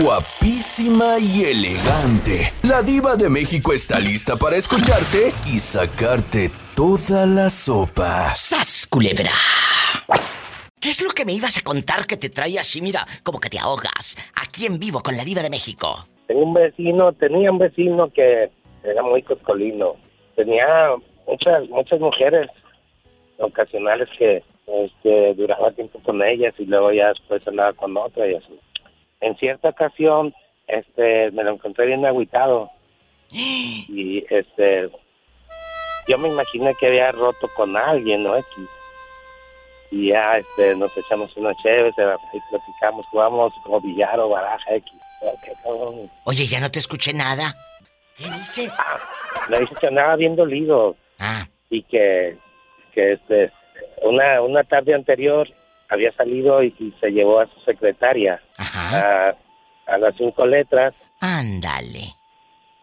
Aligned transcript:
guapísima 0.00 1.18
y 1.20 1.44
elegante. 1.44 2.52
La 2.62 2.80
diva 2.82 3.16
de 3.16 3.28
México 3.28 3.72
está 3.72 4.00
lista 4.00 4.36
para 4.36 4.56
escucharte 4.56 5.34
y 5.44 5.58
sacarte 5.58 6.48
toda 6.74 7.26
la 7.26 7.50
sopa. 7.50 8.32
¡Sas, 8.34 8.86
culebra! 8.88 9.30
¿Qué 10.80 10.90
es 10.90 11.02
lo 11.02 11.10
que 11.10 11.24
me 11.24 11.32
ibas 11.32 11.58
a 11.58 11.62
contar 11.62 12.06
que 12.06 12.16
te 12.16 12.30
trae 12.30 12.58
así, 12.58 12.80
mira, 12.80 13.06
como 13.22 13.38
que 13.38 13.50
te 13.50 13.58
ahogas? 13.58 14.16
Aquí 14.40 14.66
en 14.66 14.78
vivo 14.78 15.02
con 15.02 15.16
la 15.16 15.24
diva 15.24 15.42
de 15.42 15.50
México. 15.50 16.06
Tengo 16.26 16.42
un 16.42 16.54
vecino, 16.54 17.12
tenía 17.12 17.50
un 17.50 17.58
vecino 17.58 18.08
que 18.12 18.50
era 18.82 19.02
muy 19.02 19.22
coscolino. 19.22 19.96
Tenía 20.34 20.66
muchas 21.26 21.68
muchas 21.68 22.00
mujeres 22.00 22.48
ocasionales 23.38 24.08
que 24.18 24.42
este, 24.66 25.34
duraba 25.34 25.70
tiempo 25.72 26.00
con 26.02 26.22
ellas 26.22 26.54
y 26.58 26.64
luego 26.64 26.92
ya 26.92 27.08
después 27.08 27.46
andaba 27.46 27.72
con 27.74 27.96
otra 27.96 28.26
y 28.26 28.34
así. 28.34 28.58
En 29.22 29.36
cierta 29.38 29.70
ocasión, 29.70 30.34
este, 30.66 31.30
me 31.30 31.44
lo 31.44 31.52
encontré 31.52 31.86
bien 31.86 32.04
agüitado 32.04 32.70
y 33.30 34.24
este, 34.28 34.90
yo 36.06 36.18
me 36.18 36.28
imaginé 36.28 36.74
que 36.74 36.88
había 36.88 37.12
roto 37.12 37.48
con 37.56 37.76
alguien, 37.76 38.24
¿no? 38.24 38.36
X. 38.36 38.48
Y 39.90 40.10
ya, 40.10 40.32
este, 40.32 40.74
nos 40.74 40.96
echamos 40.96 41.36
una 41.36 41.54
chévere, 41.62 41.92
platicamos, 41.92 43.06
jugamos 43.06 43.52
como 43.62 43.80
billar 43.80 44.18
o 44.20 44.28
baraja 44.28 44.74
X. 44.74 44.92
Oye, 46.24 46.46
ya 46.46 46.60
no 46.60 46.70
te 46.70 46.78
escuché 46.78 47.12
nada. 47.12 47.54
¿Qué 48.16 48.24
dices? 48.24 48.76
Ah, 48.80 48.98
me 49.48 49.60
dice 49.60 49.74
que 49.80 49.86
andaba 49.86 50.16
bien 50.16 50.34
dolido. 50.34 50.96
Ah. 51.18 51.46
Y 51.70 51.82
que, 51.84 52.36
que 52.92 53.12
este, 53.12 53.52
una, 54.02 54.42
una 54.42 54.64
tarde 54.64 54.94
anterior 54.94 55.48
había 55.92 56.12
salido 56.12 56.62
y, 56.62 56.94
se 57.00 57.10
llevó 57.10 57.40
a 57.40 57.46
su 57.46 57.60
secretaria 57.60 58.40
A, 58.56 59.34
a 59.86 59.98
las 59.98 60.16
cinco 60.16 60.46
letras. 60.46 60.94
Ándale. 61.20 62.14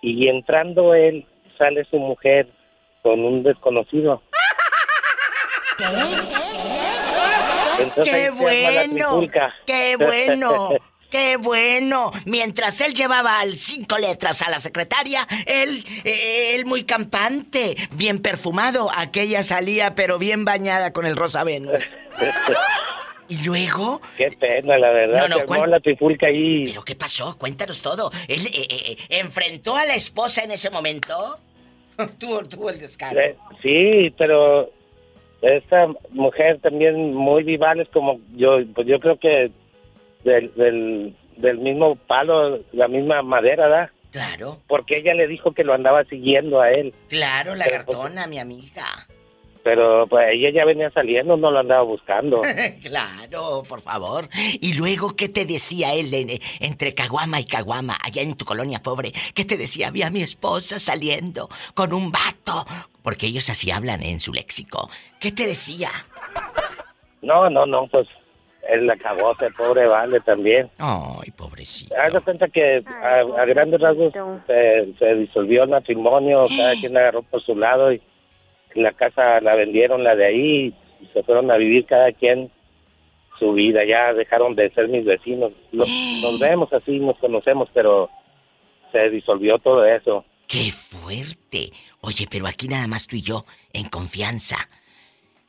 Y 0.01 0.27
entrando 0.27 0.93
él, 0.93 1.25
sale 1.57 1.85
su 1.89 1.97
mujer 1.97 2.47
con 3.01 3.19
un 3.25 3.43
desconocido. 3.43 4.21
¡Qué 8.03 8.29
bueno! 8.31 9.27
¡Qué 9.65 9.95
bueno! 9.99 10.69
¡Qué 11.09 11.37
bueno! 11.37 12.11
Mientras 12.25 12.79
él 12.81 12.93
llevaba 12.93 13.39
al 13.39 13.57
cinco 13.57 13.97
letras 13.97 14.43
a 14.43 14.49
la 14.51 14.59
secretaria, 14.59 15.27
él, 15.47 15.83
él 16.03 16.65
muy 16.67 16.83
campante, 16.83 17.75
bien 17.93 18.21
perfumado. 18.21 18.91
Aquella 18.95 19.41
salía, 19.41 19.95
pero 19.95 20.19
bien 20.19 20.45
bañada 20.45 20.93
con 20.93 21.07
el 21.07 21.15
rosa 21.15 21.43
Venus. 21.43 21.81
¿Y 23.29 23.43
luego? 23.45 24.01
Qué 24.17 24.29
pena, 24.39 24.77
la 24.77 24.89
verdad. 24.89 25.29
No, 25.29 25.45
no, 25.45 25.65
la 25.67 25.79
trifulca 25.79 26.27
ahí. 26.27 26.65
¿Pero 26.65 26.83
qué 26.83 26.95
pasó? 26.95 27.37
Cuéntanos 27.37 27.81
todo. 27.81 28.11
¿Él 28.27 28.41
eh, 28.47 28.67
eh, 28.69 28.97
enfrentó 29.09 29.75
a 29.75 29.85
la 29.85 29.93
esposa 29.93 30.43
en 30.43 30.51
ese 30.51 30.71
momento? 30.71 31.37
tuvo, 32.17 32.43
tuvo 32.45 32.71
el 32.71 32.79
descaro. 32.79 33.19
Sí, 33.61 34.13
pero 34.17 34.71
esta 35.41 35.87
mujer 36.11 36.59
también 36.59 37.13
muy 37.13 37.43
vivales 37.43 37.87
como 37.93 38.19
yo, 38.35 38.57
pues 38.73 38.87
yo 38.87 38.99
creo 38.99 39.17
que 39.19 39.51
del, 40.23 41.15
del, 41.37 41.57
mismo 41.59 41.95
palo, 41.95 42.59
la 42.73 42.87
misma 42.87 43.21
madera, 43.21 43.67
¿verdad? 43.67 43.89
Claro. 44.11 44.57
Porque 44.67 44.95
ella 44.97 45.13
le 45.13 45.27
dijo 45.27 45.53
que 45.53 45.63
lo 45.63 45.73
andaba 45.73 46.03
siguiendo 46.05 46.61
a 46.61 46.71
él. 46.71 46.93
Claro, 47.09 47.55
la 47.55 47.67
cartona, 47.67 48.27
mi 48.27 48.39
amiga. 48.39 48.85
Pero 49.63 50.07
pues 50.07 50.25
ella 50.31 50.51
ya 50.51 50.65
venía 50.65 50.89
saliendo, 50.91 51.35
no 51.35 51.51
lo 51.51 51.59
andaba 51.59 51.83
buscando. 51.83 52.41
claro, 52.81 53.63
por 53.67 53.81
favor. 53.81 54.29
Y 54.61 54.73
luego, 54.73 55.15
¿qué 55.15 55.29
te 55.29 55.45
decía 55.45 55.93
él 55.93 56.39
entre 56.59 56.93
Caguama 56.93 57.39
y 57.39 57.45
Caguama, 57.45 57.97
allá 58.03 58.21
en 58.21 58.35
tu 58.35 58.45
colonia 58.45 58.81
pobre? 58.81 59.11
¿Qué 59.33 59.45
te 59.45 59.57
decía? 59.57 59.89
Había 59.89 60.09
mi 60.09 60.21
esposa 60.21 60.79
saliendo 60.79 61.49
con 61.73 61.93
un 61.93 62.11
vato. 62.11 62.65
Porque 63.03 63.27
ellos 63.27 63.49
así 63.49 63.71
hablan 63.71 64.03
en 64.03 64.19
su 64.19 64.33
léxico. 64.33 64.89
¿Qué 65.19 65.31
te 65.31 65.45
decía? 65.45 65.89
No, 67.21 67.49
no, 67.49 67.65
no, 67.65 67.87
pues 67.87 68.07
él 68.69 68.85
la 68.85 68.95
cagó, 68.97 69.35
el 69.39 69.53
pobre 69.53 69.87
Vale 69.87 70.19
también. 70.21 70.69
Ay, 70.77 71.31
pobrecito. 71.31 71.95
Haz 71.95 72.13
cuenta 72.23 72.47
que 72.47 72.83
a, 72.87 73.45
grandes 73.45 73.81
rasgos 73.81 74.13
se, 74.47 75.15
disolvió 75.15 75.63
el 75.63 75.69
matrimonio, 75.69 76.45
cada 76.55 76.73
quien 76.79 76.95
agarró 76.95 77.23
por 77.23 77.43
su 77.43 77.55
lado 77.55 77.91
y 77.91 78.01
la 78.75 78.91
casa 78.91 79.41
la 79.41 79.55
vendieron, 79.55 80.03
la 80.03 80.15
de 80.15 80.25
ahí, 80.25 80.73
y 81.01 81.05
se 81.13 81.23
fueron 81.23 81.51
a 81.51 81.57
vivir 81.57 81.85
cada 81.85 82.11
quien 82.11 82.51
su 83.37 83.53
vida, 83.53 83.85
ya 83.85 84.13
dejaron 84.13 84.55
de 84.55 84.69
ser 84.71 84.89
mis 84.89 85.05
vecinos. 85.05 85.51
nos 85.71 86.39
vemos 86.39 86.71
así, 86.73 86.99
nos 86.99 87.17
conocemos, 87.17 87.69
pero 87.73 88.09
se 88.91 89.09
disolvió 89.09 89.57
todo 89.59 89.85
eso. 89.85 90.25
¡Qué 90.47 90.71
fuerte! 90.71 91.71
Oye, 92.01 92.25
pero 92.29 92.47
aquí 92.47 92.67
nada 92.67 92.87
más 92.87 93.07
tú 93.07 93.15
y 93.15 93.21
yo, 93.21 93.45
en 93.73 93.87
confianza. 93.87 94.57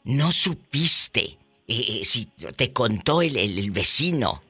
¿No 0.05 0.33
supiste 0.33 1.39
eh, 1.69 2.01
eh, 2.01 2.05
si 2.05 2.27
te 2.57 2.73
contó 2.73 3.23
el, 3.23 3.37
el, 3.37 3.71
vecino, 3.71 4.43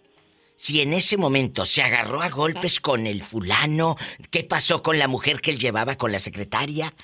si 0.56 0.80
en 0.80 0.94
ese 0.94 1.16
momento 1.16 1.66
se 1.66 1.82
agarró 1.82 2.22
a 2.22 2.30
golpes 2.30 2.80
con 2.80 3.06
el 3.06 3.22
fulano, 3.22 3.96
¿qué 4.30 4.42
pasó 4.42 4.82
con 4.82 4.98
la 4.98 5.06
mujer 5.06 5.40
que 5.40 5.50
él 5.50 5.58
llevaba 5.58 5.96
con 5.96 6.12
la 6.12 6.18
secretaria? 6.18 6.94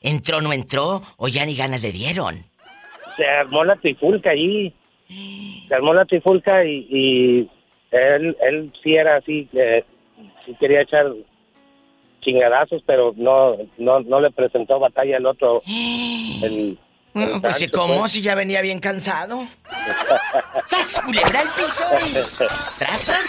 ¿Entró 0.00 0.40
no 0.40 0.52
entró 0.52 1.02
o 1.16 1.28
ya 1.28 1.44
ni 1.44 1.56
ganas 1.56 1.82
le 1.82 1.92
dieron? 1.92 2.44
Se 3.16 3.26
armó 3.26 3.64
la 3.64 3.76
trifulca 3.76 4.30
ahí. 4.30 4.74
Se 5.68 5.74
armó 5.74 5.92
la 5.92 6.04
trifulca 6.06 6.64
y, 6.64 7.48
él, 7.90 8.36
él 8.40 8.72
sí 8.82 8.92
era 8.92 9.16
así, 9.16 9.48
eh, 9.52 9.84
sí 10.46 10.56
quería 10.58 10.82
echar 10.82 11.06
chingadazos, 12.20 12.82
pero 12.86 13.12
no, 13.16 13.56
no, 13.78 14.00
no 14.00 14.20
le 14.20 14.30
presentó 14.30 14.78
batalla 14.78 15.16
al 15.16 15.26
otro. 15.26 15.62
El, 16.42 16.78
pues 17.12 17.68
cómo 17.72 18.06
si 18.06 18.22
ya 18.22 18.36
venía 18.36 18.62
bien 18.62 18.78
cansado. 18.78 19.46
¡Sas, 20.64 21.00
culebra 21.04 21.42
el 21.42 21.48
piso! 21.50 21.84
¡Tras, 22.78 23.04
tras, 23.06 23.26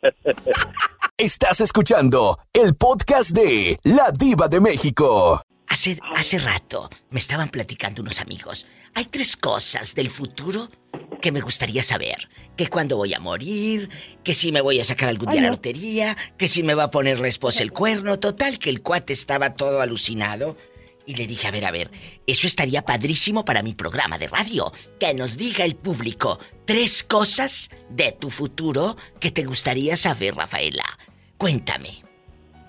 tras! 0.00 0.89
Estás 1.20 1.60
escuchando 1.60 2.38
el 2.54 2.74
podcast 2.74 3.32
de 3.32 3.76
La 3.82 4.10
Diva 4.10 4.48
de 4.48 4.58
México. 4.58 5.42
Hace, 5.66 5.98
hace 6.16 6.38
rato 6.38 6.88
me 7.10 7.20
estaban 7.20 7.50
platicando 7.50 8.00
unos 8.00 8.20
amigos. 8.20 8.66
Hay 8.94 9.04
tres 9.04 9.36
cosas 9.36 9.94
del 9.94 10.08
futuro 10.10 10.70
que 11.20 11.30
me 11.30 11.42
gustaría 11.42 11.82
saber. 11.82 12.30
Que 12.56 12.68
cuando 12.68 12.96
voy 12.96 13.12
a 13.12 13.20
morir, 13.20 13.90
que 14.24 14.32
si 14.32 14.50
me 14.50 14.62
voy 14.62 14.80
a 14.80 14.84
sacar 14.84 15.10
algún 15.10 15.28
día 15.30 15.42
la 15.42 15.50
lotería, 15.50 16.16
que 16.38 16.48
si 16.48 16.62
me 16.62 16.72
va 16.72 16.84
a 16.84 16.90
poner 16.90 17.20
la 17.20 17.28
esposa 17.28 17.62
el 17.62 17.72
cuerno. 17.72 18.18
Total, 18.18 18.58
que 18.58 18.70
el 18.70 18.80
cuate 18.80 19.12
estaba 19.12 19.52
todo 19.52 19.82
alucinado 19.82 20.56
y 21.04 21.16
le 21.16 21.26
dije, 21.26 21.46
a 21.46 21.50
ver, 21.50 21.66
a 21.66 21.70
ver, 21.70 21.90
eso 22.26 22.46
estaría 22.46 22.80
padrísimo 22.80 23.44
para 23.44 23.62
mi 23.62 23.74
programa 23.74 24.16
de 24.16 24.28
radio. 24.28 24.72
Que 24.98 25.12
nos 25.12 25.36
diga 25.36 25.66
el 25.66 25.76
público 25.76 26.38
tres 26.64 27.02
cosas 27.02 27.68
de 27.90 28.12
tu 28.12 28.30
futuro 28.30 28.96
que 29.20 29.30
te 29.30 29.44
gustaría 29.44 29.98
saber, 29.98 30.34
Rafaela. 30.34 30.98
Cuéntame, 31.40 31.88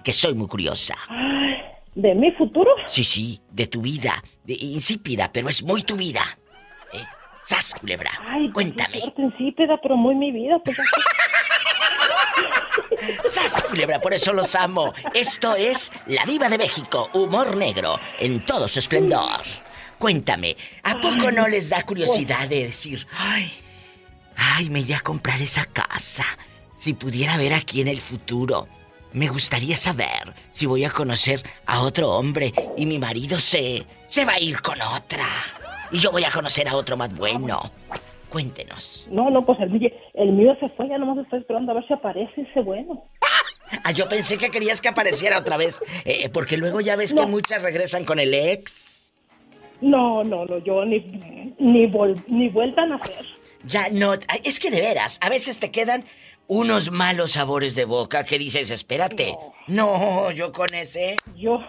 que 0.01 0.13
soy 0.13 0.33
muy 0.33 0.47
curiosa. 0.47 0.95
¿De 1.93 2.15
mi 2.15 2.31
futuro? 2.31 2.71
Sí, 2.87 3.03
sí, 3.03 3.41
de 3.51 3.67
tu 3.67 3.81
vida. 3.81 4.23
De 4.45 4.53
insípida, 4.53 5.29
pero 5.29 5.49
es 5.49 5.61
muy 5.61 5.83
tu 5.83 5.97
vida. 5.97 6.21
¿Eh? 6.93 7.03
¡Sas, 7.43 7.75
culebra! 7.77 8.11
Ay, 8.25 8.47
pues, 8.47 8.67
Cuéntame. 8.67 9.01
insípida, 9.17 9.77
pero 9.83 9.97
muy 9.97 10.15
mi 10.15 10.31
vida, 10.31 10.57
pues 10.63 10.77
¡Sas, 13.29 13.61
culebra! 13.63 13.99
Por 13.99 14.13
eso 14.13 14.31
los 14.31 14.55
amo. 14.55 14.93
Esto 15.13 15.53
es 15.57 15.91
La 16.05 16.23
Diva 16.23 16.47
de 16.47 16.57
México, 16.57 17.09
humor 17.11 17.57
negro, 17.57 17.99
en 18.19 18.45
todo 18.45 18.69
su 18.69 18.79
esplendor. 18.79 19.41
Cuéntame, 19.99 20.55
¿a 20.83 20.97
poco 21.01 21.29
no 21.29 21.45
les 21.45 21.67
da 21.67 21.83
curiosidad 21.83 22.47
de 22.47 22.67
decir, 22.67 23.05
ay, 23.17 23.51
ay, 24.37 24.69
me 24.69 24.79
iré 24.79 24.95
a 24.95 25.01
comprar 25.01 25.41
esa 25.41 25.65
casa? 25.65 26.23
Si 26.81 26.95
pudiera 26.95 27.37
ver 27.37 27.53
aquí 27.53 27.79
en 27.81 27.87
el 27.87 28.01
futuro, 28.01 28.67
me 29.13 29.27
gustaría 29.27 29.77
saber 29.77 30.33
si 30.49 30.65
voy 30.65 30.83
a 30.83 30.89
conocer 30.89 31.43
a 31.67 31.81
otro 31.81 32.09
hombre 32.09 32.51
y 32.75 32.87
mi 32.87 32.97
marido 32.97 33.39
se, 33.39 33.85
se 34.07 34.25
va 34.25 34.33
a 34.33 34.39
ir 34.39 34.63
con 34.63 34.81
otra. 34.81 35.27
Y 35.91 35.99
yo 35.99 36.11
voy 36.11 36.23
a 36.23 36.31
conocer 36.31 36.67
a 36.67 36.75
otro 36.75 36.97
más 36.97 37.15
bueno. 37.15 37.71
Cuéntenos. 38.29 39.07
No, 39.11 39.29
no, 39.29 39.45
pues 39.45 39.59
el, 39.59 39.93
el 40.15 40.31
mío 40.31 40.57
se 40.59 40.69
fue, 40.69 40.89
ya 40.89 40.97
nomás 40.97 41.19
estoy 41.23 41.41
esperando 41.41 41.71
a 41.71 41.75
ver 41.75 41.87
si 41.87 41.93
aparece 41.93 42.41
ese 42.49 42.61
bueno. 42.61 43.05
Ah, 43.83 43.91
yo 43.91 44.09
pensé 44.09 44.39
que 44.39 44.49
querías 44.49 44.81
que 44.81 44.89
apareciera 44.89 45.37
otra 45.37 45.57
vez, 45.57 45.83
eh, 46.03 46.29
porque 46.29 46.57
luego 46.57 46.81
ya 46.81 46.95
ves 46.95 47.13
que 47.13 47.27
muchas 47.27 47.61
regresan 47.61 48.05
con 48.05 48.19
el 48.19 48.33
ex. 48.33 49.13
No, 49.81 50.23
no, 50.23 50.45
no, 50.45 50.57
yo 50.57 50.83
ni, 50.83 50.97
ni, 51.59 51.85
ni 52.27 52.49
vueltan 52.49 52.91
a 52.91 52.95
hacer. 52.95 53.23
Ya 53.65 53.89
no, 53.91 54.13
es 54.43 54.59
que 54.59 54.71
de 54.71 54.81
veras, 54.81 55.19
a 55.21 55.29
veces 55.29 55.59
te 55.59 55.69
quedan 55.69 56.05
unos 56.51 56.91
malos 56.91 57.31
sabores 57.31 57.75
de 57.75 57.85
boca 57.85 58.25
que 58.25 58.37
dices, 58.37 58.71
espérate. 58.71 59.37
No, 59.67 60.31
yo 60.31 60.51
con 60.51 60.73
ese. 60.73 61.15
Yo, 61.37 61.61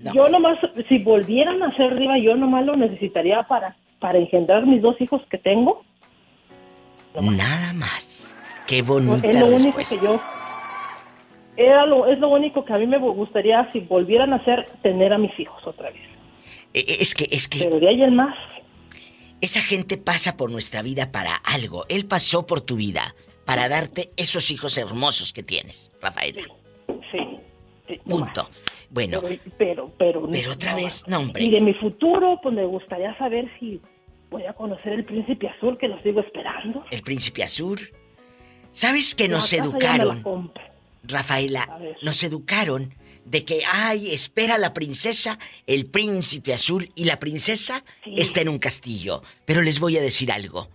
yo 0.00 0.28
nomás, 0.28 0.58
si 0.88 0.98
volvieran 0.98 1.60
a 1.60 1.74
ser 1.74 1.92
arriba, 1.92 2.16
yo 2.16 2.36
nomás 2.36 2.64
lo 2.64 2.76
necesitaría 2.76 3.42
para 3.42 3.76
para 3.98 4.18
engendrar 4.18 4.64
mis 4.64 4.80
dos 4.80 4.94
hijos 5.00 5.22
que 5.28 5.38
tengo. 5.38 5.82
Nada 7.20 7.72
más. 7.72 8.36
Qué 8.68 8.82
bonita 8.82 9.26
Es 9.26 9.40
lo 9.40 9.46
único 9.46 9.78
respuesta. 9.78 9.96
que 9.96 10.06
yo... 10.06 10.20
Era 11.56 11.86
lo, 11.86 12.06
es 12.06 12.18
lo 12.20 12.28
único 12.28 12.64
que 12.64 12.74
a 12.74 12.78
mí 12.78 12.86
me 12.86 12.98
gustaría, 12.98 13.68
si 13.72 13.80
volvieran 13.80 14.32
a 14.34 14.36
hacer, 14.36 14.68
tener 14.82 15.12
a 15.14 15.18
mis 15.18 15.36
hijos 15.40 15.66
otra 15.66 15.90
vez. 15.90 16.02
Eh, 16.74 16.84
eh, 16.86 16.96
Es 17.00 17.14
que, 17.14 17.26
es 17.30 17.48
que 17.48 17.60
Pero 17.64 17.80
de 17.80 17.88
ahí 17.88 18.02
en 18.02 18.14
más, 18.14 18.36
esa 19.40 19.62
gente 19.62 19.96
pasa 19.96 20.36
por 20.36 20.50
nuestra 20.50 20.82
vida 20.82 21.10
para 21.10 21.34
algo. 21.36 21.86
Él 21.88 22.06
pasó 22.06 22.46
por 22.46 22.60
tu 22.60 22.76
vida 22.76 23.14
para 23.46 23.68
darte 23.70 24.10
esos 24.16 24.50
hijos 24.50 24.76
hermosos 24.76 25.32
que 25.32 25.42
tienes, 25.42 25.90
Rafaela. 26.02 26.42
sí. 27.10 27.18
sí, 27.88 28.00
no 28.04 28.16
más. 28.18 28.28
Punto. 28.34 28.50
Bueno, 28.90 29.20
Pero, 29.20 29.40
pero, 29.58 29.92
pero, 29.98 30.28
Pero 30.30 30.52
otra 30.52 30.72
no 30.72 30.76
vez, 30.76 31.02
no, 31.06 31.18
hombre. 31.18 31.42
Y 31.42 31.50
de 31.50 31.60
mi 31.60 31.74
futuro, 31.74 32.38
pues 32.42 32.54
me 32.54 32.64
gustaría 32.66 33.16
saber 33.18 33.50
si 33.58 33.80
voy 34.30 34.44
a 34.44 34.52
conocer 34.52 34.92
el 34.92 35.04
príncipe 35.04 35.48
azul 35.48 35.76
que 35.78 35.88
lo 35.88 36.00
sigo 36.02 36.20
esperando. 36.20 36.84
el 36.90 37.02
príncipe 37.02 37.42
azul. 37.42 37.80
¿Sabes 38.70 39.14
que 39.14 39.28
nos 39.28 39.52
educaron. 39.52 40.52
Rafaela? 41.04 41.78
Nos 42.02 42.22
educaron 42.22 42.94
de 43.24 43.44
que, 43.44 43.62
ay, 43.66 44.12
espera 44.12 44.56
la 44.58 44.72
princesa, 44.72 45.38
el 45.66 45.86
príncipe 45.86 46.52
azul 46.54 46.90
y 46.94 47.04
la 47.06 47.18
princesa 47.18 47.84
Sí. 48.04 48.14
está 48.18 48.40
en 48.40 48.48
un 48.50 48.58
castillo. 48.58 49.22
Pero 49.46 49.62
les 49.62 49.80
voy 49.80 49.96
a 49.96 50.02
decir 50.02 50.30
algo. 50.30 50.68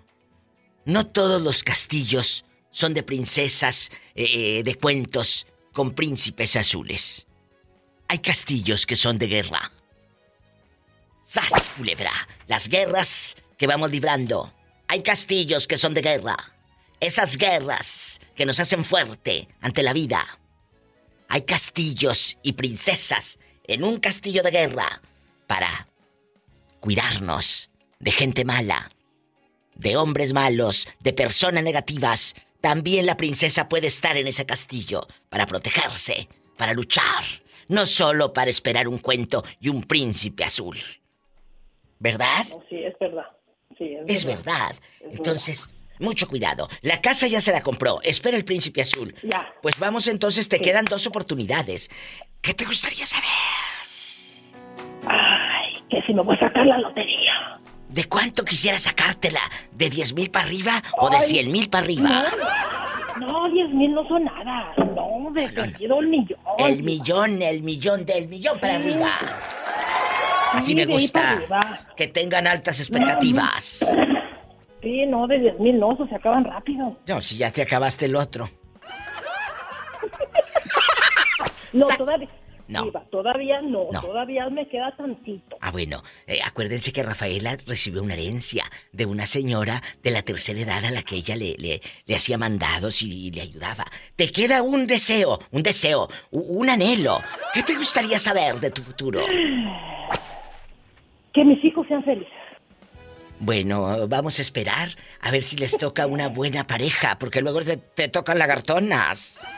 No 0.85 1.05
todos 1.07 1.41
los 1.41 1.63
castillos 1.63 2.43
son 2.71 2.93
de 2.93 3.03
princesas 3.03 3.91
eh, 4.15 4.59
eh, 4.59 4.63
de 4.63 4.75
cuentos 4.75 5.47
con 5.73 5.93
príncipes 5.93 6.55
azules. 6.55 7.27
Hay 8.07 8.19
castillos 8.19 8.85
que 8.85 8.95
son 8.95 9.17
de 9.17 9.27
guerra. 9.27 9.71
¡Sas, 11.21 11.69
culebra! 11.77 12.11
Las 12.47 12.67
guerras 12.67 13.37
que 13.57 13.67
vamos 13.67 13.91
librando. 13.91 14.53
Hay 14.87 15.01
castillos 15.03 15.67
que 15.67 15.77
son 15.77 15.93
de 15.93 16.01
guerra. 16.01 16.35
Esas 16.99 17.37
guerras 17.37 18.19
que 18.35 18.45
nos 18.45 18.59
hacen 18.59 18.83
fuerte 18.83 19.47
ante 19.61 19.83
la 19.83 19.93
vida. 19.93 20.39
Hay 21.29 21.43
castillos 21.43 22.37
y 22.43 22.53
princesas 22.53 23.39
en 23.65 23.85
un 23.85 23.99
castillo 23.99 24.43
de 24.43 24.51
guerra 24.51 25.01
para 25.47 25.87
cuidarnos 26.81 27.69
de 27.99 28.11
gente 28.11 28.43
mala, 28.43 28.91
de 29.75 29.95
hombres 29.95 30.33
malos, 30.33 30.89
de 30.99 31.13
personas 31.13 31.63
negativas. 31.63 32.35
También 32.61 33.05
la 33.05 33.17
princesa 33.17 33.67
puede 33.67 33.87
estar 33.87 34.15
en 34.17 34.27
ese 34.27 34.45
castillo 34.45 35.07
para 35.29 35.47
protegerse, 35.47 36.29
para 36.57 36.73
luchar, 36.73 37.23
no 37.67 37.85
solo 37.85 38.33
para 38.33 38.51
esperar 38.51 38.87
un 38.87 38.99
cuento 38.99 39.43
y 39.59 39.69
un 39.69 39.81
príncipe 39.83 40.43
azul. 40.43 40.77
¿Verdad? 41.99 42.45
Sí, 42.69 42.77
es 42.83 42.93
verdad. 42.99 43.25
Sí, 43.77 43.95
es, 44.07 44.15
Es 44.17 44.25
verdad. 44.25 44.75
Es 44.99 45.15
Entonces, 45.17 45.69
mucho 45.99 46.27
cuidado. 46.27 46.67
La 46.81 47.01
casa 47.01 47.27
ya 47.27 47.41
se 47.41 47.51
la 47.51 47.61
compró. 47.61 47.99
Espera 48.03 48.37
el 48.37 48.45
príncipe 48.45 48.81
azul. 48.81 49.15
Ya. 49.23 49.53
Pues 49.61 49.77
vamos 49.79 50.07
entonces, 50.07 50.47
te 50.49 50.57
Sí. 50.57 50.63
quedan 50.63 50.85
dos 50.85 51.07
oportunidades. 51.07 51.89
¿Qué 52.41 52.53
te 52.53 52.65
gustaría 52.65 53.05
saber? 53.05 53.29
Ay, 55.07 55.73
que 55.89 56.01
si 56.05 56.13
me 56.13 56.21
voy 56.21 56.35
a 56.35 56.39
sacar 56.39 56.65
la 56.65 56.77
lotería. 56.77 57.59
¿De 57.89 58.05
cuánto 58.05 58.45
quisieras 58.45 58.83
sacártela? 58.83 59.41
¿De 59.73 59.89
10 59.89 60.13
mil 60.13 60.31
para 60.31 60.45
arriba 60.45 60.81
o 60.97 61.09
de 61.09 61.17
Ay, 61.17 61.23
100 61.23 61.51
mil 61.51 61.69
para 61.69 61.83
arriba? 61.83 62.09
No, 62.09 62.23
10 63.19 63.69
mil 63.73 63.93
no 63.93 64.07
son 64.07 64.23
nada. 64.25 64.73
No, 64.77 65.31
de 65.31 65.51
No, 65.51 65.65
no, 65.65 65.95
no. 65.95 65.99
el 66.01 66.07
millón. 66.07 66.39
El 66.59 66.83
millón, 66.83 67.41
el 67.41 67.63
millón, 67.63 68.05
del 68.05 68.27
millón 68.27 68.59
para 68.59 68.77
Sí. 68.79 68.89
arriba. 68.91 69.09
Así 70.53 70.65
Sí, 70.67 70.75
me 70.75 70.85
gusta. 70.85 71.37
Que 71.95 72.07
tengan 72.07 72.47
altas 72.47 72.79
expectativas. 72.79 73.85
Sí, 74.81 75.05
no, 75.05 75.27
de 75.27 75.39
10 75.39 75.59
mil 75.59 75.79
no, 75.79 75.95
se 76.07 76.15
acaban 76.15 76.43
rápido. 76.43 76.97
No, 77.07 77.21
si 77.21 77.37
ya 77.37 77.51
te 77.51 77.61
acabaste 77.61 78.05
el 78.05 78.15
otro. 78.15 78.49
No, 81.73 81.87
todavía. 81.97 82.27
No. 82.71 82.83
Diva, 82.83 83.03
todavía 83.11 83.61
no, 83.61 83.89
No. 83.91 83.99
todavía 83.99 84.49
me 84.49 84.65
queda 84.69 84.95
tantito. 84.95 85.57
Ah, 85.59 85.71
bueno, 85.71 86.03
eh, 86.25 86.39
acuérdense 86.45 86.93
que 86.93 87.03
Rafaela 87.03 87.57
recibió 87.67 88.01
una 88.01 88.13
herencia 88.13 88.63
de 88.93 89.05
una 89.05 89.25
señora 89.25 89.81
de 90.01 90.11
la 90.11 90.21
tercera 90.21 90.61
edad 90.61 90.85
a 90.85 90.91
la 90.91 91.03
que 91.03 91.15
ella 91.15 91.35
le, 91.35 91.55
le, 91.57 91.81
le 92.05 92.15
hacía 92.15 92.37
mandados 92.37 93.01
y, 93.01 93.29
le 93.31 93.41
ayudaba. 93.41 93.85
Te 94.15 94.31
queda 94.31 94.61
un 94.61 94.87
deseo, 94.87 95.39
un 95.51 95.63
deseo, 95.63 96.07
un 96.31 96.69
anhelo. 96.69 97.19
¿Qué 97.53 97.61
te 97.61 97.75
gustaría 97.75 98.17
saber 98.19 98.61
de 98.61 98.71
tu 98.71 98.81
futuro? 98.83 99.19
Que 101.33 101.43
mis 101.43 101.63
hijos 101.65 101.85
sean 101.87 102.03
felices. 102.05 102.31
Bueno, 103.39 104.07
vamos 104.07 104.39
a 104.39 104.41
esperar 104.43 104.89
a 105.19 105.29
ver 105.31 105.43
si 105.43 105.57
les 105.57 105.77
toca 105.77 106.05
una 106.07 106.29
buena 106.29 106.63
pareja, 106.65 107.17
porque 107.19 107.41
luego 107.41 107.61
te, 107.63 107.75
te 107.75 108.07
tocan 108.07 108.39
lagartonas. 108.39 109.45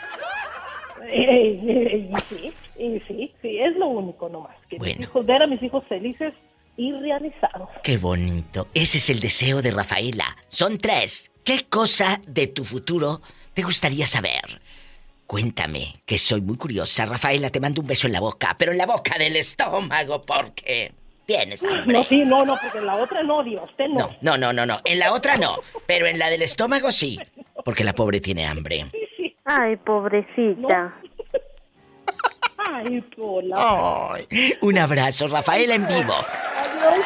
Eh, 1.15 1.59
eh, 1.67 2.11
sí, 2.27 2.51
y 2.85 2.99
sí, 3.07 3.33
sí, 3.41 3.57
es 3.59 3.75
lo 3.77 3.87
único 3.87 4.29
nomás. 4.29 4.55
Que 4.69 4.77
Bueno. 4.77 4.95
mis 4.99 5.07
hijos, 5.07 5.25
ver 5.25 5.43
a 5.43 5.47
mis 5.47 5.61
hijos 5.63 5.83
felices 5.87 6.33
y 6.77 6.91
realizados. 6.91 7.69
Qué 7.83 7.97
bonito. 7.97 8.67
Ese 8.73 8.97
es 8.97 9.09
el 9.09 9.19
deseo 9.19 9.61
de 9.61 9.71
Rafaela. 9.71 10.35
Son 10.47 10.77
tres. 10.77 11.31
¿Qué 11.43 11.65
cosa 11.69 12.21
de 12.25 12.47
tu 12.47 12.63
futuro 12.63 13.21
te 13.53 13.61
gustaría 13.63 14.07
saber? 14.07 14.61
Cuéntame, 15.27 15.95
que 16.05 16.17
soy 16.17 16.41
muy 16.41 16.57
curiosa. 16.57 17.05
Rafaela, 17.05 17.49
te 17.49 17.59
mando 17.59 17.81
un 17.81 17.87
beso 17.87 18.07
en 18.07 18.13
la 18.13 18.19
boca, 18.19 18.55
pero 18.57 18.71
en 18.71 18.77
la 18.77 18.85
boca 18.85 19.17
del 19.17 19.35
estómago, 19.35 20.21
porque 20.23 20.91
tienes 21.25 21.63
hambre. 21.63 21.97
No, 21.97 22.03
sí, 22.03 22.23
no, 22.25 22.45
no, 22.45 22.57
porque 22.61 22.77
en 22.79 22.85
la 22.85 22.95
otra 22.95 23.23
no, 23.23 23.43
Dios, 23.43 23.69
usted 23.69 23.87
no. 23.87 24.09
No, 24.21 24.37
no, 24.37 24.37
no, 24.37 24.53
no, 24.53 24.65
no. 24.65 24.81
En 24.85 24.99
la 24.99 25.13
otra 25.13 25.37
no, 25.37 25.57
pero 25.87 26.05
en 26.07 26.19
la 26.19 26.29
del 26.29 26.41
estómago 26.41 26.91
sí, 26.91 27.17
porque 27.65 27.83
la 27.83 27.93
pobre 27.93 28.19
tiene 28.19 28.45
hambre. 28.45 28.85
Ay, 29.45 29.75
pobrecita. 29.77 30.95
Ay, 32.65 33.01
pola. 33.15 33.55
Ay, 33.57 34.53
un 34.61 34.77
abrazo, 34.77 35.27
Rafaela 35.27 35.75
en 35.75 35.87
vivo. 35.87 36.13
Adiós. 36.13 37.05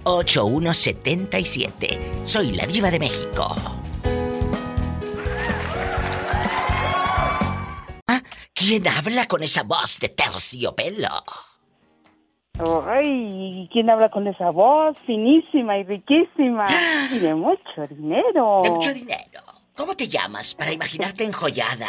Soy 2.22 2.52
la 2.52 2.64
diva 2.64 2.90
de 2.90 2.98
México. 2.98 3.54
Ah, 8.06 8.22
¿Quién 8.54 8.88
habla 8.88 9.28
con 9.28 9.42
esa 9.42 9.64
voz 9.64 10.00
de 10.00 10.08
terciopelo? 10.08 11.08
Ay, 12.86 13.68
¿quién 13.70 13.90
habla 13.90 14.08
con 14.08 14.26
esa 14.26 14.48
voz 14.48 14.96
finísima 15.06 15.76
y 15.76 15.84
riquísima? 15.84 16.64
Y 17.12 17.18
de 17.18 17.34
mucho 17.34 17.86
dinero. 17.90 18.62
De 18.64 18.70
mucho 18.70 18.94
dinero. 18.94 19.42
¿Cómo 19.76 19.94
te 19.94 20.08
llamas 20.08 20.54
para 20.54 20.72
imaginarte 20.72 21.24
enjollada? 21.24 21.88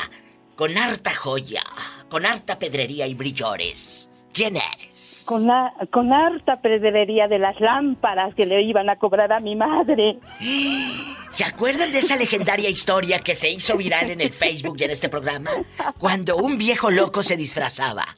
Con 0.58 0.78
harta 0.78 1.16
joya, 1.16 1.64
con 2.10 2.26
harta 2.26 2.60
pedrería 2.60 3.08
y 3.08 3.14
brillores. 3.14 4.09
¿Quién 4.34 4.58
eres? 4.58 5.24
Con, 5.26 5.48
la- 5.48 5.74
con 5.92 6.14
harta 6.14 6.58
de 6.62 7.40
las 7.40 7.60
lámparas 7.60 8.36
que 8.36 8.46
le 8.46 8.62
iban 8.62 8.90
a 8.90 8.98
cobrar 8.98 9.32
a 9.34 9.40
mi 9.40 9.56
madre. 9.56 10.20
¿Se 11.32 11.44
acuerdan 11.44 11.92
de 11.92 12.00
esa 12.00 12.16
legendaria 12.16 12.70
historia 12.70 13.20
que 13.20 13.36
se 13.36 13.50
hizo 13.50 13.78
viral 13.78 14.10
en 14.12 14.22
el 14.22 14.32
Facebook 14.34 14.78
y 14.80 14.84
en 14.86 14.92
este 14.92 15.10
programa? 15.10 15.52
Cuando 16.00 16.38
un 16.38 16.58
viejo 16.58 16.90
loco 16.90 17.22
se 17.24 17.38
disfrazaba. 17.38 18.18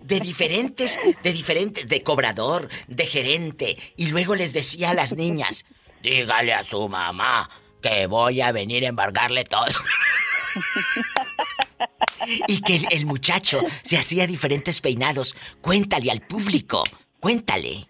De 0.00 0.20
diferentes, 0.20 1.00
de 1.22 1.32
diferentes, 1.32 1.88
de 1.88 2.02
cobrador, 2.02 2.68
de 2.86 3.06
gerente. 3.06 3.76
Y 3.96 4.06
luego 4.06 4.34
les 4.34 4.52
decía 4.52 4.90
a 4.90 4.94
las 4.94 5.14
niñas, 5.16 5.64
dígale 6.02 6.54
a 6.54 6.62
su 6.62 6.88
mamá 6.88 7.48
que 7.82 8.06
voy 8.06 8.40
a 8.40 8.52
venir 8.52 8.84
a 8.84 8.88
embargarle 8.88 9.44
todo. 9.44 9.64
y 12.48 12.60
que 12.62 12.76
el, 12.76 12.86
el 12.92 13.06
muchacho 13.06 13.58
se 13.82 13.96
hacía 13.96 14.26
diferentes 14.26 14.80
peinados. 14.80 15.34
Cuéntale 15.60 16.10
al 16.10 16.20
público, 16.20 16.82
cuéntale. 17.20 17.86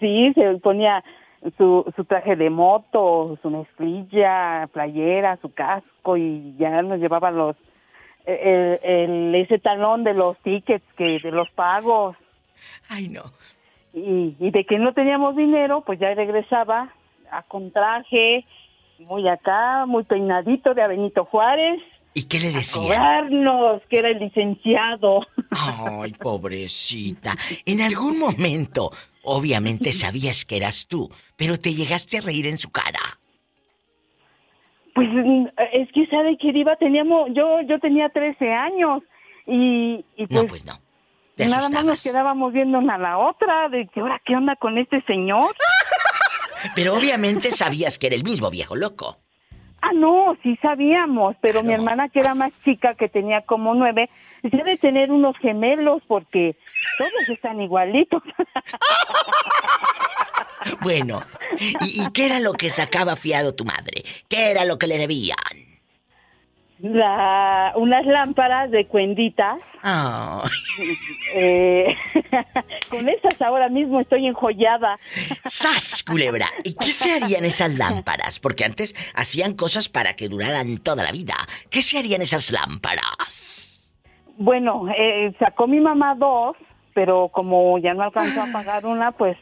Sí, 0.00 0.32
se 0.34 0.54
ponía 0.62 1.02
su, 1.56 1.84
su 1.96 2.04
traje 2.04 2.36
de 2.36 2.50
moto, 2.50 3.38
su 3.42 3.50
mezclilla, 3.50 4.68
playera, 4.72 5.38
su 5.40 5.52
casco 5.52 6.16
y 6.16 6.54
ya 6.58 6.82
nos 6.82 6.98
llevaba 7.00 7.30
los 7.30 7.56
el, 8.26 8.80
el- 8.82 9.34
ese 9.34 9.58
talón 9.58 10.02
de 10.04 10.14
los 10.14 10.38
tickets 10.38 10.84
que 10.96 11.18
de 11.18 11.30
los 11.30 11.50
pagos 11.50 12.16
Ay, 12.88 13.08
no. 13.10 13.22
y, 13.92 14.34
y 14.40 14.50
de 14.50 14.64
que 14.64 14.78
no 14.78 14.94
teníamos 14.94 15.36
dinero, 15.36 15.82
pues 15.84 15.98
ya 15.98 16.14
regresaba 16.14 16.90
a 17.30 17.42
con 17.42 17.70
traje, 17.70 18.46
muy 19.00 19.28
acá, 19.28 19.84
muy 19.86 20.04
peinadito 20.04 20.72
de 20.72 20.82
a 20.82 20.86
Benito 20.86 21.26
Juárez 21.26 21.80
¿Y 22.14 22.28
qué 22.28 22.38
le 22.38 22.52
decía? 22.52 22.80
Cobrarnos, 22.80 23.82
que 23.90 23.98
era 23.98 24.10
el 24.10 24.20
licenciado. 24.20 25.26
Ay, 25.50 26.12
pobrecita. 26.12 27.34
En 27.66 27.80
algún 27.80 28.20
momento, 28.20 28.92
obviamente 29.24 29.92
sabías 29.92 30.44
que 30.44 30.56
eras 30.56 30.86
tú, 30.86 31.10
pero 31.36 31.58
te 31.58 31.74
llegaste 31.74 32.18
a 32.18 32.20
reír 32.20 32.46
en 32.46 32.58
su 32.58 32.70
cara. 32.70 33.18
Pues 34.94 35.08
mm, 35.08 35.46
es 35.72 35.90
que 35.92 36.06
sabe 36.06 36.38
que 36.38 36.52
Diva 36.52 36.76
teníamos, 36.76 37.30
yo, 37.34 37.60
yo 37.68 37.80
tenía 37.80 38.08
13 38.08 38.52
años 38.52 39.02
y, 39.48 40.04
y 40.16 40.26
pues, 40.28 40.30
No, 40.30 40.46
pues 40.46 40.64
no. 40.64 40.80
Te 41.34 41.46
nada 41.46 41.68
más 41.68 41.84
nos 41.84 42.02
quedábamos 42.04 42.52
viendo 42.52 42.78
una 42.78 42.94
a 42.94 42.98
la 42.98 43.18
otra, 43.18 43.68
de 43.68 43.88
que 43.88 44.00
ahora 44.00 44.22
qué 44.24 44.36
onda 44.36 44.54
con 44.54 44.78
este 44.78 45.02
señor. 45.02 45.52
Pero 46.76 46.94
obviamente 46.94 47.50
sabías 47.50 47.98
que 47.98 48.06
era 48.06 48.14
el 48.14 48.22
mismo 48.22 48.50
viejo 48.50 48.76
loco. 48.76 49.23
Ah, 49.86 49.92
no, 49.92 50.34
sí 50.42 50.58
sabíamos, 50.62 51.36
pero 51.42 51.62
mi 51.62 51.74
hermana 51.74 52.08
que 52.08 52.20
era 52.20 52.34
más 52.34 52.52
chica, 52.64 52.94
que 52.94 53.10
tenía 53.10 53.42
como 53.42 53.74
nueve, 53.74 54.08
debe 54.42 54.78
tener 54.78 55.12
unos 55.12 55.36
gemelos 55.36 56.02
porque 56.08 56.56
todos 56.96 57.28
están 57.28 57.60
igualitos. 57.60 58.22
Bueno, 60.80 61.22
¿y, 61.58 62.02
y 62.02 62.10
qué 62.12 62.24
era 62.24 62.40
lo 62.40 62.54
que 62.54 62.70
sacaba 62.70 63.16
fiado 63.16 63.54
tu 63.54 63.66
madre? 63.66 64.02
¿Qué 64.28 64.50
era 64.50 64.64
lo 64.64 64.78
que 64.78 64.86
le 64.86 64.96
debían? 64.96 65.36
La, 66.84 67.72
unas 67.76 68.04
lámparas 68.04 68.70
de 68.70 68.86
cuenditas, 68.86 69.58
eh, 71.34 71.96
con 72.90 73.08
esas 73.08 73.40
ahora 73.40 73.70
mismo 73.70 74.00
estoy 74.00 74.26
enjollada. 74.26 74.98
¡Sas, 75.46 76.04
culebra! 76.06 76.44
¿Y 76.62 76.74
qué 76.74 76.92
se 76.92 77.10
harían 77.10 77.46
esas 77.46 77.78
lámparas? 77.78 78.38
Porque 78.38 78.66
antes 78.66 78.94
hacían 79.14 79.54
cosas 79.54 79.88
para 79.88 80.14
que 80.14 80.28
duraran 80.28 80.76
toda 80.76 81.02
la 81.04 81.10
vida. 81.10 81.32
¿Qué 81.70 81.80
se 81.80 81.98
harían 81.98 82.20
esas 82.20 82.52
lámparas? 82.52 83.90
Bueno, 84.36 84.86
eh, 84.94 85.32
sacó 85.38 85.66
mi 85.66 85.80
mamá 85.80 86.14
dos, 86.16 86.54
pero 86.92 87.28
como 87.28 87.78
ya 87.78 87.94
no 87.94 88.02
alcanzó 88.02 88.42
a 88.42 88.52
pagar 88.52 88.84
una, 88.84 89.12
pues 89.12 89.38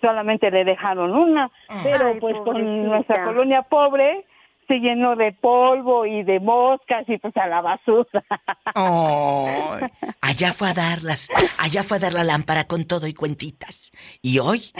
solamente 0.00 0.50
le 0.50 0.64
dejaron 0.64 1.10
una. 1.10 1.50
Pero 1.82 2.06
Ay, 2.14 2.20
pues 2.20 2.36
con 2.42 2.86
nuestra 2.86 3.22
colonia 3.26 3.60
pobre 3.68 4.24
se 4.70 4.78
llenó 4.78 5.16
de 5.16 5.32
polvo 5.32 6.06
y 6.06 6.22
de 6.22 6.38
moscas 6.38 7.04
y 7.08 7.18
pues 7.18 7.36
a 7.36 7.48
la 7.48 7.60
basura. 7.60 8.24
Ay, 8.72 9.90
allá 10.20 10.52
fue 10.52 10.68
a 10.68 10.74
darlas, 10.74 11.28
allá 11.58 11.82
fue 11.82 11.96
a 11.96 12.00
dar 12.00 12.12
la 12.12 12.22
lámpara 12.22 12.68
con 12.68 12.84
todo 12.84 13.08
y 13.08 13.12
cuentitas. 13.12 13.90
Y 14.22 14.38
hoy, 14.38 14.70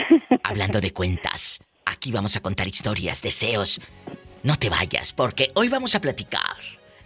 hablando 0.45 0.81
de 0.81 0.93
cuentas, 0.93 1.59
aquí 1.87 2.13
vamos 2.13 2.37
a 2.37 2.41
contar 2.41 2.69
historias, 2.69 3.21
deseos. 3.21 3.81
No 4.45 4.55
te 4.55 4.71
vayas, 4.71 5.13
porque 5.13 5.51
hoy 5.57 5.69
vamos 5.69 5.97
a 5.97 6.01
platicar 6.01 6.57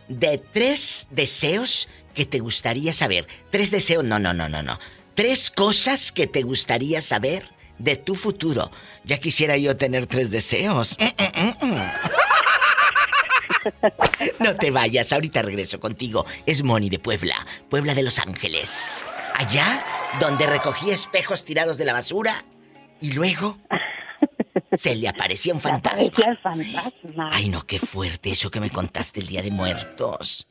de 0.09 0.37
tres 0.37 1.09
deseos 1.11 1.89
que 2.15 2.27
te 2.27 2.41
gustaría 2.41 2.93
saber. 2.93 3.27
Tres 3.49 3.71
deseos, 3.71 4.05
no, 4.05 4.19
no, 4.19 4.35
no, 4.35 4.47
no, 4.47 4.63
no. 4.63 4.79
Tres 5.15 5.51
cosas 5.51 6.13
que 6.13 6.27
te 6.27 6.43
gustaría 6.43 7.01
saber 7.01 7.45
de 7.79 7.97
tu 7.97 8.15
futuro. 8.15 8.71
Ya 9.05 9.19
quisiera 9.21 9.57
yo 9.57 9.75
tener 9.75 10.07
tres 10.07 10.31
deseos. 10.31 10.99
Mm, 10.99 11.23
mm, 11.23 11.67
mm, 11.67 11.77
mm. 11.77 11.83
No 14.39 14.57
te 14.57 14.71
vayas, 14.71 15.13
ahorita 15.13 15.43
regreso 15.43 15.81
contigo. 15.81 16.27
Es 16.47 16.63
Moni 16.63 16.91
de 16.91 16.99
Puebla, 16.99 17.47
Puebla 17.71 17.95
de 17.95 18.03
Los 18.03 18.19
Ángeles. 18.19 19.05
Allá 19.35 19.85
donde 20.21 20.47
recogía 20.47 20.95
espejos 20.95 21.45
tirados 21.45 21.77
de 21.79 21.85
la 21.85 21.93
basura 21.93 22.45
y 23.01 23.13
luego 23.13 23.59
se 24.73 24.95
le 24.95 25.09
aparecía 25.09 25.55
un 25.55 25.61
fantasma. 25.61 26.09
Parecía 26.11 26.31
el 26.31 26.39
fantasma. 26.39 27.31
Ay, 27.33 27.49
no, 27.49 27.67
qué 27.67 27.79
fuerte 27.79 28.31
eso 28.31 28.51
que 28.51 28.61
me 28.61 28.71
contaste 28.71 29.21
el 29.21 29.27
día 29.27 29.43
de 29.43 29.51
muertos. 29.51 30.47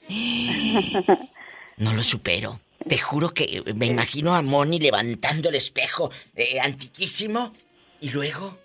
No 1.77 1.93
lo 1.93 2.03
supero. 2.03 2.59
Te 2.88 2.97
juro 2.97 3.33
que 3.33 3.63
me 3.75 3.85
imagino 3.85 4.35
a 4.35 4.41
Moni 4.41 4.79
levantando 4.79 5.50
el 5.50 5.55
espejo 5.55 6.12
eh, 6.35 6.59
antiquísimo 6.59 7.53
y 8.01 8.09
luego 8.09 8.57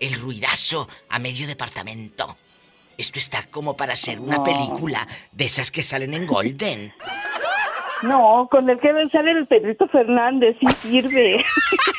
el 0.00 0.14
ruidazo 0.14 0.88
a 1.08 1.18
medio 1.18 1.46
departamento. 1.46 2.36
Esto 3.00 3.18
está 3.18 3.44
como 3.50 3.76
para 3.76 3.94
hacer 3.94 4.20
una 4.20 4.36
No. 4.36 4.42
película 4.44 5.08
de 5.32 5.46
esas 5.46 5.70
que 5.70 5.82
salen 5.82 6.12
en 6.12 6.26
Golden. 6.26 6.92
No, 8.02 8.46
con 8.50 8.68
el 8.68 8.78
que 8.78 8.88
salir 9.10 9.36
el 9.38 9.46
Pedrito 9.46 9.88
Fernández, 9.88 10.56
sí 10.60 10.66
sirve. 10.82 11.42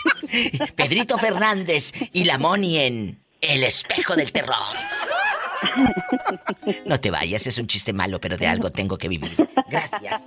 Pedrito 0.76 1.18
Fernández 1.18 1.92
y 2.14 2.26
la 2.26 2.38
Moni 2.38 2.78
en 2.78 3.20
El 3.42 3.64
espejo 3.64 4.16
del 4.16 4.32
terror. 4.32 4.56
No 6.86 7.00
te 7.00 7.10
vayas, 7.10 7.48
es 7.48 7.58
un 7.58 7.66
chiste 7.68 7.94
malo, 7.94 8.20
pero 8.20 8.38
de 8.38 8.46
algo 8.46 8.70
tengo 8.72 8.96
que 8.98 9.08
vivir. 9.08 9.36
Gracias. 9.70 10.22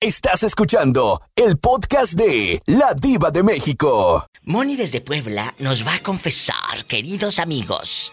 Estás 0.00 0.42
escuchando 0.42 1.20
el 1.36 1.58
podcast 1.58 2.14
de 2.14 2.60
La 2.66 2.94
Diva 3.00 3.30
de 3.30 3.42
México. 3.44 4.26
Moni 4.44 4.74
desde 4.76 5.00
Puebla 5.00 5.54
nos 5.58 5.86
va 5.86 5.94
a 5.94 6.00
confesar, 6.00 6.84
queridos 6.88 7.38
amigos. 7.38 8.12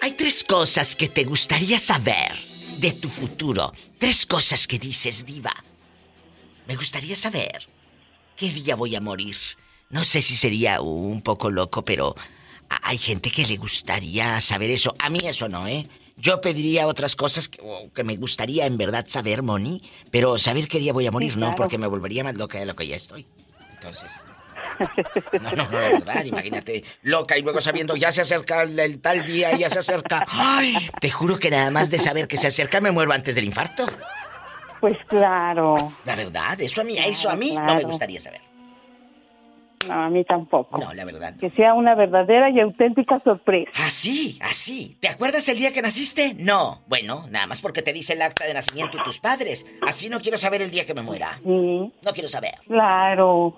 Hay 0.00 0.12
tres 0.12 0.44
cosas 0.44 0.94
que 0.94 1.08
te 1.08 1.24
gustaría 1.24 1.78
saber 1.78 2.32
de 2.78 2.92
tu 2.92 3.08
futuro. 3.08 3.72
Tres 3.98 4.26
cosas 4.26 4.66
que 4.66 4.78
dices, 4.78 5.26
diva. 5.26 5.52
Me 6.66 6.76
gustaría 6.76 7.16
saber 7.16 7.68
qué 8.36 8.50
día 8.50 8.76
voy 8.76 8.94
a 8.94 9.00
morir. 9.00 9.36
No 9.90 10.04
sé 10.04 10.22
si 10.22 10.36
sería 10.36 10.80
un 10.80 11.20
poco 11.22 11.50
loco, 11.50 11.84
pero 11.84 12.14
hay 12.68 12.98
gente 12.98 13.30
que 13.30 13.46
le 13.46 13.56
gustaría 13.56 14.40
saber 14.40 14.70
eso. 14.70 14.94
A 15.00 15.10
mí 15.10 15.20
eso 15.24 15.48
no, 15.48 15.66
¿eh? 15.66 15.86
Yo 16.16 16.40
pediría 16.40 16.86
otras 16.86 17.16
cosas 17.16 17.48
que, 17.48 17.60
que 17.94 18.04
me 18.04 18.16
gustaría 18.16 18.66
en 18.66 18.76
verdad 18.76 19.06
saber, 19.08 19.42
Moni, 19.42 19.82
pero 20.10 20.38
saber 20.38 20.68
qué 20.68 20.78
día 20.78 20.92
voy 20.92 21.06
a 21.06 21.12
morir, 21.12 21.36
no, 21.36 21.46
claro. 21.46 21.56
porque 21.56 21.78
me 21.78 21.86
volvería 21.86 22.24
más 22.24 22.34
loca 22.34 22.58
de 22.58 22.66
lo 22.66 22.74
que 22.74 22.86
ya 22.86 22.96
estoy. 22.96 23.26
Entonces... 23.74 24.10
No, 25.40 25.50
no, 25.52 25.70
no, 25.70 25.78
de 25.78 25.88
verdad, 25.90 26.24
imagínate, 26.24 26.84
loca 27.02 27.36
y 27.36 27.42
luego 27.42 27.60
sabiendo 27.60 27.96
ya 27.96 28.12
se 28.12 28.20
acerca 28.22 28.62
el, 28.62 28.78
el 28.78 29.00
tal 29.00 29.24
día, 29.24 29.56
ya 29.56 29.68
se 29.68 29.80
acerca. 29.80 30.24
Ay, 30.28 30.74
te 31.00 31.10
juro 31.10 31.38
que 31.38 31.50
nada 31.50 31.70
más 31.70 31.90
de 31.90 31.98
saber 31.98 32.28
que 32.28 32.36
se 32.36 32.46
acerca 32.48 32.80
me 32.80 32.90
muero 32.90 33.12
antes 33.12 33.34
del 33.34 33.44
infarto. 33.44 33.86
Pues 34.80 34.96
claro. 35.08 35.76
La 36.04 36.14
verdad, 36.14 36.60
eso 36.60 36.80
a 36.82 36.84
mí, 36.84 36.96
eso 36.98 37.28
a 37.30 37.34
mí 37.36 37.54
no 37.54 37.74
me 37.74 37.82
gustaría 37.82 38.20
saber. 38.20 38.40
No, 39.86 39.94
a 39.94 40.10
mí 40.10 40.24
tampoco. 40.24 40.76
No, 40.76 40.92
la 40.92 41.04
verdad. 41.04 41.34
Que 41.38 41.50
sea 41.50 41.72
una 41.72 41.94
verdadera 41.94 42.50
y 42.50 42.58
auténtica 42.60 43.20
sorpresa. 43.22 43.70
Así, 43.86 44.36
así. 44.42 44.96
¿Te 45.00 45.08
acuerdas 45.08 45.48
el 45.48 45.56
día 45.58 45.72
que 45.72 45.80
naciste? 45.82 46.34
No. 46.34 46.82
Bueno, 46.88 47.26
nada 47.30 47.46
más 47.46 47.60
porque 47.60 47.80
te 47.82 47.92
dice 47.92 48.14
el 48.14 48.22
acta 48.22 48.44
de 48.44 48.54
nacimiento 48.54 48.98
y 48.98 49.02
tus 49.04 49.20
padres. 49.20 49.66
Así 49.86 50.08
no 50.08 50.20
quiero 50.20 50.36
saber 50.36 50.62
el 50.62 50.72
día 50.72 50.84
que 50.84 50.94
me 50.94 51.02
muera. 51.02 51.38
Sí, 51.44 51.92
No 52.02 52.12
quiero 52.12 52.28
saber. 52.28 52.54
claro. 52.66 53.54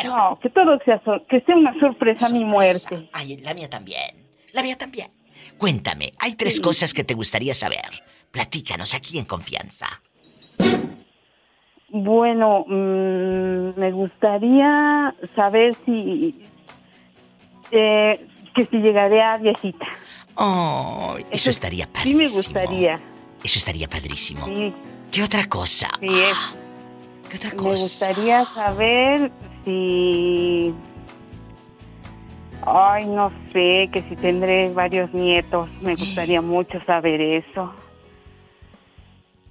Quiero. 0.00 0.16
No, 0.16 0.38
que 0.40 0.50
todo 0.50 0.78
sea, 0.84 1.00
que 1.28 1.40
sea 1.40 1.56
una 1.56 1.78
sorpresa, 1.80 2.28
mi 2.28 2.40
Sorpresa. 2.40 2.88
muerte. 2.90 3.10
Ay, 3.12 3.36
la 3.38 3.54
mía 3.54 3.68
también. 3.68 4.26
La 4.52 4.62
mía 4.62 4.76
también. 4.76 5.10
Cuéntame, 5.58 6.12
hay 6.18 6.34
tres 6.34 6.60
cosas 6.60 6.92
que 6.94 7.04
te 7.04 7.14
gustaría 7.14 7.54
saber. 7.54 8.02
Platícanos 8.30 8.94
aquí 8.94 9.18
en 9.18 9.24
confianza. 9.24 10.00
Bueno, 11.88 12.64
mm, 12.66 13.78
me 13.78 13.92
gustaría 13.92 15.14
saber 15.36 15.74
si 15.84 16.42
eh, 17.70 18.26
que 18.54 18.66
si 18.66 18.78
llegaré 18.78 19.22
a 19.22 19.36
viejita. 19.36 19.86
Oh, 20.36 21.16
eso, 21.18 21.28
Eso 21.30 21.50
estaría 21.50 21.84
Sí 21.84 21.90
padrísimo. 21.92 22.18
me 22.18 22.28
gustaría. 22.28 23.00
Eso 23.44 23.58
estaría 23.58 23.88
padrísimo. 23.88 24.46
Sí, 24.46 24.72
¿Qué 25.10 25.22
otra 25.22 25.46
cosa? 25.48 25.90
Sí, 26.00 26.06
es- 26.08 26.34
Ah, 26.34 26.54
¿Qué 27.28 27.36
otra 27.36 27.50
me 27.50 27.56
cosa? 27.56 27.82
gustaría 27.82 28.44
saber 28.46 29.30
si 29.64 30.74
Ay, 32.64 33.06
no 33.06 33.32
sé, 33.52 33.88
que 33.92 34.02
si 34.08 34.14
tendré 34.16 34.70
varios 34.72 35.12
nietos, 35.12 35.68
me 35.80 35.96
gustaría 35.96 36.40
mucho 36.42 36.80
saber 36.84 37.20
eso. 37.20 37.72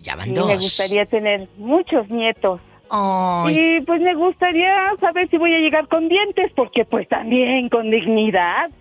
Ya 0.02 0.16
van 0.16 0.30
Sí, 0.30 0.34
dos. 0.34 0.48
me 0.48 0.56
gustaría 0.56 1.06
tener 1.06 1.48
muchos 1.58 2.10
nietos. 2.10 2.62
Ay, 2.90 3.56
Y 3.58 3.82
pues 3.82 4.02
me 4.02 4.16
gustaría 4.16 4.74
saber 5.00 5.30
si 5.30 5.38
voy 5.38 5.54
a 5.54 5.60
llegar 5.60 5.88
con 5.88 6.10
dientes, 6.10 6.52
porque 6.56 6.84
pues 6.86 7.08
también 7.08 7.70
con 7.70 7.90
dignidad. 7.90 8.70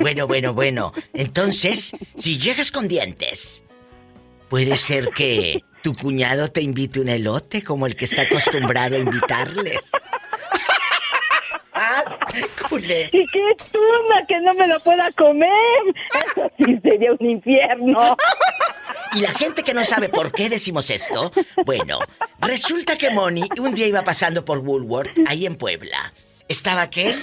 Bueno, 0.00 0.26
bueno, 0.26 0.52
bueno. 0.52 0.92
Entonces, 1.14 1.92
si 2.16 2.38
llegas 2.38 2.70
con 2.70 2.88
dientes, 2.88 3.62
puede 4.48 4.76
ser 4.76 5.10
que 5.10 5.62
tu 5.82 5.94
cuñado 5.94 6.48
te 6.48 6.60
invite 6.60 7.00
un 7.00 7.08
elote 7.08 7.62
como 7.62 7.86
el 7.86 7.94
que 7.96 8.04
está 8.04 8.22
acostumbrado 8.22 8.96
a 8.96 8.98
invitarles. 8.98 9.92
¡Culé! 12.68 13.10
Y 13.12 13.26
qué 13.26 13.56
tuna 13.72 14.26
que 14.26 14.40
no 14.40 14.54
me 14.54 14.66
lo 14.68 14.80
pueda 14.80 15.10
comer. 15.12 15.50
Eso 16.26 16.50
sí 16.58 16.78
sería 16.82 17.12
un 17.12 17.30
infierno. 17.30 18.16
Y 19.14 19.20
la 19.20 19.30
gente 19.30 19.62
que 19.62 19.74
no 19.74 19.84
sabe 19.84 20.08
por 20.08 20.32
qué 20.32 20.48
decimos 20.48 20.90
esto, 20.90 21.30
bueno, 21.64 21.98
resulta 22.40 22.96
que 22.96 23.10
Moni 23.10 23.44
un 23.58 23.74
día 23.74 23.86
iba 23.86 24.02
pasando 24.02 24.44
por 24.44 24.58
Woolworth, 24.58 25.16
ahí 25.26 25.46
en 25.46 25.56
Puebla. 25.56 26.12
Estaba 26.48 26.82
aquel, 26.82 27.22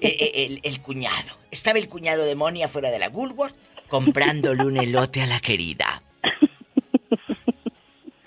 eh, 0.00 0.16
eh, 0.20 0.32
el, 0.46 0.60
el 0.62 0.80
cuñado. 0.80 1.38
Estaba 1.50 1.78
el 1.78 1.88
cuñado 1.88 2.24
de 2.24 2.34
Moni 2.34 2.62
afuera 2.62 2.90
de 2.90 2.98
la 2.98 3.08
Woolworth 3.08 3.54
comprándole 3.88 4.64
un 4.64 4.78
elote 4.78 5.20
a 5.22 5.26
la 5.26 5.40
querida. 5.40 6.02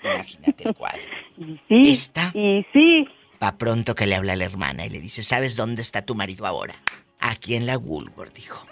Imagínate 0.04 0.68
el 0.68 0.74
cuadro. 0.74 1.02
Y 1.36 1.60
sí, 1.68 1.90
¿Esta? 1.90 2.30
y 2.34 2.64
sí, 2.72 3.08
Va 3.42 3.58
pronto 3.58 3.94
que 3.94 4.06
le 4.06 4.16
habla 4.16 4.32
a 4.32 4.36
la 4.36 4.44
hermana 4.44 4.86
y 4.86 4.90
le 4.90 5.00
dice, 5.00 5.22
¿sabes 5.22 5.56
dónde 5.56 5.82
está 5.82 6.02
tu 6.02 6.14
marido 6.14 6.46
ahora? 6.46 6.74
Aquí 7.20 7.54
en 7.54 7.66
la 7.66 7.76
Woolworth, 7.76 8.34
dijo. 8.34 8.66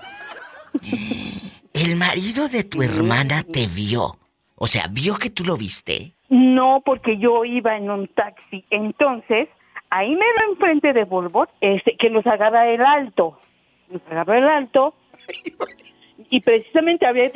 El 1.72 1.96
marido 1.96 2.48
de 2.48 2.64
tu 2.64 2.82
hermana 2.82 3.42
te 3.42 3.66
vio. 3.66 4.18
O 4.56 4.66
sea, 4.66 4.86
vio 4.88 5.16
que 5.16 5.30
tú 5.30 5.44
lo 5.44 5.56
viste. 5.56 6.14
no 6.30 6.82
porque 6.84 7.18
yo 7.18 7.44
iba 7.44 7.76
en 7.76 7.90
un 7.90 8.08
taxi. 8.08 8.64
Entonces, 8.70 9.48
ahí 9.90 10.10
me 10.10 10.26
lo 10.38 10.52
enfrente 10.52 10.92
de 10.92 11.04
Volvo, 11.04 11.46
este, 11.60 11.96
que 11.96 12.10
nos 12.10 12.26
agarra 12.26 12.68
el 12.68 12.82
alto. 12.82 13.38
Nos 13.88 14.02
agarra 14.10 14.38
el 14.38 14.48
alto. 14.48 14.94
Y 16.30 16.40
precisamente 16.40 17.06
había 17.06 17.30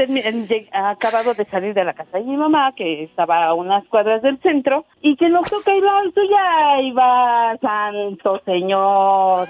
acabado 0.73 1.35
de 1.35 1.44
salir 1.47 1.75
de 1.75 1.85
la 1.85 1.94
casa 1.94 2.18
de 2.18 2.25
mi 2.25 2.37
mamá, 2.37 2.73
que 2.76 3.02
estaba 3.04 3.44
a 3.47 3.54
unas 3.54 3.85
cuadras 3.88 4.23
del 4.23 4.38
centro, 4.40 4.85
y 5.02 5.16
que 5.16 5.28
nos 5.28 5.50
toca 5.50 5.75
y 5.75 5.80
ahí 6.38 6.92
va 6.92 7.56
Santo 7.61 8.40
Señor, 8.44 9.49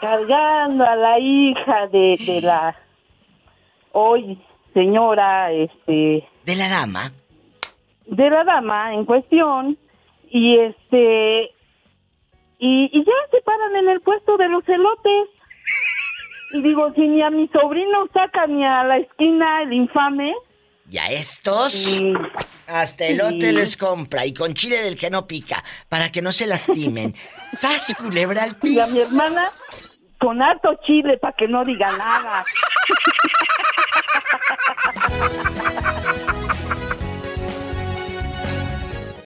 cargando 0.00 0.84
a 0.84 0.96
la 0.96 1.18
hija 1.18 1.86
de, 1.88 2.18
de 2.26 2.40
la 2.42 2.74
hoy 3.92 4.38
señora, 4.74 5.52
este, 5.52 6.28
De 6.44 6.56
la 6.56 6.68
dama. 6.68 7.12
de 8.06 8.30
la 8.30 8.44
dama 8.44 8.94
en 8.94 9.04
cuestión 9.04 9.78
y 10.28 10.58
este 10.58 11.50
y, 12.58 12.90
y 12.92 13.04
ya 13.04 13.12
se 13.30 13.40
paran 13.42 13.76
en 13.76 13.88
el 13.88 14.00
puesto 14.00 14.36
de 14.36 14.48
los 14.48 14.68
elotes 14.68 15.28
y 16.52 16.62
digo 16.62 16.92
si 16.94 17.02
ni 17.02 17.22
a 17.22 17.30
mi 17.30 17.48
sobrino 17.48 18.06
saca 18.12 18.46
ni 18.46 18.64
a 18.64 18.84
la 18.84 18.98
esquina 18.98 19.62
el 19.62 19.72
infame 19.72 20.32
Y 20.90 20.98
a 20.98 21.10
estos, 21.10 21.98
hasta 22.68 23.06
elote 23.06 23.48
Sí. 23.48 23.52
les 23.52 23.76
compra 23.76 24.24
y 24.26 24.32
con 24.32 24.54
chile 24.54 24.82
del 24.82 24.96
que 24.96 25.10
no 25.10 25.26
pica, 25.26 25.62
para 25.88 26.10
que 26.12 26.22
no 26.22 26.30
se 26.32 26.46
lastimen. 26.46 27.14
¡Sas, 27.52 27.94
culebra 27.98 28.44
al 28.44 28.56
y 28.62 28.78
a 28.78 28.86
mi 28.86 28.92
piso! 28.92 29.06
hermana 29.08 29.42
con 30.20 30.40
harto 30.40 30.70
chile 30.86 31.18
para 31.18 31.34
que 31.36 31.46
no 31.48 31.62
diga 31.64 31.94
nada 31.96 32.44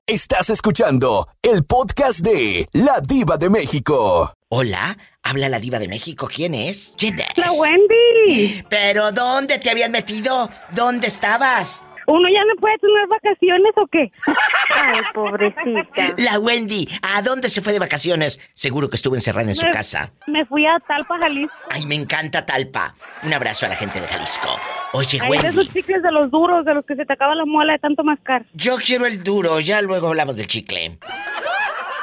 Estás 0.07 0.51
escuchando 0.51 1.29
el 1.43 1.65
podcast 1.65 2.21
de 2.21 2.67
La 2.73 3.01
Diva 3.07 3.37
de 3.37 3.49
México. 3.49 4.33
Hola, 4.49 4.97
habla 5.23 5.49
la 5.49 5.59
diva 5.61 5.79
de 5.79 5.89
México. 5.89 6.29
¿Quién 6.33 6.55
es? 6.55 6.95
¿Quién 6.99 7.21
es? 7.21 7.37
La 7.37 7.51
Wendy. 7.53 8.65
¿Pero 8.69 9.13
dónde 9.13 9.59
te 9.59 9.71
habían 9.71 9.93
metido? 9.93 10.51
¿Dónde 10.73 11.07
estabas? 11.07 11.85
¿Uno 12.07 12.29
ya 12.29 12.41
no 12.45 12.57
puede 12.61 12.77
tener 12.79 13.07
vacaciones 13.07 13.73
o 13.77 13.87
qué? 13.87 14.11
Ay, 14.75 15.01
pobrecita. 15.15 16.15
La 16.17 16.41
Wendy, 16.41 16.89
¿a 17.03 17.23
dónde 17.23 17.49
se 17.49 17.61
fue 17.63 17.73
de 17.73 17.79
vacaciones? 17.79 18.41
Seguro 18.55 18.91
que 18.91 18.97
estuvo 18.97 19.15
encerrada 19.15 19.49
en 19.49 19.55
su 19.55 19.69
casa. 19.71 20.11
Me 20.27 20.45
fui 20.47 20.67
a 20.67 20.81
Talpa, 20.89 21.19
Jalisco. 21.19 21.55
Ay, 21.69 21.87
me 21.87 21.95
encanta 21.95 22.45
Talpa. 22.45 22.97
Un 23.23 23.33
abrazo 23.33 23.67
a 23.67 23.69
la 23.69 23.77
gente 23.77 24.01
de 24.01 24.09
Jalisco. 24.09 24.49
Oye, 24.93 25.21
Ahí 25.23 25.31
de 25.31 25.37
esos 25.37 25.57
Wendy, 25.59 25.73
chicles 25.73 26.03
de 26.03 26.11
los 26.11 26.33
duros, 26.33 26.65
de 26.65 26.75
los 26.75 26.85
que 26.85 26.97
se 26.97 27.07
te 27.07 27.13
acaba 27.13 27.37
la 27.37 27.45
muela 27.45 27.75
de 27.75 27.79
tanto 27.79 28.03
mascar. 28.03 28.45
yo 28.55 28.77
quiero 28.79 29.07
el 29.07 29.23
duro, 29.23 29.61
ya 29.61 29.81
luego 29.81 30.09
hablamos 30.09 30.35
del 30.35 30.49
chicle. 30.49 30.99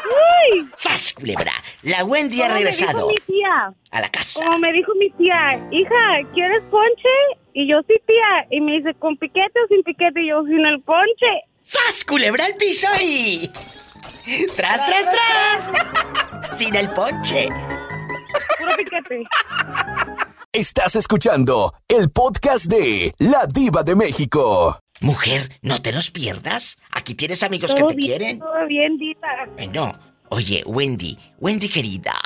¡Uy! 0.07 0.69
¡Sas, 0.75 1.13
culebra! 1.13 1.51
La 1.83 2.03
Wendy 2.03 2.41
ha 2.41 2.47
me 2.47 2.55
regresado 2.55 3.07
dijo 3.07 3.07
mi 3.07 3.33
tía, 3.33 3.73
a 3.91 4.01
la 4.01 4.09
casa. 4.09 4.45
como 4.45 4.59
me 4.59 4.71
dijo 4.73 4.91
mi 4.99 5.09
tía, 5.11 5.35
hija, 5.71 6.29
¿quieres 6.33 6.63
ponche? 6.69 7.09
Y 7.53 7.69
yo, 7.69 7.79
sí, 7.87 7.95
tía. 8.05 8.47
Y 8.51 8.61
me 8.61 8.73
dice, 8.73 8.93
¿con 8.99 9.17
piquete 9.17 9.59
o 9.63 9.67
sin 9.67 9.83
piquete? 9.83 10.21
Y 10.21 10.29
yo, 10.29 10.43
sin 10.43 10.65
el 10.65 10.81
ponche. 10.81 11.27
¡Sas, 11.61 12.05
culebra 12.05 12.45
al 12.45 12.55
piso 12.55 12.87
y... 13.01 13.49
¡Tras, 14.55 14.85
tras, 14.85 15.11
tras! 15.11 15.69
Sin 16.57 16.75
el 16.75 16.89
ponche. 16.89 17.47
Puro 18.57 18.71
piquete. 18.77 19.23
Estás 20.51 20.95
escuchando 20.95 21.73
el 21.87 22.09
podcast 22.09 22.65
de 22.65 23.11
La 23.19 23.45
Diva 23.45 23.83
de 23.83 23.95
México. 23.95 24.77
Mujer, 24.99 25.59
no 25.61 25.81
te 25.81 25.91
los 25.91 26.11
pierdas. 26.11 26.77
Aquí 26.91 27.13
tienes 27.13 27.43
amigos 27.43 27.73
que 27.73 27.83
te 27.83 27.95
bien, 27.95 28.07
quieren. 28.07 28.39
Todo 28.39 28.67
bien, 28.67 28.97
Dita. 28.97 29.27
Bueno, 29.55 29.99
oye, 30.29 30.63
Wendy, 30.65 31.17
Wendy 31.39 31.69
querida, 31.69 32.19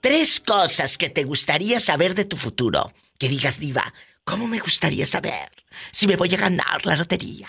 tres 0.00 0.40
cosas 0.40 0.98
que 0.98 1.08
te 1.08 1.24
gustaría 1.24 1.80
saber 1.80 2.14
de 2.14 2.24
tu 2.24 2.36
futuro. 2.36 2.92
Que 3.18 3.28
digas, 3.28 3.60
diva, 3.60 3.94
¿cómo 4.24 4.46
me 4.46 4.58
gustaría 4.58 5.06
saber 5.06 5.50
si 5.92 6.06
me 6.06 6.16
voy 6.16 6.34
a 6.34 6.38
ganar 6.38 6.84
la 6.84 6.96
lotería? 6.96 7.48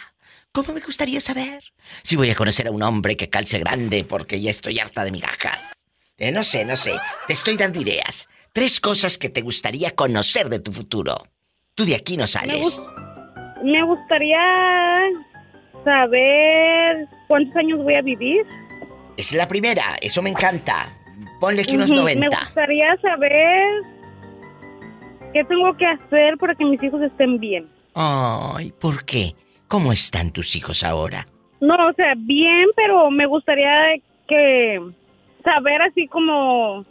¿Cómo 0.51 0.71
me 0.71 0.81
gustaría 0.81 1.19
saber 1.19 1.63
si 2.03 2.15
voy 2.15 2.29
a 2.29 2.35
conocer 2.35 2.67
a 2.67 2.71
un 2.71 2.83
hombre 2.83 3.17
que 3.17 3.29
calce 3.29 3.57
grande 3.57 4.03
porque 4.03 4.39
ya 4.39 4.51
estoy 4.51 4.79
harta 4.79 5.03
de 5.03 5.11
migajas? 5.11 5.85
Eh, 6.17 6.31
no 6.31 6.43
sé, 6.43 6.63
no 6.63 6.77
sé, 6.77 6.93
te 7.25 7.33
estoy 7.33 7.57
dando 7.57 7.81
ideas. 7.81 8.29
Tres 8.53 8.79
cosas 8.79 9.17
que 9.17 9.29
te 9.29 9.41
gustaría 9.41 9.95
conocer 9.95 10.49
de 10.49 10.59
tu 10.59 10.71
futuro. 10.71 11.27
Tú 11.73 11.85
de 11.85 11.95
aquí 11.95 12.17
no 12.17 12.27
sales. 12.27 12.79
Me 13.63 13.81
gustaría 13.83 14.39
saber 15.83 17.07
cuántos 17.27 17.55
años 17.55 17.83
voy 17.83 17.95
a 17.95 18.01
vivir. 18.01 18.45
Es 19.17 19.33
la 19.33 19.47
primera, 19.47 19.95
eso 20.01 20.21
me 20.21 20.29
encanta. 20.29 20.91
Ponle 21.39 21.63
que 21.65 21.75
unos 21.75 21.89
Me 21.89 21.95
90. 21.97 22.27
gustaría 22.45 22.95
saber 23.01 23.83
qué 25.33 25.43
tengo 25.45 25.75
que 25.77 25.85
hacer 25.85 26.37
para 26.37 26.55
que 26.55 26.65
mis 26.65 26.81
hijos 26.83 27.01
estén 27.01 27.39
bien. 27.39 27.67
Ay, 27.95 28.71
¿por 28.79 29.05
qué? 29.05 29.35
¿Cómo 29.67 29.91
están 29.91 30.31
tus 30.31 30.55
hijos 30.55 30.83
ahora? 30.83 31.27
No, 31.61 31.75
o 31.87 31.93
sea, 31.93 32.13
bien, 32.17 32.67
pero 32.75 33.09
me 33.09 33.25
gustaría 33.25 33.71
que 34.27 34.79
saber 35.43 35.81
así 35.83 36.07
como, 36.07 36.85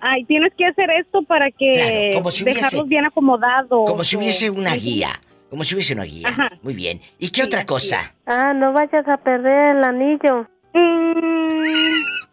ay, 0.00 0.24
tienes 0.24 0.52
que 0.56 0.64
hacer 0.66 0.90
esto 0.98 1.22
para 1.22 1.50
que 1.50 1.72
Claro, 1.72 2.14
como 2.14 2.30
si 2.30 2.42
hubiese- 2.44 2.60
dejarlos 2.60 2.88
bien 2.88 3.04
acomodados. 3.06 3.90
Como 3.90 4.04
si 4.04 4.16
hubiese 4.16 4.50
una 4.50 4.74
guía. 4.74 5.10
Como 5.50 5.64
si 5.64 5.74
hubiese 5.74 5.94
una 5.94 6.04
guía. 6.04 6.28
Ajá. 6.28 6.50
Muy 6.62 6.74
bien. 6.74 7.00
¿Y 7.18 7.30
qué 7.30 7.44
otra 7.44 7.64
cosa? 7.64 8.14
Ah, 8.26 8.52
no 8.52 8.72
vayas 8.72 9.06
a 9.08 9.16
perder 9.16 9.76
el 9.76 9.84
anillo. 9.84 10.48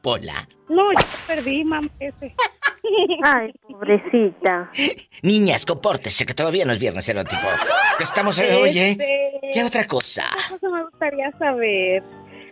Pola. 0.02 0.48
no, 0.68 0.92
ya 0.92 1.08
perdí, 1.28 1.64
mamá, 1.64 1.88
ese. 2.00 2.36
Ay, 3.24 3.54
pobrecita. 3.70 4.70
Niñas, 5.22 5.66
compórtese, 5.66 6.26
que 6.26 6.34
todavía 6.34 6.66
no 6.66 6.74
es 6.74 6.80
viernes 6.80 7.08
erótico. 7.08 7.48
Estamos... 8.00 8.38
Este, 8.38 8.56
Oye, 8.56 8.98
¿qué 9.54 9.64
otra 9.64 9.88
cosa? 9.88 10.24
¿Qué 10.50 10.56
cosa 10.56 10.76
me 10.76 10.84
gustaría 10.84 11.32
saber? 11.38 12.04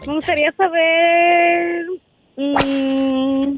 Me 0.08 0.14
gustaría 0.14 0.52
saber 0.54 1.86
mm, 2.38 3.58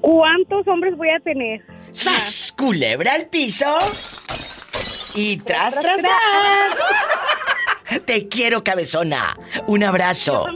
cuántos 0.00 0.66
hombres 0.66 0.96
voy 0.96 1.10
a 1.10 1.20
tener. 1.20 1.62
¡Sas! 1.92 2.54
Culebra 2.56 3.12
al 3.14 3.26
piso. 3.26 3.66
Y 5.18 5.38
tras, 5.38 5.74
tras, 5.80 6.00
tras. 6.00 8.04
Te 8.04 8.28
quiero, 8.28 8.62
cabezona. 8.62 9.36
Un 9.66 9.82
abrazo. 9.82 10.46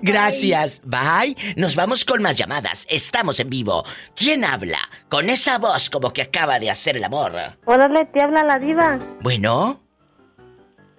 Gracias. 0.00 0.80
Bye. 0.84 1.36
Nos 1.54 1.76
vamos 1.76 2.06
con 2.06 2.22
más 2.22 2.36
llamadas. 2.36 2.86
Estamos 2.88 3.38
en 3.38 3.50
vivo. 3.50 3.84
¿Quién 4.14 4.42
habla? 4.42 4.78
Con 5.10 5.28
esa 5.28 5.58
voz 5.58 5.90
como 5.90 6.14
que 6.14 6.22
acaba 6.22 6.58
de 6.58 6.70
hacer 6.70 6.96
el 6.96 7.04
amor. 7.04 7.32
Órale, 7.66 8.06
te 8.06 8.22
habla 8.22 8.42
la 8.42 8.58
diva. 8.58 8.98
Bueno. 9.20 9.82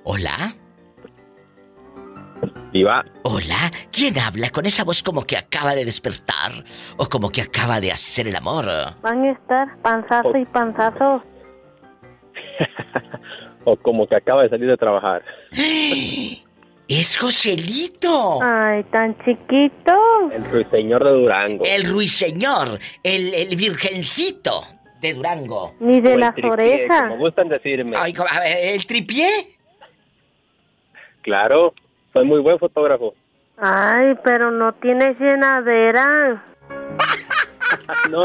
Hola. 0.03 0.55
Diva, 2.71 3.03
Hola. 3.23 3.71
¿Quién 3.91 4.19
habla 4.19 4.51
con 4.51 4.67
esa 4.67 4.83
voz 4.83 5.01
como 5.01 5.23
que 5.23 5.37
acaba 5.37 5.73
de 5.73 5.85
despertar? 5.85 6.63
O 6.97 7.09
como 7.09 7.31
que 7.31 7.41
acaba 7.41 7.81
de 7.81 7.91
hacer 7.91 8.27
el 8.27 8.35
amor. 8.35 8.65
Van 9.01 9.23
a 9.23 9.31
estar 9.31 9.75
panzazo 9.81 10.37
y 10.37 10.45
panzazo. 10.45 11.23
o 13.63 13.75
como 13.77 14.07
que 14.07 14.15
acaba 14.15 14.43
de 14.43 14.49
salir 14.49 14.67
de 14.67 14.77
trabajar. 14.77 15.23
¡Es 16.87 17.17
Joselito! 17.17 18.39
Ay, 18.41 18.81
tan 18.85 19.17
chiquito. 19.25 19.93
El 20.31 20.45
ruiseñor 20.49 21.03
de 21.03 21.17
Durango. 21.19 21.63
El 21.65 21.83
ruiseñor, 21.91 22.79
el, 23.03 23.33
el 23.33 23.55
virgencito 23.57 24.61
de 25.01 25.13
Durango. 25.13 25.73
Ni 25.81 25.99
de 25.99 26.17
las 26.17 26.33
orejas. 26.41 27.01
Como 27.03 27.17
gustan 27.17 27.49
decirme. 27.49 27.97
Ay, 27.99 28.13
co- 28.13 28.23
a 28.29 28.39
ver, 28.39 28.73
¿el 28.73 28.85
tripié? 28.85 29.27
Claro, 31.21 31.73
soy 32.13 32.23
muy 32.25 32.39
buen 32.39 32.57
fotógrafo. 32.57 33.13
Ay, 33.57 34.15
pero 34.23 34.49
no 34.51 34.71
tienes 34.75 35.19
llenadera. 35.19 36.43
No, 38.09 38.23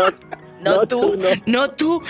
No, 0.60 0.86
tú, 0.86 1.16
no. 1.16 1.28
no 1.46 1.68
tú. 1.68 2.00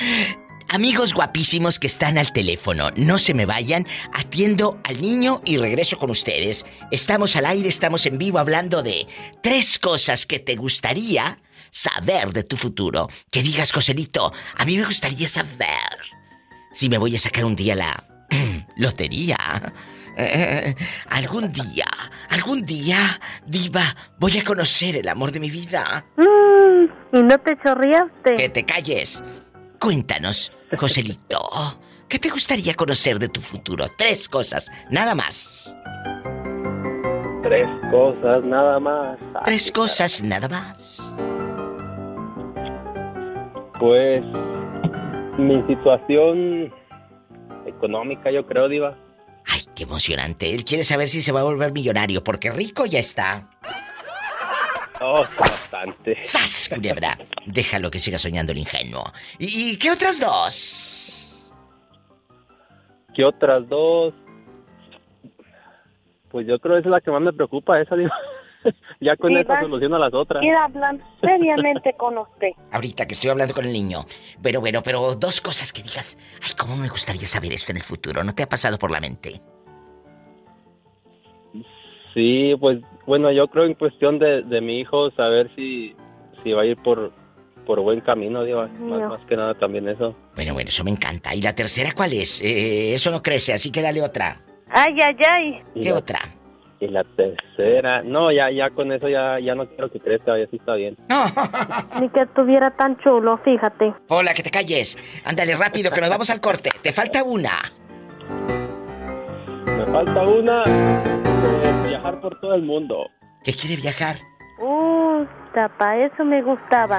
Amigos 0.72 1.12
guapísimos 1.12 1.78
que 1.78 1.86
están 1.86 2.16
al 2.16 2.32
teléfono, 2.32 2.92
no 2.96 3.18
se 3.18 3.34
me 3.34 3.44
vayan, 3.44 3.86
atiendo 4.14 4.80
al 4.84 5.02
niño 5.02 5.42
y 5.44 5.58
regreso 5.58 5.98
con 5.98 6.08
ustedes. 6.08 6.64
Estamos 6.90 7.36
al 7.36 7.44
aire, 7.44 7.68
estamos 7.68 8.06
en 8.06 8.16
vivo 8.16 8.38
hablando 8.38 8.82
de 8.82 9.06
tres 9.42 9.78
cosas 9.78 10.24
que 10.24 10.38
te 10.38 10.56
gustaría 10.56 11.38
saber 11.68 12.32
de 12.32 12.44
tu 12.44 12.56
futuro. 12.56 13.10
Que 13.30 13.42
digas, 13.42 13.70
Joselito, 13.70 14.32
a 14.56 14.64
mí 14.64 14.78
me 14.78 14.86
gustaría 14.86 15.28
saber 15.28 15.68
si 16.72 16.88
me 16.88 16.96
voy 16.96 17.16
a 17.16 17.18
sacar 17.18 17.44
un 17.44 17.54
día 17.54 17.76
la 17.76 18.06
lotería. 18.76 19.36
Eh, 20.16 20.74
algún 21.10 21.52
día, 21.52 21.86
algún 22.30 22.64
día, 22.64 23.20
diva, 23.46 23.94
voy 24.18 24.38
a 24.38 24.44
conocer 24.44 24.96
el 24.96 25.08
amor 25.08 25.32
de 25.32 25.40
mi 25.40 25.50
vida. 25.50 26.06
Mm, 26.16 27.16
¿Y 27.18 27.22
no 27.24 27.38
te 27.40 27.58
chorreaste? 27.62 28.36
Que 28.36 28.48
te 28.48 28.64
calles. 28.64 29.22
Cuéntanos, 29.82 30.52
Joselito, 30.78 31.40
¿qué 32.08 32.20
te 32.20 32.30
gustaría 32.30 32.72
conocer 32.74 33.18
de 33.18 33.28
tu 33.28 33.40
futuro? 33.40 33.84
Tres 33.98 34.28
cosas, 34.28 34.70
nada 34.90 35.16
más. 35.16 35.74
Tres 37.42 37.66
cosas, 37.90 38.44
nada 38.44 38.78
más. 38.78 39.18
Tres 39.44 39.72
cosas, 39.72 40.22
nada 40.22 40.48
más. 40.48 41.02
Pues 43.80 44.22
mi 45.36 45.60
situación 45.66 46.72
económica, 47.66 48.30
yo 48.30 48.46
creo, 48.46 48.68
Diva. 48.68 48.96
Ay, 49.46 49.62
qué 49.74 49.82
emocionante. 49.82 50.54
Él 50.54 50.64
quiere 50.64 50.84
saber 50.84 51.08
si 51.08 51.22
se 51.22 51.32
va 51.32 51.40
a 51.40 51.44
volver 51.44 51.72
millonario, 51.72 52.22
porque 52.22 52.52
rico 52.52 52.86
ya 52.86 53.00
está. 53.00 53.50
Oh, 55.04 55.24
bastante. 55.38 56.16
¡Sas, 56.24 56.68
culebra! 56.72 57.18
Déjalo 57.46 57.90
que 57.90 57.98
siga 57.98 58.18
soñando 58.18 58.52
el 58.52 58.58
ingenuo. 58.58 59.04
¿Y, 59.38 59.72
y 59.72 59.76
qué 59.78 59.90
otras 59.90 60.20
dos? 60.20 61.52
¿Qué 63.14 63.24
otras 63.24 63.68
dos? 63.68 64.14
Pues 66.30 66.46
yo 66.46 66.58
creo 66.58 66.76
que 66.76 66.80
esa 66.80 66.88
es 66.88 66.92
la 66.92 67.00
que 67.00 67.10
más 67.10 67.20
me 67.20 67.32
preocupa, 67.32 67.78
esa, 67.80 67.94
Diva. 67.94 68.14
ya 69.00 69.16
con 69.16 69.30
Diva. 69.30 69.40
esa 69.42 69.60
soluciono 69.60 69.98
las 69.98 70.14
otras. 70.14 70.40
Quiero 70.40 70.58
hablar 70.60 70.96
seriamente 71.20 71.94
con 71.98 72.16
usted. 72.18 72.50
Ahorita 72.70 73.06
que 73.06 73.14
estoy 73.14 73.30
hablando 73.30 73.52
con 73.54 73.64
el 73.66 73.72
niño. 73.72 74.06
Pero 74.42 74.60
bueno, 74.60 74.82
pero 74.82 75.14
dos 75.16 75.40
cosas 75.40 75.72
que 75.72 75.82
digas. 75.82 76.16
Ay, 76.42 76.52
cómo 76.58 76.76
me 76.76 76.88
gustaría 76.88 77.26
saber 77.26 77.52
esto 77.52 77.72
en 77.72 77.78
el 77.78 77.82
futuro. 77.82 78.24
¿No 78.24 78.34
te 78.34 78.44
ha 78.44 78.48
pasado 78.48 78.78
por 78.78 78.90
la 78.90 79.00
mente? 79.00 79.42
Sí, 82.14 82.54
pues 82.60 82.78
bueno, 83.06 83.32
yo 83.32 83.48
creo 83.48 83.64
en 83.64 83.74
cuestión 83.74 84.18
de, 84.18 84.42
de 84.42 84.60
mi 84.60 84.80
hijo, 84.80 85.10
saber 85.12 85.50
si, 85.56 85.94
si 86.42 86.52
va 86.52 86.62
a 86.62 86.66
ir 86.66 86.76
por, 86.76 87.12
por 87.66 87.80
buen 87.80 88.00
camino, 88.00 88.44
Diva. 88.44 88.68
Más, 88.68 89.24
que 89.26 89.36
nada 89.36 89.54
también 89.54 89.88
eso. 89.88 90.14
Bueno, 90.34 90.54
bueno, 90.54 90.68
eso 90.68 90.84
me 90.84 90.90
encanta. 90.90 91.34
¿Y 91.34 91.40
la 91.42 91.54
tercera 91.54 91.92
cuál 91.94 92.12
es? 92.12 92.40
Eh, 92.42 92.94
eso 92.94 93.10
no 93.10 93.22
crece, 93.22 93.52
así 93.52 93.70
que 93.70 93.82
dale 93.82 94.02
otra. 94.02 94.40
Ay, 94.68 94.94
ay, 95.00 95.16
ay. 95.30 95.62
¿Qué 95.74 95.90
la, 95.90 95.96
otra? 95.96 96.18
y 96.82 96.88
la 96.88 97.04
tercera, 97.04 98.02
no, 98.02 98.32
ya 98.32 98.50
ya 98.50 98.68
con 98.70 98.90
eso 98.90 99.08
ya, 99.08 99.38
ya 99.38 99.54
no 99.54 99.68
quiero 99.68 99.88
que 99.88 100.00
crezca, 100.00 100.36
ya 100.36 100.46
sí 100.48 100.56
está 100.56 100.74
bien. 100.74 100.96
No. 101.08 101.26
Ni 102.00 102.08
que 102.08 102.22
estuviera 102.22 102.72
tan 102.72 102.98
chulo, 102.98 103.38
fíjate. 103.44 103.94
Hola, 104.08 104.34
que 104.34 104.42
te 104.42 104.50
calles. 104.50 104.98
Ándale 105.24 105.54
rápido, 105.54 105.92
que 105.92 106.00
nos 106.00 106.10
vamos 106.10 106.28
al 106.30 106.40
corte. 106.40 106.70
Te 106.82 106.92
falta 106.92 107.22
una. 107.22 107.72
Me 109.64 109.86
falta 109.92 110.22
una, 110.26 110.64
eh, 110.66 111.81
viajar 112.02 112.20
por 112.20 112.40
todo 112.40 112.54
el 112.54 112.62
mundo, 112.62 113.06
¿Que 113.44 113.52
quiere 113.54 113.76
viajar? 113.76 114.16
Uh, 114.60 115.24
para 115.52 116.06
eso 116.06 116.24
me 116.24 116.42
gustaba. 116.42 116.98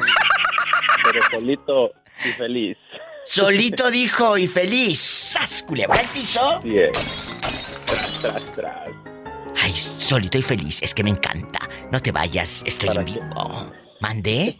pero 1.06 1.22
solito 1.32 1.92
y 2.26 2.30
feliz. 2.30 2.78
Solito 3.26 3.90
dijo 3.92 4.38
y 4.38 4.48
feliz. 4.48 5.00
¡Sas, 5.00 5.64
culebra 5.64 6.00
al 6.00 6.08
piso! 6.08 6.60
Bien. 6.62 6.92
Tras, 6.92 8.20
tras, 8.22 8.54
tras. 8.54 8.90
Ay, 9.62 9.72
solito 9.72 10.38
y 10.38 10.42
feliz. 10.42 10.82
Es 10.84 10.94
que 10.94 11.04
me 11.04 11.12
encanta. 11.12 11.60
No 11.92 12.02
te 12.02 12.12
vayas, 12.12 12.62
estoy 12.66 12.90
¿Para 12.90 13.02
en 13.02 13.06
qué? 13.06 13.14
vivo. 13.14 13.72
¿Mandé? 14.02 14.58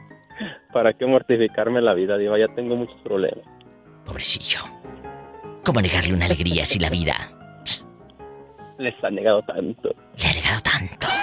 ¿Para 0.72 0.92
qué 0.92 1.06
mortificarme 1.06 1.80
la 1.80 1.94
vida, 1.94 2.18
Diva? 2.18 2.38
Ya 2.38 2.48
tengo 2.54 2.76
muchos 2.76 3.00
problemas. 3.02 3.46
Pobrecillo. 4.04 4.60
¿Cómo 5.64 5.80
negarle 5.80 6.12
una 6.12 6.26
alegría 6.26 6.66
si 6.66 6.78
la 6.78 6.90
vida 6.90 7.35
Les 8.78 8.94
ha 9.02 9.10
negado 9.10 9.42
tanto. 9.42 9.90
le 10.16 10.26
ha 10.28 10.32
negado 10.34 10.60
tanto? 10.62 11.06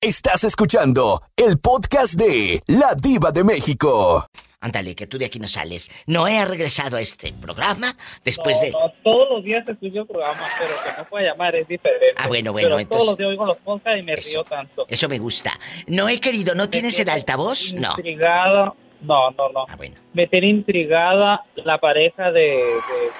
Estás 0.00 0.44
escuchando 0.44 1.20
el 1.36 1.58
podcast 1.58 2.14
de 2.14 2.60
La 2.66 2.94
Diva 3.00 3.30
de 3.30 3.44
México. 3.44 4.26
Ándale, 4.60 4.94
que 4.94 5.06
tú 5.08 5.16
de 5.18 5.24
aquí 5.26 5.38
no 5.40 5.48
sales. 5.48 5.90
Noé 6.06 6.38
ha 6.38 6.44
regresado 6.44 6.96
a 6.96 7.00
este 7.00 7.32
programa 7.32 7.96
después 8.24 8.60
de... 8.60 8.70
No, 8.70 8.92
todos 9.02 9.28
los 9.30 9.44
días 9.44 9.66
escucho 9.68 10.00
el 10.02 10.06
programa, 10.06 10.40
pero 10.58 10.74
que 10.84 11.02
no 11.02 11.08
pueda 11.08 11.30
llamar 11.32 11.56
es 11.56 11.66
diferente. 11.66 12.06
Ah, 12.16 12.28
bueno, 12.28 12.52
bueno, 12.52 12.68
Pero 12.68 12.78
entonces- 12.80 12.98
todos 13.06 13.08
los 13.10 13.18
días 13.18 13.30
oigo 13.30 13.46
los 13.46 13.56
podcasts 13.58 14.00
y 14.00 14.02
me 14.02 14.12
Eso. 14.14 14.28
río 14.28 14.44
tanto. 14.44 14.84
Eso 14.88 15.08
me 15.08 15.18
gusta. 15.18 15.52
Noé, 15.88 16.20
querido, 16.20 16.54
¿no 16.54 16.68
tienes 16.68 16.98
el 17.00 17.08
altavoz? 17.08 17.72
No. 17.74 17.90
Intrigada. 17.96 18.72
No, 19.00 19.30
no, 19.32 19.48
no. 19.50 19.66
Ah, 19.68 19.74
bueno. 19.76 19.96
Me 20.12 20.28
tiene 20.28 20.48
intrigada 20.48 21.42
la 21.56 21.78
pareja 21.78 22.30
de, 22.30 22.40
de 22.40 23.10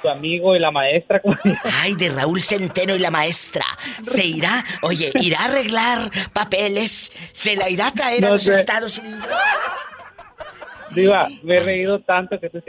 tu 0.00 0.08
amigo 0.08 0.54
y 0.56 0.58
la 0.58 0.70
maestra. 0.70 1.20
Ay, 1.80 1.94
de 1.94 2.10
Raúl 2.10 2.42
Centeno 2.42 2.94
y 2.94 2.98
la 2.98 3.10
maestra. 3.10 3.64
Se 4.02 4.24
irá, 4.24 4.64
oye, 4.82 5.12
irá 5.20 5.40
a 5.40 5.44
arreglar 5.44 6.10
papeles, 6.32 7.12
se 7.32 7.56
la 7.56 7.68
irá 7.68 7.88
a 7.88 7.94
traer 7.94 8.26
a 8.26 8.30
los 8.30 8.42
sé. 8.42 8.54
Estados 8.54 8.98
Unidos. 8.98 9.24
Diva, 10.90 11.28
me 11.42 11.56
he 11.56 11.60
reído 11.60 12.00
tanto 12.00 12.38
que 12.40 12.50
tú 12.50 12.60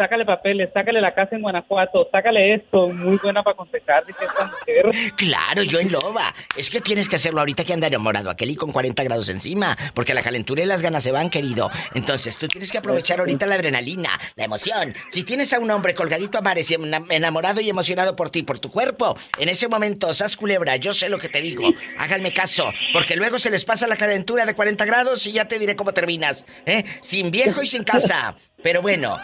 sácale 0.00 0.24
papeles, 0.24 0.70
sácale 0.72 0.98
la 1.00 1.12
casa 1.14 1.36
en 1.36 1.42
Guanajuato, 1.42 2.08
sácale 2.10 2.54
esto, 2.54 2.88
muy 2.88 3.18
buena 3.18 3.42
para 3.42 3.52
aconsejar, 3.52 4.06
dice 4.06 4.24
esta 4.24 4.46
mujer. 4.46 5.12
Claro, 5.16 5.62
yo 5.62 5.78
en 5.78 5.92
loba. 5.92 6.34
Es 6.56 6.70
que 6.70 6.80
tienes 6.80 7.06
que 7.06 7.16
hacerlo 7.16 7.40
ahorita 7.40 7.64
que 7.64 7.74
anda 7.74 7.86
enamorado 7.86 8.30
aquel 8.30 8.48
y 8.50 8.56
con 8.56 8.72
40 8.72 9.04
grados 9.04 9.28
encima, 9.28 9.76
porque 9.94 10.14
la 10.14 10.22
calentura 10.22 10.62
y 10.62 10.66
las 10.66 10.80
ganas 10.80 11.02
se 11.02 11.12
van, 11.12 11.28
querido. 11.28 11.70
Entonces 11.94 12.38
tú 12.38 12.48
tienes 12.48 12.72
que 12.72 12.78
aprovechar 12.78 13.20
ahorita 13.20 13.44
la 13.46 13.56
adrenalina, 13.56 14.08
la 14.36 14.44
emoción. 14.44 14.94
Si 15.10 15.22
tienes 15.22 15.52
a 15.52 15.58
un 15.58 15.70
hombre 15.70 15.92
colgadito 15.94 16.38
a 16.38 16.40
mares 16.40 16.70
y 16.70 16.74
ena- 16.74 17.04
enamorado 17.10 17.60
y 17.60 17.68
emocionado 17.68 18.16
por 18.16 18.30
ti, 18.30 18.42
por 18.42 18.58
tu 18.58 18.70
cuerpo, 18.70 19.18
en 19.38 19.50
ese 19.50 19.68
momento, 19.68 20.14
sas 20.14 20.34
culebra, 20.34 20.76
yo 20.76 20.94
sé 20.94 21.10
lo 21.10 21.18
que 21.18 21.28
te 21.28 21.42
digo. 21.42 21.64
Háganme 21.98 22.32
caso, 22.32 22.72
porque 22.94 23.16
luego 23.16 23.38
se 23.38 23.50
les 23.50 23.66
pasa 23.66 23.86
la 23.86 23.96
calentura 23.96 24.46
de 24.46 24.54
40 24.54 24.84
grados 24.86 25.26
y 25.26 25.32
ya 25.32 25.46
te 25.46 25.58
diré 25.58 25.76
cómo 25.76 25.92
terminas, 25.92 26.46
¿eh? 26.64 26.84
Sin 27.02 27.30
viejo 27.30 27.62
y 27.62 27.66
sin 27.66 27.84
casa. 27.84 28.34
Pero 28.62 28.82
bueno. 28.82 29.18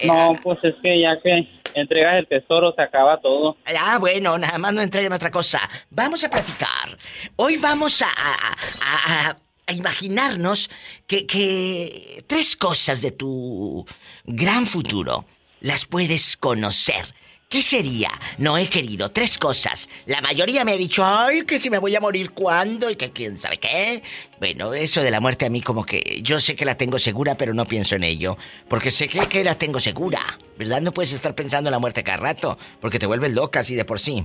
eh, 0.00 0.06
No, 0.06 0.38
pues 0.42 0.58
es 0.62 0.74
que 0.82 1.00
ya 1.00 1.20
que 1.22 1.48
entregas 1.74 2.16
el 2.16 2.26
tesoro 2.28 2.72
se 2.74 2.82
acaba 2.82 3.20
todo. 3.20 3.56
Ah, 3.78 3.98
bueno, 3.98 4.38
nada 4.38 4.58
más 4.58 4.72
no 4.72 4.82
entreguen 4.82 5.12
otra 5.12 5.30
cosa. 5.30 5.60
Vamos 5.90 6.22
a 6.24 6.30
platicar. 6.30 6.96
Hoy 7.36 7.56
vamos 7.56 8.02
a, 8.02 8.06
a- 8.06 8.56
a- 8.84 9.30
a- 9.30 9.36
a 9.66 9.72
imaginarnos 9.72 10.70
que, 11.06 11.26
que 11.26 12.24
tres 12.26 12.56
cosas 12.56 13.00
de 13.00 13.12
tu 13.12 13.86
gran 14.24 14.66
futuro 14.66 15.24
las 15.60 15.86
puedes 15.86 16.36
conocer. 16.36 17.14
¿Qué 17.52 17.60
sería? 17.60 18.08
No 18.38 18.56
he 18.56 18.66
querido 18.66 19.10
tres 19.10 19.36
cosas. 19.36 19.86
La 20.06 20.22
mayoría 20.22 20.64
me 20.64 20.72
ha 20.72 20.76
dicho, 20.78 21.04
ay, 21.04 21.44
que 21.44 21.58
si 21.60 21.68
me 21.68 21.76
voy 21.76 21.94
a 21.94 22.00
morir 22.00 22.30
cuándo 22.30 22.88
y 22.88 22.96
que 22.96 23.12
quién 23.12 23.36
sabe 23.36 23.58
qué. 23.58 24.02
Bueno, 24.38 24.72
eso 24.72 25.02
de 25.02 25.10
la 25.10 25.20
muerte 25.20 25.44
a 25.44 25.50
mí 25.50 25.60
como 25.60 25.84
que 25.84 26.20
yo 26.22 26.40
sé 26.40 26.56
que 26.56 26.64
la 26.64 26.78
tengo 26.78 26.98
segura, 26.98 27.34
pero 27.34 27.52
no 27.52 27.66
pienso 27.66 27.94
en 27.94 28.04
ello. 28.04 28.38
Porque 28.70 28.90
sé 28.90 29.06
que, 29.06 29.20
que 29.26 29.44
la 29.44 29.58
tengo 29.58 29.80
segura. 29.80 30.38
¿Verdad? 30.56 30.80
No 30.80 30.92
puedes 30.94 31.12
estar 31.12 31.34
pensando 31.34 31.68
en 31.68 31.72
la 31.72 31.78
muerte 31.78 32.02
cada 32.02 32.16
rato, 32.16 32.58
porque 32.80 32.98
te 32.98 33.04
vuelves 33.04 33.34
loca 33.34 33.60
así 33.60 33.74
de 33.74 33.84
por 33.84 34.00
sí. 34.00 34.24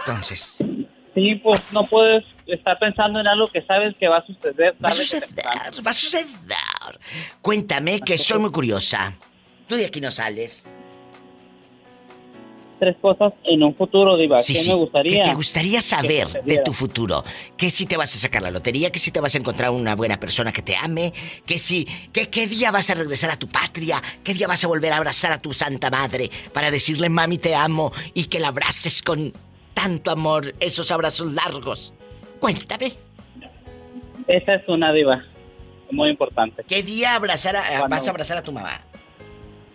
Entonces, 0.00 0.58
Sí, 1.14 1.34
pues 1.36 1.60
no 1.72 1.86
puedes 1.86 2.24
estar 2.46 2.78
pensando 2.78 3.20
en 3.20 3.26
algo 3.26 3.48
que 3.50 3.62
sabes 3.62 3.94
que 3.98 4.08
va 4.08 4.18
a 4.18 4.26
suceder. 4.26 4.74
va 4.84 4.90
a 4.90 4.92
suceder, 4.92 5.28
va 5.86 5.90
a 5.90 5.94
suceder. 5.94 6.26
Cuéntame 7.40 8.00
que 8.00 8.18
soy 8.18 8.38
muy 8.38 8.50
curiosa. 8.50 9.14
Tú 9.66 9.76
de 9.76 9.86
aquí 9.86 10.00
no 10.02 10.10
sales. 10.10 10.66
Tres 12.82 12.96
cosas 13.00 13.32
en 13.44 13.62
un 13.62 13.76
futuro, 13.76 14.16
Diva. 14.16 14.42
Sí, 14.42 14.54
¿Qué 14.54 14.58
sí. 14.58 14.68
me 14.70 14.74
gustaría? 14.74 15.22
¿Qué 15.22 15.30
te 15.30 15.34
gustaría 15.36 15.80
saber 15.80 16.42
de 16.42 16.58
tu 16.64 16.72
futuro? 16.72 17.22
Que 17.56 17.70
si 17.70 17.86
te 17.86 17.96
vas 17.96 18.12
a 18.16 18.18
sacar 18.18 18.42
la 18.42 18.50
lotería, 18.50 18.90
que 18.90 18.98
si 18.98 19.12
te 19.12 19.20
vas 19.20 19.36
a 19.36 19.38
encontrar 19.38 19.70
una 19.70 19.94
buena 19.94 20.18
persona 20.18 20.50
que 20.50 20.62
te 20.62 20.74
ame, 20.74 21.12
que 21.46 21.58
si, 21.58 21.84
que 22.12 22.28
qué 22.28 22.48
día 22.48 22.72
vas 22.72 22.90
a 22.90 22.94
regresar 22.94 23.30
a 23.30 23.36
tu 23.36 23.46
patria, 23.46 24.02
qué 24.24 24.34
día 24.34 24.48
vas 24.48 24.64
a 24.64 24.66
volver 24.66 24.92
a 24.92 24.96
abrazar 24.96 25.30
a 25.30 25.38
tu 25.38 25.52
santa 25.52 25.90
madre 25.90 26.28
para 26.52 26.72
decirle 26.72 27.08
mami 27.08 27.38
te 27.38 27.54
amo 27.54 27.92
y 28.14 28.24
que 28.24 28.40
la 28.40 28.48
abraces 28.48 29.00
con 29.00 29.32
tanto 29.74 30.10
amor, 30.10 30.52
esos 30.58 30.90
abrazos 30.90 31.32
largos. 31.34 31.94
Cuéntame, 32.40 32.94
Esa 34.26 34.54
es 34.54 34.68
una 34.68 34.92
diva. 34.92 35.22
Muy 35.92 36.10
importante. 36.10 36.64
¿qué 36.66 36.82
día 36.82 37.14
abrazar 37.14 37.54
a- 37.54 37.62
Cuando- 37.78 37.94
vas 37.94 38.08
a 38.08 38.10
abrazar 38.10 38.38
a 38.38 38.42
tu 38.42 38.50
mamá? 38.50 38.80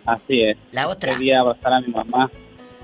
Así 0.04 0.42
es. 0.42 0.58
La 0.72 0.88
otra. 0.88 1.14
Quería 1.14 1.40
abrazar 1.40 1.72
a 1.72 1.80
mi 1.80 1.88
mamá. 1.88 2.30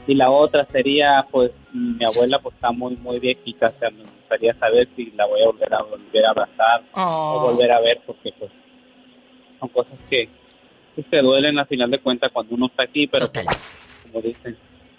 Y 0.07 0.15
la 0.15 0.31
otra 0.31 0.67
sería, 0.71 1.27
pues, 1.31 1.51
mi 1.73 2.05
abuela 2.05 2.39
pues 2.39 2.55
está 2.55 2.71
muy, 2.73 2.95
muy 2.97 3.19
viejita. 3.19 3.73
O 3.75 3.79
sea, 3.79 3.91
me 3.91 4.03
gustaría 4.03 4.55
saber 4.59 4.89
si 4.97 5.11
la 5.13 5.27
voy 5.27 5.43
a 5.43 5.47
volver 5.47 5.73
a 5.75 5.83
volver 5.83 6.27
a 6.27 6.31
abrazar 6.31 6.83
Oh. 6.93 7.37
o 7.39 7.53
volver 7.53 7.71
a 7.73 7.81
ver, 7.81 8.01
porque 8.07 8.33
pues 8.39 8.51
son 9.59 9.69
cosas 9.71 9.99
que, 10.11 10.29
que 10.95 11.03
te 11.05 11.23
duelen 11.23 11.59
al 11.59 11.67
final 11.67 11.91
de 11.91 11.99
cuentas 12.01 12.31
cuando 12.33 12.55
uno 12.55 12.67
está 12.67 12.83
aquí, 12.83 13.07
pero 13.07 13.27
Total. 13.27 13.45
pues, 13.47 13.59
como 14.03 14.21
dicen, 14.23 14.57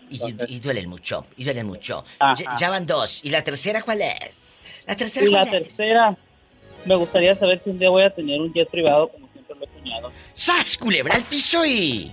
Y, 0.09 0.21
Entonces- 0.23 0.55
y 0.55 0.59
duelen 0.59 0.87
mucho, 0.89 1.25
y 1.35 1.43
duelen 1.43 1.65
mucho. 1.65 2.05
Ya, 2.37 2.55
ya 2.59 2.69
van 2.69 2.85
dos. 2.85 3.21
¿Y 3.23 3.31
la 3.31 3.43
tercera 3.43 3.81
cuál 3.81 4.01
es? 4.03 4.61
La 4.85 4.95
tercera 4.95 5.25
Y 5.27 5.31
la 5.31 5.41
es? 5.43 5.49
tercera, 5.51 6.15
me 6.85 6.95
gustaría 6.95 7.35
saber 7.35 7.59
si 7.63 7.71
un 7.71 7.79
día 7.79 7.89
voy 7.89 8.03
a 8.03 8.11
tener 8.11 8.39
un 8.39 8.53
jet 8.53 8.69
privado 8.69 9.07
como 9.09 9.27
siempre 9.33 9.55
lo 9.55 9.65
he 9.65 9.79
soñado. 9.79 10.11
¡Sas! 10.35 10.77
Culebra 10.77 11.15
al 11.15 11.23
piso 11.23 11.65
y. 11.65 12.11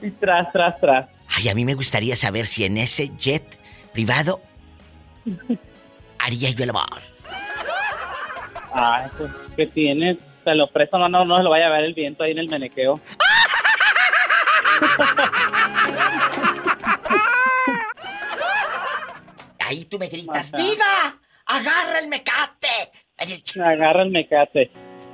Y 0.00 0.10
tras, 0.12 0.50
tras, 0.52 0.80
tras. 0.80 1.08
Ay, 1.36 1.48
a 1.48 1.54
mí 1.54 1.64
me 1.64 1.74
gustaría 1.74 2.16
saber 2.16 2.46
si 2.46 2.64
en 2.64 2.78
ese 2.78 3.10
jet 3.16 3.44
privado 3.92 4.40
haría 6.18 6.50
yo 6.50 6.64
el 6.64 6.70
amor. 6.70 7.00
Ay, 8.72 9.06
pues, 9.16 9.30
¿qué 9.56 9.66
tienes? 9.66 10.16
Se 10.44 10.54
lo 10.54 10.68
presto, 10.70 10.98
no, 10.98 11.08
no, 11.08 11.24
no 11.24 11.36
se 11.36 11.42
lo 11.42 11.50
vaya 11.50 11.66
a 11.66 11.70
ver 11.70 11.84
el 11.84 11.94
viento 11.94 12.22
ahí 12.24 12.32
en 12.32 12.38
el 12.38 12.48
menequeo. 12.48 13.00
Ahí 19.68 19.84
tú 19.84 19.98
me 19.98 20.08
gritas. 20.08 20.52
¡Diva! 20.52 21.18
¡Agarra 21.44 21.98
el 21.98 22.08
mecate! 22.08 22.90
Agarra 23.62 24.02
el 24.02 24.10
mecate. 24.10 24.70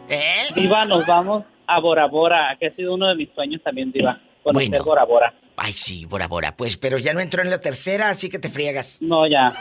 ¿Eh? 0.09 0.47
Diva, 0.55 0.85
nos 0.85 1.05
vamos 1.07 1.45
a 1.67 1.81
Bora 1.81 2.07
Bora, 2.07 2.57
que 2.61 2.69
ha 2.69 2.75
sido 2.77 2.95
uno 2.95 3.09
de 3.09 3.17
mis 3.17 3.31
sueños 3.35 3.63
también, 3.65 3.91
Diva. 3.91 4.21
Conocer 4.45 4.69
Bueno. 4.69 4.85
Bora 4.85 5.05
Bora. 5.05 5.35
Ay, 5.57 5.73
sí, 5.73 6.05
Bora 6.05 6.27
Bora. 6.29 6.57
Pues, 6.57 6.77
pero 6.77 6.99
ya 6.99 7.15
no 7.15 7.21
entró 7.21 7.43
en 7.43 7.51
la 7.51 7.61
tercera, 7.61 8.09
así 8.09 8.29
que 8.29 8.39
te 8.39 8.49
friegas. 8.49 8.99
No, 9.01 9.27
ya. 9.27 9.55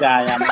Ya, 0.00 0.26
ya 0.26 0.38
me. 0.38 0.46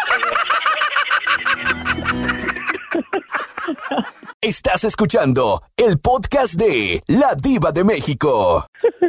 Estás 4.41 4.85
escuchando 4.85 5.61
el 5.77 5.99
podcast 5.99 6.55
de 6.55 7.03
La 7.09 7.35
Diva 7.35 7.73
de 7.73 7.83
México. 7.85 8.65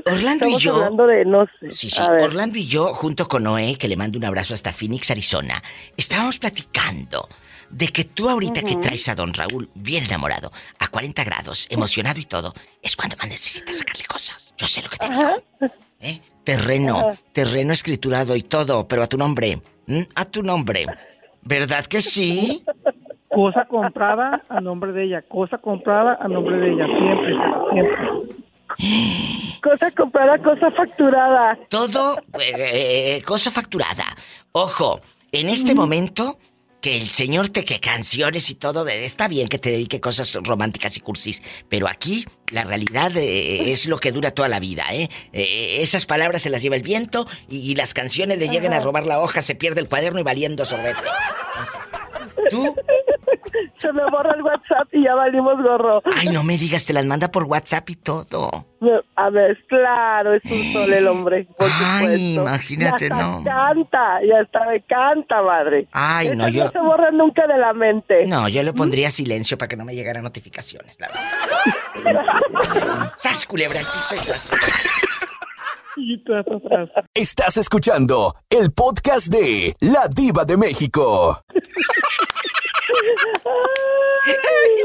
Orlando 0.06 0.46
y 0.48 0.56
Estamos 0.56 0.64
yo. 0.64 0.76
hablando 0.76 1.06
de 1.06 1.26
no 1.26 1.46
sé. 1.60 1.72
Sí, 1.72 1.90
sí. 1.90 2.02
Orlando 2.02 2.58
y 2.58 2.66
yo, 2.66 2.94
junto 2.96 3.28
con 3.28 3.44
Noé, 3.44 3.78
que 3.78 3.88
le 3.88 3.98
mando 3.98 4.18
un 4.18 4.26
abrazo 4.26 4.54
hasta 4.54 4.74
Phoenix, 4.74 5.12
Arizona, 5.12 5.62
estábamos 5.96 6.40
platicando 6.40 7.28
de 7.70 7.88
que 7.88 8.04
tú 8.04 8.30
ahorita 8.30 8.62
que 8.62 8.76
traes 8.76 9.08
a 9.10 9.16
don 9.16 9.34
Raúl 9.34 9.70
bien 9.76 10.06
enamorado, 10.06 10.52
a 10.80 10.88
40 10.88 11.24
grados, 11.24 11.68
emocionado 11.70 12.20
y 12.20 12.26
todo, 12.26 12.54
es 12.82 12.96
cuando 12.96 13.16
más 13.18 13.28
necesitas 13.28 13.78
sacarle 13.78 14.06
cosas. 14.06 14.54
Yo 14.58 14.68
sé 14.68 14.82
lo 14.82 14.90
que 14.90 14.98
te 14.98 15.10
digo. 15.10 15.44
¿Eh? 16.00 16.22
Terreno, 16.44 17.12
terreno 17.34 17.74
escriturado 17.74 18.36
y 18.36 18.44
todo, 18.44 18.88
pero 18.88 19.04
a 19.04 19.08
tu 19.08 19.18
nombre. 19.18 19.62
A 20.16 20.26
tu 20.26 20.44
nombre. 20.44 20.86
¿Verdad 21.42 21.86
que 21.86 22.02
sí? 22.02 22.64
Cosa 23.30 23.66
comprada 23.66 24.44
a 24.50 24.62
nombre 24.62 24.92
de 24.94 25.04
ella, 25.06 25.22
cosa 25.22 25.58
comprada 25.58 26.18
a 26.20 26.28
nombre 26.28 26.58
de 26.58 26.74
ella, 26.74 26.86
siempre, 26.86 27.36
siempre. 27.72 28.48
Cosa 29.62 29.92
comprada, 29.92 30.38
cosa 30.38 30.72
facturada. 30.72 31.58
Todo 31.70 32.18
eh, 32.40 33.18
eh, 33.18 33.22
cosa 33.26 33.52
facturada. 33.52 34.06
Ojo, 34.52 35.02
en 35.32 35.50
este 35.50 35.74
momento 35.76 36.38
que 36.88 36.96
el 36.96 37.10
señor 37.10 37.50
te 37.50 37.66
que 37.66 37.82
canciones 37.82 38.50
y 38.50 38.56
todo, 38.56 38.88
eh, 38.88 39.04
está 39.04 39.28
bien 39.28 39.50
que 39.50 39.60
te 39.60 39.72
dedique 39.72 40.00
cosas 40.00 40.38
románticas 40.42 40.96
y 40.96 41.02
cursis, 41.02 41.42
pero 41.68 41.90
aquí 41.90 42.26
la 42.50 42.64
realidad 42.64 43.12
eh, 43.18 43.74
es 43.74 43.88
lo 43.88 44.00
que 44.00 44.14
dura 44.14 44.32
toda 44.32 44.48
la 44.48 44.62
vida, 44.62 44.86
¿eh? 44.94 45.10
Eh, 45.34 45.80
Esas 45.82 46.06
palabras 46.06 46.44
se 46.44 46.50
las 46.50 46.62
lleva 46.62 46.78
el 46.78 46.84
viento 46.84 47.28
y, 47.50 47.58
y 47.58 47.76
las 47.76 47.94
canciones 47.94 48.38
le 48.38 48.48
llegan 48.48 48.72
a 48.72 48.80
robar 48.80 49.06
la 49.06 49.20
hoja, 49.20 49.42
se 49.42 49.54
pierde 49.54 49.82
el 49.82 49.90
cuaderno 49.90 50.22
y 50.22 50.24
valiendo 50.24 50.64
sorbete. 50.64 51.02
Entonces, 52.38 52.52
tú, 52.52 52.74
Se 53.82 53.92
me 53.94 54.04
borra 54.10 54.34
el 54.36 54.42
WhatsApp 54.42 54.88
y 54.92 55.04
ya 55.04 55.16
valimos 55.16 55.56
gorro. 55.62 56.02
ay, 56.18 56.30
no 56.30 56.44
me 56.44 56.58
digas, 56.58 56.86
te 56.86 56.94
las 56.94 57.06
manda 57.06 57.30
por 57.32 57.44
WhatsApp 57.44 57.90
y 57.90 57.96
todo. 57.96 58.66
A 59.16 59.30
ver, 59.30 59.58
claro, 59.68 60.34
es 60.36 60.44
un 60.52 60.74
sol 60.74 60.94
el 60.94 61.08
hombre, 61.08 61.48
por 61.58 61.68
Ay, 61.72 62.00
supuesto. 62.36 62.42
imagínate, 62.42 63.04
Y 63.06 63.08
hasta 63.12 63.18
no. 63.28 63.44
canta, 63.44 64.24
y 64.24 64.32
hasta 64.32 64.66
me 64.68 64.82
canta, 64.84 65.42
madre. 65.42 65.88
Ay, 65.92 66.30
no, 66.36 66.48
yo- 66.50 66.66
no 66.66 66.70
se 66.72 66.80
borran 66.80 67.18
nunca 67.18 67.48
de 67.48 67.58
la 67.58 67.74
mente. 67.74 68.26
No, 68.28 68.48
yo 68.50 68.62
le 68.64 68.74
pondría 68.74 69.10
silencio 69.12 69.58
para 69.58 69.70
que 69.70 69.78
no 69.78 69.86
me 69.86 69.96
llegaran 69.96 70.24
notificaciones, 70.24 70.98
la 71.00 71.08
verdad. 72.04 73.12
¡Sas, 73.18 73.46
culebra! 73.46 73.80
al 73.80 73.86
piso 73.86 74.16
y 74.16 74.18
tras, 74.26 74.44
tras! 74.50 74.88
Y 76.00 76.24
tras, 76.24 76.46
tras, 76.46 76.62
tras. 76.94 77.06
Estás 77.16 77.58
escuchando 77.58 78.36
el 78.52 78.72
podcast 78.72 79.28
de 79.30 79.74
La 79.80 80.08
Diva 80.16 80.46
de 80.46 80.56
México. 80.58 81.42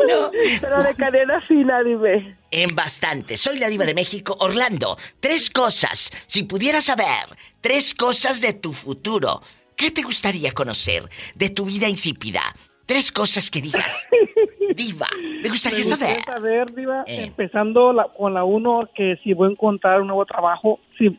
no. 0.09 0.31
Pero 0.61 0.83
de 0.83 0.95
cadena 0.95 1.41
fina, 1.43 1.83
dime. 1.83 2.37
En 2.51 2.75
bastante. 2.75 3.37
Soy 3.37 3.59
la 3.59 3.69
diva 3.69 3.85
de 3.85 3.95
México, 3.95 4.37
Orlando. 4.41 4.97
Tres 5.21 5.51
cosas. 5.51 6.11
Si 6.27 6.43
pudieras 6.45 6.85
saber, 6.85 7.07
tres 7.61 7.95
cosas 7.95 8.41
de 8.41 8.53
tu 8.53 8.73
futuro. 8.73 9.43
¿Qué 9.77 9.91
te 9.91 10.03
gustaría 10.03 10.53
conocer 10.53 11.09
de 11.35 11.51
tu 11.51 11.65
vida 11.65 11.89
insípida? 11.89 12.41
Tres 12.87 13.11
cosas 13.11 13.51
que 13.51 13.61
digas. 13.63 14.07
Diva, 14.77 15.07
me 15.43 15.49
gustaría 15.49 15.79
Me 15.79 15.85
saber. 15.85 16.17
gustaría 16.17 16.35
saber, 16.41 16.75
Diva, 16.75 17.05
Eh. 17.07 17.25
empezando 17.25 17.93
la- 17.93 18.09
con 18.17 18.35
la 18.35 18.45
uno, 18.45 18.89
que 18.95 19.17
si 19.23 19.35
voy 19.35 19.49
a 19.49 19.53
encontrar 19.53 20.01
un 20.01 20.09
nuevo 20.09 20.25
trabajo, 20.25 20.81
si 20.99 21.17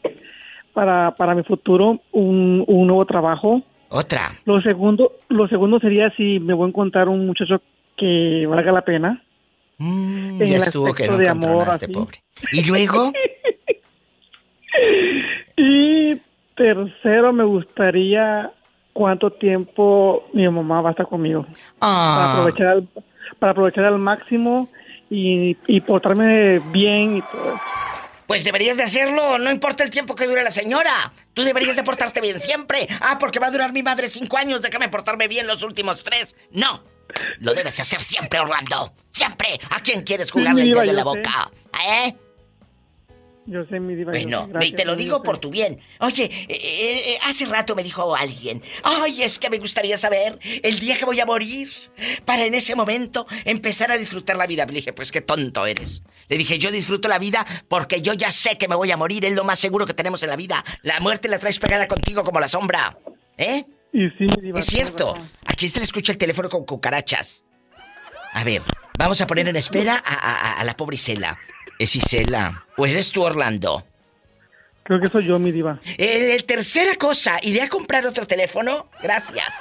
para, 0.74 1.12
para 1.16 1.36
mi 1.36 1.44
futuro, 1.44 2.00
un, 2.12 2.64
un 2.68 2.88
nuevo 2.88 3.06
trabajo. 3.06 3.62
Otra. 3.90 4.40
Lo 4.46 4.60
segundo, 4.62 5.20
lo 5.30 5.48
segundo 5.48 5.80
sería 5.80 6.12
si 6.18 6.40
me 6.40 6.54
voy 6.56 6.66
a 6.66 6.70
encontrar 6.70 7.10
un 7.10 7.28
muchacho 7.28 7.62
que 7.98 8.46
valga 8.48 8.72
la 8.72 8.82
pena. 8.82 9.24
Mm, 9.78 10.42
ya 10.44 10.58
estuvo 10.58 10.94
que 10.94 11.08
no 11.08 11.18
de 11.18 11.28
amor, 11.30 11.70
así. 11.70 11.88
pobre. 11.88 12.24
¿Y 12.52 12.64
luego? 12.66 13.12
Y 15.56 16.20
tercero, 16.56 17.32
me 17.34 17.44
gustaría 17.44 18.52
cuánto 18.92 19.32
tiempo 19.32 20.28
mi 20.34 20.48
mamá 20.50 20.82
va 20.82 20.90
a 20.90 20.92
estar 20.92 21.08
conmigo. 21.08 21.44
Para 21.44 21.56
Ah, 21.82 22.32
aprovechar 22.34 22.68
al, 22.68 22.88
para 23.40 23.52
aprovechar 23.52 23.86
al 23.86 24.00
máximo 24.00 24.70
y, 25.10 25.56
y 25.68 25.82
portarme 25.82 26.60
bien 26.72 27.18
y 27.18 27.22
todo. 27.22 27.60
Pues 28.26 28.44
deberías 28.46 28.78
de 28.78 28.84
hacerlo, 28.84 29.38
no 29.38 29.52
importa 29.52 29.84
el 29.84 29.90
tiempo 29.92 30.16
que 30.16 30.26
dure 30.26 30.44
la 30.44 30.50
señora. 30.50 31.12
Tú 31.34 31.44
deberías 31.44 31.76
de 31.76 31.84
portarte 31.84 32.22
bien 32.22 32.40
siempre. 32.40 32.88
Ah, 33.02 33.18
porque 33.20 33.38
va 33.40 33.48
a 33.48 33.52
durar 33.52 33.74
mi 33.74 33.84
madre 33.84 34.08
cinco 34.08 34.38
años, 34.38 34.62
déjame 34.62 34.90
portarme 34.90 35.28
bien 35.28 35.46
los 35.46 35.62
últimos 35.64 36.04
tres. 36.04 36.36
No, 36.52 36.82
lo 37.40 37.54
debes 37.54 37.80
hacer 37.80 38.02
siempre, 38.02 38.40
Orlando. 38.40 38.94
Siempre. 39.12 39.60
¿A 39.70 39.82
quién 39.82 40.02
quieres 40.04 40.32
jugarle 40.32 40.64
el 40.64 40.72
dedo 40.72 40.84
en 40.84 40.96
la 40.96 41.04
sé. 41.04 41.04
boca? 41.04 41.52
¿Eh? 41.88 42.16
Yo 43.46 43.66
sé, 43.66 43.80
mi 43.80 43.96
diva. 43.96 44.12
Bueno, 44.12 44.50
y 44.62 44.72
te 44.72 44.86
lo 44.86 44.96
digo 44.96 45.22
por 45.22 45.38
tu 45.38 45.50
bien. 45.50 45.82
Oye, 46.00 46.24
eh, 46.24 46.48
eh, 46.50 47.14
eh, 47.14 47.20
hace 47.24 47.46
rato 47.46 47.76
me 47.76 47.84
dijo 47.84 48.16
alguien, 48.16 48.64
ay, 48.84 49.24
es 49.24 49.38
que 49.38 49.50
me 49.50 49.58
gustaría 49.58 49.98
saber 49.98 50.40
el 50.42 50.80
día 50.80 50.98
que 50.98 51.04
voy 51.04 51.20
a 51.20 51.26
morir 51.26 51.70
para 52.24 52.46
en 52.46 52.54
ese 52.54 52.74
momento 52.76 53.28
empezar 53.44 53.92
a 53.92 53.98
disfrutar 53.98 54.38
la 54.38 54.48
vida. 54.48 54.66
Le 54.66 54.74
dije, 54.74 54.94
pues 54.94 55.12
qué 55.12 55.22
tonto 55.22 55.66
eres. 55.66 56.04
Le 56.30 56.38
dije, 56.38 56.58
yo 56.58 56.72
disfruto 56.72 57.10
la 57.10 57.20
vida 57.20 57.46
porque 57.68 58.02
yo 58.02 58.14
ya 58.14 58.32
sé 58.32 58.58
que 58.58 58.70
me 58.70 58.76
voy 58.76 58.92
a 58.92 58.98
morir, 58.98 59.26
es 59.26 59.34
lo 59.34 59.44
más 59.44 59.60
seguro 59.60 59.86
que 59.86 59.94
tenemos 59.94 60.24
en 60.24 60.30
la 60.30 60.38
vida. 60.38 60.64
La 60.82 61.02
muerte 61.02 61.28
la 61.28 61.40
traes 61.40 61.60
pegada 61.60 61.88
contigo 61.88 62.24
como 62.24 62.40
la 62.40 62.48
sombra. 62.48 62.98
¿Eh? 63.38 63.66
Y 63.94 64.10
sí, 64.18 64.26
mi 64.36 64.42
diva, 64.42 64.60
Es 64.60 64.66
cierto. 64.66 65.16
Aquí 65.46 65.68
se 65.68 65.78
le 65.80 65.86
escucha 65.86 66.12
el 66.12 66.18
teléfono 66.18 66.50
con 66.50 66.66
cucarachas. 66.66 67.44
A 68.34 68.44
ver, 68.44 68.62
vamos 68.98 69.22
a 69.22 69.28
poner 69.28 69.48
en 69.48 69.56
espera 69.56 70.02
a, 70.04 70.14
a- 70.16 70.60
a 70.60 70.64
la 70.64 70.76
pobre 70.76 70.96
Isela. 70.96 71.38
Es 71.78 71.96
Isela. 71.96 72.66
Pues 72.76 72.94
es 72.96 73.12
tu 73.12 73.22
Orlando. 73.22 73.86
Creo 74.84 75.00
que 75.00 75.08
soy 75.08 75.26
yo, 75.26 75.38
mi 75.40 75.52
diva. 75.52 75.80
Eh, 75.98 76.42
tercera 76.46 76.96
cosa, 76.96 77.38
¿iré 77.44 77.62
a 77.62 77.70
comprar 77.70 78.06
otro 78.08 78.26
teléfono? 78.28 78.90
Gracias. 79.02 79.54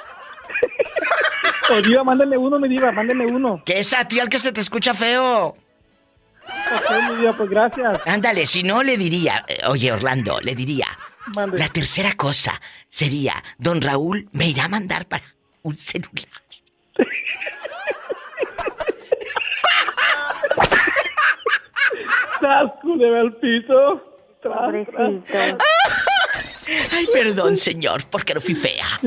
O 1.69 1.81
diva, 1.81 2.03
mándame 2.03 2.37
uno, 2.37 2.59
mi 2.59 2.67
diva, 2.67 2.91
mándame 2.91 3.25
uno. 3.25 3.63
Que 3.65 3.79
es 3.79 3.93
a 3.93 4.05
ti 4.05 4.19
al 4.19 4.27
que 4.27 4.37
se 4.37 4.51
te 4.51 4.59
escucha 4.59 4.93
feo. 4.93 5.47
Ok, 5.47 6.91
mi 7.09 7.15
diva, 7.21 7.37
pues 7.37 7.49
gracias. 7.49 8.01
Ándale, 8.05 8.45
si 8.45 8.63
no 8.63 8.83
le 8.83 8.97
diría, 8.97 9.45
eh, 9.47 9.59
oye 9.67 9.89
Orlando, 9.93 10.41
le 10.41 10.55
diría, 10.55 10.87
Mande. 11.27 11.57
la 11.57 11.69
tercera 11.69 12.13
cosa 12.13 12.61
sería, 12.89 13.43
don 13.57 13.81
Raúl 13.81 14.27
me 14.31 14.47
irá 14.47 14.65
a 14.65 14.69
mandar 14.69 15.07
para 15.07 15.23
un 15.61 15.77
celular. 15.77 16.27
Al 22.41 22.73
piso. 23.39 24.01
Pobrecito. 24.43 25.25
tras. 25.27 25.55
Ay, 26.93 27.05
perdón, 27.13 27.57
señor, 27.57 28.05
porque 28.09 28.33
no 28.33 28.41
fui 28.41 28.55
fea. 28.55 28.99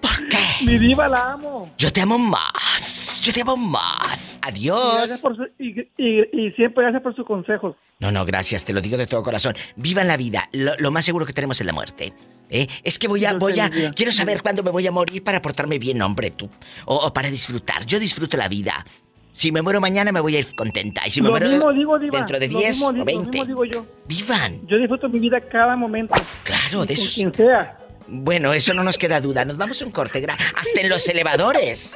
¿Por 0.00 0.28
qué? 0.28 0.64
Mi 0.64 0.78
diva, 0.78 1.08
la 1.08 1.32
amo. 1.32 1.74
Yo 1.78 1.92
te 1.92 2.00
amo 2.02 2.18
más, 2.18 2.82
yo 3.22 3.32
te 3.32 3.40
amo 3.42 3.56
más. 3.56 4.38
Y 4.54 4.66
gracias 4.66 5.10
Adiós. 5.10 5.20
por 5.20 5.36
su- 5.36 5.48
y, 5.58 5.80
y- 5.96 6.46
y 6.46 6.50
siempre 6.52 6.82
gracias 6.84 7.02
por 7.02 7.14
sus 7.14 7.26
consejos. 7.26 7.76
No, 8.00 8.12
no, 8.12 8.24
gracias, 8.24 8.64
te 8.64 8.72
lo 8.72 8.80
digo 8.80 8.96
de 8.96 9.06
todo 9.06 9.22
corazón. 9.22 9.54
Vivan 9.76 10.06
la 10.08 10.16
vida, 10.16 10.48
lo, 10.52 10.72
lo 10.78 10.90
más 10.90 11.04
seguro 11.04 11.26
que 11.26 11.32
tenemos 11.32 11.60
es 11.60 11.66
la 11.66 11.72
muerte. 11.72 12.12
¿Eh? 12.50 12.66
Es 12.82 12.98
que 12.98 13.08
voy 13.08 13.24
a, 13.26 13.32
Yo 13.32 13.38
voy 13.38 13.60
a, 13.60 13.70
quiero 13.94 14.10
saber 14.10 14.40
cuándo 14.42 14.62
me 14.62 14.70
voy 14.70 14.86
a 14.86 14.90
morir 14.90 15.22
para 15.22 15.42
portarme 15.42 15.78
bien, 15.78 16.00
hombre, 16.00 16.30
tú. 16.30 16.48
O, 16.86 16.96
o 16.96 17.12
para 17.12 17.28
disfrutar. 17.28 17.84
Yo 17.84 17.98
disfruto 17.98 18.36
la 18.38 18.48
vida. 18.48 18.86
Si 19.32 19.52
me 19.52 19.60
muero 19.62 19.80
mañana 19.80 20.10
me 20.12 20.20
voy 20.20 20.34
a 20.36 20.38
ir 20.40 20.54
contenta. 20.56 21.06
Y 21.06 21.10
si 21.10 21.20
me 21.20 21.26
Lo 21.26 21.32
muero 21.32 21.48
mismo 21.48 21.72
digo, 21.72 21.98
diva. 21.98 22.16
dentro 22.18 22.38
de 22.40 22.48
Lo 22.48 22.58
10 22.58 22.70
mismo 22.76 22.86
o 22.88 22.92
digo- 22.92 22.98
Lo 23.00 23.04
20. 23.04 23.30
mismo 23.30 23.44
digo 23.46 23.64
yo. 23.66 23.86
Vivan. 24.06 24.66
Yo 24.66 24.78
disfruto 24.78 25.08
mi 25.10 25.18
vida 25.18 25.40
cada 25.40 25.76
momento. 25.76 26.14
Claro, 26.42 26.86
de 26.86 26.94
eso. 26.94 27.10
quien 27.14 27.34
sea. 27.34 27.76
Bueno, 28.08 28.54
eso 28.54 28.72
no 28.72 28.82
nos 28.82 28.96
queda 28.96 29.20
duda. 29.20 29.44
Nos 29.44 29.58
vamos 29.58 29.82
a 29.82 29.84
un 29.84 29.92
corte. 29.92 30.26
Hasta 30.56 30.80
en 30.80 30.88
los 30.88 31.06
elevadores. 31.06 31.94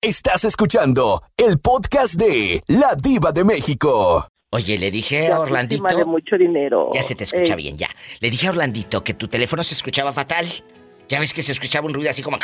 Estás 0.00 0.44
escuchando 0.44 1.22
el 1.36 1.58
podcast 1.58 2.14
de 2.14 2.60
La 2.66 2.94
Diva 3.00 3.32
de 3.32 3.44
México. 3.44 4.26
Oye, 4.50 4.78
le 4.78 4.90
dije 4.90 5.32
a 5.32 5.40
Orlandito. 5.40 5.82
Vale 5.82 6.04
mucho 6.04 6.36
dinero. 6.36 6.90
Ya 6.92 7.02
se 7.02 7.14
te 7.14 7.24
escucha 7.24 7.54
Ey. 7.54 7.56
bien, 7.56 7.78
ya. 7.78 7.88
Le 8.20 8.30
dije 8.30 8.48
a 8.48 8.50
Orlandito 8.50 9.02
que 9.02 9.14
tu 9.14 9.28
teléfono 9.28 9.62
se 9.64 9.74
escuchaba 9.74 10.12
fatal. 10.12 10.46
Ya 11.08 11.20
ves 11.20 11.32
que 11.32 11.42
se 11.42 11.52
escuchaba 11.52 11.86
un 11.86 11.94
ruido 11.94 12.10
así 12.10 12.22
como. 12.22 12.38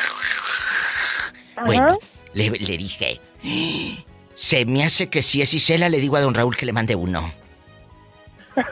Bueno, 1.67 1.99
le, 2.35 2.51
le 2.51 2.79
dije. 2.79 3.21
Se 4.35 4.65
me 4.65 4.85
hace 4.85 5.11
que 5.11 5.23
si 5.23 5.43
es 5.43 5.53
Isela, 5.53 5.89
le 5.89 5.99
digo 5.99 6.17
a 6.17 6.21
don 6.21 6.35
Raúl 6.35 6.57
que 6.57 6.67
le 6.67 6.73
mande 6.73 6.95
uno. 6.95 7.33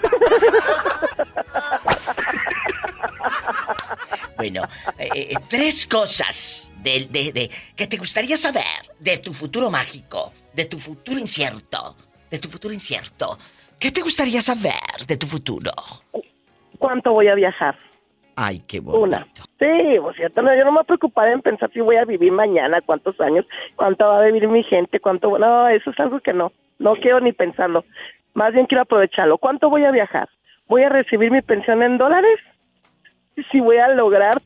Bueno, 4.37 4.63
eh, 4.99 5.09
eh, 5.15 5.35
tres 5.49 5.87
cosas 5.87 6.73
de, 6.83 7.07
de, 7.11 7.33
de- 7.33 7.51
que 7.77 7.87
te 7.87 7.97
gustaría 7.97 8.37
saber 8.37 8.65
de 9.01 9.19
tu 9.19 9.33
futuro 9.33 9.71
mágico, 9.71 10.33
de 10.53 10.65
tu 10.67 10.79
futuro 10.79 11.19
incierto, 11.19 11.97
de 12.31 12.39
tu 12.39 12.49
futuro 12.49 12.73
incierto. 12.75 13.39
¿Qué 13.79 13.91
te 13.91 14.01
gustaría 14.03 14.41
saber 14.43 15.07
de 15.07 15.17
tu 15.17 15.27
futuro? 15.27 15.73
¿Cuánto 16.79 17.11
voy 17.13 17.29
a 17.29 17.35
viajar? 17.35 17.77
Ay, 18.39 18.63
qué 18.67 18.81
bonito. 18.81 19.01
Una. 19.03 19.27
Sí, 19.59 19.99
o 19.99 20.13
sea, 20.13 20.29
no, 20.37 20.55
yo 20.55 20.65
no 20.65 20.73
me 20.73 20.77
voy 20.77 20.81
a 20.83 20.85
preocupar 20.85 21.29
en 21.29 21.41
pensar 21.41 21.71
si 21.73 21.81
voy 21.81 21.97
a 21.97 22.05
vivir 22.05 22.33
mañana, 22.33 22.81
cuántos 22.83 23.19
años, 23.21 23.47
cuánto 23.77 24.07
va 24.07 24.19
a 24.19 24.25
vivir 24.27 24.47
mi 24.49 24.63
gente, 24.63 25.01
cuánto... 25.01 25.39
No, 25.39 25.69
eso 25.69 25.91
es 25.91 25.99
algo 26.01 26.21
que 26.21 26.35
no, 26.35 26.53
no 26.79 26.95
quiero 26.97 27.21
ni 27.21 27.33
pensarlo. 27.33 27.85
Más 28.35 28.53
bien 28.53 28.67
quiero 28.67 28.83
aprovecharlo. 28.83 29.39
¿Cuánto 29.39 29.71
voy 29.71 29.85
a 29.85 29.91
viajar? 29.91 30.29
¿Voy 30.69 30.83
a 30.83 30.91
recibir 30.91 31.31
mi 31.31 31.41
pensión 31.41 31.83
en 31.83 31.97
dólares? 31.97 32.39
Si 33.51 33.61
voy 33.61 33.79
a 33.79 33.89
lograr 33.89 34.43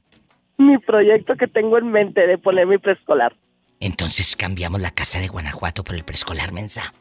mi 0.58 0.78
proyecto 0.78 1.36
que 1.36 1.46
tengo 1.46 1.78
en 1.78 1.90
mente 1.90 2.26
de 2.26 2.38
poner 2.38 2.66
mi 2.66 2.78
preescolar. 2.78 3.34
Entonces 3.80 4.36
cambiamos 4.36 4.80
la 4.80 4.90
casa 4.90 5.18
de 5.18 5.28
Guanajuato 5.28 5.82
por 5.84 5.94
el 5.94 6.04
preescolar 6.04 6.52
mensa. 6.52 6.92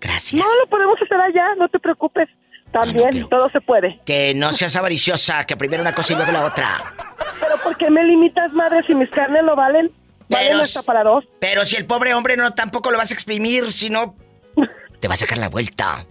Gracias. 0.00 0.44
No, 0.44 0.60
lo 0.60 0.68
podemos 0.68 0.96
hacer 1.00 1.20
allá, 1.20 1.54
no 1.56 1.68
te 1.68 1.78
preocupes. 1.78 2.28
También, 2.72 3.28
todo 3.28 3.48
se 3.50 3.60
puede. 3.60 3.98
Que 4.04 4.34
no 4.34 4.52
seas 4.52 4.76
avariciosa, 4.76 5.46
que 5.46 5.56
primero 5.56 5.80
una 5.80 5.94
cosa 5.94 6.12
y 6.12 6.16
luego 6.16 6.32
la 6.32 6.44
otra. 6.44 6.92
Pero 7.40 7.56
¿por 7.62 7.76
qué 7.78 7.90
me 7.90 8.04
limitas, 8.04 8.52
madre, 8.52 8.82
si 8.86 8.94
mis 8.94 9.08
carnes 9.10 9.42
lo 9.42 9.56
valen? 9.56 9.90
Valen 10.28 10.48
Pero 10.48 10.60
hasta 10.60 10.82
para 10.82 11.02
dos. 11.02 11.24
Pero 11.40 11.64
si 11.64 11.76
el 11.76 11.86
pobre 11.86 12.12
hombre 12.12 12.36
no 12.36 12.52
tampoco 12.52 12.90
lo 12.90 12.98
vas 12.98 13.10
a 13.10 13.14
exprimir, 13.14 13.72
si 13.72 13.88
no 13.88 14.14
te 15.00 15.08
va 15.08 15.14
a 15.14 15.16
sacar 15.16 15.38
la 15.38 15.48
vuelta. 15.48 16.04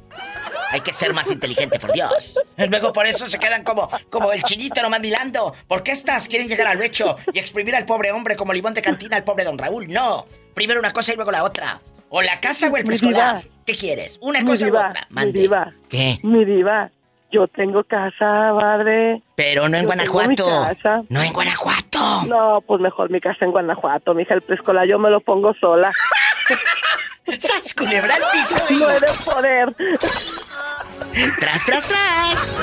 Hay 0.71 0.81
que 0.81 0.91
ser 0.93 1.13
más 1.13 1.31
inteligente, 1.31 1.79
por 1.79 1.91
Dios. 1.93 2.39
Luego 2.57 2.91
por 2.93 3.05
eso 3.05 3.27
se 3.27 3.39
quedan 3.39 3.63
como, 3.63 3.89
como 4.09 4.31
el 4.33 4.43
chinito 4.43 4.81
no 4.81 4.89
mandilando. 4.89 5.53
¿Por 5.67 5.83
qué 5.83 5.91
estas 5.91 6.27
quieren 6.27 6.47
llegar 6.47 6.67
al 6.67 6.79
lecho 6.79 7.15
y 7.33 7.39
exprimir 7.39 7.75
al 7.75 7.85
pobre 7.85 8.11
hombre 8.11 8.35
como 8.35 8.53
limón 8.53 8.73
de 8.73 8.81
cantina 8.81 9.15
al 9.17 9.23
pobre 9.23 9.43
don 9.43 9.57
Raúl? 9.57 9.87
No. 9.87 10.25
Primero 10.53 10.79
una 10.79 10.91
cosa 10.91 11.13
y 11.13 11.15
luego 11.15 11.31
la 11.31 11.43
otra. 11.43 11.79
O 12.09 12.21
la 12.21 12.39
casa 12.39 12.67
o 12.67 12.75
el 12.77 12.83
Mi 12.83 12.87
preescolar. 12.87 13.43
¿Qué 13.65 13.75
quieres? 13.75 14.17
Una 14.21 14.39
Mi 14.39 14.45
cosa 14.45 14.65
diva, 14.65 14.87
otra. 14.89 15.07
Mi 15.09 15.15
Mande. 15.15 15.39
diva. 15.39 15.71
¿Qué? 15.89 16.19
Mi 16.23 16.45
diva. 16.45 16.89
Yo 17.31 17.47
tengo 17.49 17.83
casa, 17.83 18.53
madre. 18.53 19.21
Pero 19.35 19.67
no 19.67 19.77
en 19.77 19.83
Yo 19.85 19.89
tengo 19.91 20.11
Guanajuato. 20.13 20.47
mi 20.61 20.75
casa. 20.75 21.03
No 21.09 21.21
en 21.21 21.33
Guanajuato. 21.33 22.23
No, 22.27 22.61
pues 22.65 22.79
mejor 22.81 23.09
mi 23.09 23.19
casa 23.19 23.43
en 23.43 23.51
Guanajuato, 23.51 24.13
mija, 24.13 24.33
el 24.33 24.41
preescolar 24.41 24.87
yo 24.87 24.97
me 24.97 25.09
lo 25.09 25.19
pongo 25.19 25.53
sola. 25.55 25.91
¡Sas, 27.39 27.73
culebra 27.73 28.15
al 28.15 28.23
piso! 28.31 28.65
De 28.87 29.31
poder. 29.31 29.75
¡Tras, 31.39 31.65
tras, 31.65 31.87
tras! 31.87 32.57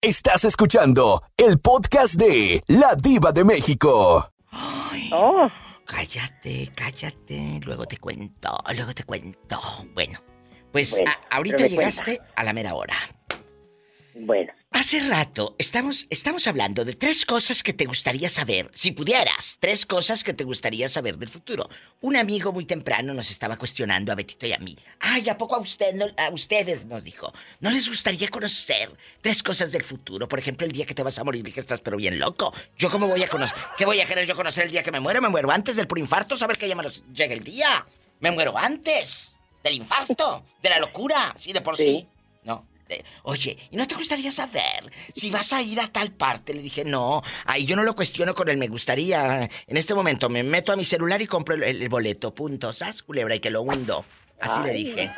Estás 0.00 0.44
escuchando 0.44 1.20
el 1.36 1.58
podcast 1.58 2.14
de 2.14 2.60
La 2.68 2.94
Diva 2.96 3.32
de 3.32 3.44
México. 3.44 4.30
Oh. 5.12 5.50
Cállate, 5.86 6.70
cállate. 6.74 7.60
Luego 7.64 7.84
te 7.86 7.96
cuento, 7.98 8.56
luego 8.74 8.94
te 8.94 9.04
cuento. 9.04 9.60
Bueno, 9.92 10.20
pues 10.72 10.92
Bueno, 10.92 11.10
a- 11.30 11.36
ahorita 11.36 11.66
llegaste 11.66 12.20
a 12.36 12.44
la 12.44 12.52
mera 12.52 12.74
hora. 12.74 12.96
Bueno. 14.14 14.52
Hace 14.76 14.98
rato 15.08 15.54
estamos, 15.56 16.08
estamos 16.10 16.48
hablando 16.48 16.84
de 16.84 16.94
tres 16.94 17.24
cosas 17.24 17.62
que 17.62 17.72
te 17.72 17.84
gustaría 17.84 18.28
saber, 18.28 18.68
si 18.74 18.90
pudieras, 18.90 19.56
tres 19.60 19.86
cosas 19.86 20.24
que 20.24 20.32
te 20.34 20.42
gustaría 20.42 20.88
saber 20.88 21.16
del 21.16 21.28
futuro. 21.28 21.70
Un 22.00 22.16
amigo 22.16 22.52
muy 22.52 22.64
temprano 22.64 23.14
nos 23.14 23.30
estaba 23.30 23.56
cuestionando 23.56 24.10
a 24.10 24.16
Betito 24.16 24.48
y 24.48 24.52
a 24.52 24.58
mí. 24.58 24.76
Ay, 24.98 25.28
¿a 25.28 25.38
poco 25.38 25.54
a 25.54 25.60
usted 25.60 25.94
no- 25.94 26.10
a 26.16 26.28
ustedes 26.30 26.86
nos 26.86 27.04
dijo? 27.04 27.32
¿No 27.60 27.70
les 27.70 27.88
gustaría 27.88 28.28
conocer 28.28 28.90
tres 29.20 29.44
cosas 29.44 29.70
del 29.70 29.84
futuro? 29.84 30.26
Por 30.26 30.40
ejemplo, 30.40 30.66
el 30.66 30.72
día 30.72 30.86
que 30.86 30.94
te 30.94 31.04
vas 31.04 31.20
a 31.20 31.24
morir 31.24 31.46
y 31.46 31.52
que 31.52 31.60
estás 31.60 31.80
pero 31.80 31.96
bien 31.96 32.18
loco. 32.18 32.52
¿Yo 32.76 32.90
cómo 32.90 33.06
voy 33.06 33.22
a 33.22 33.28
conocer? 33.28 33.56
¿Qué 33.78 33.86
voy 33.86 34.00
a 34.00 34.06
querer 34.06 34.26
yo 34.26 34.34
conocer 34.34 34.64
el 34.64 34.72
día 34.72 34.82
que 34.82 34.90
me 34.90 34.98
muero? 34.98 35.22
¿Me 35.22 35.28
muero 35.28 35.52
antes 35.52 35.76
del 35.76 35.86
puro 35.86 36.00
infarto? 36.00 36.36
¿Saber 36.36 36.58
que 36.58 36.66
ya 36.68 36.74
me 36.74 36.82
los 36.82 37.04
llegue 37.14 37.34
el 37.34 37.44
día? 37.44 37.86
¿Me 38.18 38.32
muero 38.32 38.58
antes 38.58 39.36
del 39.62 39.74
infarto? 39.74 40.44
¿De 40.60 40.68
la 40.68 40.80
locura? 40.80 41.32
Sí, 41.38 41.52
de 41.52 41.60
por 41.60 41.76
sí. 41.76 42.08
No. 42.42 42.66
Oye, 43.22 43.56
¿y 43.70 43.76
no 43.76 43.86
te 43.86 43.94
gustaría 43.94 44.30
saber 44.30 44.92
si 45.14 45.30
vas 45.30 45.52
a 45.52 45.62
ir 45.62 45.80
a 45.80 45.88
tal 45.88 46.12
parte? 46.12 46.54
Le 46.54 46.62
dije, 46.62 46.84
no, 46.84 47.22
ahí 47.46 47.64
yo 47.64 47.76
no 47.76 47.82
lo 47.82 47.94
cuestiono 47.94 48.34
con 48.34 48.48
el 48.48 48.56
me 48.56 48.68
gustaría. 48.68 49.48
En 49.66 49.76
este 49.76 49.94
momento 49.94 50.28
me 50.28 50.42
meto 50.42 50.72
a 50.72 50.76
mi 50.76 50.84
celular 50.84 51.20
y 51.22 51.26
compro 51.26 51.54
el, 51.54 51.62
el 51.62 51.88
boleto. 51.88 52.34
Punto. 52.34 52.72
¿Sas, 52.72 53.02
culebra? 53.02 53.34
Y 53.34 53.40
que 53.40 53.50
lo 53.50 53.62
hundo. 53.62 54.04
Así 54.40 54.62
le 54.62 54.72
dije. 54.72 55.10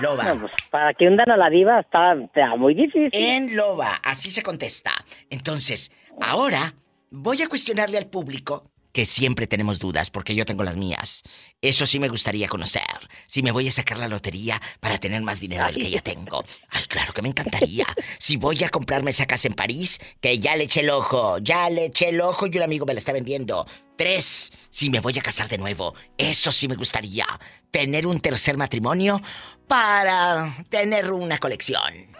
Loba. 0.00 0.24
No, 0.24 0.40
pues, 0.40 0.52
para 0.70 0.92
que 0.94 1.06
hundan 1.06 1.30
a 1.30 1.36
la 1.36 1.48
diva 1.48 1.80
está, 1.80 2.14
está 2.14 2.56
muy 2.56 2.74
difícil. 2.74 3.10
En 3.12 3.56
loba, 3.56 4.00
así 4.02 4.30
se 4.30 4.42
contesta. 4.42 4.92
Entonces, 5.30 5.92
ahora 6.20 6.74
voy 7.10 7.42
a 7.42 7.48
cuestionarle 7.48 7.98
al 7.98 8.06
público 8.06 8.70
que 8.94 9.04
siempre 9.04 9.48
tenemos 9.48 9.80
dudas, 9.80 10.08
porque 10.08 10.36
yo 10.36 10.46
tengo 10.46 10.62
las 10.62 10.76
mías. 10.76 11.24
Eso 11.60 11.84
sí 11.84 11.98
me 11.98 12.08
gustaría 12.08 12.46
conocer. 12.46 12.82
Si 13.26 13.42
me 13.42 13.50
voy 13.50 13.66
a 13.66 13.72
sacar 13.72 13.98
la 13.98 14.06
lotería 14.06 14.62
para 14.78 14.98
tener 14.98 15.20
más 15.20 15.40
dinero 15.40 15.66
del 15.66 15.78
que 15.78 15.90
ya 15.90 16.00
tengo. 16.00 16.44
Ay, 16.70 16.84
claro 16.84 17.12
que 17.12 17.20
me 17.20 17.28
encantaría. 17.28 17.86
Si 18.20 18.36
voy 18.36 18.62
a 18.62 18.68
comprarme 18.68 19.10
esa 19.10 19.26
casa 19.26 19.48
en 19.48 19.54
París, 19.54 19.98
que 20.20 20.38
ya 20.38 20.54
le 20.54 20.64
eché 20.64 20.82
el 20.82 20.90
ojo, 20.90 21.38
ya 21.38 21.68
le 21.70 21.86
eché 21.86 22.10
el 22.10 22.20
ojo 22.20 22.46
y 22.46 22.56
un 22.56 22.62
amigo 22.62 22.86
me 22.86 22.94
la 22.94 22.98
está 22.98 23.12
vendiendo. 23.12 23.66
Tres, 23.96 24.52
si 24.70 24.90
me 24.90 25.00
voy 25.00 25.18
a 25.18 25.22
casar 25.22 25.48
de 25.48 25.58
nuevo. 25.58 25.96
Eso 26.16 26.52
sí 26.52 26.68
me 26.68 26.76
gustaría. 26.76 27.26
Tener 27.72 28.06
un 28.06 28.20
tercer 28.20 28.56
matrimonio 28.56 29.20
para 29.66 30.56
tener 30.68 31.10
una 31.10 31.38
colección. 31.38 32.14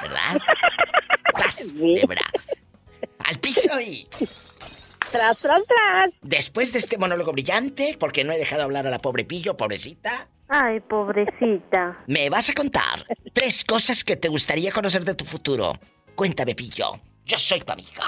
¿Verdad? 0.00 0.40
¡Al 3.18 3.38
piso 3.38 3.78
y... 3.78 4.08
Tras, 5.16 5.38
tras, 5.38 5.62
tras. 5.66 6.10
Después 6.22 6.72
de 6.72 6.78
este 6.78 6.98
monólogo 6.98 7.32
brillante, 7.32 7.96
porque 7.98 8.22
no 8.24 8.32
he 8.32 8.38
dejado 8.38 8.62
hablar 8.62 8.86
a 8.86 8.90
la 8.90 8.98
pobre 8.98 9.24
Pillo, 9.24 9.56
pobrecita, 9.56 10.28
Ay, 10.48 10.80
pobrecita. 10.80 11.96
me 12.06 12.28
vas 12.30 12.50
a 12.50 12.54
contar 12.54 13.04
tres 13.32 13.64
cosas 13.64 14.04
que 14.04 14.16
te 14.16 14.28
gustaría 14.28 14.70
conocer 14.72 15.04
de 15.04 15.14
tu 15.14 15.24
futuro. 15.24 15.72
Cuéntame, 16.14 16.54
Pillo. 16.54 17.00
Yo 17.24 17.38
soy 17.38 17.60
tu 17.60 17.72
amiga. 17.72 18.04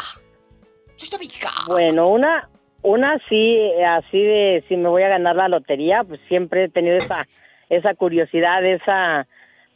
Soy 0.97 1.09
tu 1.09 1.17
amiga. 1.17 1.51
Bueno, 1.67 2.09
una, 2.09 2.49
una 2.83 3.19
sí, 3.29 3.59
así 3.87 4.23
de 4.23 4.65
si 4.69 4.77
me 4.77 4.89
voy 4.89 5.03
a 5.03 5.09
ganar 5.09 5.35
la 5.37 5.49
lotería, 5.49 6.05
pues 6.05 6.21
siempre 6.29 6.65
he 6.65 6.69
tenido 6.69 6.97
esa, 6.97 7.27
esa 7.71 7.95
curiosidad, 7.95 8.65
esa, 8.65 9.27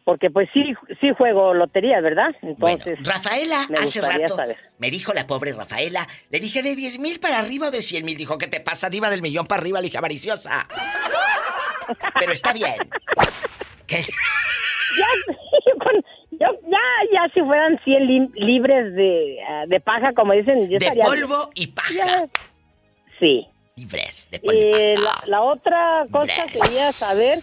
porque 0.04 0.30
pues 0.30 0.48
sí, 0.52 0.74
sí 1.00 1.10
juego 1.16 1.54
lotería, 1.54 2.00
¿verdad? 2.00 2.34
Entonces. 2.42 2.98
Rafaela, 3.04 3.66
hace 3.80 4.00
rato, 4.00 4.34
saber. 4.36 4.56
me 4.78 4.90
dijo 4.90 5.12
la 5.12 5.26
pobre 5.26 5.52
Rafaela, 5.52 6.06
le 6.30 6.40
dije 6.40 6.62
de 6.62 6.74
10 6.74 6.98
mil 6.98 7.20
para 7.20 7.38
arriba 7.38 7.68
o 7.68 7.70
de 7.70 7.82
100 7.82 8.04
mil. 8.04 8.16
Dijo, 8.16 8.38
¿qué 8.38 8.48
te 8.48 8.60
pasa, 8.60 8.88
diva 8.90 9.10
del 9.10 9.22
millón 9.22 9.46
para 9.46 9.60
arriba? 9.62 9.80
Le 9.80 9.84
dije, 9.86 9.98
avariciosa. 9.98 10.66
Pero 12.18 12.32
está 12.32 12.52
bien. 12.52 12.74
¿Qué? 13.86 14.02
Ya, 14.98 15.06
con- 15.84 16.04
yo- 16.32 16.60
ya, 16.70 16.78
ya 17.12 17.32
si 17.34 17.40
fueran 17.40 17.78
100 17.84 18.02
lim- 18.06 18.32
libres 18.34 18.94
de, 18.94 19.38
ah, 19.48 19.64
de 19.66 19.80
paja, 19.80 20.12
como 20.14 20.32
dicen, 20.32 20.62
yo 20.68 20.78
De 20.78 20.84
estaría- 20.86 21.04
polvo 21.04 21.50
y 21.54 21.68
paja. 21.68 21.92
Ya. 21.94 22.26
Sí. 23.18 23.46
Libres 23.76 24.28
de 24.30 24.40
polvo 24.40 24.58
y 24.58 24.94
paja. 24.96 25.02
la, 25.02 25.22
la 25.26 25.42
otra 25.42 26.04
cosa 26.10 26.46
sería 26.52 26.92
saber 26.92 27.38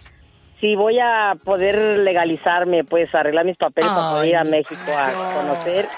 si 0.60 0.76
voy 0.76 0.98
a 1.00 1.36
poder 1.44 1.98
legalizarme, 2.00 2.84
pues 2.84 3.14
arreglar 3.14 3.44
mis 3.44 3.56
papeles 3.56 3.90
para 3.90 4.10
poder 4.10 4.28
ir 4.28 4.36
a 4.36 4.44
México 4.44 4.92
a 4.96 5.34
conocer 5.34 5.88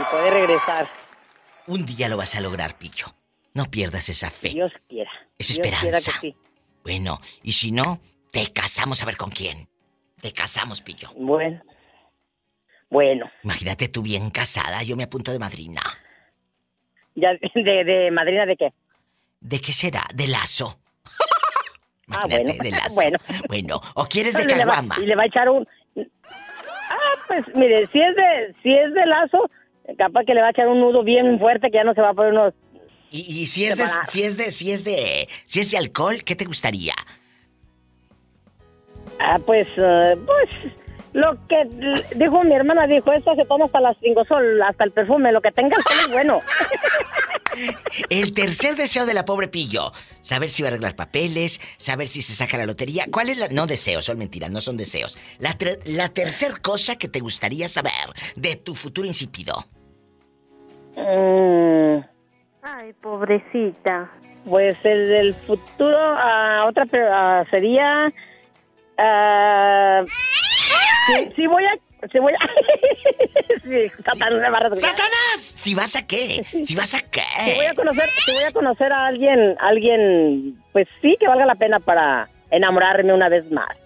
y 0.00 0.04
poder 0.10 0.32
regresar. 0.34 0.88
Un 1.66 1.84
día 1.86 2.08
lo 2.08 2.16
vas 2.16 2.34
a 2.36 2.40
lograr, 2.40 2.76
Pillo. 2.78 3.06
No 3.54 3.64
pierdas 3.66 4.08
esa 4.08 4.30
fe. 4.30 4.50
Dios 4.50 4.72
quiera. 4.88 5.10
Es 5.38 5.48
Dios 5.48 5.58
quiera 5.60 5.80
que 5.80 5.88
esperanza. 5.88 6.20
sí. 6.20 6.36
Bueno, 6.84 7.18
y 7.42 7.52
si 7.52 7.72
no, 7.72 8.00
te 8.30 8.52
casamos 8.52 9.02
a 9.02 9.06
ver 9.06 9.16
con 9.16 9.30
quién. 9.30 9.68
Te 10.20 10.32
casamos, 10.32 10.82
Pillo. 10.82 11.10
Bueno. 11.16 11.60
Bueno. 12.88 13.30
Imagínate 13.42 13.88
tú 13.88 14.02
bien 14.02 14.30
casada, 14.30 14.82
yo 14.82 14.96
me 14.96 15.04
apunto 15.04 15.32
de 15.32 15.38
madrina. 15.38 15.82
Ya, 17.14 17.30
de, 17.54 17.84
de 17.84 18.10
madrina 18.10 18.46
de 18.46 18.56
qué? 18.56 18.72
¿De 19.40 19.60
qué 19.60 19.72
será? 19.72 20.04
¿De 20.14 20.28
lazo? 20.28 20.78
Ah, 22.10 22.26
bueno. 22.28 22.52
de. 22.52 22.72
Bueno. 22.94 23.18
Bueno, 23.48 23.80
¿o 23.94 24.04
quieres 24.04 24.36
de 24.36 24.46
caguama? 24.46 24.96
Y 25.00 25.06
le 25.06 25.16
va 25.16 25.24
a 25.24 25.26
echar 25.26 25.48
un... 25.48 25.66
Ah, 25.96 27.14
pues 27.26 27.44
mire, 27.54 27.88
si 27.92 28.00
es 28.00 28.14
de, 28.14 28.54
si 28.62 28.72
es 28.72 28.94
de 28.94 29.06
lazo, 29.06 29.50
capaz 29.98 30.24
que 30.24 30.34
le 30.34 30.40
va 30.40 30.48
a 30.48 30.50
echar 30.50 30.68
un 30.68 30.80
nudo 30.80 31.02
bien 31.02 31.38
fuerte 31.38 31.70
que 31.70 31.78
ya 31.78 31.84
no 31.84 31.94
se 31.94 32.00
va 32.00 32.10
a 32.10 32.14
poder 32.14 32.32
uno 32.32 32.52
Y, 33.10 33.42
y 33.42 33.46
si 33.46 33.66
es 33.66 33.76
de, 33.76 33.86
si 34.06 34.22
es 34.22 34.36
de, 34.36 34.52
si 34.52 34.70
es 34.70 34.84
de, 34.84 35.28
si 35.46 35.60
es 35.60 35.70
de 35.70 35.78
alcohol, 35.78 36.22
¿qué 36.24 36.36
te 36.36 36.44
gustaría? 36.44 36.94
Ah, 39.18 39.38
pues, 39.44 39.66
eh, 39.76 40.16
pues, 40.26 40.74
lo 41.12 41.34
que 41.48 41.64
dijo 42.14 42.44
mi 42.44 42.54
hermana, 42.54 42.86
dijo, 42.86 43.12
esto 43.12 43.34
se 43.34 43.46
toma 43.46 43.64
hasta 43.64 43.80
las 43.80 43.96
cinco 44.00 44.24
sol, 44.26 44.62
hasta 44.62 44.84
el 44.84 44.92
perfume, 44.92 45.32
lo 45.32 45.40
que 45.40 45.50
tenga 45.50 45.76
es 45.76 46.12
bueno. 46.12 46.40
El 48.10 48.32
tercer 48.34 48.76
deseo 48.76 49.06
de 49.06 49.14
la 49.14 49.24
pobre 49.24 49.48
Pillo. 49.48 49.92
Saber 50.20 50.50
si 50.50 50.62
va 50.62 50.68
a 50.68 50.70
arreglar 50.72 50.96
papeles, 50.96 51.60
saber 51.78 52.08
si 52.08 52.22
se 52.22 52.34
saca 52.34 52.56
la 52.58 52.66
lotería. 52.66 53.06
¿Cuál 53.12 53.28
es 53.28 53.38
la...? 53.38 53.48
No 53.48 53.66
deseos, 53.66 54.04
son 54.04 54.18
mentiras, 54.18 54.50
no 54.50 54.60
son 54.60 54.76
deseos. 54.76 55.16
La, 55.38 55.56
tre- 55.56 55.80
la 55.84 56.08
tercer 56.08 56.60
cosa 56.60 56.96
que 56.96 57.08
te 57.08 57.20
gustaría 57.20 57.68
saber 57.68 57.92
de 58.34 58.56
tu 58.56 58.74
futuro 58.74 59.06
insípido. 59.06 59.54
Mm, 60.96 62.00
Ay, 62.62 62.92
pobrecita. 63.00 64.10
pues 64.44 64.76
el 64.84 65.08
del 65.08 65.34
futuro, 65.34 65.96
ah, 65.98 66.64
otra 66.68 66.86
ah, 67.12 67.44
sería... 67.50 68.12
si, 71.06 71.34
si 71.34 71.46
voy 71.46 71.64
a... 71.64 71.85
Si 72.12 72.18
voy 72.18 72.32
a... 72.32 72.38
sí, 73.62 74.02
Satanás. 74.04 74.80
¡Satanás! 74.80 75.38
¿Si 75.38 75.74
vas 75.74 75.96
a 75.96 76.06
qué? 76.06 76.44
¿Si 76.64 76.74
vas 76.74 76.94
a 76.94 77.00
qué? 77.00 77.22
Si 77.44 77.54
voy 77.54 77.66
a 77.66 77.74
conocer, 77.74 78.08
si 78.24 78.32
voy 78.32 78.44
a 78.44 78.52
conocer 78.52 78.92
a 78.92 79.06
alguien, 79.06 79.56
alguien, 79.60 80.62
pues 80.72 80.86
sí, 81.02 81.16
que 81.18 81.28
valga 81.28 81.46
la 81.46 81.54
pena 81.54 81.80
para 81.80 82.28
enamorarme 82.50 83.12
una 83.12 83.28
vez 83.28 83.50
más. 83.50 83.76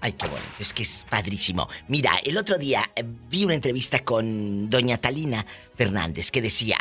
Ay, 0.00 0.12
qué 0.12 0.26
bonito, 0.26 0.46
es 0.60 0.72
que 0.72 0.82
es 0.82 1.06
padrísimo. 1.08 1.68
Mira, 1.88 2.12
el 2.24 2.36
otro 2.36 2.58
día 2.58 2.82
eh, 2.94 3.02
vi 3.04 3.44
una 3.44 3.54
entrevista 3.54 4.00
con 4.00 4.68
doña 4.68 4.98
Talina 4.98 5.44
Fernández 5.74 6.30
que 6.30 6.42
decía, 6.42 6.76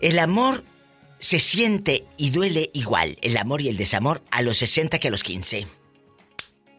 el 0.00 0.18
amor 0.18 0.64
se 1.18 1.38
siente 1.38 2.04
y 2.16 2.30
duele 2.30 2.70
igual, 2.72 3.18
el 3.22 3.36
amor 3.36 3.60
y 3.60 3.68
el 3.68 3.76
desamor, 3.76 4.22
a 4.30 4.42
los 4.42 4.58
60 4.58 4.98
que 4.98 5.08
a 5.08 5.10
los 5.10 5.22
15. 5.22 5.66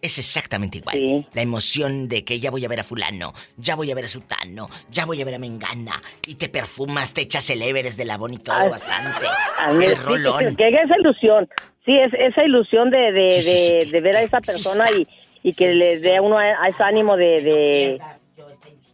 Es 0.05 0.19
exactamente 0.19 0.77
igual. 0.77 1.27
La 1.33 1.41
emoción 1.41 2.07
de 2.07 2.23
que 2.23 2.39
ya 2.39 2.51
voy 2.51 2.63
a 2.63 2.67
ver 2.67 2.79
a 2.79 2.83
fulano, 2.83 3.33
ya 3.57 3.75
voy 3.75 3.89
a 3.89 3.95
ver 3.95 4.05
a 4.05 4.07
sutano, 4.07 4.69
ya 4.91 5.05
voy 5.05 5.19
a 5.19 5.25
ver 5.25 5.33
a 5.33 5.39
mengana, 5.39 5.99
y 6.27 6.35
te 6.35 6.47
perfumas, 6.47 7.11
te 7.11 7.21
echas 7.21 7.49
el 7.49 7.61
Everest 7.63 7.97
de 7.97 8.05
labón 8.05 8.35
y 8.35 8.37
todo 8.37 8.55
Ah, 8.55 8.69
bastante. 8.69 9.25
A 9.57 9.71
mí, 9.73 9.83
el 9.85 9.95
sí, 9.95 10.01
rolón. 10.03 10.55
Que, 10.55 10.69
que 10.71 10.81
esa 10.81 10.95
ilusión, 10.99 11.49
sí, 11.85 11.97
es 11.97 12.13
esa 12.13 12.43
ilusión 12.43 12.91
de, 12.91 13.11
de, 13.11 13.29
Sí, 13.41 13.73
de, 13.79 13.85
de 13.91 14.01
ver 14.01 14.15
a 14.17 14.21
esa 14.21 14.41
persona 14.41 14.91
y, 14.91 15.07
y 15.41 15.53
que 15.53 15.71
le 15.73 15.99
dé 15.99 16.17
a 16.17 16.21
uno 16.21 16.37
a, 16.37 16.43
a 16.43 16.67
ese 16.67 16.83
ánimo 16.83 17.17
de... 17.17 17.99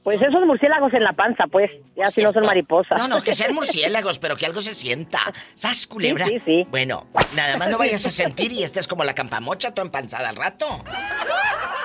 Pues 0.04 0.20
esos 0.20 0.44
murciélagos 0.48 0.92
en 0.96 1.04
la 1.04 1.14
panza, 1.14 1.46
pues, 1.46 1.70
ya 1.96 2.10
si 2.10 2.24
no 2.24 2.34
son 2.34 2.44
mariposas. 2.46 2.98
No, 2.98 3.08
no, 3.08 3.22
que 3.22 3.36
sean 3.36 3.54
murciélagos, 3.56 4.18
pero 4.18 4.36
que 4.36 4.48
algo 4.48 4.60
se 4.62 4.74
sienta. 4.74 5.20
¿Sas, 5.54 5.86
culebra? 5.86 6.26
Sí, 6.26 6.40
sí, 6.40 6.44
sí. 6.64 6.68
Bueno, 6.72 7.06
nada 7.36 7.58
más 7.58 7.70
no 7.70 7.78
vayas 7.78 8.04
a 8.08 8.12
sentir 8.12 8.52
y 8.52 8.64
estés 8.64 8.88
como 8.88 9.04
la 9.04 9.14
campamocha, 9.14 9.72
toda 9.76 9.86
empanzada 9.86 10.30
al 10.30 10.36
rato. 10.36 10.84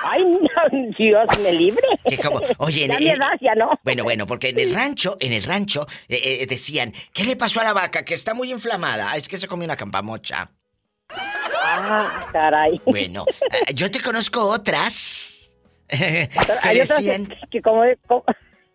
Ay, 0.03 0.23
no, 0.25 0.89
Dios 0.97 1.27
me 1.43 1.53
libre. 1.53 1.85
Que 2.09 2.17
como, 2.17 2.41
oye, 2.57 2.85
en 2.85 2.91
ya 2.91 2.97
el- 2.97 3.07
edad, 3.07 3.31
ya 3.39 3.53
no. 3.55 3.69
Bueno, 3.83 4.03
bueno, 4.03 4.25
porque 4.25 4.49
en 4.49 4.59
el 4.59 4.73
rancho, 4.73 5.17
en 5.19 5.33
el 5.33 5.43
rancho, 5.43 5.85
eh, 6.09 6.39
eh, 6.41 6.45
decían, 6.47 6.93
¿qué 7.13 7.23
le 7.23 7.35
pasó 7.35 7.59
a 7.61 7.65
la 7.65 7.73
vaca? 7.73 8.03
Que 8.03 8.15
está 8.15 8.33
muy 8.33 8.51
inflamada. 8.51 9.11
Ah, 9.11 9.17
Es 9.17 9.27
que 9.27 9.37
se 9.37 9.47
comió 9.47 9.65
una 9.65 9.75
campamocha. 9.75 10.49
Ah, 11.09 12.27
caray. 12.31 12.81
Bueno, 12.85 13.25
eh, 13.67 13.73
yo 13.73 13.91
te 13.91 14.01
conozco 14.01 14.41
otras. 14.49 15.16
Que 15.87 16.29
Hay 16.63 16.81
otras 16.81 16.97
decían, 16.97 17.27
que, 17.27 17.35
que 17.51 17.61
como, 17.61 17.83
como, 18.07 18.23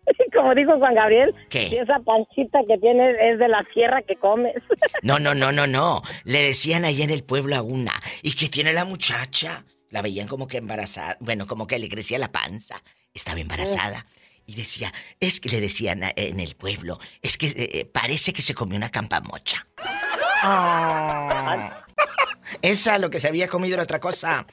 como 0.33 0.55
dijo 0.55 0.77
Juan 0.77 0.95
Gabriel, 0.95 1.33
¿Qué? 1.49 1.69
si 1.69 1.77
esa 1.77 1.99
panchita 1.99 2.59
que 2.67 2.77
tienes 2.77 3.15
es 3.21 3.39
de 3.39 3.47
la 3.47 3.65
sierra 3.73 4.01
que 4.01 4.15
comes. 4.15 4.55
No, 5.01 5.19
no, 5.19 5.35
no, 5.35 5.51
no, 5.51 5.67
no. 5.67 6.01
Le 6.23 6.41
decían 6.41 6.85
allá 6.85 7.03
en 7.03 7.09
el 7.09 7.25
pueblo 7.25 7.57
a 7.57 7.61
una. 7.61 7.91
¿Y 8.21 8.35
qué 8.35 8.47
tiene 8.47 8.71
la 8.71 8.85
muchacha? 8.85 9.65
La 9.89 10.01
veían 10.01 10.29
como 10.29 10.47
que 10.47 10.57
embarazada. 10.57 11.17
Bueno, 11.19 11.45
como 11.45 11.67
que 11.67 11.77
le 11.77 11.89
crecía 11.89 12.17
la 12.19 12.31
panza. 12.31 12.81
Estaba 13.13 13.41
embarazada. 13.41 14.05
Y 14.45 14.55
decía, 14.55 14.93
es 15.19 15.41
que 15.41 15.49
le 15.49 15.59
decían 15.59 16.03
en 16.15 16.39
el 16.39 16.55
pueblo, 16.55 16.99
es 17.21 17.37
que 17.37 17.47
eh, 17.47 17.69
eh, 17.73 17.85
parece 17.85 18.31
que 18.31 18.41
se 18.41 18.53
comió 18.53 18.77
una 18.77 18.89
campamocha. 18.89 19.67
Ah. 20.41 21.85
Esa 22.61 22.97
lo 22.97 23.09
que 23.09 23.19
se 23.19 23.27
había 23.27 23.47
comido 23.47 23.73
era 23.73 23.83
otra 23.83 23.99
cosa. 23.99 24.45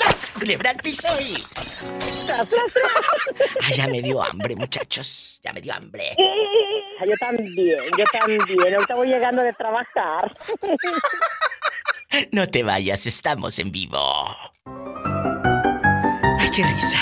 ¡Sas! 0.00 0.30
Culebra 0.30 0.70
al 0.70 0.76
piso 0.76 1.08
y... 1.20 1.36
Ay, 3.62 3.74
ya 3.76 3.86
me 3.88 4.00
dio 4.00 4.22
hambre, 4.22 4.56
muchachos. 4.56 5.38
Ya 5.44 5.52
me 5.52 5.60
dio 5.60 5.74
hambre. 5.74 6.16
Ah, 7.00 7.04
Yo 7.06 7.14
también, 7.20 7.80
yo 7.98 8.04
también. 8.12 8.74
Ahorita 8.74 8.94
voy 8.94 9.08
llegando 9.08 9.42
de 9.42 9.52
trabajar. 9.52 10.36
No 12.32 12.48
te 12.48 12.62
vayas, 12.62 13.06
estamos 13.06 13.58
en 13.58 13.70
vivo. 13.70 14.26
Ay, 16.38 16.50
qué 16.54 16.64
risa. 16.64 16.98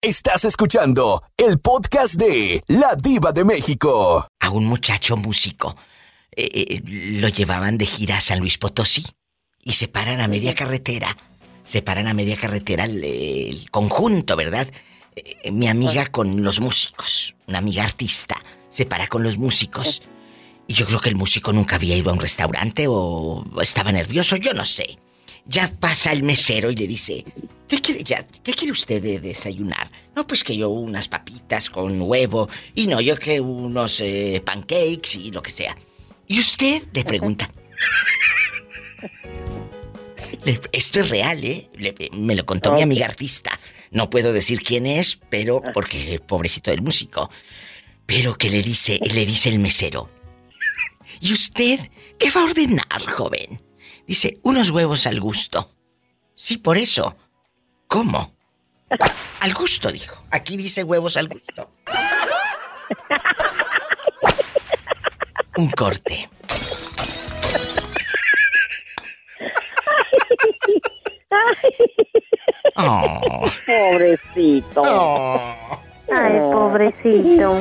Estás 0.00 0.44
escuchando 0.44 1.22
el 1.36 1.58
podcast 1.60 2.14
de 2.14 2.62
La 2.68 2.94
Diva 2.94 3.32
de 3.32 3.44
México. 3.44 4.26
A 4.38 4.50
un 4.50 4.64
muchacho 4.66 5.16
músico 5.16 5.76
eh, 6.34 6.48
eh, 6.54 6.82
lo 6.84 7.28
llevaban 7.28 7.76
de 7.76 7.84
gira 7.86 8.16
a 8.16 8.20
San 8.20 8.38
Luis 8.38 8.56
Potosí 8.56 9.04
y 9.62 9.74
se 9.74 9.88
paran 9.88 10.20
a 10.20 10.28
media 10.28 10.54
carretera. 10.54 11.14
Se 11.64 11.82
paran 11.82 12.08
a 12.08 12.14
media 12.14 12.36
carretera 12.36 12.84
el, 12.84 13.04
el 13.04 13.70
conjunto, 13.70 14.36
¿verdad? 14.36 14.68
Eh, 15.16 15.50
mi 15.50 15.68
amiga 15.68 16.06
con 16.06 16.42
los 16.42 16.60
músicos, 16.60 17.34
una 17.46 17.58
amiga 17.58 17.84
artista, 17.84 18.42
se 18.68 18.86
para 18.86 19.08
con 19.08 19.22
los 19.22 19.38
músicos. 19.38 20.02
Y 20.66 20.74
yo 20.74 20.86
creo 20.86 21.00
que 21.00 21.08
el 21.08 21.16
músico 21.16 21.52
nunca 21.52 21.76
había 21.76 21.96
ido 21.96 22.10
a 22.10 22.12
un 22.12 22.20
restaurante 22.20 22.86
o 22.88 23.44
estaba 23.60 23.90
nervioso, 23.90 24.36
yo 24.36 24.54
no 24.54 24.64
sé. 24.64 24.98
Ya 25.46 25.72
pasa 25.80 26.12
el 26.12 26.22
mesero 26.22 26.70
y 26.70 26.76
le 26.76 26.86
dice, 26.86 27.24
¿qué 27.66 27.80
quiere, 27.80 28.04
ya, 28.04 28.24
¿qué 28.44 28.54
quiere 28.54 28.70
usted 28.70 29.02
de 29.02 29.18
desayunar? 29.18 29.90
No, 30.14 30.26
pues 30.26 30.44
que 30.44 30.56
yo 30.56 30.68
unas 30.68 31.08
papitas 31.08 31.70
con 31.70 32.00
huevo 32.00 32.48
y 32.74 32.86
no, 32.86 33.00
yo 33.00 33.16
que 33.16 33.40
unos 33.40 34.00
eh, 34.00 34.40
pancakes 34.44 35.16
y 35.16 35.32
lo 35.32 35.42
que 35.42 35.50
sea. 35.50 35.76
¿Y 36.28 36.38
usted? 36.38 36.84
Le 36.92 37.04
pregunta. 37.04 37.50
Esto 40.72 41.00
es 41.00 41.08
real, 41.08 41.42
¿eh? 41.44 41.70
Le- 41.74 41.94
me 42.12 42.34
lo 42.34 42.44
contó 42.46 42.72
mi 42.72 42.82
amiga 42.82 43.06
artista. 43.06 43.58
No 43.90 44.10
puedo 44.10 44.32
decir 44.32 44.62
quién 44.62 44.86
es, 44.86 45.18
pero 45.30 45.62
porque 45.74 46.20
pobrecito 46.26 46.70
del 46.70 46.82
músico. 46.82 47.30
Pero 48.06 48.36
que 48.36 48.50
le 48.50 48.62
dice, 48.62 48.98
le 49.02 49.26
dice 49.26 49.48
el 49.48 49.58
mesero. 49.58 50.10
¿Y 51.20 51.32
usted 51.32 51.80
qué 52.18 52.30
va 52.30 52.42
a 52.42 52.44
ordenar, 52.44 53.02
joven? 53.12 53.62
Dice, 54.06 54.38
unos 54.42 54.70
huevos 54.70 55.06
al 55.06 55.20
gusto. 55.20 55.74
Sí, 56.34 56.56
por 56.56 56.78
eso. 56.78 57.16
¿Cómo? 57.86 58.34
Al 59.40 59.54
gusto, 59.54 59.92
dijo. 59.92 60.24
Aquí 60.30 60.56
dice 60.56 60.82
huevos 60.82 61.16
al 61.16 61.28
gusto. 61.28 61.70
Un 65.56 65.70
corte. 65.70 66.28
Oh. 72.76 73.50
Pobrecito. 73.66 74.82
Ay, 76.12 76.38
pobrecito. 76.40 77.60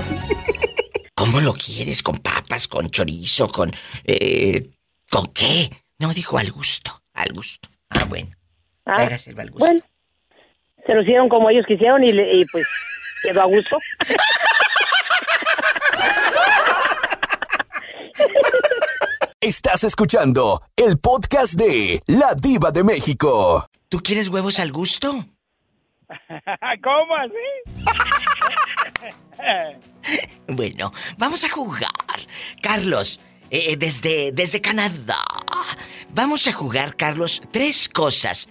¿Cómo 1.16 1.40
lo 1.42 1.54
quieres? 1.54 2.02
¿Con 2.02 2.18
papas, 2.20 2.68
con 2.68 2.90
chorizo, 2.90 3.48
con... 3.50 3.72
eh, 4.06 4.70
¿Con 5.10 5.26
qué? 5.28 5.70
No, 6.00 6.14
dijo 6.14 6.38
al 6.38 6.52
gusto, 6.52 7.02
al 7.14 7.34
gusto. 7.34 7.70
Ah, 7.90 8.06
bueno. 8.06 8.30
Ah, 8.86 9.04
Hágaselo 9.04 9.42
al 9.42 9.52
gusto. 9.52 9.66
bueno, 9.66 9.82
se 10.88 10.96
lo 10.96 11.02
hicieron 11.02 11.28
como 11.30 11.50
ellos 11.50 11.66
quisieron 11.68 12.04
y, 12.04 12.12
le- 12.14 12.34
y 12.36 12.46
pues 12.46 12.66
quedó 13.24 13.42
a 13.42 13.46
gusto. 13.46 13.78
Estás 19.42 19.86
escuchando 19.86 20.62
el 20.76 21.00
podcast 21.00 21.54
de 21.54 22.02
La 22.08 22.36
Diva 22.36 22.72
de 22.72 22.84
México. 22.84 23.66
¿Tú 23.88 24.00
quieres 24.00 24.28
huevos 24.28 24.60
al 24.60 24.74
gusto? 24.74 25.26
¿Cómo 26.84 27.16
así? 27.16 27.86
Bueno, 30.48 30.92
vamos 31.18 31.46
a 31.46 31.50
jugar. 31.50 31.90
Carlos, 32.62 33.22
eh, 33.50 33.78
desde, 33.78 34.34
desde 34.34 34.60
Canadá. 34.60 35.22
Vamos 36.10 36.46
a 36.48 36.52
jugar, 36.52 36.98
Carlos, 36.98 37.42
tres 37.52 37.88
cosas. 37.88 38.50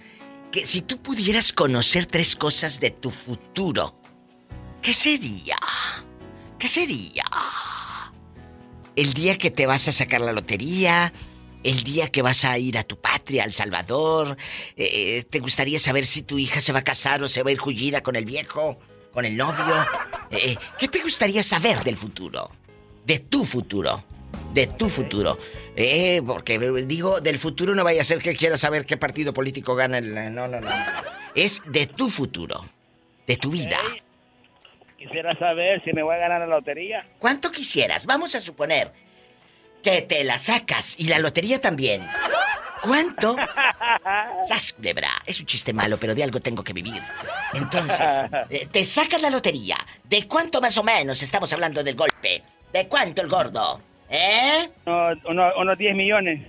Que 0.51 0.65
si 0.65 0.81
tú 0.81 0.97
pudieras 0.97 1.53
conocer 1.53 2.07
tres 2.07 2.35
cosas 2.35 2.79
de 2.79 2.89
tu 2.89 3.11
futuro, 3.11 3.93
¿qué 4.81 4.93
sería? 4.93 5.57
¿Qué 6.57 6.67
sería? 6.67 7.25
El 8.99 9.13
día 9.13 9.37
que 9.37 9.51
te 9.51 9.65
vas 9.65 9.87
a 9.87 9.91
sacar 9.91 10.21
la 10.21 10.33
lotería, 10.33 11.13
el 11.63 11.83
día 11.83 12.09
que 12.09 12.21
vas 12.21 12.43
a 12.43 12.57
ir 12.57 12.77
a 12.77 12.83
tu 12.83 12.99
patria, 12.99 13.43
El 13.43 13.53
Salvador, 13.53 14.37
eh, 14.75 15.23
¿te 15.29 15.39
gustaría 15.39 15.79
saber 15.79 16.05
si 16.05 16.21
tu 16.21 16.37
hija 16.37 16.59
se 16.59 16.73
va 16.73 16.79
a 16.79 16.83
casar 16.83 17.23
o 17.23 17.27
se 17.27 17.43
va 17.43 17.49
a 17.49 17.53
ir 17.53 17.59
jullida 17.59 18.01
con 18.01 18.15
el 18.15 18.25
viejo, 18.25 18.77
con 19.13 19.25
el 19.25 19.37
novio? 19.37 19.75
Eh, 20.31 20.57
¿Qué 20.77 20.87
te 20.87 20.99
gustaría 20.99 21.43
saber 21.43 21.83
del 21.83 21.95
futuro? 21.95 22.51
de 23.09 23.17
tu 23.17 23.43
futuro. 23.43 24.03
De 24.53 24.67
tu 24.67 24.87
futuro. 24.87 25.39
Eh, 25.75 26.21
porque 26.25 26.59
digo, 26.85 27.21
del 27.21 27.39
futuro 27.39 27.73
no 27.73 27.83
vaya 27.83 28.01
a 28.01 28.03
ser 28.03 28.19
que 28.19 28.35
quieras 28.35 28.59
saber 28.59 28.85
qué 28.85 28.97
partido 28.97 29.33
político 29.33 29.75
gana 29.75 29.97
el. 29.97 30.13
No, 30.35 30.47
no, 30.47 30.61
no. 30.61 30.69
Es 31.33 31.63
de 31.65 31.87
tu 31.87 32.11
futuro. 32.11 32.65
De 33.25 33.37
tu 33.37 33.49
vida. 33.49 33.79
Quisiera 34.99 35.33
saber 35.39 35.81
si 35.83 35.93
me 35.93 36.03
voy 36.03 36.15
a 36.15 36.19
ganar 36.19 36.41
la 36.41 36.47
lotería. 36.47 37.05
¿Cuánto 37.19 37.51
quisieras? 37.51 38.05
Vamos 38.05 38.35
a 38.35 38.41
suponer 38.41 38.91
que 39.81 40.01
te 40.01 40.23
la 40.25 40.37
sacas 40.37 40.95
y 40.99 41.05
la 41.07 41.19
lotería 41.19 41.61
también. 41.61 42.05
¿Cuánto? 42.83 43.35
¡Sas, 44.47 44.73
culebra! 44.73 45.09
Es 45.25 45.39
un 45.39 45.45
chiste 45.45 45.71
malo, 45.73 45.97
pero 45.97 46.13
de 46.13 46.23
algo 46.23 46.39
tengo 46.41 46.63
que 46.63 46.73
vivir. 46.73 47.01
Entonces, 47.53 48.07
eh, 48.49 48.67
te 48.71 48.83
sacas 48.83 49.21
la 49.21 49.29
lotería. 49.29 49.77
¿De 50.03 50.27
cuánto 50.27 50.59
más 50.61 50.77
o 50.77 50.83
menos 50.83 51.21
estamos 51.21 51.51
hablando 51.53 51.81
del 51.83 51.95
golpe? 51.95 52.41
¿De 52.73 52.87
cuánto 52.87 53.21
el 53.21 53.29
gordo? 53.29 53.81
¿Eh? 54.09 54.69
Uno- 54.85 55.51
unos 55.57 55.77
10 55.77 55.95
millones. 55.95 56.45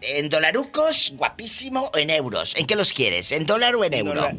¿En 0.00 0.28
dolarucos, 0.28 1.12
guapísimo, 1.16 1.90
o 1.92 1.98
en 1.98 2.10
euros? 2.10 2.54
¿En 2.56 2.66
qué 2.66 2.76
los 2.76 2.92
quieres? 2.92 3.32
¿En 3.32 3.46
dólar 3.46 3.74
o 3.76 3.84
en 3.84 3.94
euro? 3.94 4.30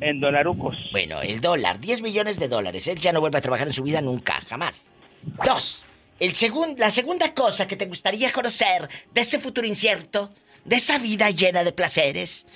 En 0.00 0.20
dolarucos. 0.20 0.76
Bueno, 0.92 1.20
el 1.22 1.40
dólar, 1.40 1.80
10 1.80 2.02
millones 2.02 2.38
de 2.38 2.48
dólares. 2.48 2.86
Él 2.88 2.98
ya 2.98 3.12
no 3.12 3.20
vuelve 3.20 3.38
a 3.38 3.42
trabajar 3.42 3.66
en 3.66 3.72
su 3.72 3.82
vida 3.82 4.00
nunca, 4.00 4.40
jamás. 4.48 4.88
Dos, 5.44 5.84
el 6.20 6.32
segun- 6.34 6.76
la 6.78 6.90
segunda 6.90 7.34
cosa 7.34 7.66
que 7.66 7.76
te 7.76 7.86
gustaría 7.86 8.32
conocer 8.32 8.88
de 9.12 9.20
ese 9.20 9.38
futuro 9.38 9.66
incierto, 9.66 10.32
de 10.64 10.76
esa 10.76 10.98
vida 10.98 11.30
llena 11.30 11.64
de 11.64 11.72
placeres, 11.72 12.46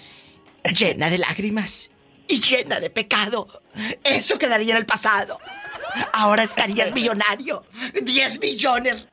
llena 0.76 1.11
de 1.11 1.18
lágrimas 1.18 1.90
y 2.28 2.40
llena 2.40 2.78
de 2.80 2.90
pecado, 2.90 3.62
eso 4.05 4.38
quedaría 4.38 4.72
en 4.72 4.78
el 4.78 4.86
pasado. 4.86 5.38
Ahora 6.12 6.43
estarías 6.45 6.93
millonario, 6.95 7.64
10 8.03 8.40
millones 8.40 9.09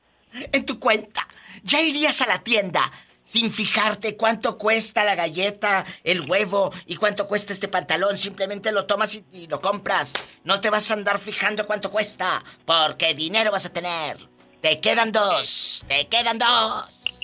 en 0.51 0.65
tu 0.65 0.79
cuenta. 0.79 1.27
Ya 1.63 1.81
irías 1.81 2.21
a 2.21 2.27
la 2.27 2.43
tienda 2.43 2.91
sin 3.29 3.51
fijarte 3.51 4.17
cuánto 4.17 4.57
cuesta 4.57 5.03
la 5.03 5.13
galleta, 5.13 5.85
el 6.03 6.27
huevo 6.27 6.73
y 6.87 6.95
cuánto 6.95 7.27
cuesta 7.27 7.53
este 7.53 7.67
pantalón. 7.67 8.17
Simplemente 8.17 8.71
lo 8.71 8.87
tomas 8.87 9.13
y, 9.13 9.23
y 9.31 9.47
lo 9.47 9.61
compras. 9.61 10.15
No 10.43 10.61
te 10.61 10.71
vas 10.71 10.89
a 10.89 10.95
andar 10.95 11.19
fijando 11.19 11.67
cuánto 11.67 11.91
cuesta, 11.91 12.43
porque 12.65 13.13
dinero 13.13 13.51
vas 13.51 13.67
a 13.67 13.71
tener. 13.71 14.17
Te 14.61 14.79
quedan 14.79 15.11
dos, 15.11 15.85
te 15.87 16.07
quedan 16.07 16.39
dos. 16.39 17.19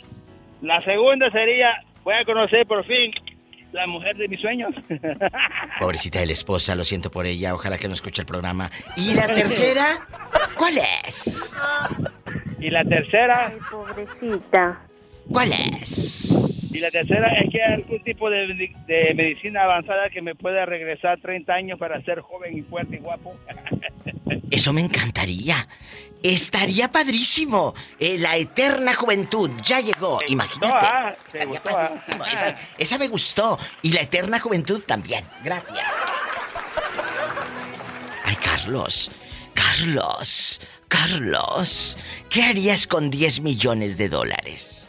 La 0.61 0.79
segunda 0.81 1.31
sería, 1.31 1.83
voy 2.03 2.13
a 2.13 2.23
conocer 2.23 2.67
por 2.67 2.85
fin 2.85 3.11
la 3.71 3.87
mujer 3.87 4.15
de 4.15 4.27
mis 4.27 4.39
sueños. 4.39 4.75
Pobrecita 5.79 6.19
de 6.19 6.27
la 6.27 6.33
esposa, 6.33 6.75
lo 6.75 6.83
siento 6.83 7.09
por 7.09 7.25
ella, 7.25 7.55
ojalá 7.55 7.79
que 7.79 7.87
no 7.87 7.95
escuche 7.95 8.21
el 8.21 8.27
programa. 8.27 8.69
¿Y 8.95 9.15
la 9.15 9.25
tercera? 9.33 10.07
¿Cuál 10.55 10.75
es? 11.03 11.51
y 12.59 12.69
la 12.69 12.83
tercera, 12.83 13.51
Pobrecita. 13.71 14.84
¿Cuál 15.31 15.51
es? 15.53 16.51
y 16.73 16.79
la 16.79 16.91
tercera 16.91 17.33
es 17.35 17.49
que 17.51 17.63
hay 17.63 17.73
algún 17.75 18.03
tipo 18.03 18.29
de, 18.29 18.47
de 18.85 19.13
medicina 19.15 19.63
avanzada 19.63 20.09
que 20.09 20.21
me 20.21 20.35
pueda 20.35 20.65
regresar 20.65 21.19
30 21.21 21.53
años 21.53 21.79
para 21.79 22.01
ser 22.03 22.19
joven 22.19 22.57
y 22.57 22.61
fuerte 22.63 22.97
y 22.97 22.99
guapo. 22.99 23.33
Eso 24.51 24.73
me 24.73 24.81
encantaría. 24.81 25.67
Estaría 26.21 26.91
padrísimo. 26.91 27.73
Eh, 27.99 28.17
la 28.17 28.35
eterna 28.35 28.93
juventud 28.93 29.49
ya 29.63 29.79
llegó. 29.79 30.19
Imagínate. 30.27 30.75
ah? 30.81 31.13
¿Te 31.13 31.37
Estaría 31.39 31.45
gustó, 31.59 31.69
ah? 31.77 31.87
padrísimo. 31.89 32.25
Esa, 32.25 32.55
esa 32.77 32.97
me 32.97 33.07
gustó. 33.07 33.57
Y 33.81 33.93
la 33.93 34.01
eterna 34.01 34.39
juventud 34.39 34.83
también. 34.85 35.23
Gracias. 35.43 35.79
Ay, 38.25 38.35
Carlos. 38.43 39.11
Carlos. 39.53 40.61
Carlos. 40.87 41.97
¿Qué 42.29 42.43
harías 42.43 42.87
con 42.87 43.09
10 43.09 43.41
millones 43.41 43.97
de 43.97 44.09
dólares? 44.09 44.84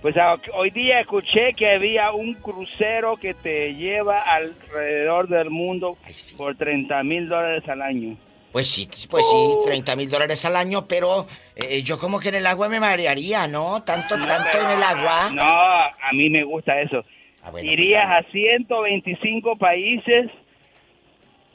Pues 0.00 0.16
ah, 0.16 0.36
hoy 0.54 0.70
día 0.70 1.00
escuché 1.00 1.54
que 1.56 1.72
había 1.72 2.12
un 2.12 2.34
crucero 2.34 3.16
que 3.16 3.34
te 3.34 3.74
lleva 3.74 4.20
alrededor 4.20 5.26
del 5.26 5.50
mundo 5.50 5.98
por 6.36 6.56
30 6.56 7.02
mil 7.02 7.28
dólares 7.28 7.68
al 7.68 7.82
año. 7.82 8.16
Pues 8.52 8.68
sí, 8.70 8.88
pues 9.10 9.28
sí, 9.28 9.56
30 9.66 9.96
mil 9.96 10.08
dólares 10.08 10.44
al 10.44 10.56
año, 10.56 10.86
pero 10.86 11.26
eh, 11.56 11.82
yo 11.82 11.98
como 11.98 12.20
que 12.20 12.28
en 12.30 12.36
el 12.36 12.46
agua 12.46 12.68
me 12.68 12.80
marearía, 12.80 13.46
¿no? 13.46 13.82
Tanto, 13.82 14.14
tanto 14.14 14.58
en 14.58 14.70
el 14.70 14.82
agua. 14.82 15.30
No, 15.32 15.42
a 15.42 16.12
mí 16.12 16.30
me 16.30 16.44
gusta 16.44 16.80
eso. 16.80 17.04
Ah, 17.42 17.50
bueno, 17.50 17.70
Irías 17.70 18.06
pues, 18.06 18.26
a 18.26 18.30
125 18.30 19.56
países 19.56 20.30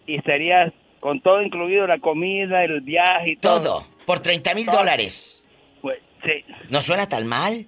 y 0.06 0.16
estarías 0.16 0.72
con 1.00 1.22
todo 1.22 1.42
incluido, 1.42 1.88
la 1.88 2.00
comida, 2.00 2.64
el 2.64 2.82
viaje 2.82 3.32
y 3.32 3.36
todo. 3.38 3.62
Todo, 3.62 3.88
por 4.06 4.20
30 4.20 4.54
mil 4.54 4.66
dólares. 4.66 5.44
Pues 5.82 6.00
sí, 6.24 6.44
No 6.70 6.82
suena 6.82 7.08
tan 7.08 7.26
mal. 7.26 7.68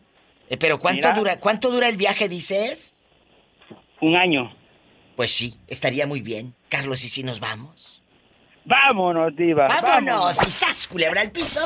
Eh, 0.50 0.58
pero 0.58 0.80
¿cuánto 0.80 1.08
Mira. 1.08 1.20
dura, 1.20 1.40
cuánto 1.40 1.72
dura 1.72 1.88
el 1.90 1.98
viaje, 1.98 2.30
dices? 2.30 2.92
un 4.02 4.16
año. 4.16 4.54
Pues 5.16 5.32
sí, 5.32 5.60
estaría 5.68 6.06
muy 6.06 6.22
bien. 6.22 6.54
Carlos, 6.70 7.04
¿y 7.06 7.10
si 7.10 7.24
nos 7.24 7.40
vamos? 7.40 8.04
Vámonos, 8.66 9.36
diva. 9.36 9.68
¡Vámonos! 9.68 10.38
¿Y 10.46 10.52
sas, 10.52 10.88
culebra 10.88 11.22
al 11.22 11.32
piso? 11.32 11.62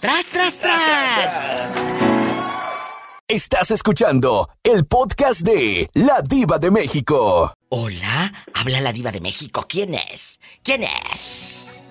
¡Tras, 0.00 0.30
tras, 0.30 0.58
tras! 0.58 1.72
Estás 3.28 3.70
escuchando 3.70 4.48
el 4.62 4.84
podcast 4.86 5.40
de 5.42 5.88
La 5.94 6.20
Diva 6.28 6.58
de 6.58 6.70
México. 6.70 7.52
Hola, 7.70 8.32
habla 8.54 8.80
la 8.80 8.92
diva 8.92 9.10
de 9.12 9.20
México. 9.20 9.64
¿Quién 9.68 9.94
es? 9.94 10.40
¿Quién 10.62 10.82
es? 11.14 11.82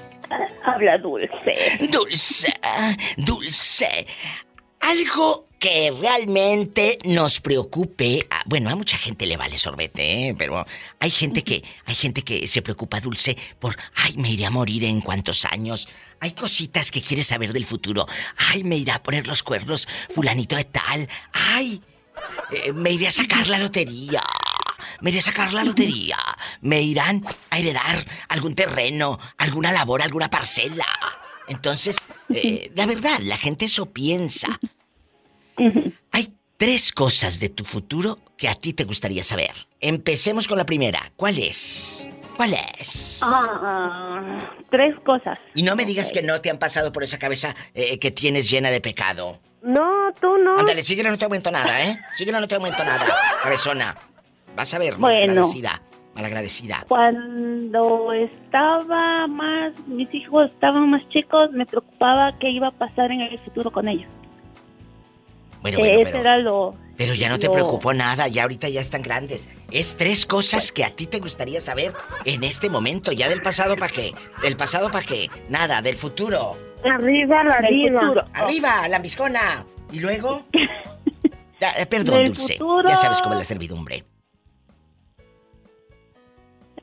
Habla 0.66 0.98
dulce. 0.98 1.88
Dulce, 1.90 2.54
dulce. 3.18 4.06
Algo 4.84 5.48
que 5.60 5.94
realmente 5.98 7.00
nos 7.06 7.40
preocupe. 7.40 8.28
ah, 8.30 8.42
Bueno, 8.46 8.70
a 8.70 8.76
mucha 8.76 8.98
gente 8.98 9.26
le 9.26 9.38
vale 9.38 9.58
sorbete, 9.58 10.28
¿eh? 10.28 10.36
pero 10.38 10.66
hay 11.00 11.10
gente 11.10 11.42
que 11.42 11.64
hay 11.86 11.96
gente 11.96 12.22
que 12.22 12.50
se 12.50 12.62
preocupa 12.62 13.00
dulce 13.00 13.38
por, 13.60 13.78
ay, 13.96 14.18
me 14.18 14.30
iré 14.30 14.46
a 14.46 14.50
morir 14.50 14.84
en 14.84 15.00
cuántos 15.00 15.46
años. 15.46 15.88
Hay 16.20 16.34
cositas 16.34 16.92
que 16.92 17.02
quiere 17.02 17.24
saber 17.24 17.54
del 17.54 17.66
futuro. 17.66 18.06
Ay, 18.36 18.66
me 18.66 18.76
irá 18.76 18.96
a 18.96 19.04
poner 19.04 19.26
los 19.26 19.42
cuernos 19.42 19.88
fulanito 20.14 20.58
de 20.58 20.66
tal. 20.66 21.08
Ay, 21.32 21.82
eh, 22.52 22.74
me 22.74 22.92
iré 22.92 23.08
a 23.08 23.12
sacar 23.12 23.48
la 23.48 23.60
lotería. 23.60 24.22
Me 25.00 25.12
iré 25.12 25.20
a 25.20 25.24
sacar 25.24 25.54
la 25.54 25.64
lotería. 25.64 26.18
Me 26.60 26.82
irán 26.82 27.26
a 27.52 27.58
heredar 27.60 28.06
algún 28.28 28.54
terreno, 28.54 29.18
alguna 29.38 29.72
labor, 29.72 30.02
alguna 30.02 30.30
parcela. 30.30 30.86
Entonces, 31.48 31.98
eh, 32.30 32.72
la 32.76 32.86
verdad, 32.86 33.20
la 33.22 33.38
gente 33.38 33.66
eso 33.66 33.92
piensa. 33.92 34.60
Hay 36.12 36.34
tres 36.58 36.92
cosas 36.92 37.40
de 37.40 37.50
tu 37.50 37.64
futuro 37.66 38.20
que 38.38 38.48
a 38.50 38.56
ti 38.56 38.74
te 38.74 38.84
gustaría 38.86 39.24
saber. 39.24 39.52
Empecemos 39.80 40.48
con 40.48 40.58
la 40.58 40.66
primera. 40.66 41.12
¿Cuál 41.16 41.38
es? 41.38 42.08
¿Cuál 42.36 42.56
es? 42.80 43.20
Ah, 43.24 44.50
tres 44.72 44.96
cosas. 45.06 45.38
Y 45.54 45.62
no 45.64 45.76
me 45.76 45.86
digas 45.86 46.12
que 46.12 46.24
no 46.24 46.42
te 46.42 46.50
han 46.50 46.58
pasado 46.58 46.92
por 46.92 47.04
esa 47.04 47.20
cabeza 47.20 47.56
eh, 47.76 48.00
que 48.00 48.10
tienes 48.12 48.50
llena 48.50 48.72
de 48.72 48.82
pecado. 48.82 49.40
No, 49.62 50.12
tú 50.20 50.38
no. 50.38 50.58
Ándale, 50.58 50.84
síguela, 50.84 51.10
no 51.12 51.18
te 51.18 51.26
aumento 51.26 51.52
nada, 51.52 51.86
¿eh? 51.86 52.00
Síguela, 52.16 52.40
no 52.40 52.48
te 52.48 52.56
aumento 52.56 52.84
nada, 52.84 53.06
cabezona. 53.44 53.96
Vas 54.56 54.74
a 54.74 54.80
ver, 54.80 54.96
Bueno. 54.96 55.26
malagradecida. 55.26 55.82
Malagradecida. 56.16 56.86
Cuando 56.88 58.14
estaba 58.14 59.26
más, 59.28 59.74
mis 59.88 60.14
hijos 60.14 60.52
estaban 60.52 60.90
más 60.90 61.02
chicos, 61.10 61.52
me 61.52 61.66
preocupaba 61.66 62.38
qué 62.40 62.50
iba 62.52 62.68
a 62.68 62.72
pasar 62.72 63.12
en 63.12 63.22
el 63.22 63.40
futuro 63.40 63.72
con 63.72 63.88
ellos. 63.88 64.10
Bueno, 65.62 65.80
bueno, 65.80 66.00
pero, 66.04 66.20
era 66.20 66.38
lo... 66.40 66.76
pero 66.98 67.14
ya 67.14 67.30
no 67.30 67.40
te 67.40 67.48
lo- 67.48 67.54
preocupó 67.54 67.94
nada, 67.94 68.28
ya 68.28 68.44
ahorita 68.44 68.68
ya 68.70 68.82
están 68.82 69.02
grandes. 69.02 69.48
Es 69.72 69.96
tres 69.96 70.26
cosas 70.26 70.72
que 70.72 70.84
a 70.84 70.90
ti 70.94 71.08
te 71.08 71.20
gustaría 71.20 71.62
saber 71.62 71.94
en 72.26 72.44
este 72.44 72.70
momento. 72.70 73.12
Ya 73.12 73.30
del 73.30 73.42
pasado 73.42 73.76
para 73.78 73.92
qué. 73.92 74.12
Del 74.42 74.58
pasado 74.58 74.92
para 74.92 75.06
qué. 75.06 75.30
Nada, 75.50 75.82
del 75.82 75.96
futuro. 75.96 76.58
Arriba 76.84 77.44
la 77.46 77.56
futuro. 77.58 78.24
Arriba, 78.34 78.88
la 78.90 78.98
ambiscona. 78.98 79.66
¿Y 79.92 80.00
luego? 80.00 80.44
Eh, 81.80 81.86
perdón, 81.86 82.18
Del 82.18 82.26
Dulce. 82.28 82.56
futuro. 82.56 82.90
Ya 82.90 82.98
sabes 82.98 83.22
cómo 83.22 83.36
es 83.36 83.40
la 83.40 83.46
servidumbre. 83.46 84.04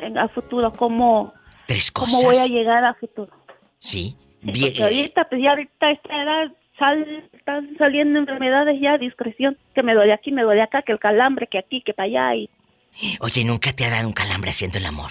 En 0.00 0.16
el 0.16 0.28
futuro, 0.30 0.72
cómo, 0.72 1.32
Tres 1.66 1.90
cosas. 1.90 2.14
cómo 2.14 2.24
voy 2.26 2.36
a 2.38 2.46
llegar 2.46 2.84
a 2.84 2.94
futuro. 2.94 3.30
Sí. 3.78 4.16
Bien. 4.42 4.68
Porque 4.70 4.82
ahorita, 4.82 5.28
pues 5.28 5.42
ya 5.42 5.50
ahorita 5.50 5.86
a 5.86 5.90
esta 5.92 6.22
edad 6.22 6.52
sal- 6.78 7.28
están 7.32 7.76
saliendo 7.78 8.18
enfermedades 8.18 8.80
ya 8.80 8.94
a 8.94 8.98
discreción. 8.98 9.58
Que 9.74 9.82
me 9.82 9.94
duele 9.94 10.12
aquí, 10.12 10.32
me 10.32 10.42
duele 10.42 10.62
acá, 10.62 10.82
que 10.82 10.92
el 10.92 10.98
calambre, 10.98 11.46
que 11.46 11.58
aquí, 11.58 11.82
que 11.82 11.92
para 11.92 12.06
allá. 12.06 12.34
Y... 12.36 12.50
Oye, 13.20 13.44
¿nunca 13.44 13.72
te 13.72 13.84
ha 13.84 13.90
dado 13.90 14.06
un 14.06 14.14
calambre 14.14 14.50
haciendo 14.50 14.78
el 14.78 14.86
amor? 14.86 15.10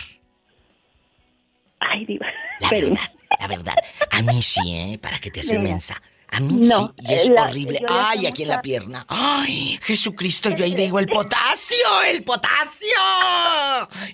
Ay, 1.80 2.06
diva. 2.06 2.28
La 2.60 2.68
Pero- 2.70 2.90
verdad, 2.90 3.12
la 3.40 3.48
verdad. 3.48 3.76
A 4.12 4.22
mí 4.22 4.42
sí, 4.42 4.74
¿eh? 4.74 5.00
Para 5.02 5.20
que 5.20 5.32
te 5.32 5.40
hace 5.42 5.58
Mira. 5.60 5.70
mensa. 5.72 6.02
A 6.32 6.40
mí 6.40 6.60
No, 6.68 6.88
sí, 6.88 6.94
y 7.10 7.14
es 7.14 7.30
la- 7.30 7.44
horrible. 7.44 7.80
le 7.80 7.86
Ay, 7.90 8.28
aquí 8.28 8.44
en 8.44 8.50
la 8.50 8.62
pierna. 8.62 9.06
Ay, 9.08 9.80
Jesucristo, 9.82 10.50
yo 10.52 10.64
ahí 10.64 10.76
digo 10.76 11.00
el 11.00 11.08
potasio, 11.08 11.78
el 12.08 12.24
potasio. 12.24 12.88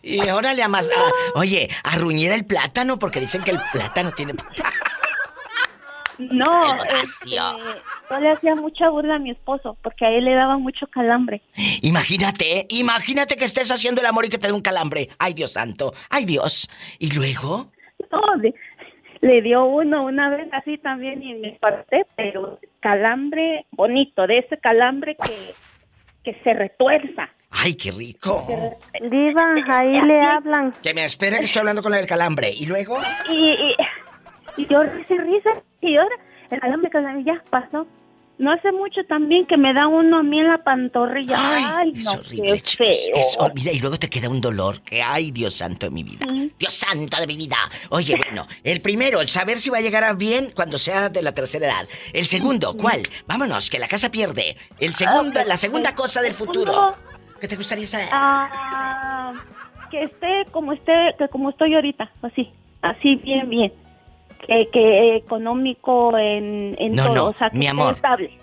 Y 0.02 0.20
órale 0.30 0.64
a 0.64 0.68
más. 0.68 0.90
a- 1.36 1.38
oye, 1.40 1.70
a 1.84 1.96
ruñir 1.98 2.32
el 2.32 2.46
plátano 2.46 2.98
porque 3.00 3.20
dicen 3.20 3.44
que 3.44 3.52
el 3.52 3.60
plátano 3.72 4.12
tiene. 4.12 4.34
No, 6.18 6.62
este, 7.02 7.32
yo 7.36 8.20
le 8.22 8.32
hacía 8.32 8.56
mucha 8.56 8.88
burla 8.90 9.16
a 9.16 9.20
mi 9.20 9.32
esposo 9.32 9.78
porque 9.84 10.06
a 10.06 10.10
él 10.12 10.24
le 10.24 10.34
daba 10.34 10.58
mucho 10.58 10.88
calambre. 10.88 11.42
Imagínate, 11.82 12.68
imagínate 12.70 13.36
que 13.36 13.44
estés 13.44 13.70
haciendo 13.70 14.00
el 14.00 14.08
amor 14.08 14.24
y 14.26 14.30
que 14.30 14.38
te 14.38 14.48
dé 14.48 14.54
un 14.54 14.62
calambre. 14.62 15.10
Ay, 15.20 15.34
Dios 15.34 15.52
santo. 15.52 15.94
Ay, 16.10 16.24
Dios. 16.24 16.70
¿Y 17.00 17.12
luego? 17.12 17.70
No, 18.14 18.36
le, 18.42 18.54
le 19.22 19.42
dio 19.42 19.66
uno 19.66 20.06
una 20.06 20.30
vez 20.30 20.48
así 20.52 20.78
también 20.78 21.22
y 21.24 21.36
me 21.36 21.52
parté, 21.60 22.06
pero 22.16 22.60
calambre 22.80 23.66
bonito, 23.72 24.28
de 24.28 24.40
ese 24.40 24.58
calambre 24.58 25.16
que, 25.16 25.54
que 26.24 26.40
se 26.44 26.54
retuerza. 26.54 27.30
Ay, 27.52 27.76
qué 27.76 27.92
rico. 27.92 28.46
Diva, 29.02 29.56
ahí 29.70 29.98
le 30.02 30.22
hablan. 30.22 30.74
Que 30.84 30.94
me 30.94 31.06
espera 31.06 31.38
que 31.38 31.46
estoy 31.46 31.62
hablando 31.62 31.82
con 31.82 31.92
la 31.92 31.98
del 31.98 32.08
calambre. 32.08 32.52
¿Y 32.52 32.66
luego? 32.66 32.98
Y, 33.32 33.52
y, 33.52 33.76
y 34.58 34.68
yo 34.68 34.82
risa, 34.82 35.16
risa, 35.16 35.50
y 35.82 35.96
ahora 35.96 36.16
el 36.52 36.60
calambre, 36.60 36.90
calambre, 36.90 37.24
ya 37.24 37.42
pasó. 37.50 37.88
No 38.38 38.52
hace 38.52 38.72
mucho 38.74 39.02
también 39.08 39.46
que 39.46 39.56
me 39.58 39.74
da 39.74 39.88
uno 39.88 40.18
a 40.18 40.24
mí 40.24 40.40
en 40.40 40.50
la 40.50 40.58
pantorrilla. 40.58 41.38
Ay, 41.78 41.94
no, 41.94 42.12
Horrible, 42.12 42.52
qué 42.54 42.60
chicos. 42.60 42.88
feo. 42.88 43.16
Es 43.16 43.36
horrible. 43.40 43.72
Y 43.74 43.80
luego 43.80 43.98
te 43.98 44.10
queda 44.10 44.28
un 44.30 44.42
dolor 44.42 44.82
que, 44.82 45.02
ay, 45.02 45.32
Dios 45.32 45.54
santo 45.54 45.86
de 45.86 45.92
mi 45.92 46.04
vida. 46.04 46.26
Dios 46.60 46.74
santo 46.74 47.18
de 47.18 47.28
mi 47.28 47.38
vida. 47.38 47.56
Oye, 47.92 48.14
bueno, 48.26 48.46
el 48.64 48.82
primero, 48.82 49.22
el 49.22 49.30
saber 49.30 49.58
si 49.58 49.70
va 49.70 49.78
a 49.78 49.82
llegar 49.82 50.04
a 50.04 50.14
bien 50.14 50.52
cuando 50.54 50.78
sea 50.78 51.08
de 51.08 51.22
la 51.22 51.34
tercera 51.34 51.66
edad. 51.68 51.88
El 52.12 52.26
segundo, 52.26 52.76
¿cuál? 52.76 53.04
Vámonos, 53.26 53.70
que 53.70 53.80
la 53.80 53.88
casa 53.88 54.12
pierde. 54.12 54.58
El 54.80 54.94
segundo, 54.96 55.40
la 55.46 55.56
segunda 55.56 55.96
cosa 55.96 56.22
del 56.22 56.34
futuro. 56.34 56.96
¿Qué 57.40 57.48
te 57.48 57.56
gustaría 57.56 57.86
saber? 57.88 58.10
Ah, 58.12 59.32
que 59.92 60.04
esté 60.04 60.46
como 60.52 60.74
esté, 60.74 61.16
que 61.18 61.30
como 61.30 61.52
estoy 61.52 61.74
ahorita, 61.76 62.12
así, 62.22 62.50
así 62.82 63.16
bien, 63.16 63.50
bien. 63.50 63.72
Que, 64.48 64.68
que 64.72 65.16
económico 65.18 66.18
en, 66.18 66.76
en 66.80 66.94
No, 66.96 67.06
todo, 67.06 67.16
no, 67.16 67.26
o 67.28 67.34
sea, 67.38 67.50
que 67.50 67.58
mi 67.58 67.68
amor. 67.68 67.96
estable. 67.96 68.38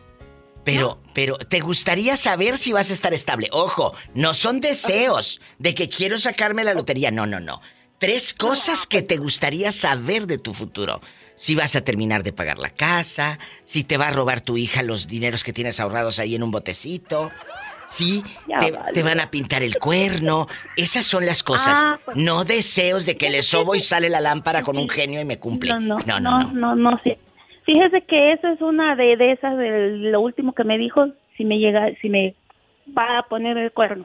Pero, 0.65 0.99
pero, 1.13 1.39
¿te 1.39 1.61
gustaría 1.61 2.17
saber 2.17 2.57
si 2.57 2.73
vas 2.73 2.91
a 2.91 2.93
estar 2.93 3.13
estable? 3.13 3.49
Ojo, 3.51 3.95
no 4.15 4.33
son 4.33 4.61
deseos 4.61 5.41
de 5.59 5.75
que 5.75 5.89
quiero 5.89 6.19
sacarme 6.19 6.63
la 6.63 6.75
lotería. 6.75 7.11
No, 7.11 7.27
no, 7.27 7.41
no. 7.41 7.61
Tres 7.99 8.33
cosas 8.33 8.87
que 8.87 9.03
te 9.03 9.17
gustaría 9.17 9.73
saber 9.73 10.27
de 10.27 10.39
tu 10.39 10.55
futuro. 10.55 11.01
Si 11.35 11.55
vas 11.57 11.75
a 11.75 11.81
terminar 11.83 12.23
de 12.23 12.33
pagar 12.33 12.59
la 12.59 12.71
casa, 12.71 13.39
si 13.65 13.83
te 13.83 13.97
va 13.97 14.09
a 14.09 14.11
robar 14.13 14.41
tu 14.41 14.57
hija 14.57 14.83
los 14.83 15.09
dineros 15.09 15.43
que 15.43 15.53
tienes 15.53 15.81
ahorrados 15.81 16.21
ahí 16.21 16.37
en 16.37 16.45
un 16.45 16.53
botecito, 16.53 17.31
Ya 18.49 18.59
te, 18.59 18.71
vale. 18.73 18.93
te 18.93 19.03
van 19.03 19.21
a 19.21 19.31
pintar 19.31 19.63
el 19.63 19.77
cuerno. 19.79 20.47
Esas 20.77 21.05
son 21.05 21.27
las 21.27 21.43
cosas. 21.43 21.77
Ah, 21.85 21.99
pues- 22.05 22.17
No 22.17 22.45
deseos 22.45 23.05
de 23.07 23.17
que 23.17 23.31
le 23.31 23.43
sobo 23.43 23.75
y 23.75 23.81
sale 23.81 24.09
la 24.09 24.21
lámpara 24.21 24.63
con 24.63 24.77
un 24.79 24.89
genio 24.89 25.21
y 25.21 25.25
me 25.25 25.39
cumple. 25.39 25.73
No, 25.75 25.81
no, 25.81 25.99
no, 26.07 26.21
no, 26.21 26.41
no. 26.41 26.53
no, 26.53 26.75
no, 26.91 27.01
sí. 27.05 27.15
Fíjese 27.67 28.03
que 28.03 28.33
esa 28.33 28.53
es 28.53 28.61
una 28.61 28.97
de, 28.97 29.17
de 29.17 29.33
esas 29.33 29.57
de 29.57 29.91
lo 30.11 30.21
último 30.21 30.53
que 30.53 30.65
me 30.65 30.79
dijo, 30.79 31.07
si 31.37 31.45
me 31.45 31.59
llega, 31.59 31.87
si 32.01 32.09
me 32.09 32.35
va 32.97 33.19
a 33.19 33.23
poner 33.25 33.57
el 33.57 33.71
cuerno. 33.73 34.05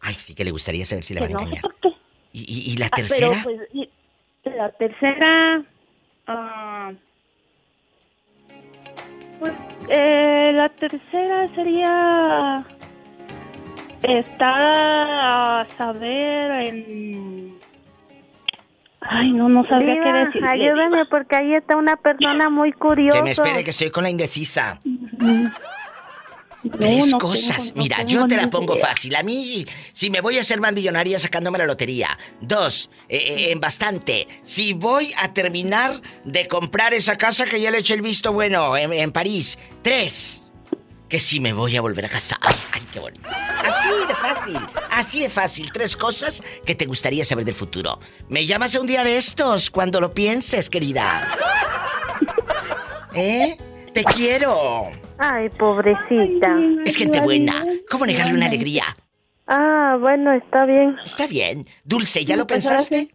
Ay, 0.00 0.14
sí 0.14 0.34
que 0.34 0.44
le 0.44 0.50
gustaría 0.50 0.84
saber 0.84 1.04
si 1.04 1.14
le 1.14 1.20
Que 1.20 1.26
van 1.28 1.36
a 1.36 1.40
engañar. 1.42 1.62
por 1.62 1.74
qué. 1.76 1.88
¿Y, 2.32 2.40
y- 2.42 2.72
y 2.72 2.76
la 2.76 2.86
Ah, 2.86 2.96
tercera? 2.96 3.30
Pero, 3.30 3.42
pues, 3.42 3.68
y- 3.72 3.88
la 4.44 4.70
tercera, 4.72 5.62
ah, 6.26 6.92
pues, 9.38 9.52
eh, 9.88 10.52
la 10.54 10.68
tercera 10.68 11.54
sería 11.54 12.64
está 14.02 15.60
a 15.62 15.68
saber 15.76 16.50
en... 16.66 17.58
Ay, 19.02 19.32
no, 19.32 19.48
no 19.48 19.64
sabría 19.66 19.94
Diva, 19.94 20.04
qué 20.04 20.38
decir. 20.38 20.44
ayúdame 20.44 21.06
porque 21.06 21.34
ahí 21.36 21.54
está 21.54 21.76
una 21.76 21.96
persona 21.96 22.50
muy 22.50 22.72
curiosa. 22.72 23.18
Que 23.18 23.24
me 23.24 23.30
espere 23.30 23.64
que 23.64 23.70
estoy 23.70 23.90
con 23.90 24.02
la 24.04 24.10
indecisa. 24.10 24.78
No, 26.62 26.76
Tres 26.78 27.10
no 27.12 27.18
cosas. 27.18 27.68
tengo- 27.72 27.82
Mira, 27.82 28.02
yo 28.02 28.26
te 28.26 28.36
la 28.36 28.50
pongo 28.50 28.74
idea. 28.74 28.86
fácil. 28.88 29.16
A 29.16 29.22
mí, 29.22 29.64
si 29.92 30.10
me 30.10 30.20
voy 30.20 30.36
a 30.36 30.40
hacer 30.40 30.60
más 30.60 30.74
millonaria 30.74 31.18
sacándome 31.18 31.56
la 31.56 31.64
lotería. 31.64 32.08
Dos, 32.42 32.90
eh, 33.08 33.16
eh, 33.16 33.52
en 33.52 33.60
bastante. 33.60 34.28
Si 34.42 34.74
voy 34.74 35.10
a 35.16 35.32
terminar 35.32 35.92
de 36.24 36.46
comprar 36.48 36.92
esa 36.92 37.16
casa 37.16 37.46
que 37.46 37.58
ya 37.62 37.70
le 37.70 37.78
eché 37.78 37.94
el 37.94 38.02
visto 38.02 38.34
bueno 38.34 38.76
en, 38.76 38.92
en 38.92 39.10
París. 39.10 39.58
Tres, 39.80 40.44
que 41.10 41.18
si 41.18 41.40
me 41.40 41.52
voy 41.52 41.76
a 41.76 41.80
volver 41.80 42.06
a 42.06 42.08
casar. 42.08 42.38
Ay, 42.72 42.82
qué 42.92 43.00
bonito. 43.00 43.28
Así 43.28 43.88
de 44.08 44.14
fácil. 44.14 44.58
Así 44.90 45.20
de 45.20 45.28
fácil. 45.28 45.72
Tres 45.72 45.96
cosas 45.96 46.42
que 46.64 46.76
te 46.76 46.86
gustaría 46.86 47.24
saber 47.24 47.44
del 47.44 47.54
futuro. 47.54 47.98
Me 48.28 48.46
llamas 48.46 48.74
un 48.76 48.86
día 48.86 49.02
de 49.02 49.18
estos 49.18 49.70
cuando 49.70 50.00
lo 50.00 50.14
pienses, 50.14 50.70
querida. 50.70 51.22
¿Eh? 53.14 53.58
Te 53.92 54.04
quiero. 54.04 54.92
Ay, 55.18 55.50
pobrecita. 55.50 56.56
Es 56.86 56.94
gente 56.94 57.20
buena. 57.20 57.64
¿Cómo 57.90 58.06
negarle 58.06 58.32
una 58.32 58.46
alegría? 58.46 58.84
Ah, 59.48 59.96
bueno, 60.00 60.32
está 60.32 60.64
bien. 60.64 60.96
Está 61.04 61.26
bien. 61.26 61.66
Dulce, 61.82 62.24
¿ya 62.24 62.36
lo 62.36 62.46
pensaste? 62.46 63.10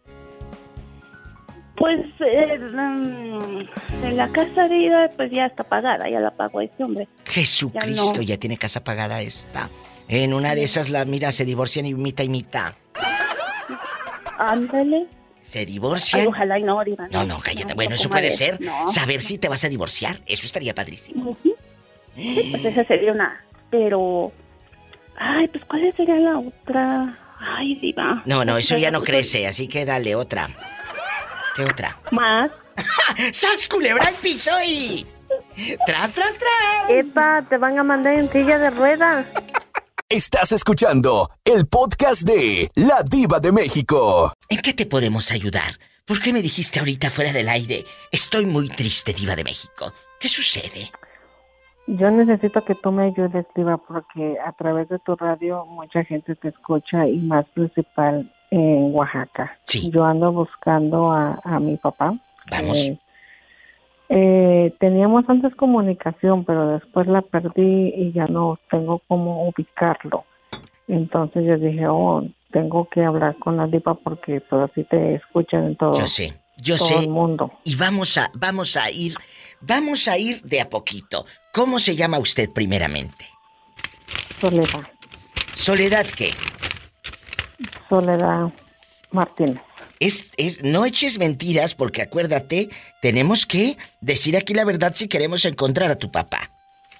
Pues 1.85 2.01
eh, 2.19 2.57
mm, 2.57 3.59
en 4.05 4.17
la 4.17 4.27
casa 4.29 4.67
de 4.67 4.75
ida 4.75 5.07
pues 5.15 5.29
ya 5.29 5.45
está 5.45 5.63
pagada, 5.63 6.09
ya 6.09 6.19
la 6.19 6.31
pagó 6.31 6.59
este 6.61 6.83
hombre. 6.83 7.07
Jesucristo, 7.25 8.11
Ya 8.13 8.17
no. 8.17 8.21
ya 8.23 8.37
tiene 8.37 8.57
casa 8.57 8.83
pagada 8.83 9.21
esta. 9.21 9.69
En 10.07 10.33
una 10.33 10.55
de 10.55 10.63
esas, 10.63 10.89
la 10.89 11.05
mira, 11.05 11.31
se 11.31 11.45
divorcian 11.45 11.85
y 11.85 11.93
mitad 11.93 12.23
y 12.23 12.29
mitad. 12.29 12.73
Ándale. 14.39 15.05
Se 15.41 15.59
Ay, 15.59 15.65
divorcian. 15.67 16.25
ojalá 16.27 16.57
y 16.57 16.63
no, 16.63 16.83
Diva, 16.83 17.07
No, 17.11 17.23
no, 17.23 17.39
cállate. 17.39 17.69
no, 17.69 17.75
bueno, 17.75 17.93
eso 17.93 18.09
puede 18.09 18.31
ser. 18.31 18.59
no. 18.61 18.91
Saber 18.91 19.21
si 19.21 19.37
te 19.37 19.47
vas 19.47 19.63
a 19.63 19.69
divorciar. 19.69 20.19
Eso 20.25 20.47
estaría 20.47 20.73
padrísimo. 20.73 21.37
Sí, 22.15 22.47
pues 22.49 22.65
esa 22.65 22.83
sería 22.85 23.11
una. 23.11 23.39
Pero. 23.69 24.31
Ay, 25.17 25.47
pues 25.49 25.63
¿cuál 25.65 25.93
sería 25.95 26.15
la 26.15 26.39
otra? 26.39 27.15
Ay, 27.39 27.75
Diva. 27.75 28.23
No, 28.25 28.43
no, 28.43 28.57
eso 28.57 28.75
ya 28.75 28.89
no 28.89 29.03
crece, 29.03 29.45
así 29.45 29.67
que 29.67 29.85
dale 29.85 30.15
otra. 30.15 30.49
¿Qué 31.55 31.63
otra? 31.63 31.97
Más. 32.11 32.51
¡Sas 33.31 33.69
culebra 33.69 34.03
al 34.05 34.13
piso 34.15 34.51
y! 34.61 35.07
¡Tras, 35.85 36.11
tras, 36.13 36.37
tras! 36.37 36.89
Epa, 36.89 37.45
te 37.47 37.57
van 37.57 37.79
a 37.79 37.83
mandar 37.83 38.15
en 38.15 38.27
silla 38.27 38.59
de 38.59 38.71
ruedas. 38.71 39.25
Estás 40.09 40.51
escuchando 40.51 41.29
el 41.45 41.65
podcast 41.67 42.23
de 42.23 42.69
La 42.75 43.03
Diva 43.09 43.39
de 43.39 43.53
México. 43.53 44.33
¿En 44.49 44.61
qué 44.61 44.73
te 44.73 44.85
podemos 44.85 45.31
ayudar? 45.31 45.79
¿Por 46.05 46.19
qué 46.19 46.33
me 46.33 46.41
dijiste 46.41 46.79
ahorita 46.79 47.09
fuera 47.09 47.31
del 47.31 47.47
aire? 47.47 47.85
Estoy 48.11 48.45
muy 48.45 48.67
triste, 48.67 49.13
Diva 49.13 49.37
de 49.37 49.45
México. 49.45 49.93
¿Qué 50.19 50.27
sucede? 50.27 50.91
Yo 51.87 52.11
necesito 52.11 52.65
que 52.65 52.75
tú 52.75 52.91
me 52.91 53.05
ayudes, 53.05 53.45
Diva, 53.55 53.77
porque 53.77 54.35
a 54.45 54.51
través 54.51 54.89
de 54.89 54.99
tu 54.99 55.15
radio 55.15 55.65
mucha 55.65 56.03
gente 56.03 56.35
te 56.35 56.49
escucha 56.49 57.07
y 57.07 57.17
más 57.19 57.45
principal 57.53 58.29
en 58.55 58.95
Oaxaca. 58.95 59.57
Yo 59.91 60.05
ando 60.05 60.31
buscando 60.31 61.11
a, 61.11 61.39
a 61.43 61.59
mi 61.59 61.75
papá. 61.77 62.17
Vamos. 62.49 62.77
Eh, 62.77 62.97
eh, 64.09 64.73
teníamos 64.79 65.25
antes 65.27 65.53
comunicación, 65.55 66.45
pero 66.45 66.67
después 66.69 67.07
la 67.07 67.21
perdí 67.21 67.93
y 67.95 68.11
ya 68.13 68.27
no 68.27 68.57
tengo 68.69 69.01
cómo 69.07 69.47
ubicarlo. 69.47 70.23
Entonces 70.87 71.43
yo 71.45 71.57
dije, 71.57 71.87
oh, 71.87 72.23
tengo 72.51 72.87
que 72.89 73.03
hablar 73.03 73.35
con 73.39 73.57
la 73.57 73.67
diva 73.67 73.95
porque 73.95 74.41
pues 74.41 74.69
así 74.69 74.83
te 74.85 75.15
escuchan 75.15 75.65
en 75.65 75.75
todo, 75.75 75.99
Yo 75.99 76.07
sé, 76.07 76.39
yo 76.57 76.77
todo 76.77 76.87
sé. 76.87 76.99
el 76.99 77.09
mundo. 77.09 77.51
Y 77.63 77.75
vamos 77.75 78.17
a, 78.17 78.29
vamos 78.35 78.77
a 78.77 78.89
ir, 78.91 79.15
vamos 79.61 80.07
a 80.07 80.17
ir 80.17 80.41
de 80.43 80.61
a 80.61 80.69
poquito. 80.69 81.25
¿Cómo 81.51 81.79
se 81.79 81.95
llama 81.95 82.19
usted 82.19 82.49
primeramente? 82.53 83.25
Soledad, 84.39 84.83
Soledad 85.55 86.05
qué? 86.15 86.31
Soledad 87.89 88.51
Martínez. 89.11 89.61
Es, 89.99 90.29
es, 90.37 90.63
no 90.63 90.85
eches 90.85 91.17
mentiras 91.19 91.73
porque 91.73 92.01
acuérdate, 92.01 92.69
tenemos 93.01 93.45
que 93.45 93.77
decir 94.01 94.35
aquí 94.35 94.53
la 94.53 94.65
verdad 94.65 94.93
si 94.95 95.07
queremos 95.07 95.45
encontrar 95.45 95.89
a 95.89 95.95
tu 95.95 96.11
papá. 96.11 96.51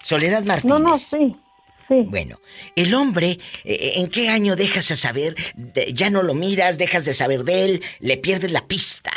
Soledad 0.01 0.43
Martínez. 0.43 0.80
No, 0.80 0.80
no, 0.80 0.97
sí, 0.97 1.36
sí. 1.88 2.06
Bueno, 2.10 2.38
el 2.76 2.93
hombre, 2.93 3.39
eh, 3.64 3.93
¿en 3.97 4.10
qué 4.10 4.30
año 4.30 4.56
dejas 4.56 4.88
de 4.88 4.95
saber? 4.95 5.36
Ya 5.93 6.10
no 6.10 6.24
lo 6.24 6.34
miras, 6.34 6.78
dejas 6.78 7.06
de 7.06 7.14
saber 7.14 7.43
de 7.43 7.66
él, 7.66 7.84
le 7.99 8.18
pierdes 8.18 8.51
la 8.51 8.62
pista. 8.62 9.12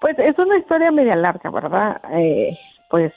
Pues 0.00 0.18
es 0.18 0.38
una 0.38 0.58
historia 0.58 0.90
media 0.90 1.16
larga, 1.16 1.50
¿verdad? 1.50 2.00
Eh, 2.12 2.56
pues 2.88 3.12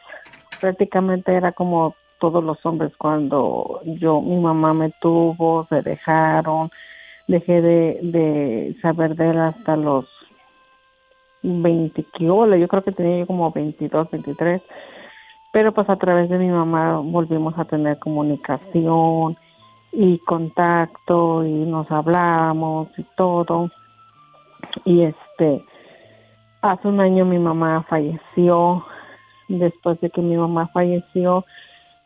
prácticamente 0.59 1.33
era 1.33 1.51
como 1.51 1.95
todos 2.23 2.41
los 2.41 2.65
hombres 2.65 2.95
cuando 2.95 3.81
yo, 3.83 4.21
mi 4.21 4.39
mamá 4.39 4.73
me 4.73 4.91
tuvo, 5.01 5.67
se 5.67 5.81
dejaron, 5.81 6.71
dejé 7.27 7.61
de, 7.61 7.99
de 8.01 8.77
saber 8.81 9.17
de 9.17 9.31
él 9.31 9.39
hasta 9.41 9.75
los 9.75 10.05
20 11.41 12.01
quioles, 12.13 12.61
yo 12.61 12.69
creo 12.69 12.81
que 12.85 12.93
tenía 12.93 13.19
yo 13.19 13.27
como 13.27 13.51
22, 13.51 14.09
23, 14.09 14.61
pero 15.51 15.73
pues 15.73 15.89
a 15.89 15.97
través 15.97 16.29
de 16.29 16.37
mi 16.37 16.47
mamá 16.47 17.01
volvimos 17.03 17.59
a 17.59 17.65
tener 17.65 17.99
comunicación 17.99 19.35
y 19.91 20.17
contacto 20.19 21.43
y 21.43 21.51
nos 21.51 21.91
hablábamos 21.91 22.87
y 22.97 23.03
todo 23.17 23.69
y 24.85 25.01
este 25.03 25.65
hace 26.61 26.87
un 26.87 27.01
año 27.01 27.25
mi 27.25 27.37
mamá 27.37 27.85
falleció. 27.89 28.85
Después 29.49 29.99
de 29.99 30.09
que 30.09 30.21
mi 30.21 30.37
mamá 30.37 30.69
falleció, 30.73 31.43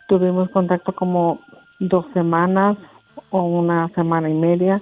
tuvimos 0.07 0.49
contacto 0.49 0.93
como 0.93 1.39
dos 1.79 2.05
semanas 2.13 2.77
o 3.29 3.41
una 3.43 3.89
semana 3.89 4.29
y 4.29 4.33
media 4.33 4.81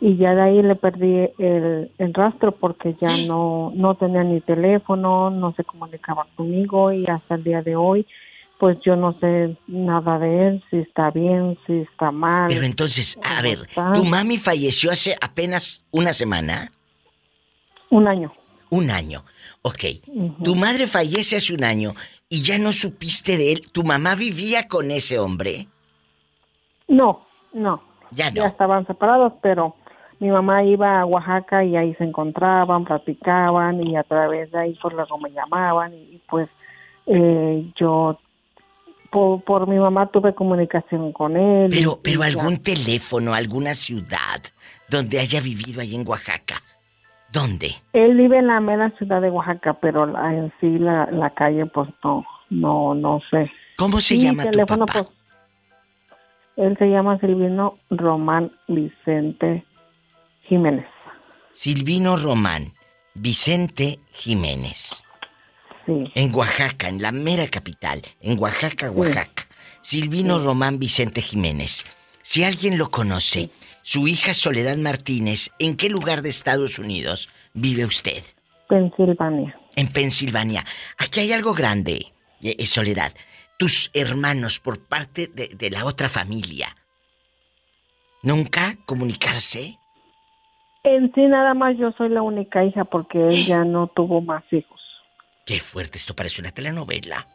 y 0.00 0.16
ya 0.16 0.34
de 0.34 0.42
ahí 0.42 0.62
le 0.62 0.76
perdí 0.76 1.28
el, 1.38 1.90
el 1.98 2.14
rastro 2.14 2.52
porque 2.52 2.96
ya 3.00 3.08
no, 3.26 3.72
no 3.74 3.94
tenía 3.96 4.24
ni 4.24 4.40
teléfono, 4.40 5.30
no 5.30 5.52
se 5.54 5.64
comunicaba 5.64 6.26
conmigo 6.36 6.92
y 6.92 7.06
hasta 7.06 7.34
el 7.34 7.44
día 7.44 7.62
de 7.62 7.76
hoy 7.76 8.06
pues 8.60 8.76
yo 8.84 8.94
no 8.94 9.18
sé 9.20 9.56
nada 9.68 10.18
de 10.18 10.48
él, 10.48 10.64
si 10.70 10.76
está 10.76 11.10
bien, 11.10 11.58
si 11.66 11.78
está 11.78 12.10
mal. 12.10 12.48
Pero 12.50 12.66
entonces, 12.66 13.18
a 13.22 13.40
ver, 13.40 13.66
¿tu 13.94 14.04
mami 14.04 14.36
falleció 14.36 14.90
hace 14.90 15.16
apenas 15.18 15.86
una 15.90 16.12
semana? 16.12 16.70
Un 17.88 18.06
año. 18.06 18.30
Un 18.68 18.90
año, 18.90 19.24
ok. 19.62 19.84
Tu 20.44 20.54
madre 20.54 20.86
fallece 20.86 21.36
hace 21.36 21.54
un 21.54 21.64
año 21.64 21.94
y 22.30 22.42
ya 22.42 22.58
no 22.58 22.72
supiste 22.72 23.36
de 23.36 23.52
él. 23.52 23.70
¿Tu 23.72 23.82
mamá 23.82 24.14
vivía 24.14 24.68
con 24.68 24.90
ese 24.90 25.18
hombre? 25.18 25.66
No, 26.88 27.26
no. 27.52 27.82
Ya 28.12 28.30
no. 28.30 28.36
Ya 28.36 28.46
estaban 28.46 28.86
separados, 28.86 29.34
pero 29.42 29.74
mi 30.20 30.28
mamá 30.30 30.62
iba 30.64 31.00
a 31.00 31.06
Oaxaca 31.06 31.64
y 31.64 31.76
ahí 31.76 31.94
se 31.96 32.04
encontraban, 32.04 32.84
platicaban 32.84 33.84
y 33.86 33.96
a 33.96 34.04
través 34.04 34.50
de 34.52 34.58
ahí 34.60 34.78
por 34.80 34.94
luego 34.94 35.18
me 35.18 35.30
llamaban 35.32 35.92
y 35.92 36.22
pues 36.30 36.48
eh, 37.06 37.68
yo 37.78 38.18
por, 39.10 39.42
por, 39.42 39.66
mi 39.66 39.78
mamá 39.78 40.06
tuve 40.12 40.32
comunicación 40.32 41.12
con 41.12 41.36
él. 41.36 41.70
Pero, 41.72 42.00
pero 42.00 42.22
algún 42.22 42.62
teléfono, 42.62 43.34
alguna 43.34 43.74
ciudad 43.74 44.40
donde 44.88 45.18
haya 45.18 45.40
vivido 45.40 45.80
ahí 45.80 45.96
en 45.96 46.06
Oaxaca. 46.06 46.62
¿Dónde? 47.32 47.74
Él 47.92 48.16
vive 48.16 48.38
en 48.38 48.48
la 48.48 48.60
mera 48.60 48.90
ciudad 48.98 49.20
de 49.20 49.30
Oaxaca, 49.30 49.74
pero 49.74 50.06
la, 50.06 50.34
en 50.34 50.52
sí 50.60 50.78
la, 50.78 51.06
la 51.12 51.30
calle 51.30 51.66
pues 51.66 51.88
no, 52.02 52.24
no, 52.50 52.94
no 52.94 53.20
sé. 53.30 53.50
¿Cómo 53.76 54.00
se 54.00 54.18
llama 54.18 54.44
teléfono, 54.44 54.86
tu 54.86 54.92
papá? 54.92 55.04
Pues, 55.04 55.20
él 56.56 56.76
se 56.78 56.90
llama 56.90 57.18
Silvino 57.20 57.78
Román 57.88 58.52
Vicente 58.68 59.64
Jiménez. 60.42 60.86
Silvino 61.52 62.16
Román 62.16 62.74
Vicente 63.14 63.98
Jiménez. 64.12 65.04
Sí. 65.86 66.12
En 66.14 66.34
Oaxaca, 66.34 66.88
en 66.88 67.00
la 67.00 67.12
mera 67.12 67.46
capital, 67.48 68.02
en 68.20 68.38
Oaxaca, 68.38 68.90
Oaxaca. 68.90 69.44
Silvino 69.80 70.38
Román 70.38 70.78
Vicente 70.78 71.22
Jiménez. 71.22 71.84
Si 72.22 72.44
alguien 72.44 72.76
lo 72.76 72.90
conoce, 72.90 73.48
su 73.82 74.06
hija 74.06 74.34
Soledad 74.34 74.76
Martínez, 74.76 75.50
¿en 75.58 75.76
qué 75.76 75.88
lugar 75.88 76.22
de 76.22 76.30
Estados 76.30 76.78
Unidos 76.78 77.28
vive 77.54 77.84
usted? 77.84 78.22
Pensilvania. 78.68 79.58
En 79.76 79.88
Pensilvania. 79.88 80.64
Aquí 80.98 81.20
hay 81.20 81.32
algo 81.32 81.54
grande, 81.54 82.12
eh, 82.42 82.66
Soledad. 82.66 83.12
Tus 83.58 83.90
hermanos 83.94 84.58
por 84.60 84.80
parte 84.86 85.26
de, 85.26 85.48
de 85.48 85.70
la 85.70 85.84
otra 85.84 86.08
familia. 86.08 86.68
¿Nunca 88.22 88.76
comunicarse? 88.86 89.78
En 90.82 91.12
sí 91.14 91.22
nada 91.26 91.54
más 91.54 91.76
yo 91.78 91.92
soy 91.98 92.08
la 92.08 92.22
única 92.22 92.64
hija 92.64 92.84
porque 92.84 93.18
él 93.18 93.46
ya 93.46 93.64
no 93.64 93.88
tuvo 93.88 94.20
más 94.20 94.44
hijos. 94.50 94.80
Qué 95.44 95.58
fuerte, 95.58 95.98
esto 95.98 96.14
parece 96.14 96.40
una 96.40 96.52
telenovela. 96.52 97.26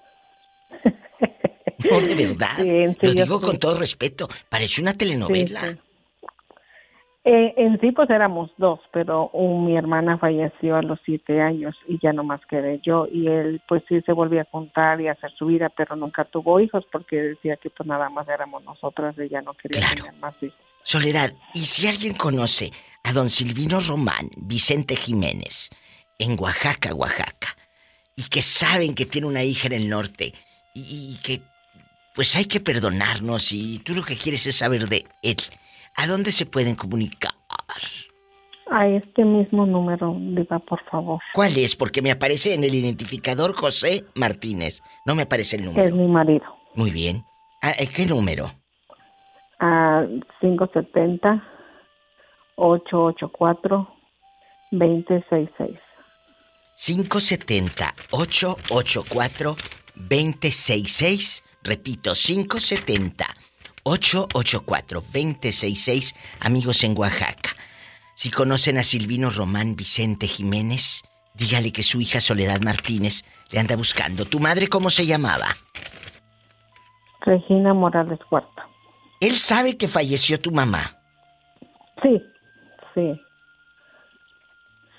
no, 1.91 2.01
de 2.01 2.15
verdad. 2.27 2.57
Sí, 2.57 3.07
Lo 3.07 3.13
digo 3.13 3.41
con 3.41 3.59
todo 3.59 3.77
respeto, 3.77 4.27
parece 4.49 4.81
una 4.81 4.93
telenovela. 4.93 5.77
Eh, 7.27 7.55
en 7.57 7.79
sí 7.81 7.91
pues 7.91 8.07
éramos 8.11 8.51
dos, 8.57 8.79
pero 8.93 9.29
un, 9.29 9.65
mi 9.65 9.75
hermana 9.75 10.19
falleció 10.19 10.75
a 10.75 10.83
los 10.83 10.99
siete 11.03 11.41
años 11.41 11.75
y 11.87 11.97
ya 11.99 12.13
no 12.13 12.23
más 12.23 12.39
quedé 12.47 12.79
yo 12.83 13.07
y 13.11 13.25
él 13.25 13.63
pues 13.67 13.81
sí 13.89 13.99
se 14.01 14.11
volvió 14.11 14.41
a 14.41 14.47
juntar 14.51 15.01
y 15.01 15.07
a 15.07 15.13
hacer 15.13 15.31
su 15.31 15.47
vida, 15.47 15.69
pero 15.75 15.95
nunca 15.95 16.25
tuvo 16.25 16.59
hijos 16.59 16.85
porque 16.91 17.15
decía 17.15 17.57
que 17.57 17.71
pues 17.71 17.87
nada 17.87 18.09
más 18.09 18.27
éramos 18.27 18.63
nosotras 18.63 19.15
y 19.17 19.27
ya 19.27 19.41
no 19.41 19.55
quería 19.55 19.89
tener 19.95 20.13
más 20.17 20.35
hijos. 20.39 20.59
Soledad, 20.83 21.31
¿y 21.55 21.61
si 21.61 21.87
alguien 21.87 22.13
conoce 22.13 22.69
a 23.03 23.11
don 23.11 23.31
Silvino 23.31 23.79
Román, 23.79 24.29
Vicente 24.37 24.95
Jiménez, 24.95 25.71
en 26.19 26.39
Oaxaca, 26.39 26.93
Oaxaca, 26.93 27.55
y 28.15 28.29
que 28.29 28.43
saben 28.43 28.93
que 28.93 29.07
tiene 29.07 29.25
una 29.25 29.43
hija 29.43 29.65
en 29.65 29.73
el 29.73 29.89
norte, 29.89 30.31
y, 30.75 31.15
y 31.17 31.21
que 31.23 31.41
pues 32.13 32.35
hay 32.35 32.45
que 32.45 32.59
perdonarnos 32.59 33.51
y 33.51 33.79
tú 33.79 33.95
lo 33.95 34.03
que 34.03 34.15
quieres 34.15 34.45
es 34.45 34.57
saber 34.57 34.87
de 34.87 35.05
él, 35.23 35.37
¿a 35.95 36.07
dónde 36.07 36.31
se 36.31 36.45
pueden 36.45 36.75
comunicar? 36.75 37.31
A 38.71 38.87
este 38.87 39.23
mismo 39.23 39.65
número, 39.65 40.15
Diva, 40.17 40.59
por 40.59 40.83
favor. 40.89 41.19
¿Cuál 41.33 41.55
es? 41.57 41.75
Porque 41.75 42.01
me 42.01 42.11
aparece 42.11 42.55
en 42.55 42.63
el 42.63 42.73
identificador 42.73 43.55
José 43.55 44.05
Martínez. 44.15 44.81
No 45.05 45.13
me 45.13 45.21
aparece 45.21 45.57
el 45.57 45.65
número. 45.65 45.87
Es 45.87 45.93
mi 45.93 46.07
marido. 46.07 46.45
Muy 46.73 46.89
bien. 46.89 47.23
¿A 47.61 47.73
qué 47.73 48.05
número? 48.07 48.51
A 49.59 50.05
570 50.41 51.43
884 52.55 53.87
2066. 54.71 55.77
570 56.75 57.95
884 58.11 59.55
2066. 59.95 61.43
Repito, 61.63 62.13
570 62.13 63.27
884 63.85 65.01
2066. 65.01 66.15
Amigos 66.41 66.83
en 66.83 66.97
Oaxaca. 66.97 67.51
Si 68.15 68.31
conocen 68.31 68.77
a 68.77 68.83
Silvino 68.83 69.29
Román 69.29 69.75
Vicente 69.75 70.27
Jiménez, 70.27 71.03
dígale 71.35 71.71
que 71.71 71.83
su 71.83 72.01
hija 72.01 72.19
Soledad 72.19 72.61
Martínez 72.61 73.23
le 73.51 73.59
anda 73.59 73.75
buscando. 73.75 74.25
¿Tu 74.25 74.39
madre 74.39 74.67
cómo 74.67 74.89
se 74.89 75.05
llamaba? 75.05 75.47
Regina 77.21 77.73
Morales 77.73 78.19
Huerta. 78.31 78.67
¿Él 79.21 79.37
sabe 79.37 79.77
que 79.77 79.87
falleció 79.87 80.39
tu 80.39 80.51
mamá? 80.51 80.97
Sí, 82.01 82.21
sí. 82.93 83.21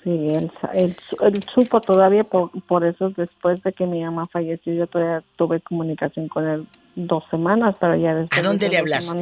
Sí, 0.03 0.27
él, 0.29 0.51
él, 0.73 0.97
él 1.21 1.45
supo 1.53 1.81
todavía, 1.81 2.23
por, 2.23 2.51
por 2.65 2.85
eso 2.85 3.09
después 3.09 3.61
de 3.63 3.73
que 3.73 3.85
mi 3.85 4.03
mamá 4.03 4.27
falleció, 4.27 4.73
yo 4.73 4.87
todavía 4.87 5.23
tuve 5.35 5.59
comunicación 5.59 6.29
con 6.29 6.47
él 6.47 6.67
dos 6.97 7.23
semanas, 7.29 7.75
pero 7.79 7.95
ya 7.95 8.15
después... 8.15 8.39
¿A 8.39 8.47
dónde 8.47 8.65
de 8.65 8.71
le 8.71 8.77
hablaste? 8.79 9.17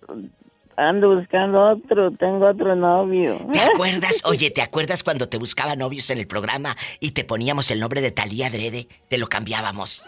ando 0.78 1.16
buscando 1.16 1.60
otro. 1.72 2.10
Tengo 2.12 2.48
otro 2.48 2.74
novio. 2.76 3.38
¿Te 3.52 3.60
acuerdas? 3.60 4.20
Oye, 4.24 4.50
¿te 4.50 4.62
acuerdas 4.62 5.02
cuando 5.02 5.28
te 5.28 5.36
buscaba 5.38 5.76
novios 5.76 6.08
en 6.10 6.18
el 6.18 6.26
programa 6.26 6.76
y 7.00 7.10
te 7.10 7.24
poníamos 7.24 7.70
el 7.70 7.80
nombre 7.80 8.00
de 8.00 8.10
Talía 8.10 8.48
Drede? 8.50 8.88
Te 9.08 9.18
lo 9.18 9.28
cambiábamos. 9.28 10.04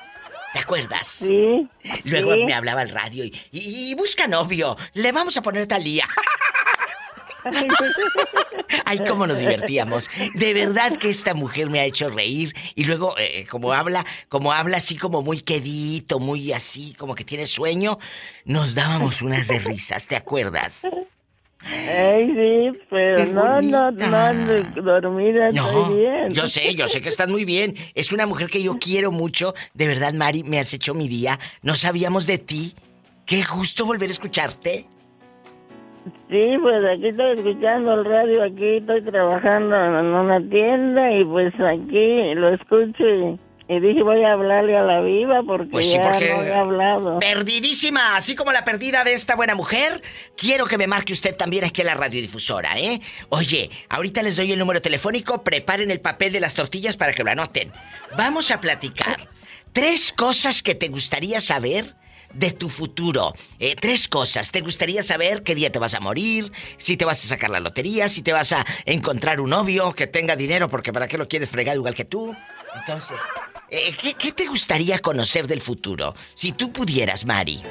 ¿Te 0.53 0.59
acuerdas? 0.59 1.07
Sí. 1.07 1.69
Luego 2.05 2.35
sí. 2.35 2.45
me 2.45 2.55
hablaba 2.55 2.81
al 2.81 2.89
radio 2.89 3.25
y, 3.25 3.29
y- 3.53 3.91
y 3.91 3.95
busca 3.95 4.27
novio. 4.27 4.77
Le 4.95 5.13
vamos 5.13 5.37
a 5.37 5.43
poner 5.43 5.67
Talía. 5.67 6.05
Ay, 8.85 9.01
cómo 9.07 9.27
nos 9.27 9.39
divertíamos. 9.39 10.09
De 10.35 10.55
verdad 10.55 10.97
que 10.97 11.09
esta 11.11 11.35
mujer 11.35 11.71
me 11.71 11.81
ha 11.81 11.85
hecho 11.85 12.11
reír. 12.11 12.55
Y 12.75 12.85
luego, 12.85 13.15
eh, 13.19 13.47
como 13.49 13.73
habla, 13.73 14.05
como 14.29 14.53
habla 14.53 14.79
así 14.79 14.97
como 14.97 15.23
muy 15.23 15.41
quedito, 15.41 16.19
muy 16.19 16.53
así, 16.53 16.95
como 16.99 17.15
que 17.15 17.25
tiene 17.25 17.47
sueño, 17.47 17.99
nos 18.45 18.75
dábamos 18.75 19.23
unas 19.23 19.49
de 19.49 19.59
risas, 19.61 20.07
¿te 20.07 20.17
acuerdas? 20.17 20.87
Ay, 21.63 22.27
sí, 22.29 22.81
pero 22.89 23.27
no, 23.27 23.61
no, 23.61 23.91
no 23.91 24.17
ando 24.17 24.83
dormida, 24.83 25.51
No, 25.51 25.67
estoy 25.67 25.99
bien. 25.99 26.33
yo 26.33 26.47
sé, 26.47 26.75
yo 26.75 26.89
sé 26.89 27.03
que 27.03 27.11
estás 27.11 27.29
muy 27.29 27.45
bien. 27.45 27.77
Es 27.95 28.13
una 28.13 28.27
mujer 28.27 28.49
que 28.49 28.63
yo 28.63 28.79
quiero 28.79 29.13
mucho. 29.13 29.55
De 29.75 29.87
verdad, 29.87 30.15
Mari, 30.15 30.43
me 30.43 30.59
has 30.59 30.73
hecho 30.73 30.95
mi 30.95 31.07
día. 31.07 31.39
No 31.63 31.77
sabíamos 31.77 32.27
de 32.27 32.39
ti. 32.39 32.75
Qué 33.27 33.45
gusto 33.45 33.85
volver 33.85 34.09
a 34.09 34.13
escucharte. 34.13 34.87
Sí, 36.31 36.57
pues 36.63 36.77
aquí 36.95 37.09
estoy 37.09 37.33
escuchando 37.39 37.95
el 37.95 38.05
radio, 38.05 38.43
aquí 38.45 38.77
estoy 38.77 39.03
trabajando 39.03 39.77
en 39.77 40.07
una 40.07 40.41
tienda 40.49 41.13
y 41.13 41.25
pues 41.25 41.53
aquí 41.61 42.35
lo 42.35 42.55
escucho 42.55 43.05
y, 43.05 43.39
y 43.75 43.81
dije 43.81 44.03
voy 44.03 44.25
a 44.25 44.33
hablarle 44.33 44.77
a 44.79 44.83
la 44.83 45.01
viva 45.03 45.43
porque 45.47 45.67
Pues 45.67 45.91
sí, 45.91 45.97
ya 45.99 46.03
porque- 46.11 46.31
no 46.33 46.43
he 46.43 46.55
hablado. 46.55 47.19
Perdidísima, 47.19 48.17
así 48.17 48.35
como 48.35 48.51
la 48.53 48.65
perdida 48.65 49.05
de 49.05 49.13
esta 49.13 49.37
buena 49.37 49.55
mujer, 49.55 50.01
quiero 50.37 50.67
que 50.67 50.79
me 50.79 50.87
marque 50.87 51.13
usted 51.13 51.37
también 51.37 51.65
aquí 51.65 51.81
en 51.83 51.89
la 51.89 51.95
radiodifusora, 51.95 52.79
¿eh? 52.79 53.01
Oye, 53.29 53.71
ahorita 53.91 54.23
les 54.23 54.37
doy 54.37 54.53
el 54.53 54.59
número 54.59 54.81
telefónico, 54.81 55.43
preparen 55.45 55.91
el 55.91 56.01
papel 56.01 56.33
de 56.33 56.41
las 56.41 56.55
tortillas 56.55 56.97
para 56.97 57.13
que 57.13 57.25
lo 57.25 57.31
anoten. 57.31 57.73
Vamos 58.17 58.51
a 58.51 58.61
platicar. 58.61 59.29
Tres 59.73 60.13
cosas 60.17 60.63
que 60.63 60.75
te 60.75 60.89
gustaría 60.89 61.41
saber 61.41 61.95
de 62.33 62.53
tu 62.53 62.69
futuro. 62.69 63.33
Eh, 63.59 63.77
tres 63.81 64.09
cosas. 64.09 64.51
¿Te 64.51 64.61
gustaría 64.61 65.03
saber 65.03 65.43
qué 65.43 65.55
día 65.55 65.73
te 65.73 65.79
vas 65.79 65.95
a 65.95 66.01
morir? 66.01 66.53
Si 66.77 66.97
te 66.97 67.05
vas 67.05 67.25
a 67.25 67.29
sacar 67.29 67.51
la 67.51 67.61
lotería, 67.61 68.09
si 68.09 68.23
te 68.23 68.33
vas 68.33 68.53
a 68.53 68.65
encontrar 68.85 69.41
un 69.41 69.51
novio 69.51 69.93
que 69.93 70.07
tenga 70.07 70.37
dinero, 70.37 70.69
porque 70.69 70.93
¿para 70.93 71.09
qué 71.09 71.19
lo 71.19 71.29
quieres 71.29 71.51
fregar 71.51 71.77
igual 71.77 71.95
que 71.95 72.05
tú? 72.05 72.35
Entonces, 72.75 73.19
eh, 73.71 73.95
¿qué, 74.01 74.15
qué 74.15 74.33
te 74.33 74.47
gustaría 74.47 74.99
conocer 74.99 75.47
del 75.47 75.61
futuro? 75.61 76.15
Si 76.35 76.53
tú 76.53 76.73
pudieras, 76.73 77.25
Mari. 77.25 77.63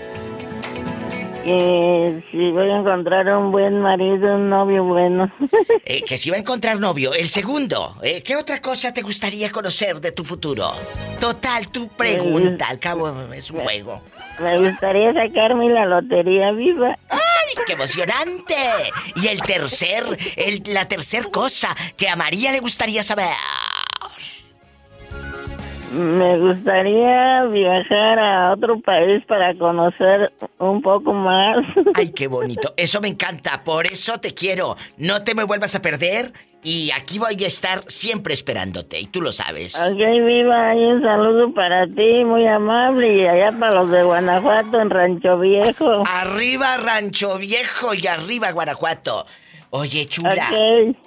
Que 1.43 2.24
si 2.32 2.51
voy 2.51 2.70
a 2.70 2.80
encontrar 2.80 3.28
un 3.36 3.51
buen 3.51 3.80
marido, 3.80 4.36
un 4.36 4.49
novio 4.49 4.84
bueno. 4.84 5.32
Eh, 5.86 6.03
que 6.03 6.18
si 6.18 6.30
va 6.30 6.36
a 6.36 6.39
encontrar 6.39 6.80
novio. 6.80 7.16
El 7.16 7.30
segundo, 7.30 7.95
eh, 8.03 8.22
¿qué 8.22 8.36
otra 8.36 8.62
cosa 8.62 8.93
te 8.93 9.01
gustaría 9.01 9.49
conocer 9.49 9.99
de 9.99 10.12
tu 10.12 10.24
futuro? 10.24 10.72
Total, 11.20 11.68
tu 11.70 11.88
pregunta. 11.88 12.68
Al 12.68 12.78
cabo, 12.78 13.10
es 13.34 13.49
un 13.49 13.62
juego. 13.62 13.99
Me 14.42 14.58
gustaría 14.60 15.14
sacarme 15.14 15.70
la 15.70 15.86
lotería 15.86 16.52
viva. 16.52 16.96
¡Ay, 17.10 17.20
qué 17.66 17.74
emocionante! 17.74 18.56
Y 19.16 19.28
el 19.28 19.42
tercer, 19.42 20.04
el, 20.36 20.64
la 20.66 20.88
tercer 20.88 21.30
cosa 21.30 21.76
que 21.98 22.08
a 22.08 22.16
María 22.16 22.52
le 22.52 22.60
gustaría 22.60 23.04
saber. 23.04 23.28
Me 25.92 26.38
gustaría 26.38 27.46
viajar 27.46 28.20
a 28.20 28.54
otro 28.54 28.80
país 28.80 29.24
para 29.26 29.56
conocer 29.56 30.32
un 30.60 30.82
poco 30.84 31.14
más. 31.14 31.66
Ay, 31.96 32.10
qué 32.10 32.28
bonito. 32.28 32.74
Eso 32.78 33.02
me 33.02 33.08
encanta. 33.08 33.64
Por 33.64 33.88
eso 33.88 34.20
te 34.20 34.36
quiero. 34.36 34.78
No 34.98 35.24
te 35.24 35.34
me 35.34 35.44
vuelvas 35.44 35.74
a 35.74 35.82
perder. 35.82 36.32
Y 36.62 36.91
aquí 36.91 37.20
voy 37.20 37.41
a 37.41 37.47
estar 37.47 37.82
siempre 37.88 38.34
esperándote. 38.34 38.99
Y 38.99 39.07
tú 39.07 39.22
lo 39.22 39.32
sabes. 39.32 39.76
Ok, 39.76 39.97
viva, 39.97 40.72
hay 40.72 40.84
un 40.86 41.01
saludo 41.01 41.53
para 41.53 41.88
ti, 41.88 42.26
muy 42.26 42.45
amable, 42.47 43.16
y 43.16 43.26
allá 43.28 43.53
para 43.57 43.76
los 43.76 43.89
de 43.91 44.03
Guanajuato, 44.03 44.82
en 44.82 44.89
Rancho 44.89 45.39
Viejo. 45.39 46.03
Arriba 46.05 46.76
Rancho 46.78 47.38
Viejo 47.38 47.93
y 47.93 48.05
arriba 48.07 48.51
Guanajuato. 48.51 49.26
Oye, 49.70 50.05
chula. 50.07 50.49
Ok. 50.51 50.97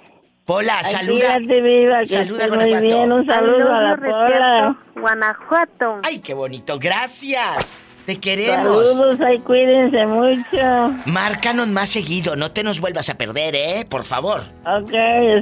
Pola, 0.45 0.79
Ay, 0.83 0.91
saluda. 0.91 1.37
viva, 1.37 1.99
que 1.99 2.05
Saluda, 2.05 2.43
estés 2.45 2.49
muy 2.49 2.57
Guanajuato. 2.69 2.85
bien, 2.85 3.11
un 3.13 3.25
saludo 3.25 3.73
a 3.73 3.81
la 3.81 3.95
Pola. 3.97 4.77
Guanajuato. 4.95 5.99
Ay, 6.03 6.19
qué 6.19 6.33
bonito. 6.33 6.77
Gracias. 6.79 7.79
Te 8.05 8.19
queremos. 8.19 8.87
Saludos, 8.89 9.21
ahí 9.21 9.39
cuídense 9.39 10.05
mucho. 10.05 10.93
Márcanos 11.05 11.69
más 11.69 11.89
seguido. 11.89 12.35
No 12.35 12.51
te 12.51 12.61
nos 12.63 12.81
vuelvas 12.81 13.09
a 13.09 13.17
perder, 13.17 13.55
¿eh? 13.55 13.85
Por 13.89 14.03
favor. 14.03 14.41
Ok, 14.65 14.91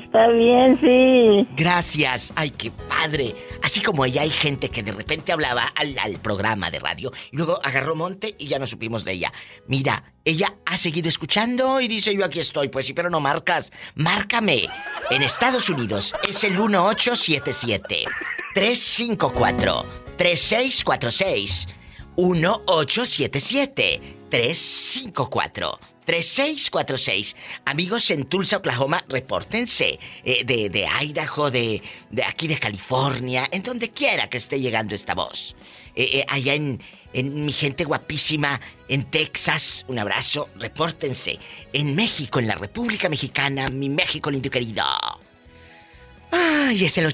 está 0.03 0.28
bien, 0.28 0.80
sí. 0.80 1.47
Gracias. 1.55 2.32
Ay, 2.36 2.51
qué 2.51 2.72
padre. 2.72 3.36
Así 3.64 3.82
como 3.82 4.05
ella, 4.05 4.22
hay 4.22 4.30
gente 4.30 4.70
que 4.70 4.84
de 4.84 4.91
repente 4.91 5.32
hablaba 5.32 5.64
al, 5.76 5.97
al 5.97 6.20
programa 6.20 6.70
de 6.70 6.80
radio 6.80 7.12
y 7.32 7.38
luego 7.38 7.59
agarró 7.64 7.95
monte 7.95 8.36
y 8.38 8.47
ya 8.47 8.59
no 8.59 8.68
supimos 8.68 9.05
de 9.05 9.14
ella. 9.14 9.34
Mira, 9.68 10.03
ella 10.24 10.53
ha 10.68 10.78
seguido 10.78 11.09
escuchando 11.09 11.82
y 11.82 11.88
dice 11.88 12.16
yo 12.16 12.24
aquí 12.24 12.39
estoy. 12.39 12.70
Pues 12.70 12.86
sí, 12.86 12.93
pero 12.93 13.09
no 13.09 13.20
marcas. 13.20 13.72
Márcame. 13.95 14.68
En 15.09 15.24
Estados 15.24 15.68
Unidos 15.70 16.14
es 16.28 16.43
el 16.43 16.51
1877 16.51 18.03
354 18.53 19.86
3646 20.18 21.68
1877 22.30 24.01
354 24.30 25.80
3646. 26.05 27.36
Amigos 27.65 28.11
en 28.11 28.26
Tulsa, 28.26 28.57
Oklahoma, 28.57 29.03
repórtense. 29.07 29.99
Eh, 30.24 30.43
de, 30.45 30.69
de 30.69 30.88
Idaho, 31.01 31.51
de, 31.51 31.82
de 32.09 32.24
aquí 32.24 32.47
de 32.47 32.57
California, 32.57 33.47
en 33.51 33.63
donde 33.63 33.89
quiera 33.91 34.30
que 34.30 34.38
esté 34.38 34.59
llegando 34.59 34.93
esta 34.95 35.13
voz. 35.13 35.55
Eh, 35.95 36.19
eh, 36.19 36.26
allá 36.28 36.53
en, 36.53 36.82
en 37.13 37.45
mi 37.45 37.53
gente 37.53 37.86
guapísima, 37.86 38.59
en 38.88 39.03
Texas, 39.05 39.86
un 39.88 39.99
abrazo, 39.99 40.49
repórtense. 40.57 41.39
En 41.74 41.95
México, 41.95 42.39
en 42.39 42.47
la 42.47 42.55
República 42.55 43.09
Mexicana, 43.09 43.69
mi 43.69 43.89
México 43.89 44.32
lindo 44.32 44.47
y 44.47 44.51
querido. 44.51 44.84
Ay, 46.32 46.86
es 46.86 46.97
el 46.97 47.05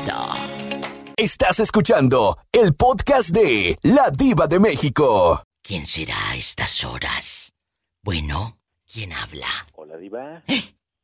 Estás 1.17 1.61
escuchando 1.61 2.37
el 2.51 2.75
podcast 2.75 3.31
de 3.31 3.77
La 3.83 4.11
Diva 4.11 4.47
de 4.47 4.59
México. 4.59 5.43
¿Quién 5.63 5.87
será 5.87 6.31
a 6.31 6.37
estas 6.37 6.83
horas? 6.85 7.53
Bueno, 8.03 8.59
¿quién 8.91 9.13
habla? 9.13 9.69
Hola, 9.75 9.97
Diva. 9.99 10.43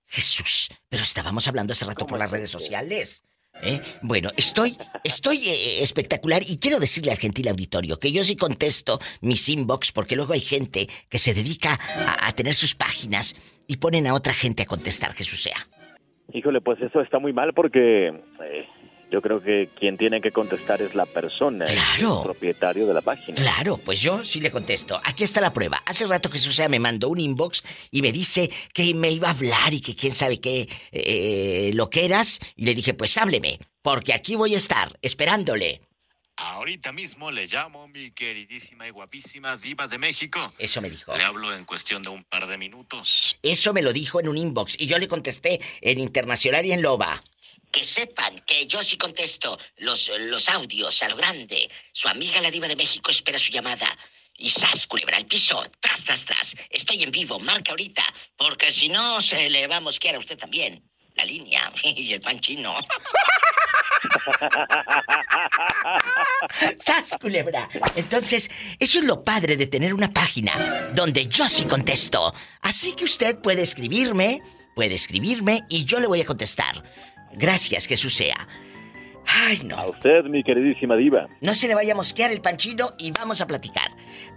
Jesús, 0.07 0.71
pero 0.89 1.03
estábamos 1.03 1.47
hablando 1.47 1.73
hace 1.73 1.85
rato 1.85 2.07
por 2.07 2.19
las 2.19 2.31
redes 2.31 2.51
sociales. 2.51 3.23
¿Eh? 3.63 3.81
Bueno, 4.03 4.31
estoy, 4.37 4.77
estoy 5.05 5.37
eh, 5.39 5.83
espectacular 5.83 6.43
y 6.49 6.59
quiero 6.59 6.79
decirle 6.79 7.11
al 7.11 7.19
gentil 7.19 7.49
auditorio 7.49 7.99
que 7.99 8.13
yo 8.13 8.23
sí 8.25 8.37
contesto 8.37 8.99
mis 9.21 9.49
inbox 9.49 9.93
porque 9.93 10.17
luego 10.17 10.33
hay 10.33 10.41
gente 10.41 10.87
que 11.09 11.19
se 11.19 11.35
dedica 11.35 11.79
a, 12.21 12.33
tener 12.33 12.55
sus 12.55 12.75
páginas 12.75 13.35
y 13.67 13.77
ponen 13.77 14.07
a 14.07 14.15
otra 14.15 14.33
gente 14.33 14.63
a 14.63 14.67
contestar, 14.67 15.13
Jesús 15.13 15.43
sea. 15.43 15.67
Híjole, 16.33 16.61
pues 16.61 16.81
eso 16.83 17.01
está 17.01 17.19
muy 17.19 17.33
mal 17.33 17.53
porque 17.55 18.09
eh, 18.09 18.69
yo 19.11 19.23
creo 19.23 19.43
que 19.43 19.71
quien 19.79 19.97
tiene 19.97 20.21
que 20.21 20.33
contestar 20.33 20.83
es 20.83 20.95
la 20.95 21.07
persona, 21.07 21.65
el 21.65 22.23
propietario 22.23 22.87
de 22.87 22.95
la 22.95 23.01
página. 23.01 23.37
Claro, 23.37 23.79
pues 23.79 24.01
yo 24.01 24.23
sí 24.25 24.41
le 24.41 24.51
contesto. 24.51 25.01
Aquí 25.05 25.25
está 25.25 25.41
la 25.41 25.53
prueba. 25.53 25.81
Hace 25.87 26.07
rato 26.07 26.29
Jesús 26.29 26.55
sea 26.55 26.69
me 26.69 26.79
mandó 26.79 27.09
un 27.09 27.19
inbox 27.19 27.65
y 27.91 28.03
me 28.03 28.13
dice 28.13 28.51
que 28.75 28.95
me 28.95 29.11
iba 29.11 29.29
a 29.29 29.33
hablar 29.33 29.73
y 29.73 29.81
que 29.81 29.95
quién 29.95 30.15
sabe 30.15 30.41
qué 30.41 30.69
eh, 30.93 31.71
lo 31.75 31.89
que 31.91 32.05
eras. 32.05 32.39
Y 32.57 32.65
le 32.65 32.75
dije, 32.75 32.95
pues 32.95 33.17
hábleme, 33.17 33.59
porque 33.83 34.13
aquí 34.13 34.37
voy 34.37 34.55
a 34.55 34.59
estar 34.59 34.99
esperándole. 35.01 35.81
Ahorita 36.41 36.93
mismo 36.93 37.33
le 37.33 37.49
llamo 37.49 37.89
mi 37.89 38.13
queridísima 38.13 38.87
y 38.87 38.91
guapísima 38.91 39.57
Divas 39.57 39.91
de 39.91 39.99
México. 39.99 40.53
Eso 40.57 40.81
me 40.81 40.89
dijo. 40.89 41.17
Le 41.17 41.25
hablo 41.25 41.53
en 41.53 41.65
cuestión 41.65 42.01
de 42.05 42.11
un 42.11 42.23
par 42.23 42.47
de 42.47 42.57
minutos. 42.57 43.37
Eso 43.43 43.73
me 43.73 43.83
lo 43.83 43.93
dijo 43.93 44.21
en 44.21 44.29
un 44.29 44.37
inbox 44.37 44.77
y 44.79 44.87
yo 44.87 44.99
le 44.99 45.09
contesté 45.09 45.61
en 45.81 45.99
Internacional 45.99 46.65
y 46.65 46.71
en 46.71 46.83
Loba. 46.83 47.25
Que 47.71 47.85
sepan 47.85 48.39
que 48.47 48.67
yo 48.67 48.83
sí 48.83 48.97
contesto 48.97 49.59
los, 49.77 50.11
los 50.21 50.49
audios 50.49 51.03
a 51.03 51.09
lo 51.09 51.17
grande. 51.17 51.71
Su 51.93 52.09
amiga 52.09 52.41
la 52.41 52.51
diva 52.51 52.69
de 52.69 52.77
México 52.77 53.11
espera 53.11 53.39
su 53.39 53.53
llamada. 53.53 53.89
Y 54.37 54.51
sas, 54.51 54.87
culebra, 54.87 55.17
al 55.17 55.27
piso, 55.27 55.65
tras, 55.81 56.05
tras, 56.05 56.25
tras. 56.25 56.57
Estoy 56.71 57.03
en 57.03 57.11
vivo, 57.11 57.41
marca 57.41 57.73
ahorita, 57.73 58.05
porque 58.37 58.71
si 58.71 58.89
no 58.89 59.21
se 59.21 59.51
le 59.51 59.67
va 59.67 59.77
a 59.77 59.81
mosquear 59.81 60.15
a 60.15 60.19
usted 60.19 60.39
también. 60.39 60.83
La 61.17 61.25
línea 61.25 61.73
y 61.83 62.13
el 62.13 62.21
pan 62.21 62.39
chino. 62.41 62.75
¡Sas, 66.79 67.17
culebra! 67.21 67.69
Entonces, 67.97 68.49
eso 68.79 68.99
es 68.99 69.05
lo 69.05 69.25
padre 69.25 69.57
de 69.57 69.67
tener 69.67 69.93
una 69.93 70.13
página 70.13 70.89
donde 70.95 71.27
yo 71.27 71.49
sí 71.49 71.65
contesto. 71.65 72.33
Así 72.61 72.93
que 72.93 73.05
usted 73.05 73.39
puede 73.39 73.63
escribirme, 73.63 74.41
puede 74.75 74.95
escribirme 74.95 75.65
y 75.69 75.85
yo 75.85 75.99
le 76.01 76.07
voy 76.07 76.21
a 76.21 76.27
contestar. 76.27 76.85
Gracias, 77.35 77.87
Jesús 77.87 78.15
sea. 78.15 78.47
Ay, 79.27 79.61
no. 79.65 79.77
A 79.77 79.91
usted, 79.91 80.25
mi 80.25 80.43
queridísima 80.43 80.97
diva. 80.97 81.29
No 81.41 81.55
se 81.55 81.69
le 81.69 81.75
vaya 81.75 81.93
a 81.93 81.97
mosquear 81.97 82.33
el 82.33 82.41
panchino 82.41 82.95
y 82.99 83.11
vamos 83.11 83.41
a 83.41 83.47
platicar. 83.47 83.91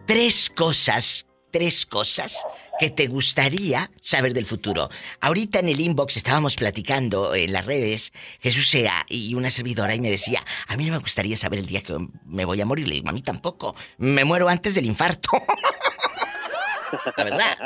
Tres 0.06 0.50
cosas, 0.50 1.26
tres 1.50 1.86
cosas 1.86 2.38
que 2.78 2.90
te 2.90 3.08
gustaría 3.08 3.90
saber 4.02 4.34
del 4.34 4.46
futuro. 4.46 4.90
Ahorita 5.22 5.60
en 5.60 5.70
el 5.70 5.80
inbox 5.80 6.18
estábamos 6.18 6.56
platicando 6.56 7.36
en 7.36 7.54
las 7.54 7.66
redes, 7.66 8.12
Jesús 8.42 8.68
Sea 8.68 9.06
y 9.08 9.34
una 9.36 9.50
servidora 9.50 9.96
y 9.96 10.02
me 10.02 10.10
decía, 10.10 10.44
a 10.68 10.76
mí 10.76 10.86
no 10.86 10.92
me 10.94 10.98
gustaría 10.98 11.38
saber 11.38 11.60
el 11.60 11.68
día 11.68 11.82
que 11.82 11.96
me 12.26 12.44
voy 12.44 12.60
a 12.60 12.66
morir. 12.66 12.88
Le 12.88 12.96
digo, 12.96 13.10
a 13.10 13.14
mí 13.14 13.22
tampoco. 13.22 13.76
Me 13.98 14.26
muero 14.26 14.50
antes 14.50 14.76
del 14.76 14.86
infarto. 14.86 15.30
La 17.18 17.24
verdad. 17.24 17.58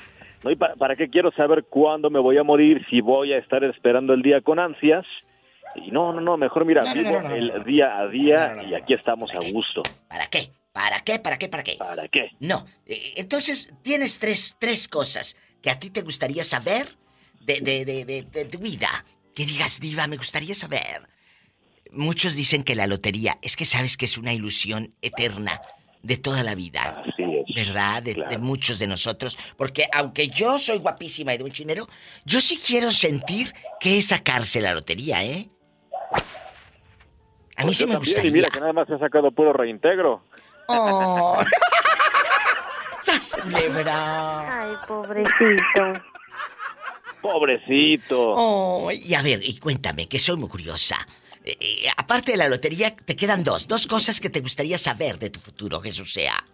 No, 0.42 0.50
¿y 0.50 0.56
para, 0.56 0.74
para 0.76 0.96
qué 0.96 1.08
quiero 1.08 1.30
saber 1.32 1.64
cuándo 1.64 2.10
me 2.10 2.18
voy 2.20 2.38
a 2.38 2.42
morir 2.42 2.84
si 2.90 3.00
voy 3.00 3.32
a 3.32 3.38
estar 3.38 3.64
esperando 3.64 4.12
el 4.14 4.22
día 4.22 4.40
con 4.40 4.58
ansias? 4.58 5.04
Y 5.74 5.90
no, 5.90 6.12
no, 6.12 6.20
no, 6.20 6.36
mejor 6.36 6.64
mira, 6.64 6.82
No, 6.84 6.94
vivo 6.94 7.10
no, 7.20 7.28
no, 7.28 7.34
el 7.34 7.64
día 7.64 7.98
a 7.98 8.08
día 8.08 8.62
y 8.68 8.74
aquí 8.74 8.94
estamos 8.94 9.30
a 9.34 9.38
gusto. 9.50 9.82
¿Para 10.08 10.26
qué? 10.28 10.50
¿Para 10.72 11.00
qué? 11.00 11.18
¿Para 11.18 11.38
qué? 11.38 11.48
¿Para 11.48 11.62
qué? 11.62 11.76
¿Para 11.78 12.08
qué? 12.08 12.30
No. 12.40 12.64
Eh, 12.86 13.14
Entonces, 13.16 13.74
tienes 13.82 14.18
tres, 14.18 14.56
tres 14.58 14.88
cosas 14.88 15.36
que 15.62 15.70
a 15.70 15.78
ti 15.78 15.90
te 15.90 16.02
gustaría 16.02 16.44
saber 16.44 16.86
de, 17.40 17.60
de, 17.60 17.84
de, 17.84 18.04
de, 18.04 18.22
de 18.22 18.44
tu 18.44 18.58
vida. 18.58 18.88
Que 19.34 19.44
digas, 19.44 19.80
diva, 19.80 20.06
me 20.06 20.16
gustaría 20.16 20.54
saber. 20.54 21.08
Muchos 21.92 22.36
dicen 22.36 22.62
que 22.62 22.74
la 22.74 22.86
lotería, 22.86 23.38
es 23.42 23.56
que 23.56 23.64
sabes 23.64 23.96
que 23.96 24.04
es 24.06 24.18
una 24.18 24.32
ilusión 24.32 24.94
eterna 25.02 25.60
de 26.02 26.16
toda 26.16 26.42
la 26.42 26.54
vida. 26.54 27.02
Así 27.02 27.22
es. 27.22 27.54
¿Verdad? 27.54 28.02
De, 28.02 28.14
de 28.14 28.38
muchos 28.38 28.78
de 28.78 28.86
nosotros. 28.86 29.38
Porque 29.56 29.88
aunque 29.92 30.28
yo 30.28 30.58
soy 30.58 30.78
guapísima 30.78 31.34
y 31.34 31.38
de 31.38 31.44
un 31.44 31.52
chinero, 31.52 31.88
yo 32.24 32.40
sí 32.40 32.58
quiero 32.64 32.90
sentir 32.90 33.54
que 33.80 33.98
es 33.98 34.08
sacarse 34.08 34.60
la 34.60 34.74
lotería, 34.74 35.24
¿eh? 35.24 35.48
A 37.58 37.62
mí 37.62 37.68
Pues 37.68 37.76
sí 37.78 37.84
yo 37.84 37.88
me 37.88 37.94
también, 37.94 37.98
gustaría. 38.14 38.30
Y 38.30 38.32
mira 38.34 38.48
que 38.50 38.60
nada 38.60 38.72
más 38.72 38.88
he 38.90 38.98
sacado 38.98 39.30
puro 39.30 39.52
reintegro. 39.52 40.22
Oh. 40.68 41.42
¡Sas, 43.00 43.36
culebra! 43.40 44.62
Ay, 44.62 44.74
pobrecito. 44.86 45.92
Pobrecito. 47.22 48.34
Oh, 48.36 48.90
y 48.92 49.14
a 49.14 49.22
ver, 49.22 49.40
y 49.42 49.58
cuéntame, 49.58 50.08
que 50.08 50.18
soy 50.18 50.36
muy 50.36 50.48
curiosa. 50.48 50.96
Eh, 51.46 51.86
aparte 51.96 52.32
de 52.32 52.38
la 52.38 52.48
lotería, 52.48 52.94
te 52.94 53.14
quedan 53.14 53.44
dos, 53.44 53.68
dos 53.68 53.86
cosas 53.86 54.20
que 54.20 54.30
te 54.30 54.40
gustaría 54.40 54.78
saber 54.78 55.18
de 55.18 55.30
tu 55.30 55.38
futuro, 55.38 55.80
Jesús 55.80 56.12
sea. 56.12 56.44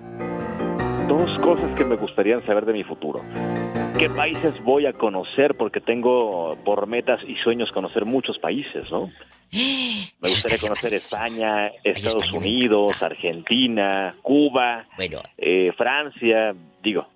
Dos 1.08 1.30
cosas 1.40 1.74
que 1.76 1.84
me 1.84 1.96
gustaría 1.96 2.44
saber 2.44 2.66
de 2.66 2.74
mi 2.74 2.84
futuro. 2.84 3.22
¿Qué 3.98 4.10
países 4.10 4.54
voy 4.64 4.86
a 4.86 4.92
conocer? 4.92 5.56
Porque 5.56 5.80
tengo 5.80 6.56
por 6.64 6.86
metas 6.86 7.20
y 7.26 7.36
sueños 7.36 7.70
conocer 7.72 8.04
muchos 8.04 8.38
países, 8.38 8.90
¿no? 8.90 9.10
Me 9.52 10.28
gustaría 10.28 10.58
conocer 10.58 10.94
España, 10.94 11.70
Estados 11.84 12.30
Unidos, 12.32 13.00
Argentina, 13.02 14.14
Cuba, 14.22 14.86
eh, 15.36 15.72
Francia. 15.76 16.54
Digo, 16.82 17.06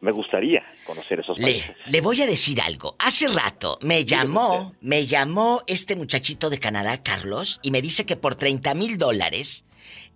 me 0.00 0.12
gustaría 0.12 0.62
conocer 0.86 1.20
esos 1.20 1.38
países. 1.38 1.76
le 1.86 2.00
voy 2.00 2.22
a 2.22 2.26
decir 2.26 2.60
algo. 2.60 2.94
Hace 2.98 3.28
rato 3.28 3.78
me 3.82 4.04
llamó, 4.04 4.74
me 4.80 5.06
llamó 5.06 5.62
este 5.66 5.96
muchachito 5.96 6.50
de 6.50 6.58
Canadá, 6.58 7.02
Carlos, 7.02 7.58
y 7.62 7.70
me 7.70 7.82
dice 7.82 8.06
que 8.06 8.16
por 8.16 8.34
30 8.36 8.74
mil 8.74 8.96
dólares, 8.98 9.64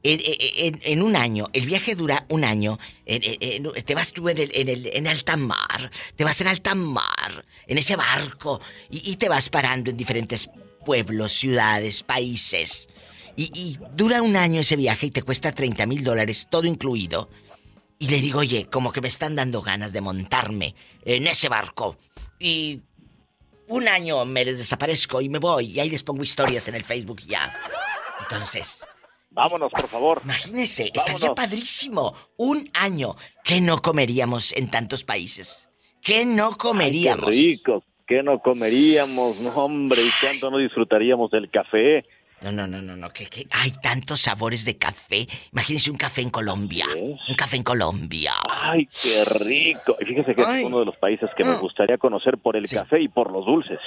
en, 0.05 0.21
en- 0.25 0.81
en 0.83 1.03
un 1.03 1.15
año, 1.17 1.49
el 1.53 1.65
viaje 1.67 1.95
dura 1.95 2.27
un 2.29 2.45
año, 2.45 2.79
en- 3.07 3.73
te 3.85 3.95
vas 3.95 4.13
tú 4.13 4.29
en, 4.29 4.39
el, 4.39 4.51
en, 4.55 4.69
el, 4.69 4.87
en 4.93 5.07
alta 5.07 5.37
mar, 5.37 5.91
te 6.17 6.25
vas 6.25 6.41
en 6.41 6.49
alta 6.49 6.75
mar, 6.75 7.45
en 7.67 7.79
ese 7.79 7.95
barco, 7.97 8.61
y, 8.91 9.11
y 9.11 9.17
te 9.17 9.29
vas 9.29 9.49
parando 9.49 9.91
en 9.91 9.97
diferentes 9.97 10.51
pueblos, 10.85 11.33
ciudades, 11.33 12.03
países. 12.03 12.89
Y, 13.37 13.51
y 13.55 13.79
dura 13.97 14.21
un 14.23 14.37
año 14.37 14.61
ese 14.61 14.77
viaje 14.77 15.07
y 15.07 15.11
te 15.11 15.23
cuesta 15.23 15.53
30 15.53 15.87
mil 15.87 16.03
dólares, 16.05 16.49
todo 16.51 16.65
incluido. 16.67 17.31
Y 18.03 18.09
le 18.09 18.21
digo, 18.21 18.41
oye, 18.41 18.67
como 18.69 18.91
que 18.91 19.01
me 19.01 19.07
están 19.07 19.37
dando 19.37 19.63
ganas 19.63 19.93
de 19.93 20.01
montarme 20.01 20.75
en 21.05 21.29
ese 21.29 21.49
barco. 21.49 21.99
Y 22.41 22.81
un 23.69 23.87
año 23.87 24.25
me 24.25 24.45
les 24.45 24.59
desaparezco 24.59 25.21
y 25.21 25.29
me 25.29 25.39
voy. 25.39 25.67
Y 25.67 25.79
ahí 25.79 25.89
les 25.89 26.03
pongo 26.03 26.25
historias 26.25 26.67
en 26.67 26.75
el 26.75 26.83
Facebook 26.83 27.21
ya. 27.21 27.49
Entonces. 28.23 28.85
Vámonos, 29.31 29.71
por 29.71 29.87
favor. 29.87 30.21
Imagínese, 30.25 30.91
estaría 30.93 31.29
Vámonos. 31.29 31.37
padrísimo. 31.37 32.17
Un 32.39 32.69
año. 32.75 33.15
¿Qué 33.45 33.61
no 33.61 33.81
comeríamos 33.81 34.53
en 34.57 34.69
tantos 34.69 35.05
países? 35.05 35.69
¿Qué 36.01 36.25
no 36.25 36.59
comeríamos? 36.59 37.27
Qué 37.27 37.31
rico, 37.31 37.85
¿qué 38.09 38.25
no 38.25 38.41
comeríamos? 38.41 39.39
No, 39.39 39.51
hombre, 39.51 40.03
y 40.03 40.11
cuánto 40.21 40.51
no 40.51 40.59
disfrutaríamos 40.59 41.31
del 41.31 41.49
café. 41.53 42.05
No, 42.43 42.51
no, 42.51 42.67
no, 42.67 42.83
no, 42.83 42.97
no, 42.97 43.11
que, 43.11 43.27
que 43.27 43.47
hay 43.51 43.71
tantos 43.83 44.21
sabores 44.23 44.65
de 44.65 44.77
café. 44.77 45.29
Imagínese 45.53 45.91
un 45.91 45.97
café 45.97 46.23
en 46.23 46.31
Colombia. 46.31 46.87
Un 46.97 47.35
café 47.37 47.57
en 47.57 47.63
Colombia. 47.63 48.33
Ay, 48.51 48.89
qué 49.03 49.25
rico. 49.25 49.97
Y 50.01 50.05
fíjese 50.07 50.35
que 50.35 50.43
es 50.43 50.65
uno 50.65 50.81
de 50.81 50.87
los 50.87 50.97
países 50.97 51.31
que 51.37 51.45
me 51.45 51.55
gustaría 51.57 51.99
conocer 51.99 52.39
por 52.39 52.57
el 52.57 52.69
café 52.69 53.01
y 53.01 53.09
por 53.09 53.31
los 53.31 53.47
dulces. 53.47 53.79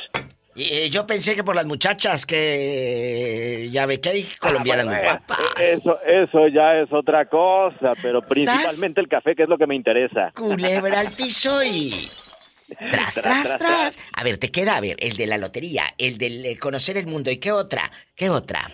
Y, 0.55 0.63
eh, 0.63 0.89
yo 0.89 1.05
pensé 1.05 1.35
que 1.35 1.43
por 1.43 1.53
las 1.53 1.65
muchachas 1.65 2.25
que 2.25 3.67
ya 3.73 3.85
ve 3.85 3.99
que 3.99 4.09
hay 4.09 4.27
colombianas 4.39 4.85
muy 4.85 4.95
Eh, 4.95 5.01
guapas. 5.03 5.39
Eso, 5.59 5.97
eso 6.05 6.47
ya 6.47 6.75
es 6.79 6.93
otra 6.93 7.25
cosa, 7.25 7.91
pero 8.01 8.21
principalmente 8.21 9.01
el 9.01 9.09
café, 9.09 9.35
que 9.35 9.43
es 9.43 9.49
lo 9.49 9.57
que 9.57 9.67
me 9.67 9.75
interesa. 9.75 10.31
Culebra 10.33 11.01
al 11.01 11.07
piso 11.11 11.61
y. 11.61 11.93
Tras, 12.91 13.15
tras, 13.15 13.57
tras. 13.57 13.97
A 14.13 14.23
ver, 14.23 14.37
te 14.37 14.51
queda, 14.51 14.77
a 14.77 14.81
ver, 14.81 14.97
el 14.99 15.17
de 15.17 15.27
la 15.27 15.37
lotería, 15.37 15.83
el 15.97 16.17
de 16.17 16.51
eh, 16.51 16.57
conocer 16.57 16.97
el 16.97 17.07
mundo. 17.07 17.31
¿Y 17.31 17.37
qué 17.37 17.51
otra? 17.51 17.91
¿Qué 18.15 18.29
otra? 18.29 18.71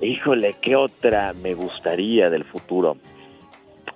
Híjole, 0.00 0.56
¿qué 0.60 0.76
otra 0.76 1.32
me 1.34 1.54
gustaría 1.54 2.30
del 2.30 2.44
futuro? 2.44 2.98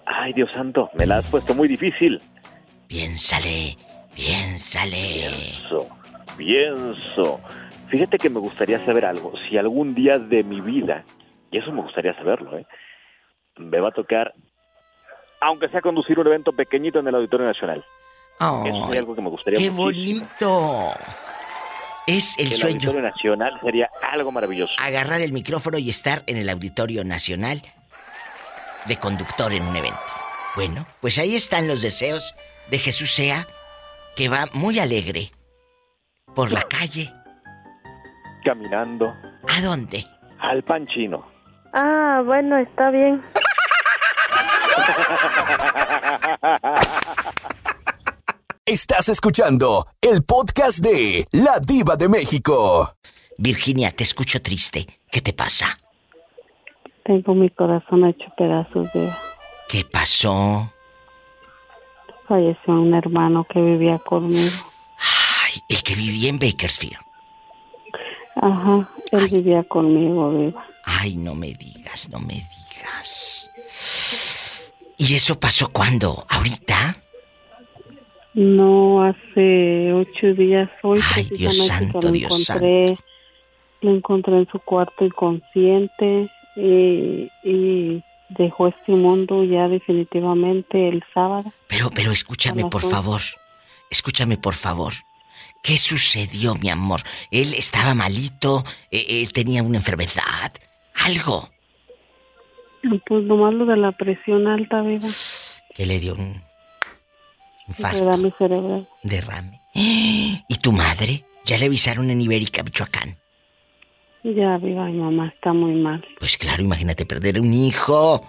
Ay, 0.07 0.33
Dios 0.33 0.51
santo, 0.53 0.91
me 0.95 1.07
la 1.07 1.19
has 1.19 1.31
puesto 1.31 1.55
muy 1.55 1.69
difícil. 1.69 2.21
Piénsale, 2.87 3.77
piénsale. 4.15 5.31
Pienso, 5.31 5.89
pienso. 6.37 7.41
Fíjate 7.89 8.19
que 8.19 8.31
me 8.31 8.39
gustaría 8.39 8.85
saber 8.85 9.05
algo. 9.05 9.33
Si 9.49 9.59
algún 9.59 9.95
día 9.95 10.19
de 10.19 10.43
mi 10.45 10.61
vida, 10.61 11.05
y 11.51 11.59
eso 11.59 11.73
me 11.73 11.83
gustaría 11.83 12.15
saberlo, 12.15 12.59
¿eh? 12.59 12.67
Me 13.57 13.81
va 13.81 13.89
a 13.89 13.93
tocar, 13.93 14.35
aunque 15.41 15.69
sea 15.69 15.81
conducir 15.81 16.19
un 16.19 16.27
evento 16.27 16.53
pequeñito 16.53 17.01
en 17.01 17.09
el 17.09 17.15
Auditorio 17.15 17.47
Nacional. 17.47 17.85
Eso 18.41 18.63
Ay, 18.65 18.83
sería 18.87 19.01
algo 19.01 19.15
que 19.17 19.23
me 19.23 19.31
gustaría 19.31 19.59
¡Qué 19.59 19.71
muchísimo. 19.71 20.21
bonito! 20.21 20.91
Es 22.07 22.39
el 22.39 22.47
el 22.47 22.53
sueño. 22.55 22.77
Auditorio 22.77 23.03
Nacional 23.03 23.61
sería 23.63 23.91
algo 24.13 24.33
maravilloso. 24.33 24.73
Agarrar 24.79 25.21
el 25.21 25.33
micrófono 25.33 25.77
y 25.79 25.91
estar 25.91 26.23
en 26.27 26.39
el 26.39 26.49
Auditorio 26.49 27.05
Nacional 27.05 27.61
de 28.87 28.97
conductor 28.97 29.53
en 29.53 29.65
un 29.65 29.77
evento. 29.77 29.99
Bueno, 30.55 30.87
pues 31.01 31.19
ahí 31.19 31.37
están 31.37 31.69
los 31.69 31.83
deseos 31.83 32.35
de 32.71 32.79
Jesús 32.79 33.13
Sea, 33.15 33.47
que 34.17 34.29
va 34.29 34.47
muy 34.55 34.79
alegre 34.79 35.31
por 36.35 36.51
la 36.51 36.63
calle. 36.63 37.13
Caminando. 38.45 39.13
¿A 39.49 39.61
dónde? 39.61 40.07
Al 40.41 40.63
pan 40.63 40.87
chino. 40.87 41.27
Ah, 41.75 42.23
bueno, 42.25 42.57
está 42.57 42.91
bien. 42.91 43.23
Estás 48.69 49.09
escuchando 49.09 49.87
el 50.03 50.23
podcast 50.25 50.81
de 50.81 51.25
La 51.33 51.59
Diva 51.59 51.97
de 51.97 52.07
México. 52.07 52.95
Virginia, 53.39 53.91
te 53.93 54.05
escucho 54.05 54.43
triste. 54.43 54.87
¿Qué 55.11 55.23
te 55.23 55.33
pasa? 55.33 55.79
Tengo 57.03 57.35
mi 57.35 57.49
corazón 57.49 58.05
hecho 58.05 58.27
pedazos 58.37 58.93
de... 58.93 59.11
¿Qué 59.71 59.87
pasó? 59.91 60.71
Falleció 62.29 62.75
un 62.75 62.93
hermano 62.93 63.47
que 63.51 63.59
vivía 63.59 63.99
conmigo. 64.01 64.53
Ay, 64.99 65.63
el 65.71 65.83
que 65.83 65.95
vivía 65.95 66.29
en 66.29 66.39
Bakersfield. 66.39 66.99
Ajá, 68.37 68.91
él 69.13 69.29
vivía 69.29 69.65
conmigo, 69.65 70.31
viva. 70.31 70.67
Ay, 70.85 71.17
no 71.17 71.35
me 71.35 71.55
digas, 71.55 72.11
no 72.11 72.19
me 72.19 72.35
digas. 72.35 73.51
¿Y 74.99 75.15
eso 75.15 75.41
pasó 75.41 75.73
cuándo? 75.73 76.27
¿Ahorita? 76.29 76.99
No, 78.39 79.03
hace 79.03 79.93
ocho 79.93 80.33
días 80.33 80.71
hoy 80.85 81.01
Ay, 81.13 81.25
Dios 81.25 81.67
santo, 81.67 82.01
lo 82.01 82.13
Dios 82.13 82.49
encontré, 82.49 82.97
lo 83.81 83.97
encontré 83.97 84.37
en 84.37 84.49
su 84.49 84.61
cuarto 84.61 85.05
inconsciente 85.05 86.31
y, 86.55 87.29
y 87.43 88.05
dejó 88.29 88.69
este 88.69 88.93
mundo 88.93 89.43
ya 89.43 89.67
definitivamente 89.67 90.89
el 90.89 91.03
sábado. 91.13 91.53
Pero, 91.67 91.91
pero 91.91 92.13
escúchame, 92.13 92.65
por 92.67 92.83
favor. 92.83 93.23
Escúchame, 93.91 94.39
por 94.39 94.55
favor. 94.55 94.93
¿Qué 95.65 95.77
sucedió, 95.77 96.55
mi 96.55 96.71
amor? 96.71 97.01
Él 97.33 97.55
estaba 97.55 97.93
malito, 97.95 98.63
e, 98.93 99.21
él 99.21 99.33
tenía 99.33 99.65
una 99.65 99.79
enfermedad, 99.79 100.53
algo. 100.95 101.49
Pues 103.05 103.25
nomás 103.25 103.53
lo 103.55 103.67
de 103.67 103.79
la 103.79 103.91
presión 103.91 104.47
alta, 104.47 104.81
viva. 104.83 105.09
Que 105.75 105.87
le 105.87 105.99
dio 105.99 106.15
un 106.15 106.48
infarto. 107.69 107.99
Derrame 107.99 108.35
cerebral. 108.39 108.89
Derrame. 109.03 109.61
¿Y 109.75 110.59
tu 110.61 110.73
madre? 110.73 111.25
Ya 111.45 111.59
le 111.59 111.67
avisaron 111.67 112.11
en 112.11 112.21
Ibérica, 112.21 112.63
Michoacán. 112.63 113.17
Ya, 114.25 114.59
viva, 114.59 114.85
mi 114.87 114.99
mamá 114.99 115.29
está 115.29 115.53
muy 115.53 115.75
mal. 115.75 116.05
Pues 116.19 116.37
claro, 116.37 116.63
imagínate 116.63 117.07
perder 117.07 117.41
un 117.41 117.53
hijo. 117.55 118.23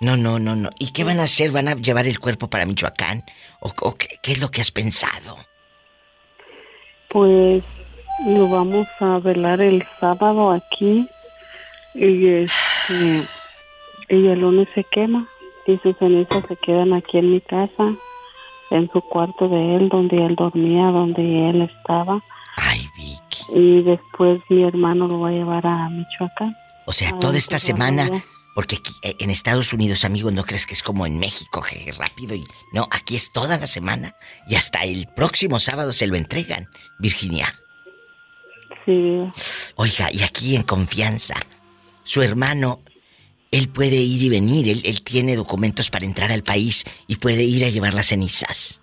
No, 0.00 0.16
no, 0.16 0.38
no, 0.38 0.54
no. 0.54 0.70
¿Y 0.78 0.92
qué 0.92 1.04
van 1.04 1.20
a 1.20 1.24
hacer? 1.24 1.50
¿Van 1.50 1.68
a 1.68 1.74
llevar 1.74 2.06
el 2.06 2.20
cuerpo 2.20 2.48
para 2.48 2.66
Michoacán? 2.66 3.24
¿O, 3.60 3.94
qué, 3.94 4.08
qué, 4.22 4.32
es 4.32 4.40
lo 4.40 4.50
que 4.50 4.60
has 4.60 4.70
pensado? 4.70 5.36
Pues 7.08 7.62
lo 8.26 8.48
vamos 8.48 8.86
a 9.00 9.18
velar 9.18 9.60
el 9.60 9.84
sábado 9.98 10.50
aquí. 10.50 11.08
Y 11.94 12.28
este, 12.28 13.26
y 14.08 14.26
el 14.26 14.40
lunes 14.40 14.68
se 14.74 14.84
quema. 14.84 15.26
Y 15.66 15.78
sus 15.78 15.96
cenizas 15.98 16.44
se 16.46 16.56
quedan 16.56 16.92
aquí 16.92 17.18
en 17.18 17.32
mi 17.32 17.40
casa, 17.40 17.94
en 18.70 18.90
su 18.92 19.00
cuarto 19.00 19.48
de 19.48 19.76
él, 19.76 19.88
donde 19.88 20.24
él 20.24 20.34
dormía, 20.34 20.86
donde 20.86 21.50
él 21.50 21.62
estaba. 21.62 22.22
Ay, 22.56 22.86
Vicky. 22.96 23.44
Y 23.54 23.82
después 23.82 24.40
mi 24.48 24.64
hermano 24.64 25.06
lo 25.08 25.20
va 25.20 25.28
a 25.28 25.32
llevar 25.32 25.66
a 25.66 25.88
Michoacán. 25.88 26.56
O 26.86 26.92
sea, 26.92 27.18
toda 27.18 27.36
esta 27.36 27.58
semana 27.58 28.08
porque 28.58 28.74
aquí, 28.74 28.92
eh, 29.02 29.14
en 29.20 29.30
Estados 29.30 29.72
Unidos, 29.72 30.04
amigos, 30.04 30.32
no 30.32 30.42
crees 30.42 30.66
que 30.66 30.74
es 30.74 30.82
como 30.82 31.06
en 31.06 31.20
México, 31.20 31.62
jeje, 31.62 31.92
rápido 31.92 32.34
y. 32.34 32.44
No, 32.72 32.88
aquí 32.90 33.14
es 33.14 33.30
toda 33.30 33.56
la 33.56 33.68
semana 33.68 34.16
y 34.48 34.56
hasta 34.56 34.82
el 34.82 35.06
próximo 35.14 35.60
sábado 35.60 35.92
se 35.92 36.08
lo 36.08 36.16
entregan, 36.16 36.68
Virginia. 36.98 37.54
Sí. 38.84 39.20
Oiga, 39.76 40.10
y 40.10 40.24
aquí 40.24 40.56
en 40.56 40.64
confianza, 40.64 41.36
su 42.02 42.20
hermano, 42.20 42.80
él 43.50 43.68
puede 43.68 43.96
ir 43.96 44.22
y 44.22 44.28
venir, 44.28 44.68
él, 44.68 44.82
él 44.84 45.02
tiene 45.02 45.36
documentos 45.36 45.90
para 45.90 46.04
entrar 46.04 46.32
al 46.32 46.42
país 46.42 46.84
y 47.06 47.16
puede 47.16 47.44
ir 47.44 47.64
a 47.64 47.70
llevar 47.70 47.94
las 47.94 48.06
cenizas. 48.06 48.80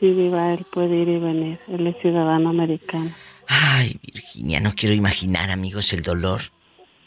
Sí, 0.00 0.10
viva, 0.10 0.54
él 0.54 0.66
puede 0.72 0.96
ir 1.02 1.08
y 1.08 1.18
venir, 1.18 1.60
él 1.68 1.86
es 1.86 1.96
ciudadano 2.00 2.50
americano. 2.50 3.12
Ay, 3.46 3.98
Virginia, 4.02 4.60
no 4.60 4.74
quiero 4.74 4.94
imaginar, 4.94 5.50
amigos, 5.50 5.92
el 5.92 6.02
dolor 6.02 6.40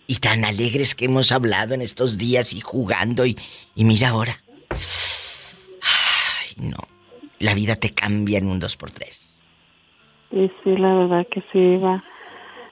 y 0.07 0.15
tan 0.15 0.45
alegres 0.45 0.95
que 0.95 1.05
hemos 1.05 1.31
hablado 1.31 1.73
en 1.73 1.81
estos 1.81 2.17
días 2.17 2.53
y 2.53 2.61
jugando 2.61 3.25
y, 3.25 3.37
y 3.75 3.83
mira 3.83 4.09
ahora. 4.09 4.41
Ay, 4.69 6.55
no. 6.57 6.79
La 7.39 7.53
vida 7.53 7.75
te 7.75 7.91
cambia 7.91 8.39
en 8.39 8.47
un 8.47 8.59
dos 8.59 8.77
por 8.77 8.91
tres. 8.91 9.43
Sí, 10.31 10.51
sí, 10.63 10.75
la 10.77 10.93
verdad 10.93 11.27
que 11.31 11.41
sí, 11.51 11.77
va. 11.77 12.03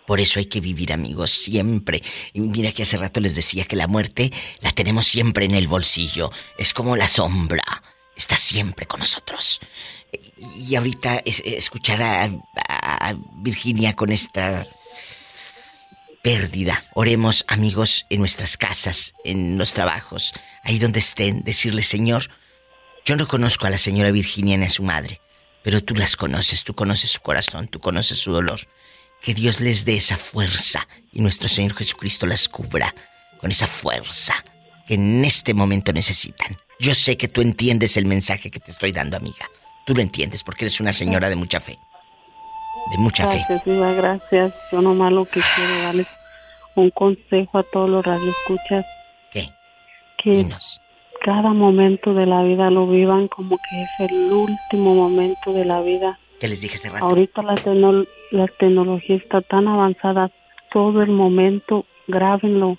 Por 0.08 0.20
eso 0.20 0.40
hay 0.40 0.46
que 0.46 0.62
vivir, 0.62 0.94
amigos, 0.94 1.32
siempre. 1.32 2.02
Y 2.34 2.40
mira 2.40 2.72
que 2.72 2.84
hace 2.84 2.98
rato 2.98 3.20
les 3.20 3.36
decía 3.36 3.66
que 3.66 3.76
la 3.76 3.88
muerte 3.88 4.32
la 4.62 4.72
tenemos 4.72 5.08
siempre 5.08 5.46
en 5.46 5.56
el 5.56 5.68
bolsillo. 5.68 6.32
Es 6.58 6.74
como 6.74 6.96
la 6.96 7.08
sombra. 7.08 7.64
Está 8.16 8.38
siempre 8.38 8.86
con 8.86 9.00
nosotros. 9.00 9.60
Y 10.58 10.76
ahorita 10.76 11.22
escuchar 11.26 12.02
a 12.02 13.16
Virginia 13.42 13.96
con 13.96 14.12
esta 14.12 14.66
pérdida. 16.26 16.84
Oremos, 16.96 17.46
amigos, 17.48 18.08
en 18.10 18.20
nuestras 18.20 18.58
casas, 18.58 19.14
en 19.24 19.60
los 19.60 19.74
trabajos, 19.74 20.34
ahí 20.64 20.80
donde 20.80 20.98
estén, 20.98 21.44
decirle, 21.44 21.84
Señor, 21.84 22.32
yo 23.06 23.16
no 23.16 23.28
conozco 23.28 23.68
a 23.68 23.70
la 23.70 23.78
señora 23.78 24.10
Virginia 24.10 24.58
ni 24.58 24.66
a 24.66 24.72
su 24.72 24.82
madre, 24.82 25.22
pero 25.62 25.84
tú 25.84 25.94
las 25.94 26.16
conoces, 26.16 26.64
tú 26.64 26.74
conoces 26.74 27.12
su 27.12 27.22
corazón, 27.22 27.68
tú 27.68 27.80
conoces 27.80 28.18
su 28.18 28.32
dolor. 28.32 28.68
Que 29.26 29.34
Dios 29.34 29.60
les 29.60 29.86
dé 29.86 29.98
esa 29.98 30.18
fuerza 30.18 30.88
y 31.12 31.22
nuestro 31.22 31.50
Señor 31.50 31.74
Jesucristo 31.74 32.28
las 32.28 32.48
cubra 32.48 32.94
con 33.40 33.50
esa 33.52 33.68
fuerza 33.68 34.36
que 34.88 34.94
en 34.94 35.26
este 35.26 35.54
momento 35.54 35.92
necesitan. 35.92 36.58
Yo 36.80 36.94
sé 36.94 37.18
que 37.18 37.28
tú 37.28 37.42
entiendes 37.42 37.98
el 37.98 38.06
mensaje 38.06 38.52
que 38.52 38.60
te 38.60 38.72
estoy 38.72 38.92
dando, 38.92 39.18
amiga. 39.18 39.50
Tú 39.86 39.96
lo 39.96 40.02
entiendes 40.02 40.44
porque 40.44 40.66
eres 40.66 40.80
una 40.80 40.94
señora 40.94 41.30
de 41.30 41.36
mucha 41.36 41.60
fe 41.60 41.80
de 42.92 42.98
mucha 42.98 43.28
fe. 43.28 43.46
Gracias, 43.48 43.98
gracias. 43.98 44.54
Yo 44.72 44.82
nomás 44.82 45.12
lo 45.12 45.26
que 45.26 45.42
quiero 45.56 45.82
darles 45.84 46.08
un 46.76 46.90
consejo 46.92 47.58
a 47.58 47.64
todos 47.64 47.90
los 47.90 48.06
radioescuchas. 48.06 48.86
¿Qué? 49.32 49.50
Que 50.18 50.46
cada 51.24 51.54
momento 51.54 52.14
de 52.14 52.26
la 52.26 52.44
vida 52.44 52.70
lo 52.70 52.88
vivan 52.88 53.28
como 53.28 53.58
que 53.58 53.82
es 53.82 54.12
el 54.12 54.32
último 54.32 54.96
momento 54.96 55.54
de 55.54 55.66
la 55.66 55.82
vida. 55.82 56.20
¿Qué 56.40 56.48
les 56.48 56.62
dije 56.62 56.76
hace 56.76 56.90
rato? 56.90 57.06
Ahorita 57.06 57.42
la, 57.42 57.56
la 58.32 58.48
tecnología 58.48 59.16
está 59.16 59.42
tan 59.42 59.68
avanzada, 59.68 60.32
todo 60.72 61.02
el 61.02 61.12
momento, 61.12 61.86
grábenlo. 62.08 62.78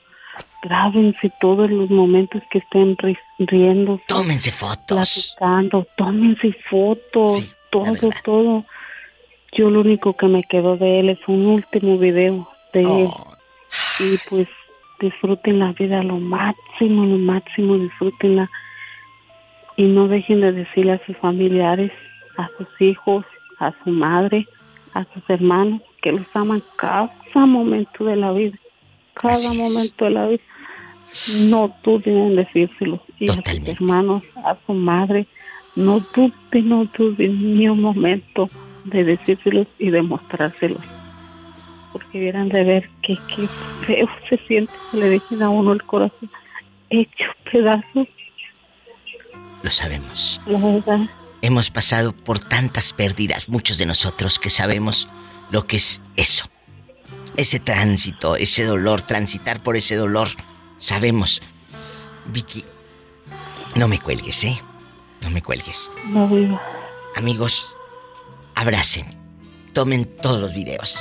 Grábense 0.63 1.33
todos 1.41 1.71
los 1.71 1.89
momentos 1.91 2.43
que 2.51 2.59
estén 2.59 2.97
riendo. 3.39 4.01
Tómense 4.09 4.51
fotos. 4.51 5.35
Platicando, 5.39 5.87
tómense 5.97 6.53
fotos. 6.69 7.55
todo, 7.71 8.11
todo 8.25 8.65
yo 9.57 9.71
lo 9.71 9.81
único 9.81 10.15
que 10.15 10.27
me 10.27 10.45
quedó 10.45 10.77
de 10.77 11.01
él 11.01 11.09
es 11.09 11.19
un 11.27 11.47
último 11.47 11.99
video 11.99 12.49
de 12.73 12.81
él. 12.81 13.09
Oh. 13.09 13.37
Y 13.99 14.19
pues 14.29 14.49
disfruten 15.01 15.59
la 15.59 15.73
vida 15.73 16.03
lo 16.03 16.19
máximo, 16.19 17.07
lo 17.07 17.19
máximo, 17.19 17.79
disfrútenla. 17.79 18.51
Y 19.77 19.85
no 19.85 20.09
dejen 20.09 20.41
de 20.41 20.53
decirle 20.53 20.93
a 20.93 21.07
sus 21.07 21.17
familiares, 21.19 21.91
a 22.37 22.49
sus 22.59 22.69
hijos, 22.81 23.25
a 23.59 23.73
su 23.83 23.91
madre, 23.91 24.47
a 24.95 25.05
sus 25.13 25.23
hermanos, 25.29 25.83
que 26.03 26.13
los 26.13 26.27
aman 26.35 26.63
cada 26.77 27.11
momento 27.35 28.05
de 28.05 28.17
la 28.17 28.33
vida. 28.33 28.59
Cada 29.15 29.53
momento 29.53 30.05
de 30.05 30.11
la 30.11 30.27
vida. 30.29 30.43
No 31.49 31.75
duden 31.83 32.17
en 32.17 32.37
decírselo. 32.37 33.03
Y 33.19 33.31
a 33.31 33.35
sus 33.35 33.69
hermanos, 33.69 34.23
a 34.45 34.57
su 34.67 34.75
madre, 34.75 35.27
no 35.75 36.01
duden, 36.15 36.69
no 36.69 36.85
duden 36.97 37.57
ni 37.59 37.69
un 37.69 37.81
momento 37.81 38.51
de 38.85 39.05
decírselos 39.05 39.67
y 39.79 39.91
demostrárselos. 39.91 40.83
Porque 41.93 42.21
vieran 42.21 42.49
de 42.49 42.65
ver 42.65 42.91
que, 43.03 43.17
qué 43.35 43.49
feo 43.87 44.09
se 44.29 44.39
siente 44.47 44.73
que 44.91 44.99
le 44.99 45.09
dejen 45.09 45.43
a 45.43 45.49
uno 45.49 45.73
el 45.73 45.83
corazón 45.83 46.31
hecho 46.91 47.25
pedazos. 47.51 48.09
Lo 49.63 49.71
sabemos. 49.71 50.41
Hemos 51.47 51.71
pasado 51.71 52.13
por 52.13 52.41
tantas 52.41 52.93
pérdidas, 52.93 53.49
muchos 53.49 53.79
de 53.79 53.87
nosotros 53.87 54.41
que 54.41 54.51
sabemos 54.51 55.09
lo 55.49 55.69
que 55.69 55.77
es 55.77 56.01
eso. 56.17 56.51
Ese 57.37 57.61
tránsito, 57.61 58.35
ese 58.35 58.65
dolor, 58.65 59.03
transitar 59.03 59.63
por 59.63 59.77
ese 59.77 59.95
dolor. 59.95 60.27
Sabemos. 60.81 61.41
Vicky, 62.25 62.65
no 63.77 63.87
me 63.87 64.01
cuelgues, 64.01 64.43
¿eh? 64.43 64.61
No 65.23 65.31
me 65.31 65.41
cuelgues. 65.41 65.89
No, 66.07 66.29
viva. 66.29 66.61
Amigos, 67.15 67.73
abracen, 68.57 69.17
tomen 69.73 70.05
todos 70.21 70.41
los 70.41 70.53
videos, 70.53 70.99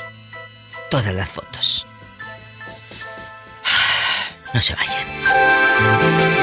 todas 0.91 1.11
las 1.15 1.27
fotos. 1.27 1.87
No 4.53 4.61
se 4.61 4.75
vayan. 4.75 6.34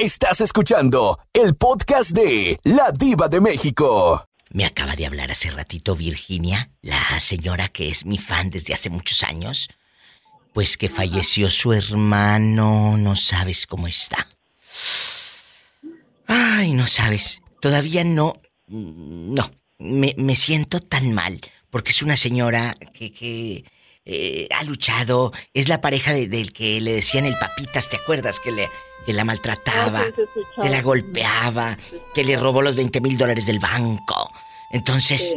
Estás 0.00 0.40
escuchando 0.40 1.18
el 1.34 1.54
podcast 1.56 2.12
de 2.12 2.56
La 2.64 2.90
Diva 2.90 3.28
de 3.28 3.38
México. 3.38 4.24
Me 4.48 4.64
acaba 4.64 4.96
de 4.96 5.04
hablar 5.04 5.30
hace 5.30 5.50
ratito 5.50 5.94
Virginia, 5.94 6.70
la 6.80 7.20
señora 7.20 7.68
que 7.68 7.90
es 7.90 8.06
mi 8.06 8.16
fan 8.16 8.48
desde 8.48 8.72
hace 8.72 8.88
muchos 8.88 9.22
años. 9.22 9.68
Pues 10.54 10.78
que 10.78 10.88
falleció 10.88 11.50
su 11.50 11.74
hermano, 11.74 12.96
no 12.96 13.14
sabes 13.14 13.66
cómo 13.66 13.88
está. 13.88 14.26
Ay, 16.26 16.72
no 16.72 16.86
sabes. 16.86 17.42
Todavía 17.60 18.02
no 18.02 18.40
no, 18.68 19.50
me, 19.78 20.34
siento 20.34 20.80
tan 20.80 21.12
mal, 21.12 21.42
porque 21.68 21.90
es 21.90 22.00
una 22.00 22.16
señora 22.16 22.74
que, 22.94 23.66
eh, 24.06 24.48
ha 24.58 24.64
luchado, 24.64 25.34
es 25.52 25.68
la 25.68 25.82
pareja 25.82 26.14
del 26.14 26.54
que 26.54 26.80
le 26.80 26.92
decían 26.92 27.26
el 27.26 27.38
papitas, 27.38 27.90
¿te 27.90 27.96
acuerdas? 27.96 28.40
Que, 28.40 28.50
le, 28.50 28.70
la 29.06 29.24
maltrataba, 29.24 30.02
ah, 30.06 30.62
que 30.62 30.68
la 30.68 30.82
golpeaba, 30.82 31.76
que 32.14 32.24
le 32.24 32.36
robó 32.36 32.62
los 32.62 32.76
20 32.76 33.00
mil 33.00 33.18
dólares 33.18 33.46
del 33.46 33.58
banco. 33.58 34.32
Entonces, 34.70 35.36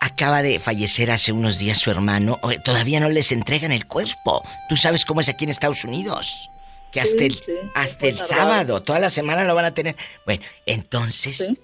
acaba 0.00 0.42
de 0.42 0.58
fallecer 0.58 1.10
hace 1.10 1.32
unos 1.32 1.58
días 1.58 1.78
su 1.78 1.90
hermano, 1.90 2.40
todavía 2.64 3.00
no 3.00 3.08
les 3.08 3.32
entregan 3.32 3.72
el 3.72 3.86
cuerpo. 3.86 4.42
Tú 4.68 4.76
sabes 4.76 5.04
cómo 5.04 5.20
es 5.20 5.28
aquí 5.28 5.44
en 5.44 5.50
Estados 5.50 5.84
Unidos. 5.84 6.50
Que 6.92 7.02
hasta 7.02 7.22
el, 7.22 7.38
hasta 7.74 8.06
el 8.06 8.22
sábado, 8.22 8.82
toda 8.82 8.98
la 8.98 9.10
semana 9.10 9.44
lo 9.44 9.54
van 9.54 9.66
a 9.66 9.74
tener. 9.74 9.94
Bueno, 10.24 10.42
entonces 10.64 11.54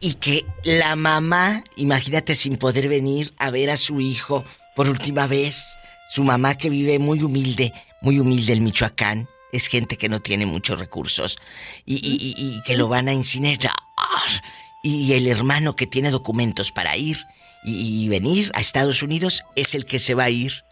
y 0.00 0.14
que 0.14 0.44
la 0.64 0.96
mamá, 0.96 1.64
imagínate 1.76 2.34
sin 2.34 2.56
poder 2.56 2.88
venir 2.88 3.32
a 3.38 3.50
ver 3.50 3.70
a 3.70 3.76
su 3.76 4.00
hijo 4.00 4.44
por 4.74 4.88
última 4.88 5.26
vez, 5.26 5.64
Su 6.08 6.24
mamá 6.24 6.58
que 6.58 6.68
vive 6.68 6.98
muy 6.98 7.22
humilde, 7.22 7.72
muy 8.02 8.18
humilde 8.18 8.52
en 8.52 8.64
Michoacán. 8.64 9.28
Es 9.52 9.66
gente 9.66 9.98
que 9.98 10.08
no 10.08 10.20
tiene 10.20 10.46
muchos 10.46 10.78
recursos 10.78 11.36
y, 11.84 11.96
y- 11.96 12.62
que 12.62 12.76
lo 12.76 12.88
van 12.88 13.08
a 13.08 13.12
incinerar. 13.12 13.72
Y 14.82 15.12
el 15.12 15.28
hermano 15.28 15.76
que 15.76 15.86
tiene 15.86 16.10
documentos 16.10 16.72
para 16.72 16.96
ir 16.96 17.18
y, 17.62 18.04
y 18.04 18.08
venir 18.08 18.50
a 18.54 18.60
Estados 18.60 19.02
Unidos 19.02 19.44
es 19.54 19.74
el 19.74 19.84
que 19.84 19.98
se 19.98 20.14
va 20.14 20.24
a 20.24 20.30
ir 20.30 20.64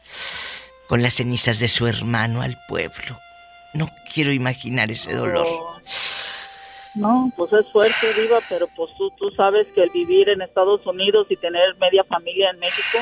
con 0.88 1.02
las 1.02 1.14
cenizas 1.14 1.58
de 1.60 1.68
su 1.68 1.86
hermano 1.86 2.42
al 2.42 2.58
pueblo. 2.68 3.18
No 3.74 3.88
quiero 4.12 4.32
imaginar 4.32 4.90
ese 4.90 5.14
dolor. 5.14 5.46
No, 6.96 7.30
pues 7.36 7.52
es 7.52 7.70
fuerte, 7.72 8.14
Diva, 8.20 8.40
pero 8.48 8.66
pues 8.74 8.90
tú, 8.98 9.10
tú 9.16 9.30
sabes 9.36 9.68
que 9.74 9.82
el 9.82 9.90
vivir 9.90 10.28
en 10.28 10.42
Estados 10.42 10.84
Unidos 10.86 11.28
y 11.30 11.36
tener 11.36 11.76
media 11.78 12.02
familia 12.02 12.50
en 12.50 12.58
México 12.58 12.98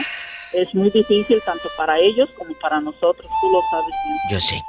es 0.53 0.75
muy 0.75 0.91
difícil 0.91 1.41
tanto 1.47 1.69
para 1.79 1.99
ellos 1.99 2.29
como 2.37 2.53
para 2.61 2.81
nosotros, 2.83 3.31
tú 3.41 3.51
lo 3.51 3.61
sabes 3.71 3.95
bien. 4.05 4.19
Yo 4.31 4.41
sé. 4.41 4.61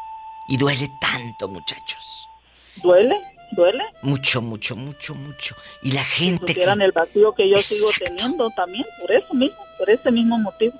Y 0.50 0.58
duele 0.58 0.90
tanto, 1.00 1.48
muchachos. 1.48 2.28
¿Duele? 2.84 3.16
¿Duele? 3.52 3.84
Mucho, 4.02 4.42
mucho, 4.42 4.76
mucho, 4.76 5.14
mucho. 5.16 5.56
Y 5.84 5.92
la 5.92 6.04
gente 6.04 6.46
que... 6.48 6.54
Supieran 6.54 6.82
el 6.82 6.92
vacío 6.92 7.34
que 7.34 7.50
yo 7.50 7.62
sigo 7.62 7.90
teniendo 8.04 8.50
también, 8.52 8.86
por 9.00 9.12
eso 9.12 9.34
mismo, 9.34 9.58
por 9.78 9.90
ese 9.90 10.12
mismo 10.12 10.38
motivo. 10.40 10.74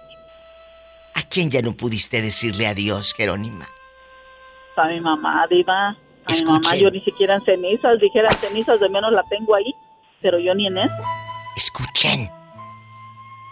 ¿A 1.14 1.22
quién 1.24 1.50
ya 1.50 1.62
no 1.62 1.74
pudiste 1.74 2.22
decirle 2.22 2.68
adiós, 2.68 3.14
Jerónima? 3.14 3.68
A 4.76 4.88
mi 4.88 5.02
mamá, 5.02 5.46
Diva, 5.50 5.90
a 5.90 5.92
mi 5.92 6.34
Escuchen. 6.34 6.62
mamá 6.62 6.76
yo 6.76 6.90
ni 6.90 7.02
siquiera 7.02 7.36
en 7.36 7.42
cenizas, 7.42 8.00
dijeran 8.00 8.34
cenizas, 8.34 8.80
de 8.80 8.90
menos 8.90 9.12
la 9.12 9.24
tengo 9.24 9.54
ahí, 9.54 9.76
pero 10.22 10.40
yo 10.40 10.56
ni 10.56 10.68
en 10.68 10.78
eso. 10.78 11.04
Escuchen. 11.58 12.32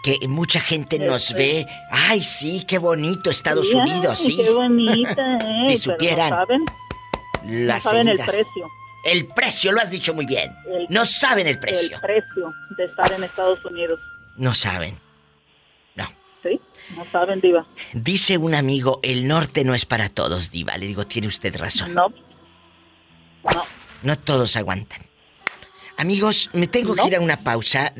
Que 0.08 0.26
mucha 0.26 0.60
gente 0.60 0.98
nos 0.98 1.34
ve. 1.34 1.66
Ay, 1.90 2.22
sí, 2.22 2.64
qué 2.66 2.78
bonito 2.78 3.28
Estados 3.28 3.74
Unidos, 3.74 4.18
sí. 4.18 4.36
Qué 4.36 4.50
bonita, 4.50 5.36
eh. 5.44 5.64
Si 5.70 5.76
supieran 5.76 6.30
No 6.30 6.36
saben, 6.36 6.64
Las 7.44 7.84
no 7.84 7.90
saben 7.90 8.08
el 8.08 8.16
precio. 8.16 8.70
El 9.04 9.26
precio, 9.26 9.72
lo 9.72 9.80
has 9.82 9.90
dicho 9.90 10.14
muy 10.14 10.24
bien. 10.24 10.50
El- 10.66 10.86
no 10.88 11.04
saben 11.04 11.46
el 11.46 11.58
precio. 11.58 11.96
El 11.96 12.00
precio 12.00 12.54
de 12.78 12.84
estar 12.86 13.12
en 13.12 13.24
Estados 13.24 13.62
Unidos. 13.66 14.00
No 14.36 14.54
saben. 14.54 14.98
¿Sí? 16.42 16.60
No 16.96 17.04
saben, 17.10 17.40
Diva. 17.40 17.66
Dice 17.92 18.38
un 18.38 18.54
amigo, 18.54 19.00
el 19.02 19.26
norte 19.26 19.64
no 19.64 19.74
es 19.74 19.84
para 19.84 20.08
todos, 20.08 20.52
Diva. 20.52 20.76
Le 20.78 20.86
digo, 20.86 21.04
tiene 21.04 21.26
usted 21.26 21.54
razón. 21.56 21.92
No. 21.94 22.08
No. 23.42 23.62
No 24.02 24.18
todos 24.18 24.56
aguantan. 24.56 25.02
Amigos, 25.96 26.48
me 26.52 26.68
tengo 26.68 26.94
que 26.94 27.08
ir 27.08 27.16
a 27.16 27.20
una 27.20 27.38
pausa. 27.40 27.92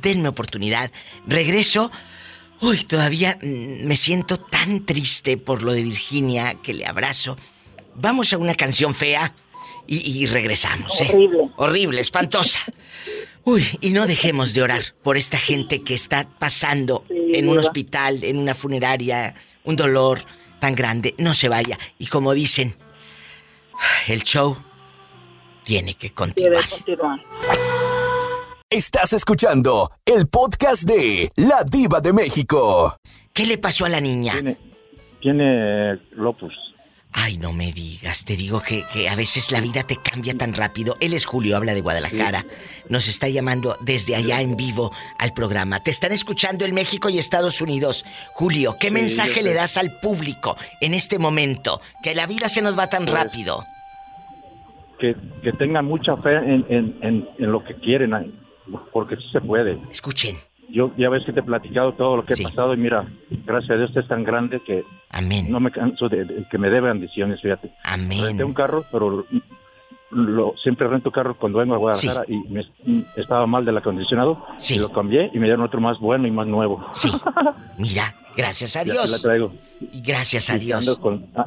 Denme 0.00 0.28
oportunidad. 0.28 0.90
Regreso. 1.26 1.90
Uy, 2.60 2.84
todavía 2.84 3.38
mm, 3.42 3.84
me 3.84 3.96
siento 3.96 4.38
tan 4.38 4.84
triste 4.86 5.36
por 5.36 5.62
lo 5.62 5.72
de 5.72 5.82
Virginia 5.82 6.54
que 6.62 6.74
le 6.74 6.86
abrazo. 6.86 7.36
Vamos 7.94 8.32
a 8.32 8.38
una 8.38 8.54
canción 8.54 8.94
fea 8.94 9.34
y, 9.86 10.22
y 10.22 10.26
regresamos, 10.26 11.00
¿eh? 11.00 11.08
Horrible. 11.12 11.50
Horrible, 11.56 12.00
espantosa. 12.00 12.60
Uy, 13.44 13.66
y 13.82 13.92
no 13.92 14.06
dejemos 14.06 14.54
de 14.54 14.62
orar 14.62 14.94
por 15.02 15.18
esta 15.18 15.36
gente 15.36 15.82
que 15.82 15.94
está 15.94 16.26
pasando 16.38 17.04
en 17.10 17.48
un 17.48 17.58
hospital, 17.58 18.24
en 18.24 18.38
una 18.38 18.54
funeraria, 18.54 19.34
un 19.64 19.76
dolor 19.76 20.20
tan 20.60 20.74
grande. 20.74 21.14
No 21.18 21.34
se 21.34 21.50
vaya. 21.50 21.78
Y 21.98 22.06
como 22.06 22.32
dicen, 22.32 22.74
el 24.08 24.22
show 24.22 24.56
tiene 25.64 25.94
que 25.94 26.12
continuar. 26.12 26.62
Debe 26.62 26.70
continuar. 26.70 27.20
Estás 28.74 29.12
escuchando 29.12 29.88
el 30.04 30.26
podcast 30.26 30.82
de 30.82 31.30
La 31.36 31.62
Diva 31.70 32.00
de 32.00 32.12
México. 32.12 32.96
¿Qué 33.32 33.46
le 33.46 33.56
pasó 33.56 33.84
a 33.84 33.88
la 33.88 34.00
niña? 34.00 34.32
Tiene 35.20 35.94
Lopus. 36.16 36.52
Ay, 37.12 37.38
no 37.38 37.52
me 37.52 37.70
digas, 37.70 38.24
te 38.24 38.36
digo 38.36 38.60
que, 38.60 38.82
que 38.92 39.08
a 39.08 39.14
veces 39.14 39.52
la 39.52 39.60
vida 39.60 39.84
te 39.84 39.94
cambia 39.94 40.34
tan 40.36 40.54
rápido. 40.54 40.96
Él 40.98 41.12
es 41.14 41.24
Julio, 41.24 41.56
habla 41.56 41.72
de 41.74 41.82
Guadalajara. 41.82 42.44
Nos 42.88 43.06
está 43.06 43.28
llamando 43.28 43.76
desde 43.82 44.16
allá 44.16 44.40
en 44.40 44.56
vivo 44.56 44.90
al 45.20 45.32
programa. 45.34 45.80
Te 45.80 45.92
están 45.92 46.10
escuchando 46.10 46.64
en 46.64 46.74
México 46.74 47.08
y 47.10 47.18
Estados 47.18 47.60
Unidos. 47.60 48.04
Julio, 48.32 48.74
¿qué 48.80 48.88
Sí, 48.88 48.92
mensaje 48.94 49.44
le 49.44 49.54
das 49.54 49.76
al 49.76 50.00
público 50.00 50.56
en 50.80 50.94
este 50.94 51.20
momento? 51.20 51.80
Que 52.02 52.16
la 52.16 52.26
vida 52.26 52.48
se 52.48 52.60
nos 52.60 52.76
va 52.76 52.88
tan 52.88 53.04
Pues, 53.04 53.22
rápido. 53.22 53.62
Que, 54.98 55.14
que 55.44 55.52
tengan 55.52 55.84
mucha 55.84 56.16
fe 56.16 56.34
en, 56.38 56.66
en, 56.68 56.98
en, 57.02 57.28
en 57.38 57.52
lo 57.52 57.62
que 57.62 57.74
quieren, 57.74 58.12
porque 58.92 59.16
sí 59.16 59.24
se 59.32 59.40
puede. 59.40 59.78
Escuchen. 59.90 60.36
Yo 60.70 60.90
ya 60.96 61.10
ves 61.10 61.24
que 61.26 61.32
te 61.32 61.40
he 61.40 61.42
platicado 61.42 61.92
todo 61.92 62.16
lo 62.16 62.24
que 62.24 62.32
he 62.34 62.42
pasado 62.42 62.72
y 62.74 62.78
mira, 62.78 63.04
gracias 63.44 63.70
a 63.72 63.76
Dios 63.76 63.94
es 63.96 64.08
tan 64.08 64.24
grande 64.24 64.60
que 64.60 64.82
Amén. 65.10 65.50
no 65.50 65.60
me 65.60 65.70
canso 65.70 66.08
de, 66.08 66.24
de 66.24 66.44
que 66.50 66.56
me 66.58 66.70
dé 66.70 66.80
bendiciones, 66.80 67.40
fíjate. 67.42 67.70
Amén. 67.84 68.22
Renté 68.24 68.44
un 68.44 68.54
carro, 68.54 68.84
pero 68.90 69.24
lo, 70.10 70.54
siempre 70.62 70.86
rento 70.88 71.10
carro 71.10 71.36
cuando 71.36 71.58
vengo 71.58 71.74
a 71.74 71.78
Guadalajara 71.78 72.24
y 72.28 72.38
me, 72.48 72.64
estaba 73.16 73.46
mal 73.46 73.64
del 73.64 73.76
acondicionado 73.76 74.44
y 74.70 74.78
lo 74.78 74.90
cambié 74.90 75.30
y 75.34 75.38
me 75.38 75.44
dieron 75.46 75.62
otro 75.64 75.80
más 75.80 75.98
bueno 75.98 76.26
y 76.26 76.30
más 76.30 76.46
nuevo. 76.46 76.84
Sí. 76.94 77.10
Mira, 77.78 78.14
gracias 78.36 78.76
a 78.76 78.84
Dios. 78.84 79.10
la 79.10 79.18
traigo. 79.18 79.52
Gracias 80.02 80.48
a 80.50 80.56
Y 80.56 80.60
Dios. 80.60 80.98
con- 80.98 81.26
ah, 81.36 81.46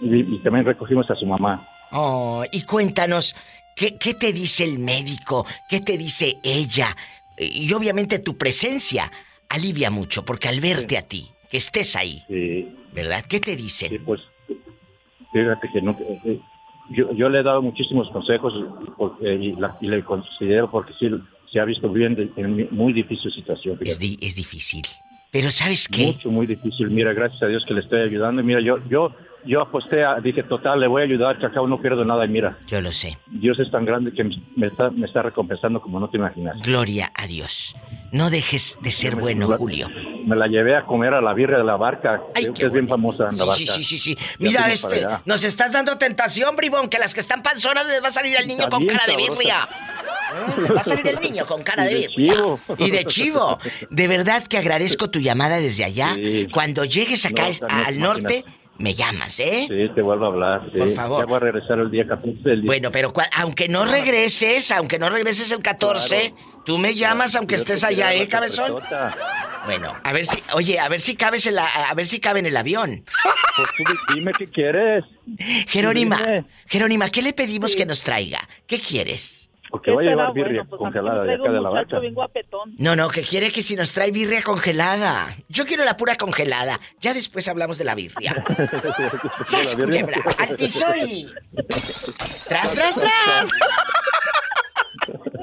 y, 0.00 0.34
y 0.34 0.38
también 0.40 0.66
recogimos 0.66 1.10
a 1.10 1.14
su 1.14 1.24
mamá. 1.26 1.62
Oh, 1.92 2.44
y 2.50 2.62
cuéntanos, 2.62 3.34
¿qué, 3.76 3.96
qué 3.98 4.14
te 4.14 4.32
dice 4.32 4.64
el 4.64 4.78
médico? 4.80 5.46
¿Qué 5.68 5.80
te 5.80 5.96
dice 5.96 6.38
ella? 6.42 6.96
Y 7.38 7.72
obviamente 7.72 8.18
tu 8.18 8.36
presencia 8.36 9.12
alivia 9.48 9.90
mucho, 9.90 10.24
porque 10.24 10.48
al 10.48 10.58
verte 10.60 10.96
a 10.98 11.02
ti, 11.06 11.28
que 11.50 11.58
estés 11.58 11.94
ahí, 11.94 12.22
¿verdad? 12.92 13.24
¿Qué 13.28 13.38
te 13.40 13.54
dicen? 13.54 14.02
pues 14.04 14.20
fíjate 15.32 15.68
que 15.72 15.82
no, 15.82 15.92
eh, 16.00 16.20
eh, 16.24 16.40
yo, 16.90 17.12
yo 17.14 17.28
le 17.28 17.40
he 17.40 17.42
dado 17.42 17.60
muchísimos 17.62 18.08
consejos 18.10 18.52
porque, 18.96 19.34
y, 19.34 19.52
la- 19.56 19.76
y 19.80 19.88
le 19.88 20.02
considero 20.04 20.70
porque 20.70 20.92
sí 20.98 21.08
se 21.52 21.60
ha 21.60 21.64
visto 21.64 21.88
bien 21.90 22.32
en 22.36 22.68
muy 22.74 22.92
difícil 22.92 23.30
situación. 23.32 23.78
Es, 23.82 23.98
di- 23.98 24.18
es 24.20 24.34
difícil. 24.36 24.82
Pero 25.30 25.50
¿sabes 25.50 25.88
qué? 25.88 26.06
Mucho, 26.06 26.30
muy 26.30 26.46
difícil. 26.46 26.88
Mira, 26.88 27.12
gracias 27.12 27.42
a 27.42 27.46
Dios 27.46 27.64
que 27.66 27.74
le 27.74 27.80
estoy 27.80 28.00
ayudando. 28.00 28.42
Mira, 28.42 28.60
yo, 28.62 28.78
yo, 28.88 29.12
yo 29.46 29.60
aposté, 29.62 30.04
a- 30.04 30.20
dije, 30.20 30.42
total, 30.42 30.80
le 30.80 30.86
voy 30.86 31.02
a 31.02 31.04
ayudar, 31.04 31.38
que 31.38 31.46
acá 31.46 31.60
no 31.66 31.80
pierdo 31.80 32.04
nada. 32.04 32.24
Y 32.24 32.28
mira, 32.28 32.58
Yo 32.66 32.80
lo 32.80 32.92
sé. 32.92 33.18
Dios 33.26 33.58
es 33.58 33.70
tan 33.70 33.84
grande 33.84 34.12
que 34.12 34.24
me 34.56 34.66
está, 34.66 34.90
me 34.90 35.06
está 35.06 35.22
recompensando 35.22 35.80
como 35.80 36.00
no 36.00 36.08
te 36.10 36.16
imaginas. 36.16 36.56
Gloria 36.62 37.10
a 37.14 37.26
Dios. 37.26 37.74
No 38.12 38.30
dejes 38.30 38.78
de 38.82 38.90
ser 38.92 39.16
bueno, 39.16 39.48
Julio. 39.58 39.88
Me 40.26 40.36
la 40.36 40.46
llevé 40.46 40.76
a 40.76 40.84
comer 40.84 41.14
a 41.14 41.20
la 41.20 41.34
birria 41.34 41.58
de 41.58 41.64
la 41.64 41.76
barca, 41.76 42.20
creo 42.34 42.54
que 42.54 42.66
es 42.66 42.72
bien 42.72 42.88
famosa 42.88 43.24
en 43.30 43.36
la 43.36 43.52
Sí, 43.52 43.64
barca. 43.66 43.72
sí, 43.74 43.84
sí, 43.84 43.98
sí, 43.98 44.16
Mira 44.38 44.70
este, 44.72 45.06
nos 45.24 45.44
estás 45.44 45.72
dando 45.72 45.96
tentación, 45.98 46.56
bribón, 46.56 46.88
que 46.88 46.98
las 46.98 47.14
que 47.14 47.20
están 47.20 47.42
panzonas 47.42 47.86
les 47.86 48.02
va 48.02 48.08
a 48.08 48.12
salir 48.12 48.36
el 48.38 48.46
niño 48.46 48.66
con 48.70 48.84
cara 48.86 49.04
de 49.06 49.16
birria. 49.16 49.68
Les 50.60 50.74
va 50.74 50.80
a 50.80 50.84
salir 50.84 51.06
el 51.08 51.20
niño 51.20 51.46
con 51.46 51.62
cara 51.62 51.84
de 51.84 51.94
birria. 51.94 52.34
Y 52.78 52.90
de 52.90 53.04
chivo. 53.04 53.58
De 53.90 54.08
verdad 54.08 54.44
que 54.46 54.58
agradezco 54.58 55.08
tu 55.10 55.20
llamada 55.20 55.58
desde 55.58 55.84
allá. 55.84 56.16
Cuando 56.52 56.84
llegues 56.84 57.24
acá 57.26 57.46
No, 57.60 57.66
al 57.68 57.98
norte. 58.00 58.44
Me 58.78 58.94
llamas, 58.94 59.40
¿eh? 59.40 59.66
Sí, 59.68 59.94
te 59.94 60.02
vuelvo 60.02 60.26
a 60.26 60.28
hablar. 60.28 60.70
sí. 60.72 60.78
Por 60.78 60.90
favor. 60.90 61.20
Ya 61.20 61.26
voy 61.26 61.36
a 61.36 61.40
regresar 61.40 61.78
el 61.78 61.90
día 61.90 62.06
14 62.06 62.48
del 62.48 62.62
día. 62.62 62.66
Bueno, 62.66 62.90
pero 62.90 63.12
aunque 63.36 63.68
no 63.68 63.84
regreses, 63.84 64.70
aunque 64.72 64.98
no 64.98 65.08
regreses 65.10 65.50
el 65.52 65.62
14, 65.62 66.34
tú 66.64 66.78
me 66.78 66.94
llamas 66.94 67.34
aunque 67.36 67.54
estés 67.54 67.84
allá, 67.84 68.12
¿eh, 68.14 68.28
cabezón? 68.28 68.76
Bueno, 69.64 69.92
a 70.04 70.12
ver 70.12 70.26
si, 70.26 70.40
oye, 70.54 70.78
a 70.78 70.88
ver 70.88 71.00
si 71.00 71.16
cabes 71.16 71.44
en 71.46 71.56
la, 71.56 71.66
a 71.66 71.92
ver 71.94 72.06
si 72.06 72.20
cabe 72.20 72.38
en 72.40 72.46
el 72.46 72.56
avión. 72.56 73.04
Pues 73.56 73.68
tú 73.76 73.82
di- 73.84 74.14
dime 74.14 74.30
qué 74.38 74.48
quieres. 74.48 75.04
Jerónima, 75.66 76.18
Dime. 76.18 76.44
Jerónima, 76.66 77.10
¿qué 77.10 77.22
le 77.22 77.32
pedimos 77.32 77.74
que 77.74 77.84
nos 77.86 78.02
traiga? 78.04 78.46
¿Qué 78.66 78.78
quieres? 78.78 79.45
Porque 79.70 79.90
voy 79.90 80.06
a 80.06 80.10
llevar 80.10 80.32
birria 80.32 80.62
bueno? 80.62 80.70
Pues 80.70 80.78
congelada 80.78 81.24
de 81.24 81.34
acá 81.34 81.50
de 81.50 81.60
la 81.60 82.10
guapetón. 82.12 82.74
No, 82.78 82.96
no, 82.96 83.08
que 83.08 83.22
quiere 83.22 83.50
que 83.50 83.62
si 83.62 83.76
nos 83.76 83.92
trae 83.92 84.10
birria 84.10 84.42
congelada. 84.42 85.36
Yo 85.48 85.66
quiero 85.66 85.84
la 85.84 85.96
pura 85.96 86.16
congelada. 86.16 86.78
Ya 87.00 87.14
después 87.14 87.48
hablamos 87.48 87.78
de 87.78 87.84
la 87.84 87.94
birria. 87.94 88.44
¡Sas, 89.44 89.74
culebra! 89.74 90.18
¡Al 90.38 90.56
piso 90.56 90.86
y... 90.96 91.26
¡Tras, 92.48 92.74
tras, 92.74 92.94
tras! 92.94 93.50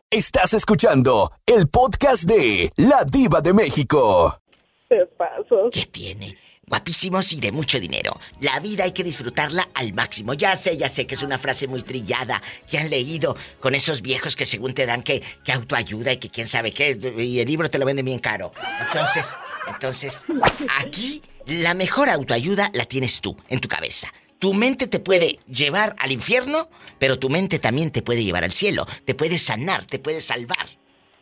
Estás 0.09 0.53
escuchando 0.53 1.31
el 1.45 1.67
podcast 1.69 2.23
de 2.23 2.69
La 2.77 3.03
Diva 3.11 3.41
de 3.41 3.53
México. 3.53 4.39
Te 4.87 5.05
paso. 5.17 5.69
¿Qué 5.71 5.85
tiene? 5.87 6.37
Guapísimos 6.65 7.33
y 7.33 7.41
de 7.41 7.51
mucho 7.51 7.79
dinero. 7.79 8.19
La 8.39 8.59
vida 8.59 8.85
hay 8.85 8.93
que 8.93 9.03
disfrutarla 9.03 9.69
al 9.73 9.93
máximo. 9.93 10.33
Ya 10.33 10.55
sé, 10.55 10.77
ya 10.77 10.87
sé 10.87 11.05
que 11.05 11.15
es 11.15 11.23
una 11.23 11.37
frase 11.37 11.67
muy 11.67 11.81
trillada 11.81 12.41
que 12.69 12.77
han 12.77 12.89
leído 12.89 13.35
con 13.59 13.75
esos 13.75 14.01
viejos 14.01 14.35
que 14.35 14.45
según 14.45 14.73
te 14.73 14.85
dan 14.85 15.03
que, 15.03 15.21
que 15.43 15.51
autoayuda 15.51 16.13
y 16.13 16.17
que 16.17 16.29
quién 16.29 16.47
sabe 16.47 16.71
qué. 16.71 16.97
Y 17.17 17.39
el 17.39 17.47
libro 17.47 17.69
te 17.69 17.77
lo 17.77 17.85
vende 17.85 18.01
bien 18.01 18.19
caro. 18.19 18.53
Entonces, 18.87 19.35
entonces, 19.67 20.25
aquí 20.79 21.21
la 21.45 21.73
mejor 21.73 22.09
autoayuda 22.09 22.71
la 22.73 22.85
tienes 22.85 23.19
tú, 23.19 23.35
en 23.49 23.59
tu 23.59 23.67
cabeza. 23.67 24.13
Tu 24.39 24.53
mente 24.53 24.87
te 24.87 24.99
puede 24.99 25.39
llevar 25.47 25.95
al 25.99 26.11
infierno, 26.11 26.69
pero 26.97 27.19
tu 27.19 27.29
mente 27.29 27.59
también 27.59 27.91
te 27.91 28.01
puede 28.01 28.23
llevar 28.23 28.45
al 28.45 28.53
cielo. 28.53 28.85
Te 29.05 29.15
puede 29.15 29.37
sanar, 29.37 29.85
te 29.85 29.99
puede 29.99 30.21
salvar. 30.21 30.69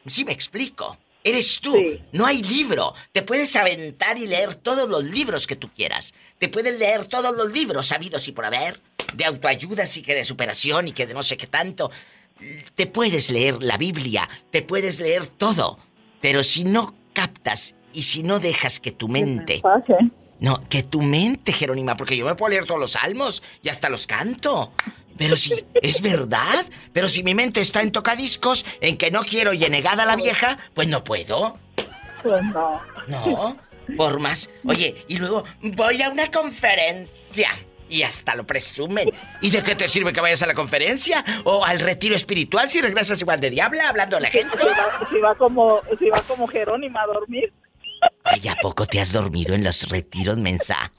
¿Sí 0.05 0.23
me 0.23 0.31
explico? 0.31 0.97
Eres 1.23 1.59
tú. 1.59 1.75
No 2.11 2.25
hay 2.25 2.41
libro. 2.41 2.93
Te 3.11 3.21
puedes 3.21 3.55
aventar 3.55 4.17
y 4.17 4.27
leer 4.27 4.55
todos 4.55 4.89
los 4.89 5.03
libros 5.03 5.45
que 5.45 5.55
tú 5.55 5.69
quieras. 5.75 6.13
Te 6.39 6.49
puedes 6.49 6.77
leer 6.77 7.05
todos 7.05 7.35
los 7.35 7.51
libros 7.51 7.87
sabidos 7.87 8.27
y 8.27 8.31
por 8.31 8.45
haber. 8.45 8.79
De 9.13 9.25
autoayuda, 9.25 9.83
y 9.93 10.01
que 10.01 10.15
de 10.15 10.23
superación 10.23 10.87
y 10.87 10.93
que 10.93 11.05
de 11.05 11.13
no 11.13 11.21
sé 11.21 11.37
qué 11.37 11.47
tanto. 11.47 11.91
Te 12.75 12.87
puedes 12.87 13.29
leer 13.29 13.61
la 13.61 13.77
Biblia. 13.77 14.27
Te 14.49 14.61
puedes 14.61 14.99
leer 14.99 15.27
todo. 15.27 15.77
Pero 16.21 16.43
si 16.43 16.63
no 16.63 16.95
captas 17.13 17.75
y 17.93 18.03
si 18.03 18.23
no 18.23 18.39
dejas 18.39 18.79
que 18.79 18.91
tu 18.91 19.07
mente... 19.07 19.61
No, 20.39 20.59
que 20.69 20.81
tu 20.81 21.03
mente, 21.03 21.53
Jerónima, 21.53 21.95
porque 21.95 22.17
yo 22.17 22.25
me 22.25 22.33
puedo 22.33 22.49
leer 22.49 22.65
todos 22.65 22.79
los 22.79 22.93
salmos 22.93 23.43
y 23.61 23.69
hasta 23.69 23.89
los 23.89 24.07
canto. 24.07 24.71
Pero 25.21 25.35
si, 25.35 25.53
es 25.83 26.01
verdad. 26.01 26.65
Pero 26.93 27.07
si 27.07 27.21
mi 27.21 27.35
mente 27.35 27.61
está 27.61 27.83
en 27.83 27.91
tocadiscos, 27.91 28.65
en 28.81 28.97
que 28.97 29.11
no 29.11 29.21
quiero 29.21 29.53
y 29.53 29.59
negada 29.59 30.01
a 30.01 30.05
la 30.07 30.15
vieja, 30.15 30.57
pues 30.73 30.87
no 30.87 31.03
puedo. 31.03 31.59
Pues 32.23 32.43
no. 32.45 32.81
No, 33.07 33.57
por 33.97 34.19
más. 34.19 34.49
Oye, 34.65 35.05
y 35.07 35.17
luego 35.17 35.43
voy 35.61 36.01
a 36.01 36.09
una 36.09 36.31
conferencia. 36.31 37.49
Y 37.87 38.01
hasta 38.01 38.35
lo 38.35 38.47
presumen. 38.47 39.11
¿Y 39.41 39.51
de 39.51 39.61
qué 39.61 39.75
te 39.75 39.87
sirve 39.87 40.11
que 40.11 40.21
vayas 40.21 40.41
a 40.41 40.47
la 40.47 40.55
conferencia? 40.55 41.23
¿O 41.43 41.63
al 41.63 41.81
retiro 41.81 42.15
espiritual 42.15 42.69
si 42.69 42.81
regresas 42.81 43.21
igual 43.21 43.39
de 43.39 43.51
diabla 43.51 43.89
hablando 43.89 44.17
a 44.17 44.21
la 44.21 44.31
gente? 44.31 44.57
Si 45.11 45.19
va, 45.19 45.35
como, 45.35 45.81
si 45.99 46.09
va 46.09 46.21
como 46.21 46.47
Jerónima 46.47 47.03
a 47.03 47.07
dormir. 47.07 47.53
Ay, 48.23 48.47
¿a 48.47 48.55
poco 48.55 48.87
te 48.87 48.99
has 48.99 49.11
dormido 49.11 49.53
en 49.53 49.63
los 49.63 49.87
retiros, 49.87 50.37
mensa? 50.37 50.91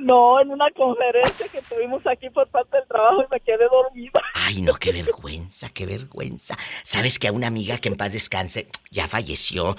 No, 0.00 0.40
en 0.40 0.50
una 0.50 0.70
conferencia 0.70 1.48
que 1.48 1.60
tuvimos 1.62 2.06
aquí 2.06 2.30
por 2.30 2.48
parte 2.48 2.76
del 2.76 2.86
trabajo 2.86 3.22
y 3.22 3.26
me 3.30 3.40
quedé 3.40 3.64
dormida. 3.68 4.20
Ay, 4.34 4.62
no, 4.62 4.74
qué 4.74 4.92
vergüenza, 4.92 5.68
qué 5.70 5.86
vergüenza. 5.86 6.56
¿Sabes 6.84 7.18
que 7.18 7.28
a 7.28 7.32
una 7.32 7.48
amiga 7.48 7.78
que 7.78 7.88
en 7.88 7.96
paz 7.96 8.12
descanse 8.12 8.68
ya 8.90 9.08
falleció? 9.08 9.76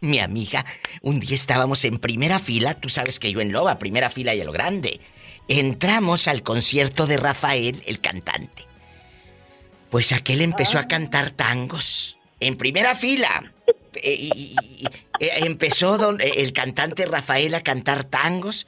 Mi 0.00 0.18
amiga, 0.18 0.64
un 1.02 1.20
día 1.20 1.34
estábamos 1.34 1.84
en 1.84 1.98
primera 1.98 2.38
fila, 2.38 2.74
tú 2.74 2.88
sabes 2.88 3.18
que 3.18 3.32
yo 3.32 3.40
en 3.40 3.52
Loba, 3.52 3.78
primera 3.78 4.10
fila 4.10 4.34
y 4.34 4.40
a 4.40 4.44
lo 4.44 4.52
grande. 4.52 5.00
Entramos 5.48 6.28
al 6.28 6.42
concierto 6.42 7.06
de 7.06 7.16
Rafael, 7.16 7.82
el 7.86 8.00
cantante. 8.00 8.64
Pues 9.90 10.12
aquel 10.12 10.40
empezó 10.40 10.78
a 10.78 10.86
cantar 10.86 11.30
tangos. 11.30 12.18
En 12.38 12.56
primera 12.56 12.94
fila. 12.94 13.52
Eh, 13.94 14.16
y, 14.16 14.54
eh, 15.18 15.30
empezó 15.44 16.16
eh, 16.18 16.32
el 16.36 16.52
cantante 16.52 17.06
Rafael 17.06 17.54
a 17.54 17.62
cantar 17.62 18.04
tangos 18.04 18.66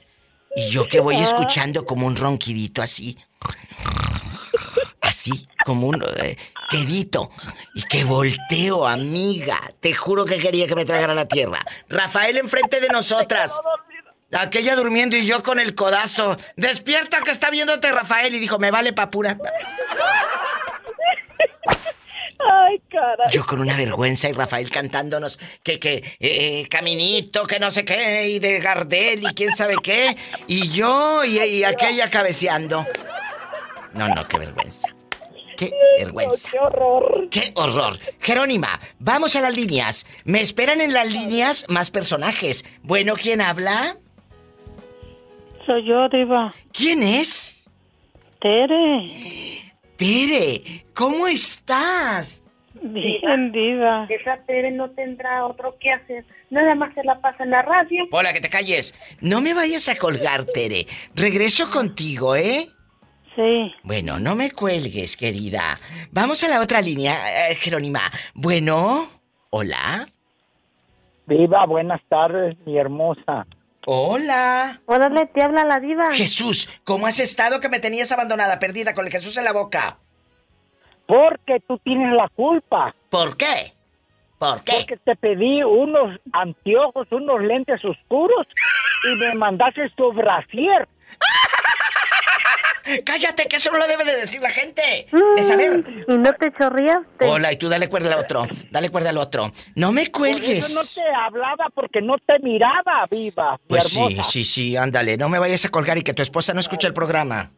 y 0.55 0.69
yo 0.69 0.87
que 0.87 0.99
voy 0.99 1.15
escuchando 1.15 1.85
como 1.85 2.07
un 2.07 2.15
ronquidito 2.15 2.81
así. 2.81 3.17
Así, 5.01 5.47
como 5.65 5.87
un 5.87 6.01
eh, 6.17 6.37
quedito. 6.69 7.29
Y 7.73 7.83
que 7.83 8.03
volteo, 8.03 8.87
amiga. 8.87 9.59
Te 9.79 9.93
juro 9.93 10.25
que 10.25 10.37
quería 10.37 10.67
que 10.67 10.75
me 10.75 10.85
tragara 10.85 11.13
la 11.13 11.27
tierra. 11.27 11.59
Rafael 11.89 12.37
enfrente 12.37 12.79
de 12.79 12.87
nosotras. 12.87 13.59
Aquella 14.31 14.75
durmiendo 14.75 15.15
y 15.15 15.25
yo 15.25 15.43
con 15.43 15.59
el 15.59 15.75
codazo. 15.75 16.37
Despierta 16.55 17.21
que 17.21 17.31
está 17.31 17.49
viéndote 17.49 17.91
Rafael. 17.91 18.33
Y 18.33 18.39
dijo, 18.39 18.59
me 18.59 18.71
vale 18.71 18.93
papura. 18.93 19.37
Ay, 22.51 22.81
cara. 22.89 23.27
Yo 23.31 23.45
con 23.45 23.59
una 23.59 23.77
vergüenza 23.77 24.29
y 24.29 24.33
Rafael 24.33 24.69
cantándonos 24.69 25.39
que, 25.63 25.79
que, 25.79 26.03
eh, 26.19 26.67
caminito, 26.69 27.45
que 27.45 27.59
no 27.59 27.71
sé 27.71 27.85
qué, 27.85 28.27
y 28.29 28.39
de 28.39 28.59
Gardel 28.59 29.23
y 29.23 29.33
quién 29.33 29.55
sabe 29.55 29.75
qué. 29.81 30.15
Y 30.47 30.69
yo 30.69 31.23
y, 31.23 31.63
aquella 31.63 32.09
cabeceando. 32.09 32.85
No, 33.93 34.07
no, 34.07 34.27
qué 34.27 34.37
vergüenza. 34.39 34.89
¡Qué 35.55 35.71
vergüenza! 35.99 36.49
¡Qué 36.51 36.59
horror! 36.59 37.29
¡Qué 37.29 37.51
horror! 37.55 37.99
Jerónima, 38.19 38.79
vamos 38.97 39.35
a 39.35 39.41
las 39.41 39.55
líneas. 39.55 40.05
Me 40.25 40.41
esperan 40.41 40.81
en 40.81 40.93
las 40.93 41.11
líneas 41.11 41.65
más 41.69 41.91
personajes. 41.91 42.65
Bueno, 42.81 43.13
¿quién 43.15 43.39
habla? 43.39 43.97
Soy 45.65 45.85
yo, 45.85 46.09
Diva. 46.09 46.53
¿Quién 46.73 47.03
es? 47.03 47.69
Tere. 48.41 49.62
Tere, 50.03 50.83
¿cómo 50.93 51.27
estás? 51.27 52.43
Bien, 52.81 53.53
diva. 53.53 54.05
Esa 54.09 54.35
Tere 54.45 54.69
no 54.71 54.89
tendrá 54.89 55.45
otro 55.45 55.77
que 55.79 55.93
hacer. 55.93 56.25
Nada 56.49 56.75
más 56.75 56.93
se 56.93 57.05
la 57.05 57.21
pasa 57.21 57.45
en 57.45 57.51
la 57.51 57.61
radio. 57.61 58.03
Hola, 58.11 58.33
que 58.33 58.41
te 58.41 58.49
calles. 58.49 58.93
No 59.21 59.39
me 59.39 59.53
vayas 59.53 59.87
a 59.87 59.95
colgar, 59.95 60.43
Tere. 60.43 60.87
Regreso 61.15 61.71
contigo, 61.71 62.35
¿eh? 62.35 62.67
Sí. 63.33 63.73
Bueno, 63.83 64.19
no 64.19 64.35
me 64.35 64.51
cuelgues, 64.51 65.15
querida. 65.15 65.79
Vamos 66.11 66.43
a 66.43 66.49
la 66.49 66.59
otra 66.59 66.81
línea, 66.81 67.51
eh, 67.51 67.55
Jerónima. 67.55 68.01
Bueno, 68.33 69.07
hola. 69.51 70.05
Viva, 71.27 71.65
buenas 71.65 72.01
tardes, 72.09 72.57
mi 72.65 72.77
hermosa. 72.77 73.47
Hola. 73.85 74.79
Hola, 74.85 75.09
te 75.33 75.43
habla 75.43 75.65
la 75.65 75.79
diva. 75.79 76.11
Jesús, 76.11 76.69
¿cómo 76.83 77.05
has 77.07 77.19
estado 77.19 77.59
que 77.59 77.69
me 77.69 77.79
tenías 77.79 78.11
abandonada, 78.11 78.59
perdida, 78.59 78.93
con 78.93 79.05
el 79.05 79.11
Jesús 79.11 79.37
en 79.37 79.43
la 79.43 79.51
boca? 79.51 79.97
Porque 81.05 81.59
tú 81.67 81.77
tienes 81.79 82.13
la 82.13 82.29
culpa. 82.29 82.95
¿Por 83.09 83.35
qué? 83.35 83.73
¿Por 84.39 84.63
qué? 84.63 84.73
Porque 84.77 84.97
te 84.97 85.15
pedí 85.15 85.63
unos 85.63 86.17
anteojos, 86.31 87.07
unos 87.11 87.41
lentes 87.41 87.83
oscuros 87.83 88.47
y 89.03 89.15
me 89.19 89.35
mandaste 89.35 89.89
tu 89.95 90.13
brasier. 90.13 90.87
Cállate, 93.05 93.47
que 93.47 93.57
eso 93.57 93.71
no 93.71 93.77
lo 93.77 93.87
debe 93.87 94.03
de 94.03 94.15
decir 94.15 94.41
la 94.41 94.49
gente. 94.49 95.07
De 95.11 95.41
mm, 95.41 95.43
saber. 95.43 95.85
¿Y 96.07 96.17
no 96.17 96.33
te 96.33 96.51
chorreaste? 96.51 97.25
Hola, 97.25 97.53
y 97.53 97.57
tú 97.57 97.69
dale 97.69 97.89
cuerda 97.89 98.13
al 98.13 98.19
otro. 98.19 98.47
Dale 98.71 98.89
cuerda 98.89 99.09
al 99.09 99.17
otro. 99.17 99.51
No 99.75 99.91
me 99.91 100.11
cuelgues. 100.11 100.69
Yo 100.69 100.75
no 100.75 100.81
te 100.83 101.15
hablaba 101.15 101.69
porque 101.73 102.01
no 102.01 102.15
te 102.17 102.39
miraba, 102.39 103.05
viva. 103.09 103.59
Pues 103.67 103.85
sí, 103.85 104.17
sí, 104.23 104.43
sí, 104.43 104.77
ándale. 104.77 105.17
No 105.17 105.29
me 105.29 105.39
vayas 105.39 105.63
a 105.65 105.69
colgar 105.69 105.97
y 105.97 106.03
que 106.03 106.13
tu 106.13 106.21
esposa 106.21 106.53
no 106.53 106.59
escuche 106.59 106.87
el 106.87 106.93
programa. 106.93 107.51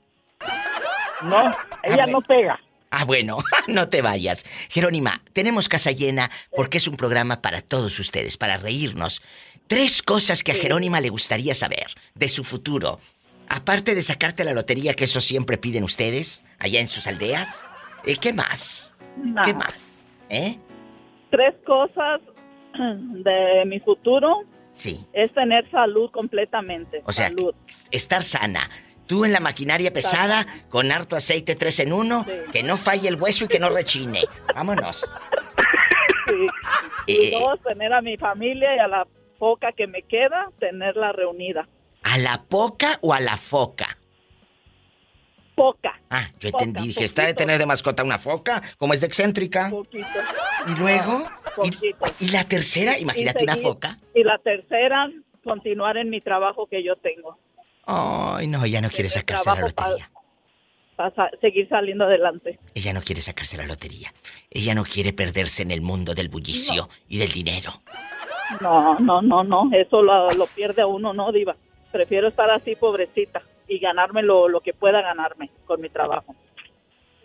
No, 1.24 1.56
ella 1.84 2.06
no 2.06 2.22
pega. 2.22 2.60
Ah, 2.92 3.04
bueno, 3.04 3.40
no 3.68 3.90
te 3.90 4.02
vayas. 4.02 4.46
Jerónima, 4.70 5.22
tenemos 5.34 5.68
casa 5.68 5.92
llena 5.92 6.32
porque 6.56 6.78
es 6.78 6.88
un 6.88 6.96
programa 6.96 7.42
para 7.42 7.62
todos 7.62 8.00
ustedes, 8.00 8.38
para 8.38 8.58
reírnos. 8.58 9.22
Tres 9.68 10.02
cosas 10.04 10.44
que 10.44 10.52
a 10.52 10.56
Jerónima 10.56 11.02
le 11.02 11.10
gustaría 11.10 11.56
saber 11.56 11.88
de 12.14 12.30
su 12.30 12.44
futuro, 12.44 13.00
Aparte 13.50 13.96
de 13.96 14.02
sacarte 14.02 14.44
la 14.44 14.54
lotería, 14.54 14.94
que 14.94 15.04
eso 15.04 15.22
siempre 15.22 15.58
piden 15.58 15.84
ustedes, 15.84 16.46
allá 16.60 16.80
en 16.80 16.88
sus 16.88 17.08
aldeas, 17.08 17.66
¿eh, 18.06 18.18
¿qué 18.18 18.34
más? 18.34 18.96
¿Qué 19.46 19.54
más? 19.54 20.04
¿Eh? 20.30 20.58
Tres 21.30 21.54
cosas 21.66 22.22
de 22.78 23.64
mi 23.66 23.80
futuro. 23.80 24.44
Sí. 24.72 25.06
Es 25.14 25.32
tener 25.34 25.70
salud 25.72 26.12
completamente. 26.12 27.02
O 27.06 27.14
sea, 27.14 27.32
estar 27.92 28.24
sana. 28.24 28.70
Tú 29.08 29.24
en 29.24 29.32
la 29.32 29.40
maquinaria 29.40 29.94
pesada, 29.94 30.48
con 30.70 30.92
harto 30.92 31.16
aceite 31.16 31.56
tres 31.56 31.80
en 31.80 31.94
uno, 31.94 32.26
que 32.52 32.64
no 32.64 32.76
falle 32.76 33.08
el 33.08 33.22
hueso 33.22 33.46
y 33.46 33.48
que 33.48 33.60
no 33.60 33.70
rechine. 33.70 34.24
Vámonos. 34.54 35.06
Sí. 36.28 36.48
Y 37.06 37.26
eh, 37.28 37.38
dos, 37.40 37.62
tener 37.62 37.94
a 37.94 38.02
mi 38.02 38.18
familia 38.18 38.76
y 38.76 38.80
a 38.80 38.88
la 38.88 39.08
poca 39.38 39.72
que 39.74 39.86
me 39.86 40.02
queda, 40.02 40.50
tenerla 40.60 41.12
reunida. 41.12 41.68
¿A 42.06 42.20
la 42.20 42.44
poca 42.44 43.00
o 43.02 43.14
a 43.14 43.20
la 43.20 43.36
foca? 43.36 43.98
Foca. 45.56 46.00
Ah, 46.12 46.28
yo 46.40 46.50
entendí. 46.50 46.88
Dije, 46.88 47.04
¿está 47.04 47.26
de 47.26 47.34
tener 47.34 47.58
de 47.58 47.66
mascota 47.66 48.04
una 48.04 48.20
foca? 48.20 48.62
Como 48.78 48.94
es 48.94 49.02
de 49.02 49.08
excéntrica. 49.08 49.72
Poquito. 49.72 50.08
¿Y 50.68 50.80
luego? 50.80 51.28
¿Y, 52.20 52.30
la 52.30 52.44
tercera? 52.44 53.00
Imagínate 53.00 53.44
una 53.44 53.58
foca. 53.58 53.98
Y 54.14 54.24
la 54.24 54.38
tercera, 54.38 55.10
continuar 55.44 55.98
en 55.98 56.12
mi 56.12 56.22
trabajo 56.22 56.68
que 56.68 56.84
yo 56.84 56.96
tengo. 56.98 57.40
Ay, 57.88 58.48
no, 58.48 58.64
ella 58.64 58.82
no 58.82 58.90
quiere 58.90 59.10
sacarse 59.10 59.50
la 59.50 59.62
lotería. 59.62 60.12
Para, 60.96 61.32
seguir 61.42 61.68
saliendo 61.68 62.06
adelante. 62.06 62.60
Ella 62.76 62.94
no 62.94 63.02
quiere 63.02 63.22
sacarse 63.22 63.58
la 63.58 63.66
lotería. 63.66 64.14
Ella 64.52 64.76
no 64.76 64.84
quiere 64.84 65.12
perderse 65.12 65.64
en 65.64 65.72
el 65.72 65.82
mundo 65.82 66.14
del 66.14 66.30
bullicio 66.30 66.88
y 67.08 67.18
del 67.18 67.32
dinero. 67.32 67.82
No, 68.62 69.00
no, 69.00 69.24
no, 69.24 69.44
no. 69.44 69.70
Eso 69.74 70.04
lo, 70.04 70.32
lo 70.34 70.46
pierde 70.46 70.84
a 70.84 70.88
uno, 70.88 71.12
¿no, 71.12 71.32
Diva? 71.32 71.56
Prefiero 71.96 72.28
estar 72.28 72.50
así 72.52 72.76
pobrecita 72.76 73.42
y 73.70 73.80
ganarme 73.80 74.22
lo, 74.22 74.50
lo 74.50 74.60
que 74.60 74.74
pueda 74.74 75.02
ganarme 75.02 75.50
con 75.66 75.80
mi 75.80 75.88
trabajo. 75.88 76.36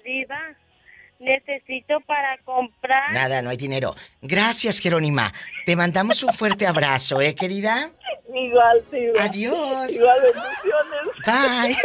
Diva, 0.05 0.39
necesito 1.19 1.99
para 2.07 2.39
comprar. 2.45 3.13
Nada, 3.13 3.43
no 3.43 3.51
hay 3.51 3.57
dinero. 3.57 3.97
Gracias, 4.23 4.79
Jerónima. 4.79 5.33
Te 5.67 5.75
mandamos 5.75 6.23
un 6.23 6.33
fuerte 6.33 6.69
abrazo, 6.69 7.21
¿eh, 7.21 7.35
querida? 7.35 7.91
Igual, 8.33 8.85
sí. 8.93 9.07
Adiós. 9.19 9.91
Igual, 9.91 10.19
bendiciones. 10.23 11.67
Bye. 11.67 11.77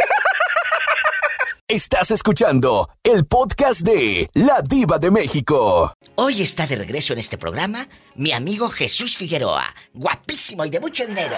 Estás 1.66 2.12
escuchando 2.12 2.88
el 3.02 3.26
podcast 3.26 3.80
de 3.80 4.28
La 4.34 4.62
Diva 4.62 4.98
de 4.98 5.10
México. 5.10 5.92
Hoy 6.14 6.40
está 6.40 6.68
de 6.68 6.76
regreso 6.76 7.12
en 7.12 7.18
este 7.18 7.36
programa 7.36 7.88
mi 8.14 8.30
amigo 8.30 8.68
Jesús 8.68 9.16
Figueroa, 9.16 9.74
guapísimo 9.92 10.64
y 10.64 10.70
de 10.70 10.78
mucho 10.78 11.04
dinero. 11.04 11.36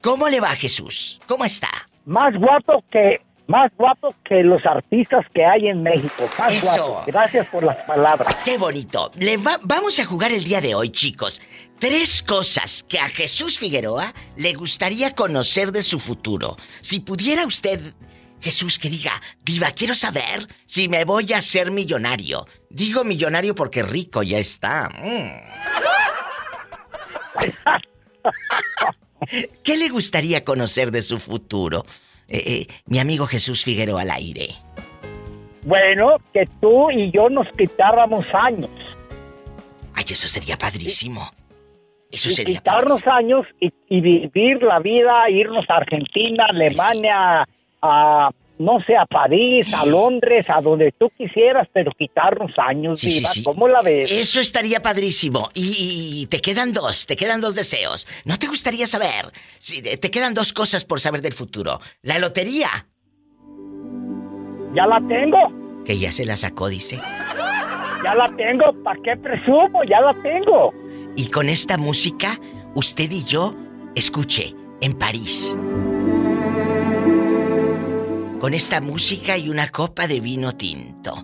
¿Cómo 0.00 0.28
le 0.28 0.40
va 0.40 0.50
Jesús? 0.50 1.20
¿Cómo 1.26 1.44
está? 1.44 1.68
Más 2.04 2.34
guapo 2.36 2.84
que 2.90 3.20
más 3.48 3.70
guapo 3.76 4.14
que 4.24 4.42
los 4.42 4.64
artistas 4.64 5.20
que 5.34 5.44
hay 5.44 5.68
en 5.68 5.82
México. 5.82 6.28
Más 6.38 6.54
Eso. 6.54 6.88
guapo. 6.88 7.04
Gracias 7.06 7.46
por 7.48 7.62
las 7.64 7.76
palabras. 7.84 8.34
Qué 8.44 8.56
bonito. 8.56 9.10
Le 9.16 9.36
va- 9.36 9.58
vamos 9.62 9.98
a 9.98 10.06
jugar 10.06 10.32
el 10.32 10.42
día 10.44 10.60
de 10.60 10.74
hoy, 10.74 10.90
chicos. 10.90 11.40
Tres 11.78 12.22
cosas 12.22 12.84
que 12.88 12.98
a 12.98 13.08
Jesús 13.08 13.58
Figueroa 13.58 14.14
le 14.36 14.54
gustaría 14.54 15.14
conocer 15.14 15.70
de 15.72 15.82
su 15.82 15.98
futuro. 16.00 16.56
Si 16.80 17.00
pudiera 17.00 17.44
usted, 17.44 17.92
Jesús, 18.40 18.78
que 18.78 18.88
diga, 18.88 19.20
Diva, 19.44 19.70
quiero 19.72 19.94
saber 19.94 20.48
si 20.64 20.88
me 20.88 21.04
voy 21.04 21.32
a 21.32 21.40
ser 21.42 21.70
millonario. 21.72 22.46
Digo 22.70 23.04
millonario 23.04 23.54
porque 23.54 23.82
rico 23.82 24.22
ya 24.22 24.38
está. 24.38 24.88
Mm. 24.88 25.42
¿Qué 29.64 29.76
le 29.76 29.88
gustaría 29.88 30.44
conocer 30.44 30.90
de 30.90 31.02
su 31.02 31.18
futuro? 31.18 31.84
Eh, 32.28 32.42
eh, 32.46 32.66
mi 32.86 32.98
amigo 32.98 33.26
Jesús 33.26 33.64
Figueroa 33.64 34.02
al 34.02 34.10
aire. 34.10 34.54
Bueno, 35.62 36.16
que 36.32 36.48
tú 36.60 36.90
y 36.90 37.10
yo 37.10 37.28
nos 37.28 37.46
quitáramos 37.56 38.24
años. 38.32 38.70
Ay, 39.94 40.04
eso 40.08 40.26
sería 40.26 40.56
padrísimo. 40.56 41.30
Eso 42.10 42.28
y 42.28 42.32
sería 42.32 42.58
quitarnos 42.58 43.06
años 43.06 43.46
y, 43.60 43.72
y 43.88 44.00
vivir 44.00 44.62
la 44.62 44.80
vida, 44.80 45.30
irnos 45.30 45.64
a 45.68 45.76
Argentina, 45.76 46.46
Alemania, 46.48 47.46
a, 47.80 48.30
no 48.62 48.80
sé, 48.86 48.96
a 48.96 49.04
París, 49.06 49.66
a 49.74 49.84
Londres, 49.86 50.46
a 50.48 50.60
donde 50.60 50.92
tú 50.98 51.10
quisieras, 51.16 51.68
pero 51.72 51.90
quitarnos 51.92 52.50
años, 52.58 53.00
Sí, 53.00 53.10
sí, 53.10 53.18
Diva. 53.18 53.30
sí. 53.30 53.42
¿Cómo 53.42 53.68
la 53.68 53.82
ves? 53.82 54.10
Eso 54.10 54.40
estaría 54.40 54.80
padrísimo. 54.80 55.50
Y, 55.54 56.20
y 56.22 56.26
te 56.26 56.40
quedan 56.40 56.72
dos, 56.72 57.06
te 57.06 57.16
quedan 57.16 57.40
dos 57.40 57.54
deseos. 57.54 58.06
¿No 58.24 58.38
te 58.38 58.46
gustaría 58.46 58.86
saber? 58.86 59.32
Si 59.58 59.82
te 59.82 60.10
quedan 60.10 60.34
dos 60.34 60.52
cosas 60.52 60.84
por 60.84 61.00
saber 61.00 61.20
del 61.22 61.32
futuro. 61.32 61.80
La 62.02 62.18
lotería. 62.18 62.68
Ya 64.74 64.86
la 64.86 65.00
tengo, 65.06 65.82
Que 65.84 65.98
ya 65.98 66.12
se 66.12 66.24
la 66.24 66.36
sacó, 66.36 66.68
dice. 66.68 66.96
ya 68.04 68.14
la 68.14 68.30
tengo. 68.36 68.72
¿Para 68.82 68.98
qué 69.02 69.16
presumo? 69.16 69.82
Ya 69.88 70.00
la 70.00 70.14
tengo. 70.22 70.72
Y 71.16 71.26
con 71.30 71.48
esta 71.50 71.76
música, 71.76 72.38
usted 72.74 73.10
y 73.10 73.22
yo, 73.24 73.54
escuche, 73.94 74.54
en 74.80 74.94
París. 74.98 75.58
Con 78.42 78.54
esta 78.54 78.80
música 78.80 79.38
y 79.38 79.48
una 79.48 79.68
copa 79.68 80.08
de 80.08 80.18
vino 80.18 80.50
tinto. 80.50 81.14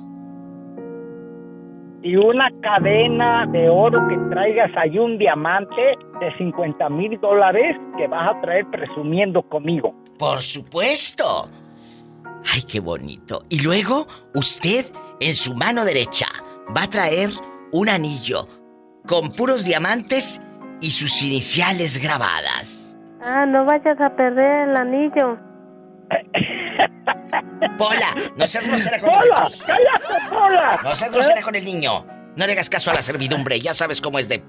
Y 2.01 2.15
una 2.15 2.49
cadena 2.63 3.45
de 3.47 3.69
oro 3.69 3.99
que 4.09 4.17
traigas 4.31 4.71
ahí 4.77 5.01
un 5.01 5.19
diamante 5.19 5.99
de 6.21 6.37
50 6.39 6.89
mil 6.91 7.19
dólares 7.21 7.77
que 7.97 8.07
vas 8.07 8.37
a 8.37 8.41
traer 8.41 8.67
presumiendo 8.71 9.43
conmigo. 9.43 9.97
Por 10.17 10.41
supuesto. 10.41 11.51
Ay, 12.55 12.63
qué 12.63 12.79
bonito. 12.79 13.43
Y 13.49 13.65
luego, 13.65 14.07
usted, 14.35 14.87
en 15.19 15.35
su 15.35 15.57
mano 15.57 15.85
derecha, 15.85 16.27
va 16.69 16.85
a 16.85 16.89
traer 16.89 17.31
un 17.73 17.89
anillo 17.89 18.47
con 19.09 19.31
puros 19.31 19.65
diamantes 19.65 20.41
y 20.81 20.93
sus 20.93 21.21
iniciales 21.25 22.01
grabadas. 22.01 22.97
Ah, 23.21 23.45
no 23.45 23.65
vayas 23.65 24.01
a 24.01 24.15
perder 24.15 24.69
el 24.69 24.77
anillo. 24.77 25.37
Pola, 27.79 28.15
no 28.37 28.47
seas 28.47 28.67
grosera 28.67 28.99
con 28.99 29.11
el 29.11 29.17
¡Pola! 29.17 29.45
Jesús. 29.45 29.65
¡Cállate, 29.67 30.29
Pola! 30.31 30.81
No 30.83 30.95
seas 30.95 31.11
grosera 31.11 31.43
con 31.43 31.55
el 31.55 31.65
niño. 31.65 32.07
No 32.37 32.47
le 32.47 32.53
hagas 32.53 32.71
caso 32.71 32.91
a 32.91 32.95
la 32.95 33.03
servidumbre, 33.03 33.61
ya 33.61 33.75
sabes 33.75 34.01
cómo 34.01 34.19
es 34.19 34.29
de 34.29 34.43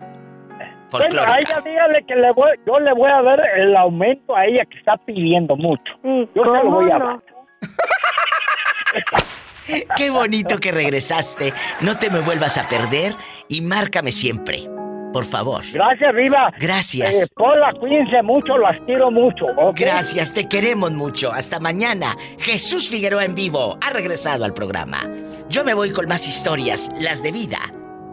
Bueno, 0.91 1.21
a 1.21 1.39
ella 1.39 1.61
dígale 1.65 2.03
que 2.07 2.15
le 2.15 2.31
voy, 2.33 2.51
yo 2.65 2.79
le 2.79 2.93
voy 2.93 3.09
a 3.09 3.21
dar 3.21 3.41
el 3.57 3.75
aumento 3.75 4.35
a 4.35 4.45
ella 4.45 4.63
que 4.65 4.77
está 4.77 4.97
pidiendo 4.97 5.55
mucho. 5.55 5.93
Yo 6.03 6.43
se 6.43 6.63
lo 6.63 6.71
voy 6.71 6.91
a 6.91 6.99
dar. 6.99 7.19
Qué 9.97 10.09
bonito 10.09 10.59
que 10.59 10.71
regresaste. 10.71 11.53
No 11.81 11.97
te 11.97 12.09
me 12.09 12.19
vuelvas 12.19 12.57
a 12.57 12.67
perder 12.67 13.13
y 13.47 13.61
márcame 13.61 14.11
siempre. 14.11 14.67
Por 15.13 15.25
favor. 15.25 15.63
Gracias, 15.71 16.13
Riva. 16.13 16.51
Gracias. 16.59 17.15
Eh, 17.15 17.27
Pola, 17.35 17.73
cuídense 17.79 18.21
mucho, 18.23 18.57
las 18.57 18.79
quiero 18.85 19.09
mucho. 19.11 19.45
Gracias, 19.75 20.33
te 20.33 20.47
queremos 20.47 20.91
mucho. 20.91 21.31
Hasta 21.31 21.59
mañana. 21.59 22.15
Jesús 22.37 22.89
Figueroa 22.89 23.25
en 23.25 23.35
vivo 23.35 23.77
ha 23.81 23.89
regresado 23.89 24.45
al 24.45 24.53
programa. 24.53 25.01
Yo 25.49 25.63
me 25.63 25.73
voy 25.73 25.91
con 25.91 26.07
más 26.07 26.27
historias, 26.27 26.91
las 26.99 27.23
de 27.23 27.31
vida, 27.31 27.59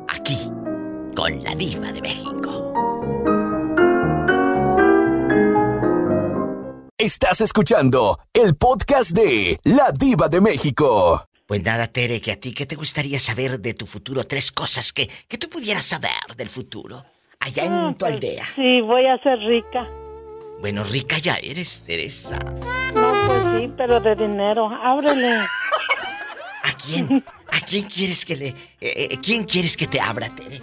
aquí, 0.09 0.51
con 1.15 1.43
la 1.45 1.55
diva 1.55 1.93
de 1.93 2.01
México. 2.01 2.73
Estás 6.99 7.43
escuchando 7.43 8.19
el 8.33 8.57
podcast 8.57 9.11
de 9.11 9.59
La 9.65 9.93
Diva 9.93 10.29
de 10.29 10.41
México. 10.41 11.26
Pues 11.47 11.63
nada, 11.63 11.87
Tere, 11.87 12.21
que 12.21 12.33
a 12.33 12.37
ti, 12.41 12.53
¿qué 12.53 12.67
te 12.67 12.75
gustaría 12.75 13.21
saber 13.21 13.61
de 13.61 13.73
tu 13.75 13.87
futuro? 13.87 14.25
Tres 14.25 14.51
cosas 14.51 14.93
que, 14.93 15.09
que 15.29 15.39
tú 15.39 15.49
pudieras 15.49 15.85
saber 15.85 16.11
del 16.37 16.51
futuro. 16.51 17.05
Allá 17.39 17.65
en 17.65 17.73
Ah, 17.73 17.89
tu 17.93 17.99
pues, 17.99 18.15
aldea. 18.15 18.47
Sí, 18.57 18.81
voy 18.81 19.07
a 19.07 19.17
ser 19.23 19.39
rica. 19.39 19.87
Bueno, 20.61 20.83
rica 20.83 21.19
ya 21.19 21.37
eres, 21.37 21.83
Teresa. 21.87 22.39
No, 22.95 23.13
pues 23.27 23.43
sí, 23.61 23.71
pero 23.77 24.01
de 24.01 24.17
dinero. 24.17 24.67
Ábrele. 24.83 25.37
¿A 25.37 26.73
quién? 26.85 27.25
¿A 27.53 27.61
quién 27.61 27.85
quieres 27.85 28.25
que 28.25 28.37
le... 28.37 28.49
eh, 28.49 28.55
eh, 28.81 29.19
¿Quién 29.23 29.45
quieres 29.45 29.77
que 29.77 29.87
te 29.87 30.01
abra, 30.01 30.35
Tere? 30.35 30.61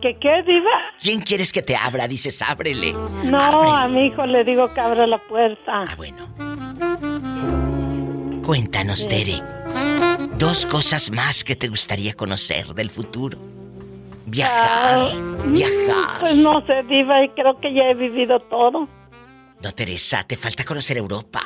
¿Qué 0.00 0.16
qué, 0.20 0.42
diva? 0.46 0.70
¿Quién 1.02 1.20
quieres 1.20 1.52
que 1.52 1.60
te 1.60 1.76
abra? 1.76 2.08
Dices, 2.08 2.40
ábrele. 2.40 2.92
No, 3.24 3.74
a 3.76 3.88
mi 3.88 4.06
hijo 4.06 4.24
le 4.24 4.44
digo 4.44 4.72
que 4.72 4.80
abra 4.80 5.06
la 5.06 5.18
puerta. 5.18 5.82
Ah, 5.88 5.94
bueno. 5.96 6.28
Cuéntanos, 8.48 9.06
Tere. 9.06 9.42
Dos 10.38 10.64
cosas 10.64 11.10
más 11.10 11.44
que 11.44 11.54
te 11.54 11.68
gustaría 11.68 12.14
conocer 12.14 12.68
del 12.68 12.90
futuro. 12.90 13.36
Viajar, 14.24 15.10
viajar. 15.48 16.20
Pues 16.20 16.34
no 16.34 16.64
sé, 16.66 16.82
diva, 16.84 17.22
y 17.22 17.28
creo 17.28 17.60
que 17.60 17.74
ya 17.74 17.90
he 17.90 17.94
vivido 17.94 18.40
todo. 18.40 18.88
No, 19.62 19.74
Teresa, 19.74 20.24
te 20.26 20.38
falta 20.38 20.64
conocer 20.64 20.96
Europa. 20.96 21.42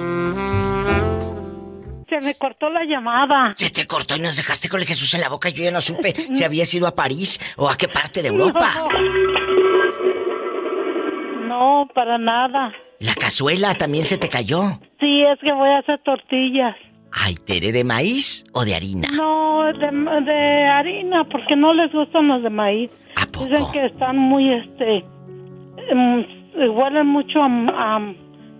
Se 2.18 2.26
me 2.26 2.34
cortó 2.36 2.70
la 2.70 2.82
llamada. 2.84 3.52
Se 3.56 3.70
te 3.70 3.86
cortó 3.86 4.16
y 4.16 4.20
nos 4.20 4.36
dejaste 4.36 4.70
con 4.70 4.80
el 4.80 4.86
Jesús 4.86 5.12
en 5.12 5.20
la 5.20 5.28
boca. 5.28 5.50
Yo 5.50 5.62
ya 5.64 5.70
no 5.70 5.82
supe 5.82 6.14
si 6.34 6.44
habías 6.44 6.72
ido 6.72 6.86
a 6.86 6.94
París 6.94 7.38
o 7.56 7.68
a 7.68 7.76
qué 7.76 7.88
parte 7.88 8.22
de 8.22 8.28
Europa. 8.28 8.72
No, 11.46 11.86
para 11.94 12.16
nada. 12.16 12.72
La 13.00 13.14
cazuela 13.14 13.74
también 13.74 14.04
se 14.04 14.16
te 14.16 14.30
cayó. 14.30 14.62
Sí, 14.98 15.22
es 15.24 15.38
que 15.40 15.52
voy 15.52 15.68
a 15.68 15.78
hacer 15.78 16.00
tortillas. 16.04 16.74
Ay, 17.12 17.34
Tere, 17.34 17.72
¿de 17.72 17.84
maíz 17.84 18.46
o 18.52 18.64
de 18.64 18.74
harina? 18.74 19.08
No, 19.12 19.64
de, 19.64 20.22
de 20.24 20.64
harina, 20.68 21.24
porque 21.24 21.54
no 21.54 21.74
les 21.74 21.92
gustan 21.92 22.28
los 22.28 22.42
de 22.42 22.50
maíz. 22.50 22.90
Dicen 23.32 23.72
que 23.72 23.86
están 23.86 24.16
muy, 24.16 24.54
este, 24.54 25.04
huelen 26.56 27.06
mucho 27.08 27.42
a, 27.42 27.46
a 27.46 28.12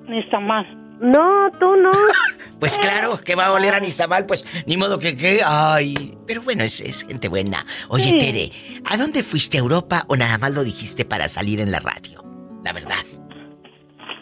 nixtamal. 0.08 0.66
No, 1.00 1.50
tú 1.58 1.76
no. 1.76 1.90
Pues 2.58 2.78
claro, 2.78 3.18
que 3.18 3.34
va 3.34 3.46
a 3.46 3.52
oler 3.52 3.74
a 3.74 3.80
Nistamal, 3.80 4.24
pues 4.24 4.44
ni 4.66 4.76
modo 4.78 4.98
que 4.98 5.16
qué. 5.16 5.40
Ay, 5.44 6.16
pero 6.26 6.40
bueno, 6.42 6.64
es, 6.64 6.80
es 6.80 7.04
gente 7.06 7.28
buena. 7.28 7.66
Oye, 7.88 8.04
Sí. 8.04 8.18
Tere, 8.18 8.52
¿a 8.86 8.96
dónde 8.96 9.22
fuiste 9.22 9.58
a 9.58 9.60
Europa 9.60 10.04
o 10.08 10.16
nada 10.16 10.38
más 10.38 10.52
lo 10.52 10.64
dijiste 10.64 11.04
para 11.04 11.28
salir 11.28 11.60
en 11.60 11.70
la 11.70 11.80
radio? 11.80 12.24
La 12.64 12.72
verdad. 12.72 12.96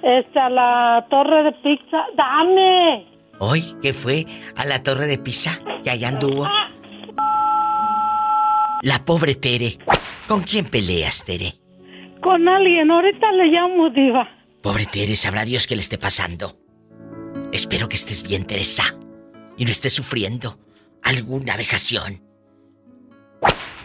Este, 0.02 0.38
a 0.38 0.50
la 0.50 1.06
torre 1.10 1.44
de 1.44 1.52
pizza. 1.62 1.98
¡Dame! 2.16 3.06
Hoy, 3.38 3.74
¿qué 3.80 3.92
fue? 3.94 4.26
A 4.56 4.64
la 4.64 4.82
torre 4.82 5.06
de 5.06 5.18
Pisa, 5.18 5.58
que 5.82 5.90
allá 5.90 6.08
anduvo. 6.08 6.46
La 8.82 9.04
pobre 9.04 9.34
Tere. 9.34 9.78
¿Con 10.28 10.42
quién 10.42 10.66
peleas, 10.66 11.24
Tere? 11.24 11.54
Con 12.20 12.46
alguien, 12.48 12.90
ahorita 12.90 13.32
le 13.32 13.46
llamo, 13.46 13.90
Diva. 13.90 14.28
Pobre 14.62 14.86
Tere, 14.86 15.16
sabrá 15.16 15.44
Dios 15.44 15.66
qué 15.66 15.74
le 15.74 15.82
esté 15.82 15.98
pasando. 15.98 16.56
Espero 17.54 17.88
que 17.88 17.94
estés 17.94 18.24
bien, 18.24 18.44
Teresa. 18.46 18.82
y 19.56 19.64
no 19.64 19.70
estés 19.70 19.92
sufriendo 19.92 20.58
alguna 21.04 21.56
vejación. 21.56 22.20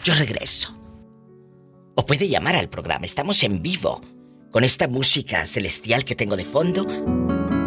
Yo 0.02 0.12
regreso. 0.14 0.76
O 1.94 2.04
puede 2.04 2.28
llamar 2.28 2.56
al 2.56 2.68
programa, 2.68 3.06
estamos 3.06 3.44
en 3.44 3.62
vivo 3.62 4.00
con 4.50 4.64
esta 4.64 4.88
música 4.88 5.46
celestial 5.46 6.04
que 6.04 6.16
tengo 6.16 6.36
de 6.36 6.44
fondo. 6.44 6.84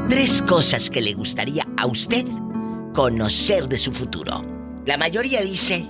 Tres 0.09 0.41
cosas 0.41 0.89
que 0.89 0.99
le 0.99 1.13
gustaría 1.13 1.65
a 1.77 1.85
usted 1.85 2.25
conocer 2.93 3.69
de 3.69 3.77
su 3.77 3.93
futuro. 3.93 4.43
La 4.85 4.97
mayoría 4.97 5.41
dice 5.41 5.87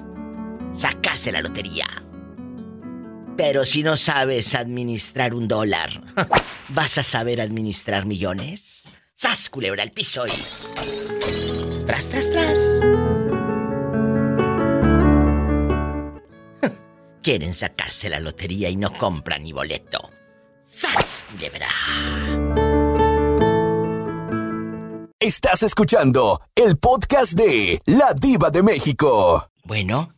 sacarse 0.74 1.32
la 1.32 1.42
lotería. 1.42 1.88
Pero 3.36 3.66
si 3.66 3.82
no 3.82 3.98
sabes 3.98 4.54
administrar 4.54 5.34
un 5.34 5.48
dólar, 5.48 6.04
¿vas 6.70 7.00
a 7.00 7.04
saber 7.04 7.42
administrar 7.42 8.06
millones? 8.06 8.83
¡Sas, 9.16 9.48
culebra 9.50 9.84
al 9.84 9.92
piso 9.92 10.26
y... 10.26 10.32
¡Tras, 11.86 12.10
tras, 12.10 12.32
tras! 12.32 12.60
Quieren 17.22 17.54
sacarse 17.54 18.10
la 18.10 18.20
lotería 18.20 18.70
y 18.70 18.76
no 18.76 18.92
compran 18.98 19.44
ni 19.44 19.54
boleto. 19.54 20.10
¡Sas, 20.64 21.26
culebra! 21.32 21.70
Estás 25.20 25.62
escuchando 25.62 26.42
el 26.56 26.78
podcast 26.78 27.34
de 27.34 27.80
La 27.86 28.14
Diva 28.20 28.50
de 28.50 28.64
México. 28.64 29.48
Bueno. 29.64 30.16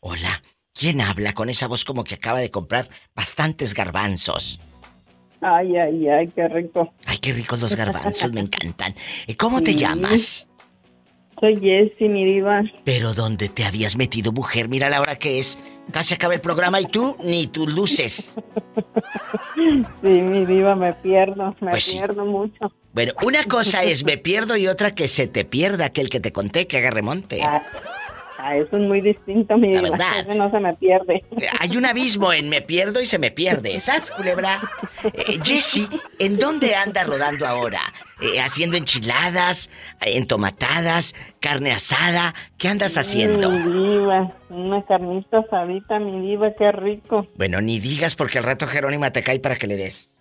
Hola. 0.00 0.42
¿Quién 0.74 1.00
habla 1.00 1.32
con 1.34 1.48
esa 1.48 1.68
voz 1.68 1.84
como 1.84 2.04
que 2.04 2.16
acaba 2.16 2.40
de 2.40 2.50
comprar 2.50 2.90
bastantes 3.14 3.74
garbanzos? 3.74 4.60
Ay, 5.46 5.76
ay, 5.76 6.08
ay, 6.08 6.28
qué 6.28 6.48
rico. 6.48 6.94
Ay, 7.04 7.18
qué 7.18 7.34
ricos 7.34 7.60
los 7.60 7.76
garbanzos, 7.76 8.32
me 8.32 8.40
encantan. 8.40 8.94
¿Cómo 9.36 9.60
te 9.60 9.74
llamas? 9.74 10.48
Soy 11.38 11.60
Jessie, 11.60 12.08
mi 12.08 12.24
diva. 12.24 12.62
Pero 12.84 13.12
¿dónde 13.12 13.50
te 13.50 13.66
habías 13.66 13.94
metido, 13.96 14.32
mujer? 14.32 14.70
Mira 14.70 14.88
la 14.88 15.02
hora 15.02 15.16
que 15.16 15.38
es. 15.38 15.58
Casi 15.92 16.14
acaba 16.14 16.32
el 16.32 16.40
programa 16.40 16.80
y 16.80 16.86
tú 16.86 17.14
ni 17.22 17.46
tus 17.46 17.70
luces. 17.70 18.34
Sí, 19.54 20.08
mi 20.08 20.46
diva, 20.46 20.74
me 20.74 20.94
pierdo, 20.94 21.54
me 21.60 21.72
Pues 21.72 21.84
sí. 21.84 21.98
pierdo 21.98 22.24
mucho. 22.24 22.72
Bueno, 22.94 23.12
una 23.22 23.44
cosa 23.44 23.84
es 23.84 24.02
me 24.02 24.16
pierdo 24.16 24.56
y 24.56 24.66
otra 24.66 24.94
que 24.94 25.08
se 25.08 25.26
te 25.26 25.44
pierda 25.44 25.84
aquel 25.86 26.08
que 26.08 26.20
te 26.20 26.32
conté 26.32 26.66
que 26.66 26.78
haga 26.78 26.90
remonte. 26.90 27.40
Ah, 27.42 27.62
eso 28.52 28.76
es 28.76 28.82
muy 28.82 29.00
distinto, 29.00 29.56
mi 29.56 29.74
La 29.74 29.82
verdad. 29.82 30.26
No 30.36 30.50
se 30.50 30.58
me 30.60 30.74
pierde. 30.74 31.24
Hay 31.60 31.76
un 31.76 31.86
abismo 31.86 32.32
en 32.32 32.48
me 32.48 32.60
pierdo 32.60 33.00
y 33.00 33.06
se 33.06 33.18
me 33.18 33.30
pierde. 33.30 33.78
¿Sabes, 33.80 34.10
culebra? 34.10 34.60
Eh, 35.04 35.38
Jessy, 35.42 35.88
¿en 36.18 36.36
dónde 36.38 36.74
anda 36.74 37.04
rodando 37.04 37.46
ahora? 37.46 37.80
Eh, 38.20 38.40
¿Haciendo 38.40 38.76
enchiladas, 38.76 39.70
eh, 40.00 40.16
entomatadas, 40.16 41.14
carne 41.40 41.72
asada? 41.72 42.34
¿Qué 42.58 42.68
andas 42.68 42.96
haciendo? 42.98 43.50
Mi 43.50 43.98
diva, 43.98 44.32
una 44.50 44.84
carnita 44.84 45.38
asadita, 45.38 45.98
mi 45.98 46.26
diva, 46.26 46.52
qué 46.58 46.72
rico. 46.72 47.26
Bueno, 47.36 47.60
ni 47.60 47.78
digas 47.78 48.14
porque 48.14 48.38
al 48.38 48.44
rato 48.44 48.66
Jerónima 48.66 49.10
te 49.10 49.22
cae 49.22 49.38
para 49.40 49.56
que 49.56 49.66
le 49.66 49.76
des. 49.76 50.14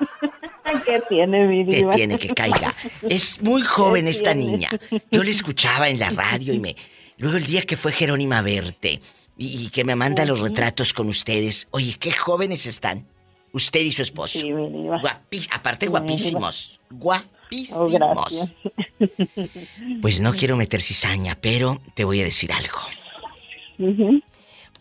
¿Qué 0.84 1.02
tiene, 1.08 1.46
mi 1.46 1.64
diva? 1.64 1.94
tiene 1.94 2.18
que 2.18 2.28
caiga. 2.34 2.74
Es 3.02 3.40
muy 3.42 3.62
joven 3.66 4.04
¿Qué 4.04 4.10
esta 4.10 4.32
tiene? 4.34 4.52
niña. 4.52 4.68
Yo 5.10 5.22
le 5.22 5.30
escuchaba 5.30 5.88
en 5.88 5.98
la 5.98 6.10
radio 6.10 6.52
y 6.52 6.58
me... 6.60 6.76
Luego 7.18 7.36
el 7.36 7.46
día 7.46 7.62
que 7.62 7.76
fue 7.76 7.92
Jerónima 7.92 8.38
a 8.38 8.42
verte 8.42 9.00
y, 9.36 9.64
y 9.64 9.68
que 9.70 9.84
me 9.84 9.94
manda 9.96 10.24
los 10.24 10.40
retratos 10.40 10.92
con 10.92 11.08
ustedes. 11.08 11.68
Oye, 11.70 11.94
qué 11.98 12.12
jóvenes 12.12 12.66
están. 12.66 13.06
Usted 13.52 13.80
y 13.80 13.90
su 13.92 14.02
esposo. 14.02 14.38
Sí, 14.40 14.52
mi 14.52 14.68
diva. 14.70 15.00
Guapí- 15.00 15.48
aparte 15.52 15.86
mi 15.86 15.90
guapísimos. 15.90 16.80
Guapísimos. 16.90 17.80
Oh, 17.80 17.88
gracias. 17.88 18.50
Pues 20.02 20.20
no 20.20 20.32
quiero 20.34 20.56
meter 20.56 20.82
cizaña, 20.82 21.36
pero 21.40 21.80
te 21.94 22.04
voy 22.04 22.20
a 22.20 22.24
decir 22.24 22.52
algo. 22.52 22.78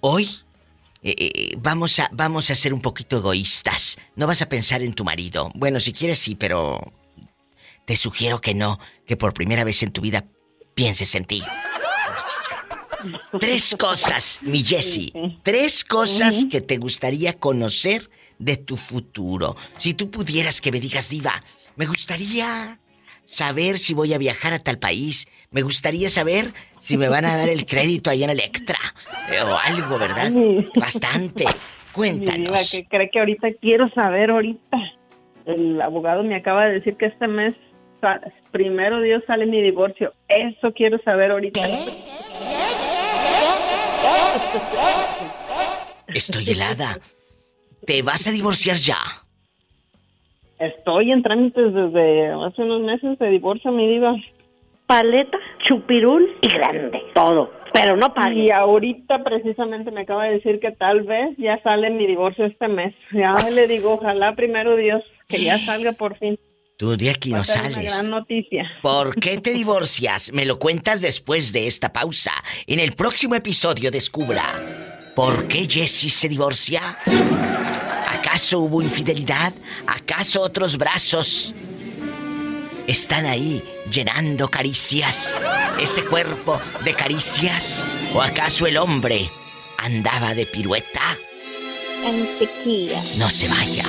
Hoy 0.02 0.30
eh, 1.04 1.16
eh, 1.18 1.56
vamos, 1.60 2.00
a, 2.00 2.10
vamos 2.12 2.50
a 2.52 2.56
ser 2.56 2.74
un 2.74 2.82
poquito 2.82 3.18
egoístas. 3.18 3.98
No 4.16 4.28
vas 4.28 4.42
a 4.42 4.50
pensar 4.50 4.82
en 4.84 4.94
tu 4.94 5.04
marido. 5.04 5.52
Bueno, 5.56 5.80
si 5.80 5.94
quieres 5.94 6.20
sí, 6.20 6.36
pero 6.36 6.94
te 7.86 7.96
sugiero 7.96 8.42
que 8.42 8.54
no, 8.54 8.80
que 9.06 9.16
por 9.18 9.34
primera 9.34 9.64
vez 9.64 9.82
en 9.84 9.92
tu 9.92 10.02
vida 10.02 10.26
pienses 10.74 11.16
en 11.16 11.26
ti. 11.26 11.44
Tres 13.40 13.76
cosas, 13.78 14.40
mi 14.42 14.64
Jessie. 14.64 15.12
Tres 15.44 15.84
cosas 15.84 16.46
que 16.50 16.62
te 16.62 16.78
gustaría 16.78 17.34
conocer 17.34 18.10
de 18.40 18.58
tu 18.58 18.78
futuro. 18.78 19.56
Si 19.78 19.94
tú 19.94 20.10
pudieras 20.12 20.62
que 20.62 20.72
me 20.72 20.80
digas, 20.80 21.10
Diva, 21.10 21.42
me 21.76 21.86
gustaría 21.86 22.80
saber 23.26 23.78
si 23.78 23.94
voy 23.94 24.14
a 24.14 24.18
viajar 24.18 24.54
a 24.54 24.60
tal 24.60 24.80
país. 24.80 25.28
Me 25.52 25.62
gustaría 25.62 26.10
saber 26.10 26.54
si 26.80 26.98
me 26.98 27.10
van 27.10 27.26
a 27.26 27.36
dar 27.36 27.50
el 27.50 27.66
crédito 27.66 28.10
ahí 28.10 28.24
en 28.24 28.30
Electra. 28.30 28.80
eh, 29.32 29.42
o 29.44 29.56
algo, 29.58 30.00
¿verdad? 30.00 30.32
Bastante. 30.76 31.46
Cuéntanos. 31.92 32.72
¿qué 32.72 32.86
cree 32.86 33.10
que 33.10 33.20
ahorita 33.20 33.48
quiero 33.60 33.90
saber 33.90 34.30
ahorita? 34.30 34.78
El 35.46 35.82
abogado 35.82 36.24
me 36.24 36.36
acaba 36.36 36.66
de 36.66 36.74
decir 36.74 36.96
que 36.96 37.08
este 37.08 37.28
mes, 37.28 37.54
primero 38.52 39.02
Dios, 39.02 39.24
sale 39.26 39.46
mi 39.46 39.62
divorcio. 39.62 40.14
Eso 40.28 40.74
quiero 40.74 41.00
saber 41.04 41.32
ahorita. 41.32 41.62
Estoy 46.08 46.50
helada. 46.50 46.98
¿Te 47.86 48.02
vas 48.02 48.28
a 48.28 48.32
divorciar 48.32 48.78
ya? 48.78 48.98
Estoy 50.60 51.12
en 51.12 51.22
trámites 51.22 51.74
desde 51.74 52.32
hace 52.32 52.64
unos 52.64 52.82
meses 52.82 53.20
de 53.20 53.30
divorcio, 53.30 53.72
mi 53.72 53.88
diva. 53.88 54.16
Paleta, 54.88 55.38
chupirul 55.68 56.28
y 56.42 56.48
grande. 56.48 57.02
Todo. 57.14 57.52
Pero 57.74 57.96
no 57.96 58.14
pague. 58.14 58.46
Y 58.46 58.52
ahorita 58.52 59.24
precisamente 59.24 59.92
me 59.92 60.02
acaba 60.02 60.26
de 60.26 60.34
decir 60.34 60.60
que 60.60 60.72
tal 60.72 61.04
vez 61.04 61.38
ya 61.38 61.62
sale 61.62 61.90
mi 61.90 62.08
divorcio 62.08 62.46
este 62.46 62.68
mes. 62.68 62.96
Ya 63.12 63.34
le 63.54 63.68
digo, 63.68 63.94
ojalá 63.94 64.34
primero 64.36 64.76
Dios 64.76 65.04
que 65.28 65.44
ya 65.44 65.58
salga 65.66 65.92
por 65.92 66.18
fin. 66.18 66.40
Tú 66.78 66.95
de 66.95 67.10
aquí 67.10 67.32
no 67.32 67.44
ser 67.44 67.62
Una 67.62 67.72
sales. 67.74 67.91
gran 67.94 68.10
noticia. 68.12 68.64
¿Por 68.84 69.20
qué 69.20 69.38
te 69.40 69.49
divorcias? 69.54 70.32
Me 70.32 70.45
lo 70.45 70.60
cuentas 70.60 71.02
después 71.02 71.52
de 71.52 71.66
esta 71.66 71.91
pausa. 71.91 72.32
En 72.68 72.80
el 72.80 72.94
próximo 72.94 73.34
episodio 73.34 73.90
descubra 73.90 74.44
por 75.16 75.48
qué 75.48 75.68
Jessie 75.68 76.12
se 76.12 76.30
divorcia. 76.30 76.98
¿Acaso 78.08 78.60
hubo 78.60 78.82
infidelidad? 78.84 79.54
¿Acaso 79.88 80.41
otros 80.41 80.78
brazos 80.78 81.56
están 82.86 83.26
ahí 83.26 83.64
llenando 83.91 84.48
caricias? 84.49 85.40
¿Ese 85.82 86.04
cuerpo 86.06 86.62
de 86.86 86.94
caricias? 86.94 87.86
¿O 88.14 88.22
acaso 88.22 88.68
el 88.68 88.78
hombre 88.78 89.30
andaba 89.80 90.36
de 90.36 90.45
pirueta? 90.45 91.18
En 92.06 92.38
sequía. 92.38 93.02
No 93.18 93.28
se 93.32 93.48
vaya. 93.48 93.86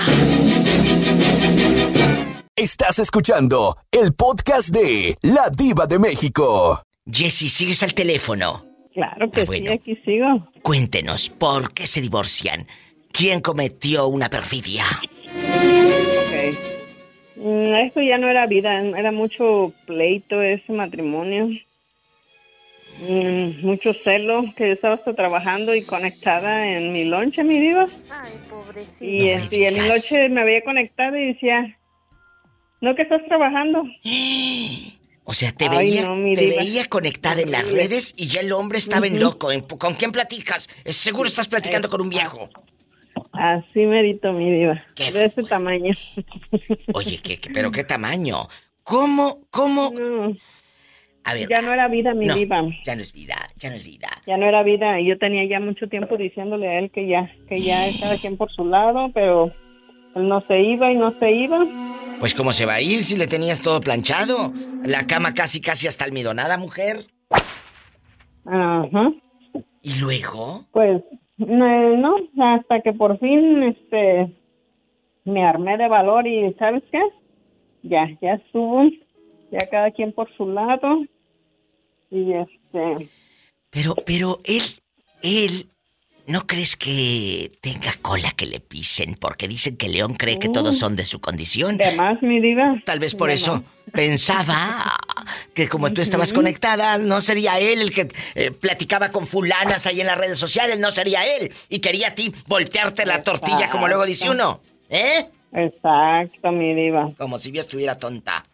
Estás 2.58 2.98
escuchando 2.98 3.76
el 3.92 4.12
podcast 4.14 4.70
de 4.70 5.14
La 5.22 5.48
Diva 5.56 5.86
de 5.86 5.98
México. 5.98 6.82
Jessie, 7.10 7.48
¿sigues 7.48 7.82
al 7.84 7.94
teléfono? 7.94 8.64
Claro 8.94 9.30
que 9.30 9.42
Ah, 9.42 9.44
bueno. 9.46 9.66
sí, 9.66 9.72
aquí 9.72 9.96
sigo. 10.04 10.48
Cuéntenos, 10.62 11.28
¿por 11.30 11.72
qué 11.72 11.86
se 11.86 12.00
divorcian? 12.00 12.66
¿Quién 13.12 13.40
cometió 13.42 14.08
una 14.08 14.28
perfidia? 14.28 14.84
Ok. 14.96 16.58
Mm, 17.36 17.74
Esto 17.86 18.00
ya 18.00 18.18
no 18.18 18.28
era 18.28 18.46
vida, 18.46 18.80
era 18.80 19.12
mucho 19.12 19.72
pleito 19.86 20.42
ese 20.42 20.72
matrimonio. 20.72 21.48
Mm, 23.08 23.64
mucho 23.64 23.94
celo, 24.02 24.42
que 24.56 24.66
yo 24.66 24.72
estaba 24.72 24.94
hasta 24.96 25.14
trabajando 25.14 25.76
y 25.76 25.82
conectada 25.82 26.66
en 26.66 26.92
mi 26.92 27.04
lonche, 27.04 27.44
mi 27.44 27.60
diva. 27.60 27.86
Ay, 28.10 28.32
pobrecito. 28.50 29.04
Y, 29.04 29.28
este, 29.28 29.58
y 29.60 29.64
en 29.66 29.74
mi 29.74 29.88
noche 29.88 30.28
me 30.28 30.40
había 30.40 30.64
conectado 30.64 31.16
y 31.16 31.26
decía, 31.34 31.76
¿no 32.80 32.94
que 32.94 33.02
estás 33.02 33.24
trabajando? 33.26 33.84
O 35.30 35.34
sea, 35.34 35.52
te, 35.52 35.66
Ay, 35.68 35.90
veía, 35.90 36.06
no, 36.06 36.34
te 36.34 36.46
veía 36.46 36.86
conectada 36.86 37.42
en 37.42 37.50
las 37.50 37.70
redes 37.70 38.14
y 38.16 38.28
ya 38.28 38.40
el 38.40 38.50
hombre 38.50 38.78
estaba 38.78 39.06
en 39.06 39.20
loco. 39.20 39.48
¿Con 39.78 39.94
quién 39.94 40.10
platicas? 40.10 40.70
Seguro 40.86 41.26
estás 41.28 41.48
platicando 41.48 41.90
con 41.90 42.00
un 42.00 42.08
viejo. 42.08 42.48
Así 43.32 43.80
merito, 43.80 44.32
mi 44.32 44.50
diva. 44.50 44.82
De 44.96 45.26
ese 45.26 45.42
tamaño. 45.42 45.92
Oye, 46.94 47.18
¿qué, 47.22 47.38
qué- 47.38 47.50
pero 47.52 47.70
qué 47.70 47.84
tamaño? 47.84 48.48
¿Cómo, 48.82 49.40
cómo? 49.50 49.92
A 51.24 51.34
ver. 51.34 51.46
Ya 51.46 51.60
no 51.60 51.74
era 51.74 51.88
vida, 51.88 52.14
mi 52.14 52.24
no, 52.24 52.34
diva. 52.34 52.62
Ya 52.86 52.96
no 52.96 53.02
es 53.02 53.12
vida, 53.12 53.50
ya 53.56 53.68
no 53.68 53.76
es 53.76 53.84
vida. 53.84 54.08
Ya 54.26 54.38
no 54.38 54.46
era 54.46 54.62
vida 54.62 54.98
y 54.98 55.08
yo 55.08 55.18
tenía 55.18 55.44
ya 55.46 55.60
mucho 55.60 55.88
tiempo 55.88 56.16
diciéndole 56.16 56.68
a 56.68 56.78
él 56.78 56.90
que 56.90 57.06
ya, 57.06 57.30
que 57.50 57.60
ya 57.60 57.86
cada 58.00 58.16
quien 58.16 58.38
por 58.38 58.50
su 58.50 58.64
lado, 58.64 59.10
pero 59.12 59.52
él 60.14 60.26
no 60.26 60.40
se 60.48 60.58
iba 60.62 60.90
y 60.90 60.94
no 60.96 61.12
se 61.18 61.32
iba. 61.32 61.66
Pues 62.18 62.34
cómo 62.34 62.52
se 62.52 62.66
va 62.66 62.74
a 62.74 62.80
ir 62.80 63.02
si 63.04 63.16
le 63.16 63.26
tenías 63.26 63.62
todo 63.62 63.80
planchado. 63.80 64.52
La 64.84 65.06
cama 65.06 65.34
casi, 65.34 65.60
casi 65.60 65.86
hasta 65.86 66.04
almidonada, 66.04 66.58
mujer. 66.58 67.06
Ajá. 68.44 69.12
¿Y 69.82 70.00
luego? 70.00 70.66
Pues 70.72 71.02
no, 71.36 71.96
no, 71.96 72.16
hasta 72.56 72.80
que 72.80 72.92
por 72.92 73.18
fin 73.20 73.62
este 73.62 74.34
me 75.24 75.44
armé 75.46 75.76
de 75.76 75.88
valor 75.88 76.26
y 76.26 76.52
¿sabes 76.54 76.82
qué? 76.90 77.00
Ya, 77.82 78.08
ya 78.20 78.34
estuvo. 78.34 78.82
Ya 79.52 79.68
cada 79.70 79.90
quien 79.92 80.12
por 80.12 80.34
su 80.36 80.48
lado. 80.48 81.04
Y 82.10 82.32
este. 82.32 83.08
Pero, 83.70 83.94
pero 84.04 84.40
él, 84.44 84.62
él, 85.22 85.70
¿no 86.28 86.46
crees 86.46 86.76
que 86.76 87.52
tenga 87.62 87.94
cola 88.02 88.32
que 88.32 88.46
le 88.46 88.60
pisen? 88.60 89.16
Porque 89.16 89.48
dicen 89.48 89.76
que 89.76 89.88
León 89.88 90.14
cree 90.14 90.38
que 90.38 90.48
todos 90.48 90.78
son 90.78 90.94
de 90.94 91.04
su 91.04 91.20
condición. 91.20 91.78
De 91.78 91.92
más, 91.96 92.22
mi 92.22 92.40
diva. 92.40 92.80
Tal 92.84 93.00
vez 93.00 93.14
por 93.14 93.30
eso 93.30 93.64
pensaba 93.92 94.84
que 95.54 95.68
como 95.68 95.92
tú 95.92 96.02
estabas 96.02 96.32
conectada, 96.32 96.98
no 96.98 97.20
sería 97.22 97.58
él 97.58 97.80
el 97.80 97.92
que 97.92 98.08
eh, 98.34 98.50
platicaba 98.50 99.10
con 99.10 99.26
fulanas 99.26 99.86
ahí 99.86 100.02
en 100.02 100.06
las 100.06 100.18
redes 100.18 100.38
sociales, 100.38 100.78
no 100.78 100.90
sería 100.92 101.24
él. 101.36 101.50
Y 101.70 101.80
quería 101.80 102.08
a 102.08 102.14
ti 102.14 102.32
voltearte 102.46 103.06
la 103.06 103.22
tortilla, 103.22 103.70
como 103.70 103.88
luego 103.88 104.04
dice 104.04 104.30
uno. 104.30 104.60
¿Eh? 104.90 105.26
Exacto, 105.52 106.52
mi 106.52 106.74
diva. 106.74 107.10
Como 107.16 107.38
si 107.38 107.50
yo 107.52 107.60
estuviera 107.60 107.98
tonta. 107.98 108.44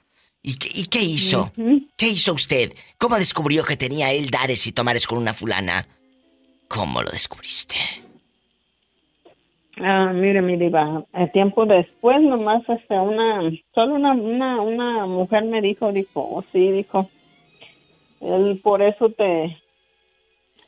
¿Y 0.43 0.57
qué, 0.57 0.69
y 0.75 0.85
qué 0.85 1.01
hizo? 1.01 1.53
¿Qué 1.97 2.07
hizo 2.07 2.35
usted? 2.35 2.73
¿Cómo 2.99 3.17
descubrió 3.17 3.65
que 3.65 3.77
tenía 3.77 4.13
él 4.13 4.31
dares 4.31 4.67
y 4.67 4.73
tomares 4.73 5.07
con 5.07 5.19
una 5.19 5.33
fulana? 5.33 5.89
¿Cómo 6.75 7.03
lo 7.03 7.11
descubriste? 7.11 7.77
Ah, 9.77 10.13
mire, 10.13 10.43
mi 10.43 10.57
diva, 10.57 11.05
el 11.13 11.31
tiempo 11.31 11.67
después 11.67 12.21
nomás 12.21 12.69
hasta 12.69 13.01
una, 13.01 13.43
solo 13.75 13.95
una, 13.95 14.13
una, 14.13 14.61
una 14.61 15.07
mujer 15.07 15.45
me 15.45 15.61
dijo, 15.61 15.93
dijo, 15.93 16.21
oh, 16.21 16.45
sí, 16.53 16.71
dijo, 16.73 17.09
él 18.21 18.61
por 18.63 18.83
eso 18.83 19.09
te, 19.11 19.57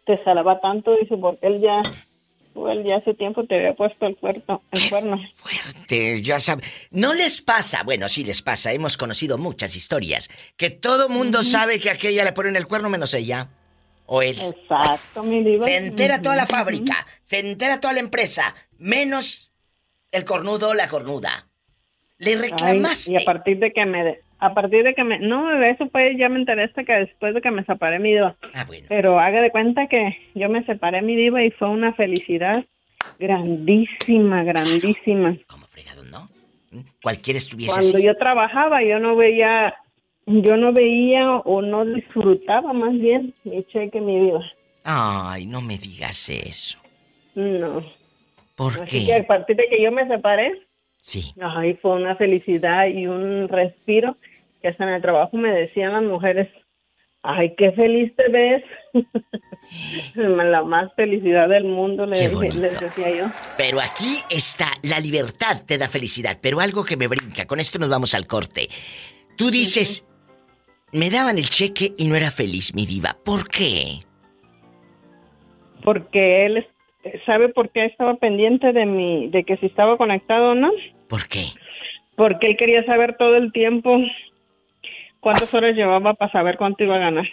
te 0.06 0.22
salaba 0.22 0.60
tanto, 0.60 0.96
dice, 0.96 1.16
porque 1.16 1.44
él 1.46 1.60
ya, 1.60 1.82
él 2.70 2.84
ya 2.88 2.96
hace 2.98 3.14
tiempo 3.14 3.44
te 3.44 3.56
había 3.56 3.74
puesto 3.74 4.06
el 4.06 4.16
cuerno, 4.16 4.62
el 4.70 4.88
cuerno. 4.88 5.20
Te- 5.88 6.22
ya 6.22 6.38
sabe. 6.38 6.62
No 6.92 7.14
les 7.14 7.42
pasa, 7.42 7.82
bueno, 7.84 8.08
sí 8.08 8.24
les 8.24 8.42
pasa, 8.42 8.72
hemos 8.72 8.96
conocido 8.96 9.38
muchas 9.38 9.74
historias, 9.74 10.28
que 10.56 10.70
todo 10.70 11.08
mundo 11.08 11.42
sabe 11.42 11.80
que 11.80 11.90
aquella 11.90 12.24
le 12.24 12.32
ponen 12.32 12.54
el 12.54 12.66
cuerno 12.68 12.90
menos 12.90 13.12
ella. 13.14 13.48
O 14.06 14.22
él. 14.22 14.36
Exacto, 14.40 15.22
mi 15.22 15.42
diva. 15.42 15.64
Se 15.64 15.76
entera 15.76 16.22
toda 16.22 16.36
la 16.36 16.46
fábrica, 16.46 16.94
se 17.22 17.40
entera 17.40 17.80
toda 17.80 17.92
la 17.94 18.00
empresa, 18.00 18.54
menos 18.78 19.52
el 20.12 20.24
cornudo 20.24 20.70
o 20.70 20.74
la 20.74 20.88
cornuda. 20.88 21.46
Le 22.18 22.30
Ay, 22.30 22.36
reclamaste. 22.50 23.12
y 23.12 23.16
a 23.20 23.24
partir 23.24 23.58
de 23.58 23.72
que 23.72 23.84
me, 23.84 24.18
a 24.38 24.54
partir 24.54 24.84
de 24.84 24.94
que 24.94 25.04
me, 25.04 25.18
no, 25.18 25.50
de 25.58 25.70
eso 25.70 25.88
fue, 25.90 26.16
ya 26.16 26.28
me 26.28 26.38
enteré 26.38 26.64
hasta 26.64 26.84
que 26.84 26.92
después 26.92 27.34
de 27.34 27.40
que 27.42 27.50
me 27.50 27.64
separé 27.64 27.98
mi 27.98 28.12
diva. 28.12 28.36
Ah, 28.54 28.64
bueno. 28.64 28.86
Pero 28.88 29.18
haga 29.18 29.42
de 29.42 29.50
cuenta 29.50 29.86
que 29.88 30.16
yo 30.34 30.48
me 30.48 30.64
separé 30.64 31.02
mi 31.02 31.16
diva 31.16 31.42
y 31.42 31.50
fue 31.50 31.68
una 31.68 31.92
felicidad 31.94 32.64
grandísima, 33.18 34.44
grandísima. 34.44 35.36
Cualquiera 37.02 37.38
estuviese 37.38 37.72
Cuando 37.72 37.96
así. 37.98 38.02
yo 38.06 38.16
trabajaba, 38.16 38.82
yo 38.82 38.98
no 38.98 39.16
veía, 39.16 39.74
yo 40.26 40.56
no 40.56 40.72
veía 40.72 41.36
o 41.38 41.62
no 41.62 41.84
disfrutaba 41.84 42.72
más 42.72 42.92
bien 42.92 43.34
mi 43.44 43.64
cheque, 43.64 44.00
mi 44.00 44.18
diva. 44.18 44.44
Ay, 44.84 45.46
no 45.46 45.60
me 45.60 45.78
digas 45.78 46.28
eso. 46.28 46.78
No. 47.34 47.84
¿Por 48.54 48.82
Así 48.82 49.00
qué? 49.00 49.06
que 49.06 49.14
a 49.14 49.26
partir 49.26 49.56
de 49.56 49.68
que 49.68 49.82
yo 49.82 49.90
me 49.92 50.06
separé, 50.08 50.52
Sí. 51.06 51.32
Ay, 51.40 51.74
fue 51.80 51.92
una 51.92 52.16
felicidad 52.16 52.88
y 52.88 53.06
un 53.06 53.48
respiro 53.48 54.16
que 54.60 54.66
hasta 54.66 54.82
en 54.82 54.90
el 54.90 55.02
trabajo 55.02 55.36
me 55.36 55.52
decían 55.52 55.92
las 55.92 56.02
mujeres, 56.02 56.48
ay, 57.22 57.54
qué 57.56 57.70
feliz 57.70 58.12
te 58.16 58.28
ves. 58.28 58.64
La 60.16 60.64
más 60.64 60.92
felicidad 60.94 61.48
del 61.48 61.64
mundo, 61.64 62.06
le 62.06 62.28
les 62.28 62.80
decía 62.80 63.10
yo. 63.16 63.26
Pero 63.56 63.80
aquí 63.80 64.18
está, 64.30 64.66
la 64.82 64.98
libertad 64.98 65.62
te 65.64 65.78
da 65.78 65.88
felicidad, 65.88 66.38
pero 66.40 66.58
algo 66.60 66.84
que 66.84 66.96
me 66.96 67.06
brinca, 67.06 67.46
con 67.46 67.60
esto 67.60 67.78
nos 67.78 67.88
vamos 67.88 68.14
al 68.14 68.26
corte. 68.26 68.68
Tú 69.36 69.50
dices, 69.50 70.05
me 70.92 71.10
daban 71.10 71.38
el 71.38 71.48
cheque 71.48 71.94
y 71.96 72.06
no 72.06 72.16
era 72.16 72.30
feliz, 72.30 72.74
mi 72.74 72.86
diva. 72.86 73.16
¿Por 73.24 73.48
qué? 73.48 74.00
Porque 75.82 76.46
él, 76.46 76.66
¿sabe 77.24 77.48
por 77.48 77.70
qué 77.70 77.84
estaba 77.86 78.14
pendiente 78.16 78.72
de 78.72 78.86
mi, 78.86 79.28
de 79.28 79.44
que 79.44 79.56
si 79.58 79.66
estaba 79.66 79.96
conectado 79.96 80.50
o 80.50 80.54
no? 80.54 80.70
¿Por 81.08 81.28
qué? 81.28 81.46
Porque 82.16 82.48
él 82.48 82.56
quería 82.56 82.84
saber 82.84 83.16
todo 83.16 83.36
el 83.36 83.52
tiempo 83.52 83.96
cuántas 85.20 85.52
horas 85.54 85.74
llevaba 85.74 86.14
para 86.14 86.32
saber 86.32 86.56
cuánto 86.56 86.84
iba 86.84 86.96
a 86.96 87.00
ganar. 87.00 87.26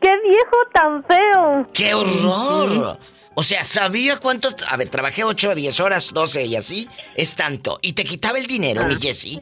¡Qué 0.00 0.12
viejo 0.22 0.56
tan 0.72 1.04
feo! 1.04 1.68
¡Qué 1.74 1.94
horror! 1.94 2.98
O 3.34 3.42
sea, 3.42 3.62
sabía 3.64 4.18
cuánto... 4.18 4.48
A 4.68 4.76
ver, 4.76 4.88
trabajé 4.88 5.24
8, 5.24 5.54
10 5.54 5.80
horas, 5.80 6.10
12 6.12 6.46
y 6.46 6.56
así. 6.56 6.88
Es 7.14 7.36
tanto. 7.36 7.78
¿Y 7.82 7.92
te 7.92 8.04
quitaba 8.04 8.38
el 8.38 8.46
dinero, 8.46 8.84
mi 8.84 8.94
Jessie? 8.96 9.40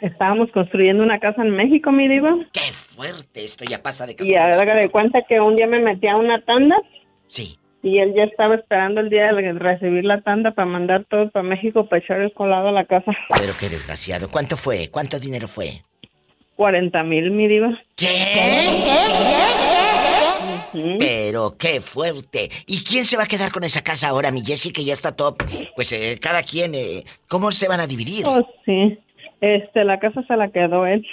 Estábamos 0.00 0.50
construyendo 0.52 1.02
una 1.02 1.18
casa 1.18 1.42
en 1.42 1.50
México, 1.50 1.92
mi 1.92 2.08
diva. 2.08 2.36
¡Qué 2.52 2.72
fuerte! 2.72 3.44
Esto 3.44 3.64
ya 3.64 3.82
pasa 3.82 4.06
de 4.06 4.16
Y 4.20 4.34
haga 4.34 4.74
de 4.74 4.88
cuenta 4.88 5.20
que 5.28 5.40
un 5.40 5.56
día 5.56 5.66
me 5.66 5.80
metí 5.80 6.06
a 6.06 6.16
una 6.16 6.40
tanda. 6.42 6.76
Sí. 7.28 7.58
Y 7.82 7.98
él 7.98 8.14
ya 8.16 8.24
estaba 8.24 8.54
esperando 8.54 9.00
el 9.00 9.08
día 9.08 9.32
de 9.32 9.52
recibir 9.52 10.04
la 10.04 10.20
tanda 10.20 10.52
para 10.52 10.66
mandar 10.66 11.04
todo 11.08 11.30
para 11.30 11.42
México 11.42 11.88
para 11.88 12.02
echar 12.02 12.20
el 12.20 12.32
colado 12.32 12.68
a 12.68 12.72
la 12.72 12.84
casa. 12.84 13.12
Pero 13.38 13.52
qué 13.58 13.68
desgraciado. 13.68 14.28
¿Cuánto 14.30 14.56
fue? 14.56 14.88
¿Cuánto 14.90 15.18
dinero 15.18 15.48
fue? 15.48 15.82
40 16.56 17.02
mil, 17.04 17.30
mi 17.30 17.48
diva. 17.48 17.70
Pero 20.98 21.56
qué 21.56 21.80
fuerte. 21.80 22.50
¿Y 22.66 22.84
quién 22.84 23.04
se 23.04 23.16
va 23.16 23.24
a 23.24 23.26
quedar 23.26 23.50
con 23.50 23.64
esa 23.64 23.82
casa 23.82 24.08
ahora, 24.08 24.30
mi 24.30 24.44
Jessie, 24.44 24.72
que 24.72 24.84
ya 24.84 24.92
está 24.92 25.16
top? 25.16 25.42
Pues 25.74 25.92
eh, 25.92 26.18
cada 26.20 26.42
quien, 26.42 26.74
eh, 26.74 27.04
¿cómo 27.28 27.50
se 27.50 27.66
van 27.66 27.80
a 27.80 27.86
dividir? 27.86 28.26
Oh, 28.26 28.46
sí. 28.66 28.98
Este, 29.40 29.84
la 29.84 29.98
casa 29.98 30.22
se 30.22 30.36
la 30.36 30.48
quedó 30.48 30.86
él. 30.86 31.06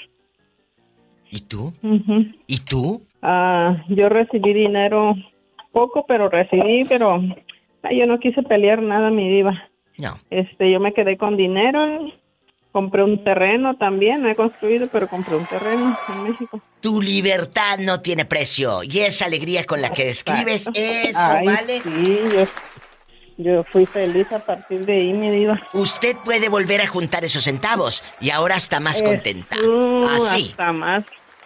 ¿Y 1.30 1.41
tú? 1.41 1.74
Ujú. 1.84 2.26
¿Y 2.45 2.60
tú? 2.60 3.02
Ah, 3.22 3.84
yo 3.90 4.10
recibí 4.10 4.54
dinero 4.54 5.16
poco, 5.72 6.06
pero 6.08 6.30
recibí, 6.30 6.86
pero 6.86 7.22
ay, 7.84 7.99
yo 7.99 8.06
no 8.06 8.20
quise 8.20 8.44
pelear 8.44 8.82
nada, 8.82 9.10
mi 9.10 9.30
diva. 9.30 9.70
No. 9.98 10.20
Este, 10.30 10.72
yo 10.72 10.80
me 10.80 10.94
quedé 10.94 11.18
con 11.18 11.38
dinero, 11.38 12.12
compré 12.72 13.04
un 13.04 13.24
terreno 13.24 13.76
también, 13.78 14.22
no 14.22 14.30
he 14.30 14.36
construido, 14.36 14.88
pero 14.91 15.08
compré 15.08 15.36
un 15.36 15.45
terreno 15.45 15.98
en 16.14 16.24
México. 16.24 16.62
Tu 16.82 17.02
libertad 17.02 17.80
no 17.80 18.02
tiene 18.02 18.26
precio. 18.26 18.84
Y 18.84 18.99
esa 18.99 19.26
alegría 19.26 19.66
con 19.66 19.82
la 19.82 19.90
que 19.91 20.06
describes, 20.06 20.70
eso 20.74 21.20
Ay, 21.20 21.45
vale. 21.45 21.82
Sí, 21.82 22.20
yo, 22.38 22.45
yo 23.38 23.64
fui 23.64 23.85
feliz 23.85 24.31
a 24.31 24.39
partir 24.39 24.85
de 24.85 24.93
ahí, 24.93 25.14
mi 25.14 25.30
diva. 25.31 25.61
Usted 25.73 26.15
puede 26.26 26.49
volver 26.49 26.81
a 26.81 26.88
juntar 26.88 27.23
esos 27.23 27.43
centavos 27.43 28.03
y 28.19 28.30
ahora 28.31 28.55
está 28.55 28.80
más 28.80 29.01
contenta. 29.01 29.55
Así. 30.15 30.49
Hasta 30.51 30.72
más. 30.73 31.03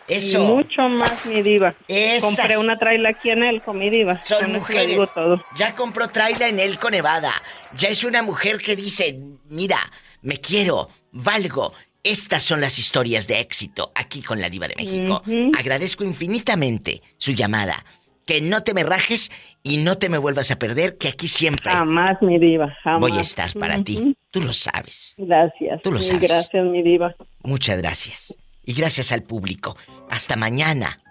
Eso. 0.07 0.39
Mucho 0.39 0.89
más, 0.89 1.25
mi 1.25 1.41
diva. 1.41 1.73
Esas- 1.87 2.35
Compré 2.35 2.57
una 2.57 2.75
traila 2.77 3.09
aquí 3.09 3.29
en 3.29 3.43
él 3.43 3.61
con 3.61 3.77
mi 3.77 3.89
diva. 3.89 4.21
Son 4.23 4.39
Con 4.41 4.53
mujeres. 4.53 5.13
todo. 5.13 5.41
Ya 5.57 5.73
compró 5.75 6.09
traila 6.09 6.47
en 6.49 6.59
Elco, 6.59 6.89
Nevada. 6.89 7.31
Ya 7.77 7.87
es 7.89 8.03
una 8.03 8.21
mujer 8.21 8.57
que 8.57 8.75
dice, 8.75 9.19
mira, 9.47 9.79
me 10.21 10.39
quiero, 10.39 10.89
valgo. 11.11 11.73
Estas 12.03 12.41
son 12.41 12.59
las 12.61 12.79
historias 12.79 13.27
de 13.27 13.39
éxito 13.39 13.91
aquí 13.93 14.23
con 14.23 14.41
la 14.41 14.49
Diva 14.49 14.67
de 14.67 14.75
México. 14.75 15.21
Agradezco 15.57 16.03
infinitamente 16.03 17.01
su 17.17 17.31
llamada. 17.33 17.85
Que 18.31 18.39
no 18.39 18.63
te 18.63 18.73
me 18.73 18.83
rajes 18.85 19.29
y 19.61 19.75
no 19.75 19.97
te 19.97 20.07
me 20.07 20.17
vuelvas 20.17 20.51
a 20.51 20.55
perder, 20.57 20.97
que 20.97 21.09
aquí 21.09 21.27
siempre 21.27 21.69
Jamás, 21.69 22.21
mi 22.21 22.39
diva, 22.39 22.73
jamás. 22.81 23.01
voy 23.01 23.17
a 23.17 23.21
estar 23.21 23.51
para 23.59 23.83
ti. 23.83 24.15
Tú 24.29 24.39
lo 24.39 24.53
sabes. 24.53 25.15
Gracias. 25.17 25.81
Tú 25.83 25.91
lo 25.91 26.01
sabes. 26.01 26.21
Gracias, 26.21 26.65
mi 26.65 26.81
diva. 26.81 27.13
Muchas 27.43 27.77
gracias. 27.79 28.33
Y 28.63 28.71
gracias 28.73 29.11
al 29.11 29.23
público. 29.23 29.75
Hasta 30.09 30.37
mañana. 30.37 31.01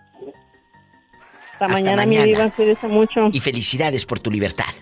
Hasta, 1.53 1.67
Hasta 1.67 1.69
mañana, 1.69 1.97
mañana. 1.97 2.25
mi 2.25 2.33
diva. 2.33 2.51
Cuídese 2.53 2.89
mucho. 2.89 3.29
Y 3.31 3.41
felicidades 3.41 4.07
por 4.07 4.19
tu 4.19 4.31
libertad. 4.31 4.73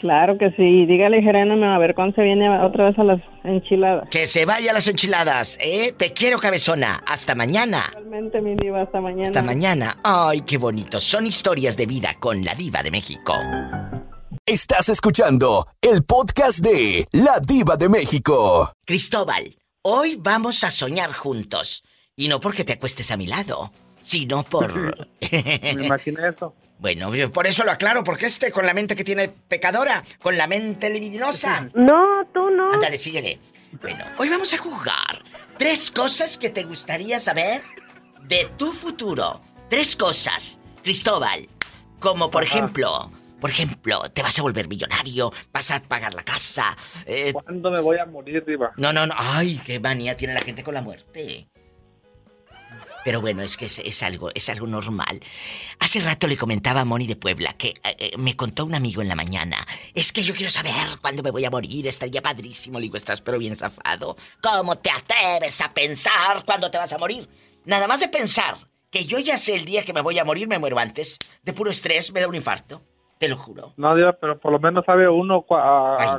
Claro 0.00 0.36
que 0.38 0.50
sí. 0.50 0.86
Dígale, 0.86 1.22
Jerónimo, 1.22 1.66
a 1.66 1.78
ver 1.78 1.94
cuándo 1.94 2.14
se 2.14 2.22
viene 2.22 2.48
otra 2.60 2.86
vez 2.90 2.98
a 2.98 3.04
las 3.04 3.20
enchiladas. 3.42 4.08
Que 4.10 4.26
se 4.26 4.44
vaya 4.44 4.72
las 4.72 4.88
enchiladas, 4.88 5.58
¿eh? 5.60 5.92
Te 5.96 6.12
quiero, 6.12 6.38
cabezona. 6.38 7.02
Hasta 7.06 7.34
mañana. 7.34 7.90
Realmente, 7.92 8.40
mi 8.40 8.54
diva, 8.54 8.82
hasta 8.82 9.00
mañana. 9.00 9.24
Hasta 9.24 9.42
mañana. 9.42 9.98
Ay, 10.04 10.42
qué 10.42 10.58
bonito. 10.58 11.00
Son 11.00 11.26
historias 11.26 11.76
de 11.76 11.86
vida 11.86 12.16
con 12.20 12.44
la 12.44 12.54
diva 12.54 12.82
de 12.82 12.90
México. 12.90 13.34
Estás 14.46 14.90
escuchando 14.90 15.66
el 15.80 16.04
podcast 16.04 16.58
de 16.58 17.06
La 17.12 17.40
Diva 17.40 17.76
de 17.76 17.88
México. 17.88 18.70
Cristóbal, 18.84 19.56
hoy 19.80 20.16
vamos 20.20 20.64
a 20.64 20.70
soñar 20.70 21.14
juntos. 21.14 21.82
Y 22.14 22.28
no 22.28 22.40
porque 22.40 22.62
te 22.62 22.74
acuestes 22.74 23.10
a 23.10 23.16
mi 23.16 23.26
lado, 23.26 23.72
sino 24.02 24.42
por... 24.42 24.98
Me 25.32 25.86
imaginé 25.86 26.28
eso. 26.28 26.54
Bueno, 26.84 27.14
yo 27.14 27.32
por 27.32 27.46
eso 27.46 27.64
lo 27.64 27.70
aclaro, 27.70 28.04
porque 28.04 28.26
este 28.26 28.52
con 28.52 28.66
la 28.66 28.74
mente 28.74 28.94
que 28.94 29.04
tiene 29.04 29.28
pecadora, 29.28 30.04
con 30.20 30.36
la 30.36 30.46
mente 30.46 30.90
libidinosa. 30.90 31.70
No, 31.72 32.26
tú 32.34 32.50
no. 32.50 32.74
Ándale, 32.74 32.98
síguele. 32.98 33.38
Bueno, 33.80 34.04
hoy 34.18 34.28
vamos 34.28 34.52
a 34.52 34.58
jugar. 34.58 35.24
Tres 35.56 35.90
cosas 35.90 36.36
que 36.36 36.50
te 36.50 36.62
gustaría 36.64 37.18
saber 37.18 37.62
de 38.24 38.50
tu 38.58 38.70
futuro. 38.70 39.40
Tres 39.70 39.96
cosas, 39.96 40.58
Cristóbal. 40.82 41.48
Como 42.00 42.30
por 42.30 42.44
ejemplo, 42.44 43.10
Por 43.40 43.48
ejemplo, 43.48 43.98
te 44.12 44.22
vas 44.22 44.38
a 44.38 44.42
volver 44.42 44.68
millonario, 44.68 45.32
vas 45.52 45.70
a 45.70 45.80
pagar 45.82 46.12
la 46.12 46.22
casa. 46.22 46.76
Eh... 47.06 47.32
¿Cuándo 47.32 47.70
me 47.70 47.80
voy 47.80 47.96
a 47.98 48.04
morir, 48.04 48.44
Diva? 48.44 48.72
No, 48.76 48.92
no, 48.92 49.06
no. 49.06 49.14
Ay, 49.16 49.58
qué 49.64 49.80
manía 49.80 50.18
tiene 50.18 50.34
la 50.34 50.40
gente 50.40 50.62
con 50.62 50.74
la 50.74 50.82
muerte. 50.82 51.48
Pero 53.04 53.20
bueno, 53.20 53.42
es 53.42 53.56
que 53.56 53.66
es, 53.66 54.02
algo, 54.02 54.30
es 54.34 54.48
algo 54.48 54.66
normal. 54.66 55.20
Hace 55.78 56.00
rato 56.00 56.26
le 56.26 56.36
comentaba 56.36 56.80
a 56.80 56.84
Moni 56.84 57.06
de 57.06 57.16
Puebla 57.16 57.52
que 57.52 57.68
eh, 57.68 57.96
eh, 57.98 58.12
me 58.16 58.34
contó 58.34 58.64
un 58.64 58.74
amigo 58.74 59.02
en 59.02 59.08
la 59.08 59.14
mañana. 59.14 59.66
Es 59.94 60.12
que 60.12 60.24
yo 60.24 60.34
quiero 60.34 60.50
saber 60.50 60.72
cuándo 61.02 61.22
me 61.22 61.30
voy 61.30 61.44
a 61.44 61.50
morir. 61.50 61.86
Estaría 61.86 62.22
padrísimo. 62.22 62.78
Le 62.78 62.84
digo, 62.84 62.96
estás 62.96 63.20
pero 63.20 63.38
bien 63.38 63.56
zafado. 63.56 64.16
¿Cómo 64.42 64.78
te 64.78 64.90
atreves 64.90 65.60
a 65.60 65.72
pensar 65.74 66.44
cuándo 66.46 66.70
te 66.70 66.78
vas 66.78 66.92
a 66.94 66.98
morir? 66.98 67.28
Nada 67.66 67.86
más 67.86 68.00
de 68.00 68.08
pensar 68.08 68.68
que 68.90 69.04
yo 69.04 69.18
ya 69.18 69.36
sé 69.36 69.54
el 69.56 69.64
día 69.64 69.84
que 69.84 69.92
me 69.92 70.00
voy 70.00 70.18
a 70.18 70.24
morir, 70.24 70.48
me 70.48 70.58
muero 70.58 70.78
antes. 70.78 71.18
De 71.42 71.52
puro 71.52 71.70
estrés 71.70 72.12
me 72.12 72.20
da 72.20 72.28
un 72.28 72.34
infarto. 72.34 72.82
Te 73.24 73.30
lo 73.30 73.38
juro. 73.38 73.72
No, 73.78 73.94
Diva, 73.94 74.12
pero 74.12 74.38
por 74.38 74.52
lo 74.52 74.58
menos 74.58 74.84
sabe 74.84 75.08
uno 75.08 75.46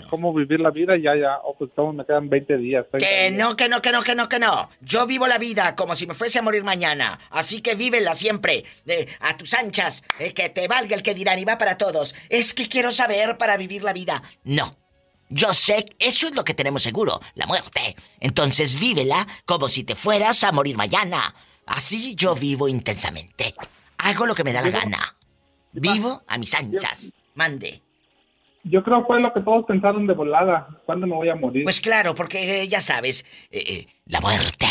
cómo 0.10 0.34
vivir 0.34 0.60
la 0.60 0.72
vida 0.72 0.98
y 0.98 1.04
ya, 1.04 1.16
ya, 1.16 1.38
o 1.44 1.56
pues 1.56 1.70
cómo 1.76 1.94
me 1.94 2.04
quedan 2.04 2.30
20 2.30 2.58
días. 2.58 2.86
Que 2.98 3.30
no, 3.32 3.56
que 3.56 3.70
no, 3.70 3.80
que 3.80 3.92
no, 3.92 4.02
que 4.02 4.16
no, 4.16 4.28
que 4.28 4.40
no. 4.40 4.70
Yo 4.82 5.06
vivo 5.06 5.28
la 5.28 5.38
vida 5.38 5.76
como 5.76 5.94
si 5.94 6.08
me 6.08 6.16
fuese 6.16 6.40
a 6.40 6.42
morir 6.42 6.64
mañana. 6.64 7.20
Así 7.30 7.62
que 7.62 7.76
vívela 7.76 8.16
siempre, 8.16 8.66
de, 8.86 9.08
a 9.20 9.38
tus 9.38 9.54
anchas, 9.54 10.04
eh, 10.20 10.34
que 10.34 10.50
te 10.50 10.68
valga 10.68 10.96
el 10.96 11.04
que 11.04 11.14
dirán 11.14 11.38
y 11.38 11.46
va 11.46 11.60
para 11.60 11.78
todos. 11.78 12.16
Es 12.30 12.56
que 12.56 12.68
quiero 12.68 12.92
saber 12.92 13.38
para 13.38 13.56
vivir 13.56 13.84
la 13.84 13.94
vida. 13.94 14.24
No. 14.44 14.76
Yo 15.30 15.54
sé, 15.54 15.86
eso 16.00 16.26
es 16.28 16.36
lo 16.36 16.44
que 16.44 16.56
tenemos 16.56 16.82
seguro, 16.82 17.20
la 17.36 17.46
muerte. 17.46 17.96
Entonces 18.20 18.80
vívela 18.80 19.28
como 19.46 19.68
si 19.68 19.84
te 19.84 19.94
fueras 19.94 20.44
a 20.44 20.52
morir 20.52 20.76
mañana. 20.76 21.36
Así 21.68 22.16
yo 22.16 22.34
vivo 22.34 22.68
intensamente. 22.68 23.54
Hago 23.98 24.26
lo 24.26 24.34
que 24.34 24.44
me 24.44 24.54
da 24.54 24.62
la 24.62 24.70
gana. 24.70 25.16
Vivo 25.76 26.24
a 26.28 26.38
mis 26.38 26.54
anchas. 26.54 27.14
Mande. 27.34 27.82
Yo 28.64 28.84
creo 28.84 29.02
que 29.02 29.06
fue 29.06 29.22
lo 29.22 29.32
que 29.32 29.42
todos 29.42 29.66
pensaron 29.66 30.08
de 30.08 30.14
volada. 30.14 30.68
¿Cuándo 30.86 31.06
me 31.06 31.16
voy 31.16 31.30
a 31.30 31.36
morir? 31.36 31.66
Pues 31.66 31.80
claro, 31.80 32.16
porque 32.16 32.64
eh, 32.64 32.68
ya 32.68 32.82
sabes, 32.82 33.24
eh, 33.52 33.64
eh, 33.68 33.88
la 34.08 34.22
muerte, 34.22 34.66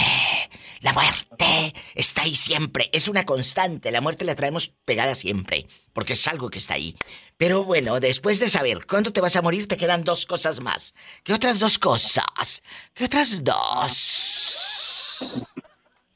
la 0.81 0.93
muerte 0.93 1.73
está 1.95 2.23
ahí 2.23 2.35
siempre. 2.35 2.91
Es 2.93 3.07
una 3.07 3.25
constante. 3.25 3.93
La 3.93 4.01
muerte 4.01 4.25
la 4.25 4.35
traemos 4.35 4.75
pegada 4.85 5.15
siempre, 5.15 5.67
porque 5.93 6.15
es 6.15 6.27
algo 6.27 6.51
que 6.51 6.59
está 6.59 6.75
ahí. 6.75 6.97
Pero 7.37 7.63
bueno, 7.63 8.01
después 8.01 8.41
de 8.41 8.49
saber 8.49 8.87
cuándo 8.87 9.13
te 9.13 9.21
vas 9.21 9.37
a 9.37 9.43
morir, 9.43 9.69
te 9.69 9.77
quedan 9.77 10.03
dos 10.03 10.27
cosas 10.27 10.61
más. 10.61 10.95
¿Qué 11.23 11.33
otras 11.33 11.61
dos 11.61 11.79
cosas? 11.79 12.65
¿Qué 12.95 13.05
otras 13.05 13.45
dos? 13.45 15.47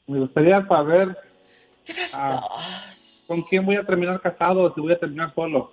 Me 0.08 0.18
gustaría 0.18 0.66
saber. 0.66 1.16
¿Qué 1.84 1.92
otras 1.92 2.12
ah, 2.14 2.40
dos? 2.40 2.97
¿Con 3.28 3.42
quién 3.42 3.66
voy 3.66 3.76
a 3.76 3.84
terminar 3.84 4.18
casado 4.22 4.62
o 4.62 4.74
si 4.74 4.80
voy 4.80 4.94
a 4.94 4.98
terminar 4.98 5.34
solo? 5.34 5.70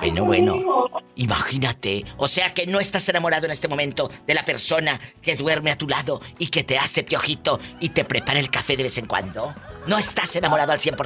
Bueno, 0.00 0.24
bueno. 0.24 0.86
Imagínate. 1.16 2.06
O 2.16 2.26
sea 2.26 2.54
que 2.54 2.66
no 2.66 2.80
estás 2.80 3.06
enamorado 3.10 3.44
en 3.44 3.52
este 3.52 3.68
momento 3.68 4.10
de 4.26 4.32
la 4.32 4.42
persona 4.42 4.98
que 5.20 5.36
duerme 5.36 5.70
a 5.70 5.76
tu 5.76 5.86
lado 5.86 6.22
y 6.38 6.46
que 6.46 6.64
te 6.64 6.78
hace 6.78 7.04
piojito 7.04 7.60
y 7.78 7.90
te 7.90 8.06
prepara 8.06 8.40
el 8.40 8.48
café 8.48 8.74
de 8.74 8.84
vez 8.84 8.96
en 8.96 9.04
cuando. 9.04 9.52
No 9.86 9.98
estás 9.98 10.34
enamorado 10.34 10.72
al 10.72 10.78
100%. 10.78 10.96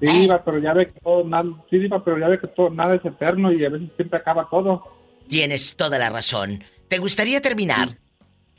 Sí, 0.00 0.06
Diva, 0.06 0.44
pero 0.44 0.58
ya 0.58 0.74
ve 0.74 0.88
que 0.92 1.00
todo, 1.00 1.24
nada, 1.24 1.48
sí, 1.70 1.88
pero 2.04 2.18
ya 2.18 2.28
ve 2.28 2.38
que 2.38 2.46
todo, 2.48 2.68
nada 2.68 2.94
es 2.94 3.04
eterno 3.06 3.50
y 3.50 3.64
a 3.64 3.70
veces 3.70 3.88
siempre 3.96 4.18
acaba 4.18 4.46
todo. 4.50 4.84
Tienes 5.28 5.76
toda 5.76 5.98
la 5.98 6.10
razón. 6.10 6.62
¿Te 6.88 6.98
gustaría 6.98 7.40
terminar 7.40 7.96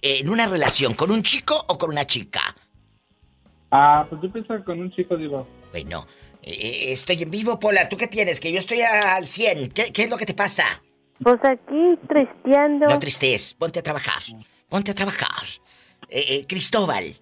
en 0.02 0.28
una 0.28 0.48
relación 0.48 0.96
con 0.96 1.12
un 1.12 1.22
chico 1.22 1.64
o 1.68 1.78
con 1.78 1.92
una 1.92 2.08
chica? 2.08 2.56
Ah, 3.72 4.06
pues 4.10 4.22
yo 4.22 4.32
pienso 4.32 4.64
con 4.64 4.80
un 4.80 4.92
chico, 4.92 5.16
digo. 5.16 5.48
Bueno, 5.72 6.08
eh, 6.42 6.86
estoy 6.88 7.22
en 7.24 7.32
vivo, 7.32 7.60
Pola. 7.60 7.88
¿Tú 7.90 7.98
qué 7.98 8.08
tienes? 8.08 8.40
Que 8.40 8.52
yo 8.52 8.60
estoy 8.60 8.82
al 8.82 9.28
100. 9.28 9.72
¿Qué, 9.72 9.92
qué 9.92 10.04
es 10.04 10.10
lo 10.10 10.18
que 10.18 10.26
te 10.26 10.34
pasa? 10.34 10.82
Pues 11.24 11.40
aquí, 11.44 12.00
tristeando. 12.08 12.88
No 12.88 13.00
tristes, 13.00 13.54
ponte 13.54 13.80
a 13.80 13.84
trabajar. 13.84 14.22
Ponte 14.70 14.92
a 14.92 14.96
trabajar. 14.96 15.44
Eh, 16.10 16.26
eh, 16.30 16.46
Cristóbal. 16.48 17.16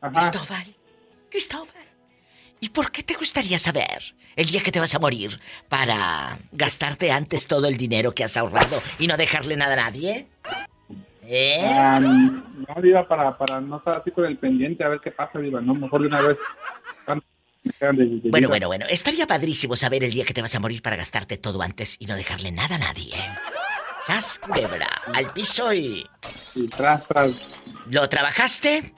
Cristóbal. 0.00 0.74
Cristóbal. 1.30 1.74
¿Y 2.60 2.70
por 2.70 2.90
qué 2.90 3.02
te 3.02 3.14
gustaría 3.14 3.58
saber 3.58 4.14
el 4.36 4.46
día 4.46 4.62
que 4.62 4.72
te 4.72 4.80
vas 4.80 4.94
a 4.94 4.98
morir 4.98 5.40
para 5.68 6.38
gastarte 6.52 7.10
antes 7.10 7.46
todo 7.46 7.68
el 7.68 7.76
dinero 7.76 8.12
que 8.14 8.24
has 8.24 8.36
ahorrado 8.36 8.82
y 8.98 9.06
no 9.06 9.16
dejarle 9.16 9.56
nada 9.56 9.74
a 9.74 9.90
nadie? 9.90 10.26
¿Eh? 11.32 12.00
no, 12.00 12.82
Diva, 12.82 13.06
para, 13.06 13.38
para 13.38 13.60
no 13.60 13.78
estar 13.78 13.98
así 13.98 14.10
con 14.10 14.24
el 14.24 14.36
pendiente, 14.36 14.82
a 14.82 14.88
ver 14.88 15.00
qué 15.00 15.12
pasa, 15.12 15.38
Diva, 15.38 15.60
no, 15.60 15.74
mejor 15.74 16.00
de 16.00 16.08
una 16.08 16.22
vez. 16.22 16.38
Bueno, 18.30 18.48
bueno, 18.48 18.66
bueno, 18.68 18.86
estaría 18.88 19.26
padrísimo 19.26 19.76
saber 19.76 20.02
el 20.02 20.10
día 20.10 20.24
que 20.24 20.34
te 20.34 20.42
vas 20.42 20.54
a 20.54 20.60
morir 20.60 20.82
para 20.82 20.96
gastarte 20.96 21.36
todo 21.36 21.60
antes 21.62 21.96
y 21.98 22.06
no 22.06 22.16
dejarle 22.16 22.50
nada 22.50 22.76
a 22.76 22.78
nadie. 22.78 23.12
¿Sas? 24.02 24.38
Culebra, 24.38 24.88
al 25.14 25.32
piso 25.32 25.72
y... 25.72 26.04
Y 26.54 26.68
tras, 26.68 27.06
tras. 27.06 27.64
¿Lo 27.90 28.08
trabajaste? 28.08 28.94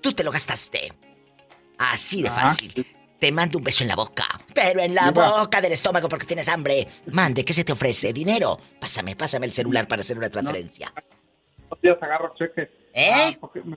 Tú 0.00 0.12
te 0.12 0.22
lo 0.22 0.30
gastaste. 0.30 0.92
Así 1.78 2.22
de 2.22 2.28
Ajá. 2.28 2.42
fácil. 2.42 2.86
Te 3.18 3.32
mando 3.32 3.58
un 3.58 3.64
beso 3.64 3.82
en 3.82 3.88
la 3.88 3.96
boca. 3.96 4.40
Pero 4.54 4.80
en 4.80 4.94
la 4.94 5.10
Diva. 5.10 5.40
boca 5.42 5.60
del 5.60 5.72
estómago 5.72 6.08
porque 6.08 6.26
tienes 6.26 6.48
hambre. 6.48 6.86
Mande, 7.10 7.44
¿qué 7.44 7.52
se 7.52 7.64
te 7.64 7.72
ofrece? 7.72 8.12
¿Dinero? 8.12 8.58
Pásame, 8.80 9.16
pásame 9.16 9.46
el 9.46 9.52
celular 9.52 9.88
para 9.88 10.00
hacer 10.00 10.16
una 10.16 10.30
transferencia. 10.30 10.92
Dos 11.70 11.80
días 11.80 11.96
agarro 12.00 12.32
cheque. 12.36 12.70
¿Eh? 12.94 13.10
Ah, 13.42 13.48
me- 13.64 13.76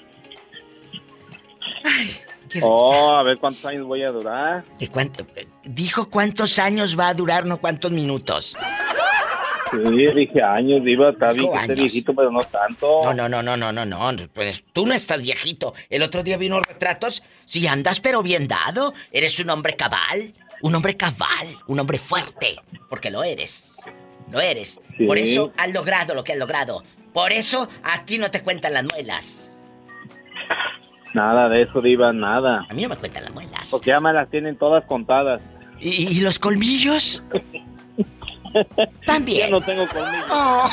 qué 2.49 2.59
Oh, 2.61 3.15
a 3.17 3.23
ver 3.23 3.37
cuántos 3.37 3.65
años 3.65 3.85
voy 3.85 4.03
a 4.03 4.09
durar. 4.09 4.63
¿De 4.79 4.89
cuánto? 4.89 5.25
Dijo 5.63 6.09
cuántos 6.09 6.59
años 6.59 6.99
va 6.99 7.07
a 7.07 7.13
durar, 7.13 7.45
no 7.45 7.57
cuántos 7.57 7.91
minutos. 7.91 8.57
Sí, 9.83 10.07
dije 10.15 10.43
años, 10.43 10.83
Diva, 10.83 11.09
está 11.09 11.31
bien 11.31 11.51
que 11.51 11.57
esté 11.59 11.71
años. 11.73 11.79
viejito, 11.83 12.13
pero 12.15 12.31
no 12.31 12.41
tanto. 12.41 13.01
No, 13.03 13.13
no, 13.13 13.29
no, 13.29 13.41
no, 13.43 13.57
no, 13.57 13.71
no, 13.71 13.85
no. 13.85 14.27
Pues 14.33 14.63
tú 14.73 14.85
no 14.85 14.93
estás 14.93 15.21
viejito. 15.21 15.73
El 15.89 16.01
otro 16.03 16.23
día 16.23 16.37
vi 16.37 16.47
unos 16.47 16.63
retratos. 16.65 17.23
Si 17.45 17.65
andas 17.67 17.99
pero 17.99 18.23
bien 18.23 18.47
dado. 18.47 18.93
Eres 19.11 19.39
un 19.39 19.49
hombre 19.49 19.75
cabal. 19.75 20.33
Un 20.61 20.75
hombre 20.75 20.95
cabal. 20.95 21.47
Un 21.67 21.79
hombre 21.79 21.99
fuerte. 21.99 22.55
Porque 22.89 23.11
lo 23.11 23.23
eres. 23.23 23.77
Lo 24.31 24.39
eres. 24.41 24.79
Sí. 24.97 25.05
Por 25.05 25.17
eso 25.17 25.51
has 25.57 25.71
logrado 25.73 26.15
lo 26.15 26.23
que 26.23 26.33
has 26.33 26.39
logrado. 26.39 26.83
Por 27.13 27.31
eso 27.31 27.69
a 27.83 28.03
ti 28.05 28.17
no 28.17 28.31
te 28.31 28.41
cuentan 28.41 28.73
las 28.73 28.83
muelas. 28.83 29.51
Nada 31.13 31.47
de 31.47 31.61
eso, 31.61 31.81
Diva, 31.81 32.11
nada. 32.11 32.65
A 32.69 32.73
mí 32.73 32.83
no 32.83 32.89
me 32.89 32.97
cuentan 32.97 33.23
las 33.23 33.33
muelas. 33.33 33.69
Porque 33.71 33.89
ya 33.91 33.99
me 34.01 34.11
las 34.11 34.29
tienen 34.29 34.57
todas 34.57 34.83
contadas. 34.85 35.41
¿Y, 35.79 36.17
y 36.17 36.19
los 36.21 36.39
colmillos? 36.39 37.23
También. 39.05 39.39
Ya 39.41 39.49
no 39.49 39.61
tengo 39.61 39.85
colmillos. 39.87 40.25
Oh. 40.31 40.69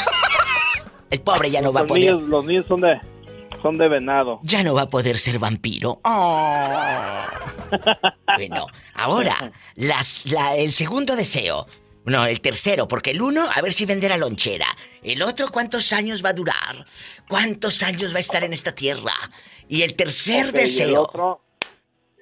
El 1.11 1.21
pobre 1.21 1.51
ya 1.51 1.61
no 1.61 1.73
va 1.73 1.81
a 1.81 1.85
poder. 1.85 2.05
Niños, 2.15 2.23
los 2.23 2.45
niños 2.45 2.65
son 2.67 2.81
de, 2.81 3.01
son 3.63 3.77
de 3.79 3.89
venado. 3.89 4.41
Ya 4.43 4.63
no 4.63 4.75
va 4.75 4.83
a 4.83 4.89
poder 4.89 5.19
ser 5.19 5.39
vampiro. 5.39 6.01
Oh. 6.05 6.69
Bueno, 8.37 8.67
ahora, 8.95 9.53
las, 9.77 10.25
la- 10.27 10.57
el 10.57 10.73
segundo 10.73 11.17
deseo. 11.17 11.67
No, 12.05 12.25
el 12.27 12.41
tercero, 12.41 12.89
porque 12.89 13.11
el 13.13 13.23
uno, 13.23 13.45
a 13.55 13.61
ver 13.63 13.73
si 13.73 13.85
vender 13.87 14.13
a 14.13 14.17
lonchera. 14.17 14.67
El 15.03 15.23
otro, 15.23 15.49
¿cuántos 15.51 15.93
años 15.93 16.23
va 16.25 16.31
a 16.31 16.33
durar? 16.35 16.85
¿Cuántos 17.29 17.83
años 17.83 18.13
va 18.13 18.17
a 18.19 18.21
estar 18.21 18.43
en 18.45 18.53
esta 18.53 18.75
tierra? 18.75 19.13
Y 19.69 19.83
el 19.83 19.95
tercer 19.97 20.47
Ok, 20.49 20.55
y 20.55 20.59
el 20.59 20.65
deseo. 20.65 21.03
otro, 21.03 21.41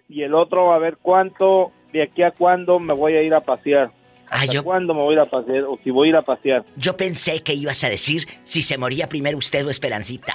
y 0.09 0.23
el 0.23 0.35
otro, 0.35 0.73
a 0.73 0.78
ver 0.78 0.99
cuánto, 1.01 1.73
de 1.93 2.03
aquí 2.03 2.23
a 2.23 2.31
cuándo 2.32 2.78
me 2.78 2.93
voy 2.93 3.15
a 3.15 3.23
ir 3.23 3.35
a 3.35 3.41
pasear. 3.41 3.91
Ah, 4.31 4.43
¿Hasta 4.43 4.62
cuándo 4.62 4.94
me 4.94 5.01
voy 5.01 5.15
a 5.15 5.19
ir 5.19 5.20
a 5.20 5.27
pasear? 5.27 5.65
O 5.65 5.78
si 5.82 5.90
voy 5.90 6.09
a 6.09 6.11
ir 6.11 6.16
a 6.16 6.23
pasear. 6.23 6.65
Yo 6.77 6.97
pensé 6.97 7.43
que 7.43 7.52
ibas 7.55 7.82
a 7.85 7.89
decir 7.89 8.28
si 8.44 8.62
se 8.62 8.78
moría 8.78 9.09
primero 9.09 9.36
usted 9.36 9.66
o 9.66 9.70
Esperancita. 9.70 10.35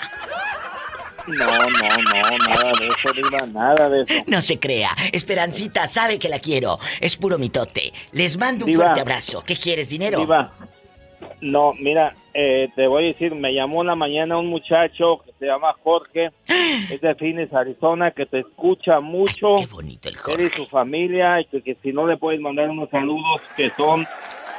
No, 1.28 1.46
no, 1.46 1.58
no, 1.58 2.38
nada 2.48 2.72
de 2.80 2.88
eso, 2.88 3.12
Diva, 3.14 3.48
nada 3.48 3.90
de 3.90 4.02
eso. 4.04 4.14
No 4.28 4.42
se 4.44 4.60
crea. 4.60 4.92
Esperancita 5.12 5.88
sabe 5.88 6.20
que 6.20 6.30
la 6.30 6.38
quiero. 6.40 6.78
Es 7.02 7.16
puro 7.16 7.40
mitote. 7.40 7.94
Les 8.12 8.38
mando 8.38 8.66
un 8.66 8.72
Diva. 8.72 8.84
fuerte 8.86 9.02
abrazo. 9.02 9.44
¿Qué 9.44 9.56
quieres, 9.56 9.90
dinero? 9.90 10.20
Diva, 10.20 10.52
no, 11.42 11.74
mira, 11.74 12.16
eh, 12.34 12.70
te 12.76 12.88
voy 12.88 13.04
a 13.04 13.08
decir, 13.08 13.36
me 13.36 13.54
llamó 13.54 13.80
una 13.80 13.96
mañana 13.96 14.38
un 14.38 14.48
muchacho 14.48 15.22
que 15.26 15.32
se 15.40 15.46
llama 15.46 15.76
Jorge, 15.84 16.32
es 16.92 17.02
de 17.02 17.16
Phoenix, 17.16 17.54
Arizona, 17.54 18.12
que 18.12 18.26
te 18.26 18.40
escucha 18.40 19.00
mucho. 19.00 19.56
qué 19.58 19.68
bonito 19.68 20.10
el 20.10 20.18
Él 20.40 20.46
y 20.48 20.50
su 20.50 20.66
familia, 20.66 21.42
y 21.42 21.46
que, 21.46 21.62
que 21.62 21.76
si 21.82 21.92
no 21.94 22.08
le 22.08 22.18
puedes 22.18 22.40
mandar 22.42 22.70
unos 22.70 22.90
saludos, 22.90 23.42
que 23.56 23.70
son 23.70 24.06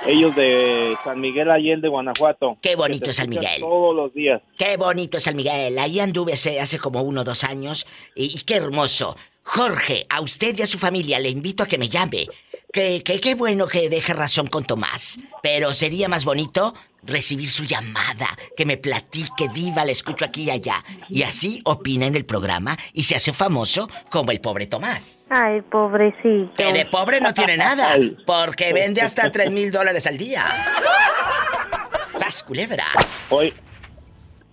ellos 0.06 0.34
de 0.36 0.96
San 1.02 1.20
Miguel 1.20 1.50
Allende, 1.50 1.88
Guanajuato. 1.88 2.58
Qué 2.60 2.76
bonito 2.76 3.12
San 3.12 3.28
Miguel. 3.28 3.60
Todos 3.60 3.96
los 3.96 4.14
días. 4.14 4.42
Qué 4.56 4.76
bonito 4.76 5.16
es 5.16 5.24
San 5.24 5.36
Miguel. 5.36 5.78
Ahí 5.78 6.00
anduve 6.00 6.34
hace, 6.34 6.60
hace 6.60 6.78
como 6.78 7.02
uno 7.02 7.22
o 7.22 7.24
dos 7.24 7.44
años. 7.44 7.86
Y, 8.14 8.36
y 8.36 8.42
qué 8.44 8.56
hermoso. 8.56 9.16
Jorge, 9.42 10.06
a 10.10 10.20
usted 10.20 10.58
y 10.58 10.62
a 10.62 10.66
su 10.66 10.76
familia 10.76 11.20
le 11.20 11.28
invito 11.28 11.62
a 11.62 11.66
que 11.66 11.78
me 11.78 11.88
llame. 11.88 12.26
Que, 12.76 13.02
que 13.02 13.22
qué 13.22 13.34
bueno 13.34 13.68
que 13.68 13.88
deje 13.88 14.12
razón 14.12 14.48
con 14.48 14.62
Tomás. 14.62 15.18
Pero 15.42 15.72
sería 15.72 16.10
más 16.10 16.26
bonito 16.26 16.74
recibir 17.04 17.48
su 17.48 17.64
llamada, 17.64 18.28
que 18.54 18.66
me 18.66 18.76
platique, 18.76 19.48
diva, 19.48 19.82
le 19.82 19.92
escucho 19.92 20.26
aquí 20.26 20.42
y 20.42 20.50
allá. 20.50 20.84
Y 21.08 21.22
así 21.22 21.62
opina 21.64 22.04
en 22.04 22.16
el 22.16 22.26
programa 22.26 22.76
y 22.92 23.04
se 23.04 23.16
hace 23.16 23.32
famoso 23.32 23.88
como 24.10 24.30
el 24.30 24.42
pobre 24.42 24.66
Tomás. 24.66 25.24
Ay, 25.30 25.62
pobrecito. 25.62 26.52
Que 26.54 26.74
de 26.74 26.84
pobre 26.84 27.18
no 27.18 27.32
tiene 27.32 27.56
nada, 27.56 27.96
porque 28.26 28.74
vende 28.74 29.00
hasta 29.00 29.32
tres 29.32 29.50
mil 29.50 29.70
dólares 29.70 30.06
al 30.06 30.18
día. 30.18 30.44
¡Sas, 32.18 32.42
culebra! 32.42 32.84
Hoy, 33.30 33.54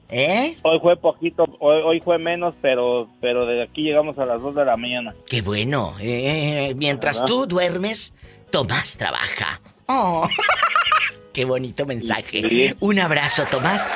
¿Eh? 0.09 0.57
hoy 0.61 0.79
fue 0.79 0.95
poquito, 0.97 1.45
hoy, 1.59 1.81
hoy 1.83 1.99
fue 2.01 2.17
menos, 2.19 2.53
pero, 2.61 3.07
pero 3.19 3.45
de 3.45 3.63
aquí 3.63 3.81
llegamos 3.83 4.17
a 4.19 4.25
las 4.25 4.41
2 4.41 4.55
de 4.55 4.65
la 4.65 4.77
mañana. 4.77 5.13
Qué 5.27 5.41
bueno. 5.41 5.95
eh, 5.99 6.73
mientras 6.75 7.17
¿Verdad? 7.21 7.27
tú 7.27 7.45
duermes, 7.47 8.13
Tomás 8.51 8.97
trabaja. 8.97 9.59
Oh. 9.87 10.27
Qué 11.33 11.45
bonito 11.45 11.85
mensaje. 11.87 12.47
Sí. 12.47 12.73
Un 12.79 12.99
abrazo, 12.99 13.45
Tomás. 13.49 13.95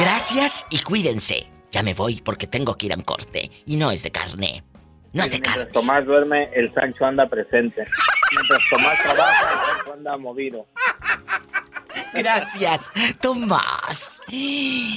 Gracias 0.00 0.66
y 0.70 0.80
cuídense. 0.80 1.46
Ya 1.70 1.82
me 1.84 1.94
voy 1.94 2.20
porque 2.20 2.46
tengo 2.48 2.76
que 2.76 2.86
ir 2.86 2.92
a 2.92 2.96
un 2.96 3.02
corte. 3.02 3.50
Y 3.64 3.76
no 3.76 3.92
es 3.92 4.02
de 4.02 4.10
carne. 4.10 4.64
No 5.12 5.22
es 5.22 5.30
de 5.30 5.40
carne. 5.40 5.58
Mientras 5.58 5.72
Tomás 5.74 6.04
duerme, 6.04 6.50
el 6.54 6.72
Sancho 6.74 7.04
anda 7.06 7.26
presente. 7.28 7.84
Mientras 8.32 8.60
Tomás 8.68 9.00
trabaja, 9.02 9.50
el 9.50 9.76
Sancho 9.76 9.92
anda 9.92 10.16
movido. 10.16 10.66
Gracias, 12.12 12.90
Tomás. 13.20 14.20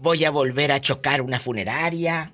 Voy 0.00 0.24
a 0.24 0.30
volver 0.30 0.72
a 0.72 0.80
chocar 0.80 1.20
una 1.22 1.38
funeraria. 1.38 2.30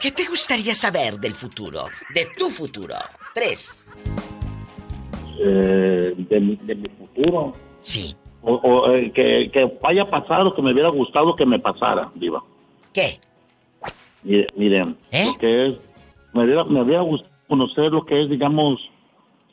¿Qué 0.00 0.10
te 0.12 0.24
gustaría 0.26 0.74
saber 0.74 1.18
del 1.18 1.34
futuro? 1.34 1.86
De 2.14 2.28
tu 2.38 2.48
futuro. 2.50 2.94
Tres. 3.34 3.88
Eh, 5.38 6.14
de, 6.16 6.40
mi, 6.40 6.56
de 6.56 6.74
mi 6.74 6.88
futuro. 6.90 7.52
Sí. 7.82 8.14
O, 8.42 8.54
o, 8.54 8.94
eh, 8.94 9.10
que, 9.12 9.50
que 9.52 9.78
vaya 9.82 10.02
a 10.02 10.10
pasar 10.10 10.40
lo 10.44 10.54
que 10.54 10.62
me 10.62 10.72
hubiera 10.72 10.90
gustado 10.90 11.34
que 11.34 11.44
me 11.44 11.58
pasara, 11.58 12.10
Diva. 12.14 12.42
¿Qué? 12.92 13.18
Mire, 14.22 14.46
miren, 14.56 14.96
¿Eh? 15.10 15.26
lo 15.26 15.38
que 15.38 15.68
es, 15.68 15.74
me 16.32 16.44
hubiera, 16.44 16.64
me 16.64 16.82
hubiera 16.82 17.02
gustado 17.02 17.32
conocer 17.48 17.90
lo 17.92 18.04
que 18.04 18.22
es, 18.22 18.30
digamos, 18.30 18.78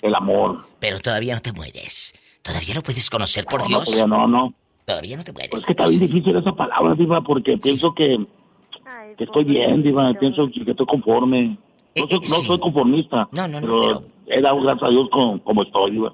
el 0.02 0.14
amor. 0.16 0.66
Pero 0.80 1.00
todavía 1.00 1.36
no 1.36 1.42
te 1.42 1.52
mueres. 1.52 2.14
Todavía 2.42 2.76
no 2.76 2.82
puedes 2.84 3.10
conocer 3.10 3.46
por 3.46 3.62
No, 3.62 3.68
Dios. 3.68 3.86
todavía 3.86 4.08
no, 4.08 4.28
no. 4.28 4.54
Todavía 4.86 5.18
no 5.18 5.24
te 5.24 5.32
mueres. 5.32 5.54
Es 5.54 5.66
que 5.66 5.72
está 5.72 5.88
bien 5.88 6.00
difícil 6.02 6.36
esa 6.36 6.52
palabra, 6.54 6.96
Diva, 6.96 7.22
porque 7.22 7.58
pienso 7.58 7.94
que, 7.94 8.26
que 9.18 9.24
estoy 9.24 9.46
bien, 9.46 9.84
Diva, 9.84 10.14
pienso 10.20 10.50
que 10.52 10.72
estoy 10.72 10.86
conforme. 10.86 11.58
No 11.96 12.08
soy, 12.10 12.20
no 12.20 12.48
soy 12.48 12.60
conformista. 12.60 13.30
No, 13.32 13.48
no, 13.48 13.62
no, 13.62 13.68
pero, 13.68 14.04
he 14.28 14.42
dado 14.42 14.62
gracias 14.62 14.84
a 14.84 14.90
Dios 14.90 15.10
con, 15.12 15.40
como 15.40 15.64
estoy, 15.64 15.92
Diva. 15.92 16.14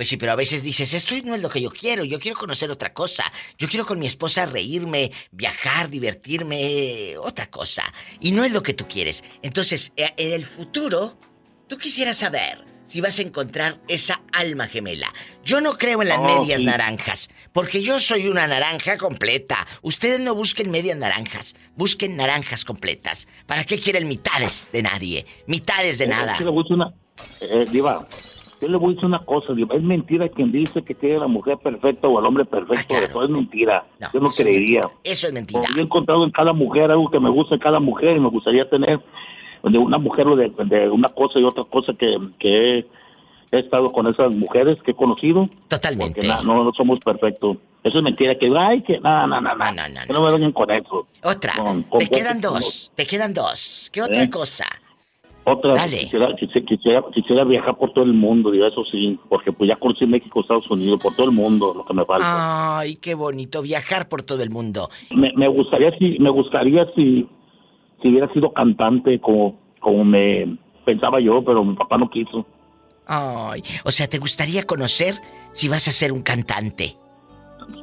Pues 0.00 0.08
sí, 0.08 0.16
pero 0.16 0.32
a 0.32 0.36
veces 0.36 0.62
dices, 0.62 0.94
esto 0.94 1.14
no 1.26 1.34
es 1.34 1.42
lo 1.42 1.50
que 1.50 1.60
yo 1.60 1.70
quiero, 1.70 2.04
yo 2.04 2.18
quiero 2.18 2.38
conocer 2.38 2.70
otra 2.70 2.94
cosa. 2.94 3.24
Yo 3.58 3.68
quiero 3.68 3.84
con 3.84 3.98
mi 3.98 4.06
esposa 4.06 4.46
reírme, 4.46 5.10
viajar, 5.30 5.90
divertirme, 5.90 7.18
otra 7.18 7.50
cosa. 7.50 7.82
Y 8.18 8.32
no 8.32 8.42
es 8.42 8.50
lo 8.50 8.62
que 8.62 8.72
tú 8.72 8.86
quieres. 8.88 9.22
Entonces, 9.42 9.92
eh, 9.96 10.14
en 10.16 10.32
el 10.32 10.46
futuro, 10.46 11.18
tú 11.68 11.76
quisieras 11.76 12.16
saber 12.16 12.64
si 12.90 13.00
vas 13.00 13.20
a 13.20 13.22
encontrar 13.22 13.78
esa 13.86 14.20
alma 14.32 14.66
gemela. 14.66 15.06
Yo 15.44 15.60
no 15.60 15.74
creo 15.74 16.02
en 16.02 16.08
las 16.08 16.18
Oh, 16.18 16.24
medias 16.40 16.58
sí. 16.60 16.66
naranjas, 16.66 17.30
porque 17.52 17.82
yo 17.82 18.00
soy 18.00 18.26
una 18.26 18.48
naranja 18.48 18.98
completa. 18.98 19.64
Ustedes 19.82 20.18
no 20.18 20.34
busquen 20.34 20.72
medias 20.72 20.96
naranjas, 20.98 21.54
busquen 21.76 22.16
naranjas 22.16 22.64
completas. 22.64 23.28
¿Para 23.46 23.62
qué 23.62 23.78
quieren 23.78 24.08
mitades 24.08 24.70
de 24.72 24.82
nadie? 24.82 25.24
Mitades 25.46 25.98
de 25.98 26.06
Eh, 26.06 26.08
nada. 26.08 26.36
sí 26.36 26.42
le 26.42 26.50
voy 26.50 26.60
a 26.60 26.62
decir 26.64 26.74
una, 26.76 26.92
eh, 27.42 27.64
Diva, 27.70 28.04
yo 28.60 28.68
le 28.68 28.76
voy 28.76 28.90
a 28.90 28.94
decir 28.94 29.06
una 29.06 29.24
cosa, 29.24 29.52
Diva. 29.54 29.76
Es 29.76 29.82
mentira 29.84 30.28
quien 30.28 30.50
dice 30.50 30.82
que 30.82 30.94
tiene 30.96 31.20
la 31.20 31.28
mujer 31.28 31.58
perfecta 31.58 32.08
o 32.08 32.18
el 32.18 32.26
hombre 32.26 32.44
perfecto. 32.44 32.96
Eso 32.96 33.22
es 33.22 33.30
mentira. 33.30 33.86
yo 34.12 34.18
no 34.18 34.30
es 34.30 34.36
creería. 34.36 34.90
Eso 35.04 35.28
es 35.28 35.32
mentira. 35.32 35.62
Yo 35.76 35.80
he 35.80 35.84
encontrado 35.84 36.24
en 36.24 36.32
cada 36.32 36.52
mujer 36.52 36.90
algo 36.90 37.08
que 37.08 37.20
me 37.20 37.30
gusta 37.30 37.54
en 37.54 37.60
cada 37.60 37.78
mujer 37.78 38.16
y 38.16 38.20
me 38.20 38.30
gustaría 38.30 38.68
tener 38.68 38.98
de 39.62 39.78
una 39.78 39.98
mujer 39.98 40.26
o 40.28 40.36
de, 40.36 40.48
de 40.66 40.88
una 40.90 41.08
cosa 41.10 41.38
y 41.38 41.44
otra 41.44 41.64
cosa 41.64 41.92
que, 41.94 42.16
que 42.38 42.78
he, 42.78 42.86
he 43.52 43.58
estado 43.60 43.92
con 43.92 44.06
esas 44.06 44.32
mujeres 44.34 44.78
que 44.84 44.92
he 44.92 44.94
conocido. 44.94 45.48
Totalmente. 45.68 46.14
Porque 46.14 46.28
na- 46.28 46.42
no, 46.42 46.64
no 46.64 46.72
somos 46.72 46.98
perfectos. 47.00 47.56
Eso 47.82 47.98
es 47.98 48.04
mentira. 48.04 48.36
Que, 48.38 48.50
ay, 48.58 48.82
que 48.82 48.98
no, 49.00 49.26
no, 49.26 49.40
no, 49.40 49.54
no. 49.54 49.64
Que 50.06 50.12
no 50.12 50.22
me 50.24 50.32
vengan 50.32 50.52
con 50.52 50.70
eso. 50.70 51.06
Otra. 51.24 51.54
Con- 51.56 51.82
con 51.84 52.00
Te 52.00 52.08
quedan 52.08 52.40
dos. 52.40 52.92
Te 52.94 53.06
quedan 53.06 53.32
dos. 53.34 53.90
¿Qué 53.92 54.02
otra 54.02 54.22
¿Eh? 54.24 54.30
cosa? 54.30 54.66
Otra, 55.44 55.72
Dale. 55.72 56.00
quisiera, 56.00 56.28
quisiera, 56.36 56.66
quisiera, 56.66 57.02
quisiera 57.14 57.44
viajar 57.44 57.74
por 57.78 57.94
todo 57.94 58.04
el 58.04 58.12
mundo, 58.12 58.50
digo, 58.50 58.66
eso 58.66 58.84
sí, 58.92 59.18
porque 59.30 59.50
pues 59.50 59.68
ya 59.68 59.76
conocí 59.76 60.04
México, 60.04 60.42
Estados 60.42 60.70
Unidos, 60.70 61.00
por 61.02 61.16
todo 61.16 61.30
el 61.30 61.32
mundo, 61.34 61.72
lo 61.74 61.84
que 61.86 61.94
me 61.94 62.04
falta. 62.04 62.78
Ay, 62.78 62.96
qué 62.96 63.14
bonito 63.14 63.62
viajar 63.62 64.06
por 64.06 64.22
todo 64.22 64.42
el 64.42 64.50
mundo. 64.50 64.90
Me, 65.10 65.32
me 65.34 65.48
gustaría 65.48 65.96
si, 65.98 66.18
me 66.18 66.28
gustaría 66.28 66.86
si, 66.94 67.26
si 68.02 68.08
hubiera 68.08 68.32
sido 68.32 68.52
cantante 68.52 69.20
como, 69.20 69.58
como 69.80 70.04
me 70.04 70.56
pensaba 70.84 71.20
yo, 71.20 71.42
pero 71.44 71.64
mi 71.64 71.74
papá 71.74 71.98
no 71.98 72.08
quiso. 72.10 72.46
Ay, 73.06 73.62
o 73.84 73.90
sea, 73.90 74.08
¿te 74.08 74.18
gustaría 74.18 74.64
conocer 74.64 75.14
si 75.52 75.68
vas 75.68 75.88
a 75.88 75.92
ser 75.92 76.12
un 76.12 76.22
cantante? 76.22 76.96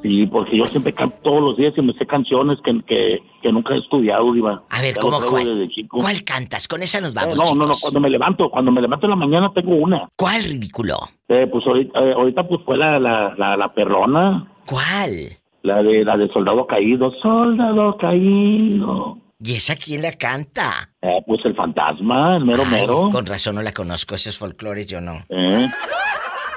Sí, 0.02 0.26
porque 0.28 0.58
yo 0.58 0.66
siempre 0.68 0.94
canto 0.94 1.16
todos 1.24 1.42
los 1.42 1.58
días 1.58 1.74
y 1.78 1.82
me 1.82 1.94
sé 1.94 2.06
canciones 2.06 2.58
que, 2.64 2.82
que, 2.86 3.20
que 3.42 3.52
nunca 3.52 3.74
he 3.74 3.78
estudiado, 3.78 4.34
Diva. 4.34 4.64
A 4.70 4.82
ver, 4.82 4.96
Ya 4.96 5.02
¿cómo 5.02 5.20
cuál? 5.22 5.70
¿Cuál 5.90 6.24
cantas? 6.24 6.68
Con 6.68 6.82
esa 6.84 7.00
nos 7.00 7.12
Eh, 7.12 7.14
vamos, 7.16 7.38
no, 7.38 7.44
no, 7.44 7.56
no, 7.56 7.64
chicos. 7.66 7.82
cuando 7.82 8.00
me 8.02 8.10
levanto, 8.10 8.50
cuando 8.50 8.72
me 8.72 8.82
levanto 8.82 9.06
en 9.06 9.10
la 9.12 9.16
mañana 9.16 9.52
tengo 9.54 9.76
una. 9.76 10.10
¿Cuál 10.18 10.44
ridículo? 10.44 10.96
Eh, 11.30 11.48
pues 11.52 11.66
ahorita, 11.66 12.00
eh, 12.04 12.14
ahorita 12.14 12.48
pues 12.48 12.62
fue 12.66 12.78
la, 12.78 13.00
la, 13.00 13.34
la, 13.38 13.56
la 13.58 13.74
perrona. 13.74 14.52
¿Cuál? 14.66 15.38
La 15.64 15.82
de 15.84 16.04
la 16.04 16.18
de 16.18 16.28
soldado 16.34 16.68
caído, 16.68 17.12
soldado 17.22 17.98
caído. 17.98 19.18
¿Y 19.40 19.56
esa 19.56 19.76
quién 19.76 20.02
la 20.02 20.14
canta? 20.14 20.90
Eh, 21.02 21.22
pues 21.28 21.42
el 21.46 21.56
fantasma, 21.56 22.38
el 22.38 22.46
mero 22.46 22.64
Ay, 22.66 22.72
mero. 22.72 23.10
Con 23.12 23.24
razón 23.26 23.54
no 23.56 23.62
la 23.62 23.72
conozco, 23.72 24.16
esos 24.16 24.36
folclores 24.38 24.88
yo 24.88 25.00
no. 25.00 25.24
Eh. 25.30 25.68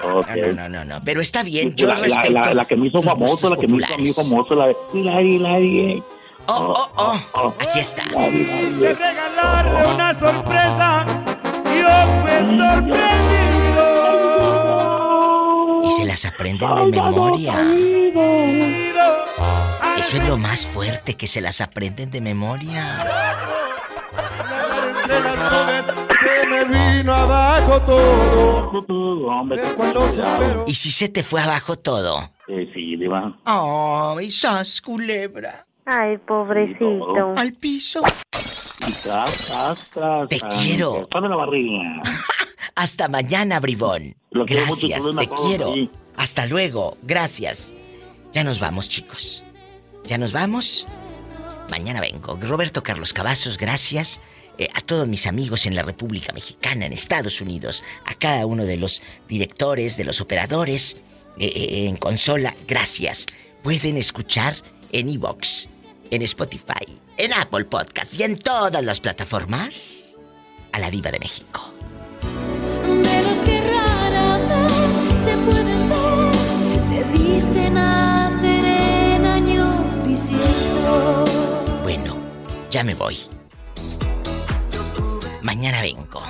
No, 0.03 0.23
no, 0.55 0.67
no, 0.71 0.83
no, 0.87 1.03
pero 1.05 1.21
está 1.21 1.43
bien, 1.43 1.75
yo 1.77 1.87
la, 1.89 1.97
respeto. 1.97 2.31
la- 2.33 2.55
la 2.55 2.65
que 2.65 2.75
me 2.75 2.87
hizo 2.87 3.03
famoso, 3.03 3.51
la 3.51 3.57
que 3.57 3.69
me 3.69 3.77
hizo 3.83 3.93
a 3.93 3.99
mí 3.99 4.09
populares. 4.11 4.17
famoso, 4.17 4.55
la 4.55 4.69
de 4.69 4.77
Hilari, 4.95 5.35
Hilari. 5.37 6.03
Oh, 6.47 6.89
oh, 6.97 7.21
oh, 7.35 7.53
aquí 7.61 7.81
está. 7.81 8.05
De 8.09 8.95
regalarle 8.95 9.87
una 9.95 10.15
sorpresa, 10.15 11.05
yo 11.67 11.91
fui 12.23 12.57
sorprendido. 12.57 13.85
Y 15.85 15.91
se 15.93 16.07
las 16.07 16.25
aprenden 16.25 16.75
de 16.77 16.87
memoria. 16.87 17.53
Eso 20.01 20.17
es 20.17 20.27
lo 20.27 20.39
más 20.39 20.65
fuerte, 20.65 21.15
que 21.15 21.27
se 21.27 21.43
las 21.43 21.61
aprenden 21.61 22.11
de 22.11 22.23
memoria. 22.23 23.07
Se 26.23 26.47
me 26.49 26.65
vino 26.65 27.13
abajo 27.13 27.83
todo. 27.83 28.87
¿Y 30.67 30.75
si 30.75 30.91
se 30.91 31.11
te 31.11 31.23
fue 31.23 31.43
abajo 31.43 31.77
todo? 31.77 32.31
Eh, 32.49 32.71
sí, 32.73 32.97
Diva. 32.97 33.39
Ay, 33.45 34.31
sas, 34.31 34.81
culebra. 34.81 35.67
Ay, 35.85 36.17
pobrecito. 36.17 37.35
Al 37.37 37.53
piso. 37.53 38.01
Te 40.31 40.41
quiero. 40.63 41.09
Dame 41.13 41.29
la 41.29 41.37
barriga. 41.37 42.01
Hasta 42.75 43.07
mañana, 43.09 43.61
bribón. 43.61 44.17
Gracias, 44.31 45.05
te 45.05 45.29
quiero. 45.29 45.75
Hasta 46.17 46.47
luego, 46.47 46.97
gracias. 47.03 47.75
Ya 48.33 48.45
nos 48.45 48.61
vamos, 48.61 48.89
chicos. 48.89 49.45
Ya 50.05 50.19
nos 50.19 50.33
vamos. 50.33 50.87
Mañana 51.71 52.01
vengo. 52.01 52.37
Roberto 52.41 52.83
Carlos 52.83 53.13
Cavazos, 53.13 53.57
gracias. 53.57 54.21
Eh, 54.59 54.69
a 54.75 54.81
todos 54.83 55.09
mis 55.09 55.27
amigos 55.27 55.65
en 55.65 55.75
la 55.75 55.83
República 55.83 56.33
Mexicana, 56.35 56.85
en 56.85 56.93
Estados 56.93 57.41
Unidos, 57.41 57.83
a 58.05 58.15
cada 58.15 58.45
uno 58.45 58.65
de 58.65 58.77
los 58.77 59.01
directores, 59.29 59.97
de 59.97 60.05
los 60.05 60.21
operadores, 60.21 60.97
eh, 61.39 61.47
eh, 61.47 61.87
en 61.87 61.97
consola, 61.97 62.55
gracias. 62.69 63.25
Pueden 63.63 63.97
escuchar 63.97 64.57
en 64.93 65.09
Evox, 65.09 65.69
en 66.11 66.23
Spotify, 66.23 67.01
en 67.17 67.33
Apple 67.33 67.65
Podcast 67.65 68.19
y 68.19 68.25
en 68.25 68.39
todas 68.39 68.85
las 68.85 69.01
plataformas 69.01 70.17
a 70.73 70.79
la 70.79 70.91
Diva 70.91 71.11
de 71.11 71.21
México. 71.21 71.73
De 72.85 73.45
que 73.45 73.61
rara 73.61 74.39
se 75.25 75.37
pueden 75.39 75.89
ver. 75.89 76.11
Bueno, 81.83 82.17
ya 82.71 82.85
me 82.85 82.95
voy. 82.95 83.19
Mañana 85.43 85.83
vengo. 85.83 86.23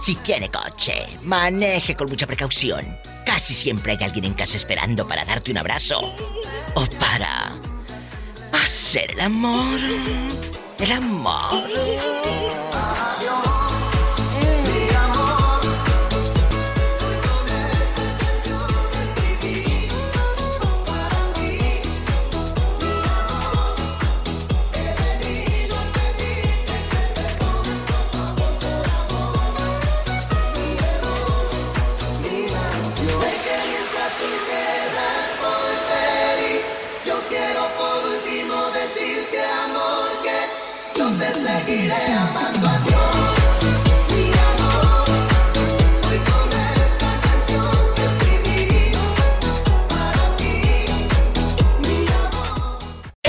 Si 0.00 0.16
tiene 0.16 0.50
coche, 0.50 1.06
maneje 1.22 1.94
con 1.94 2.08
mucha 2.08 2.26
precaución. 2.26 2.98
Casi 3.24 3.54
siempre 3.54 3.92
hay 3.92 4.04
alguien 4.04 4.24
en 4.24 4.34
casa 4.34 4.56
esperando 4.56 5.06
para 5.06 5.24
darte 5.24 5.50
un 5.50 5.58
abrazo. 5.58 6.00
O 6.74 6.86
para 6.98 7.52
hacer 8.52 9.12
el 9.12 9.20
amor. 9.20 9.78
El 10.78 10.92
amor. 10.92 11.62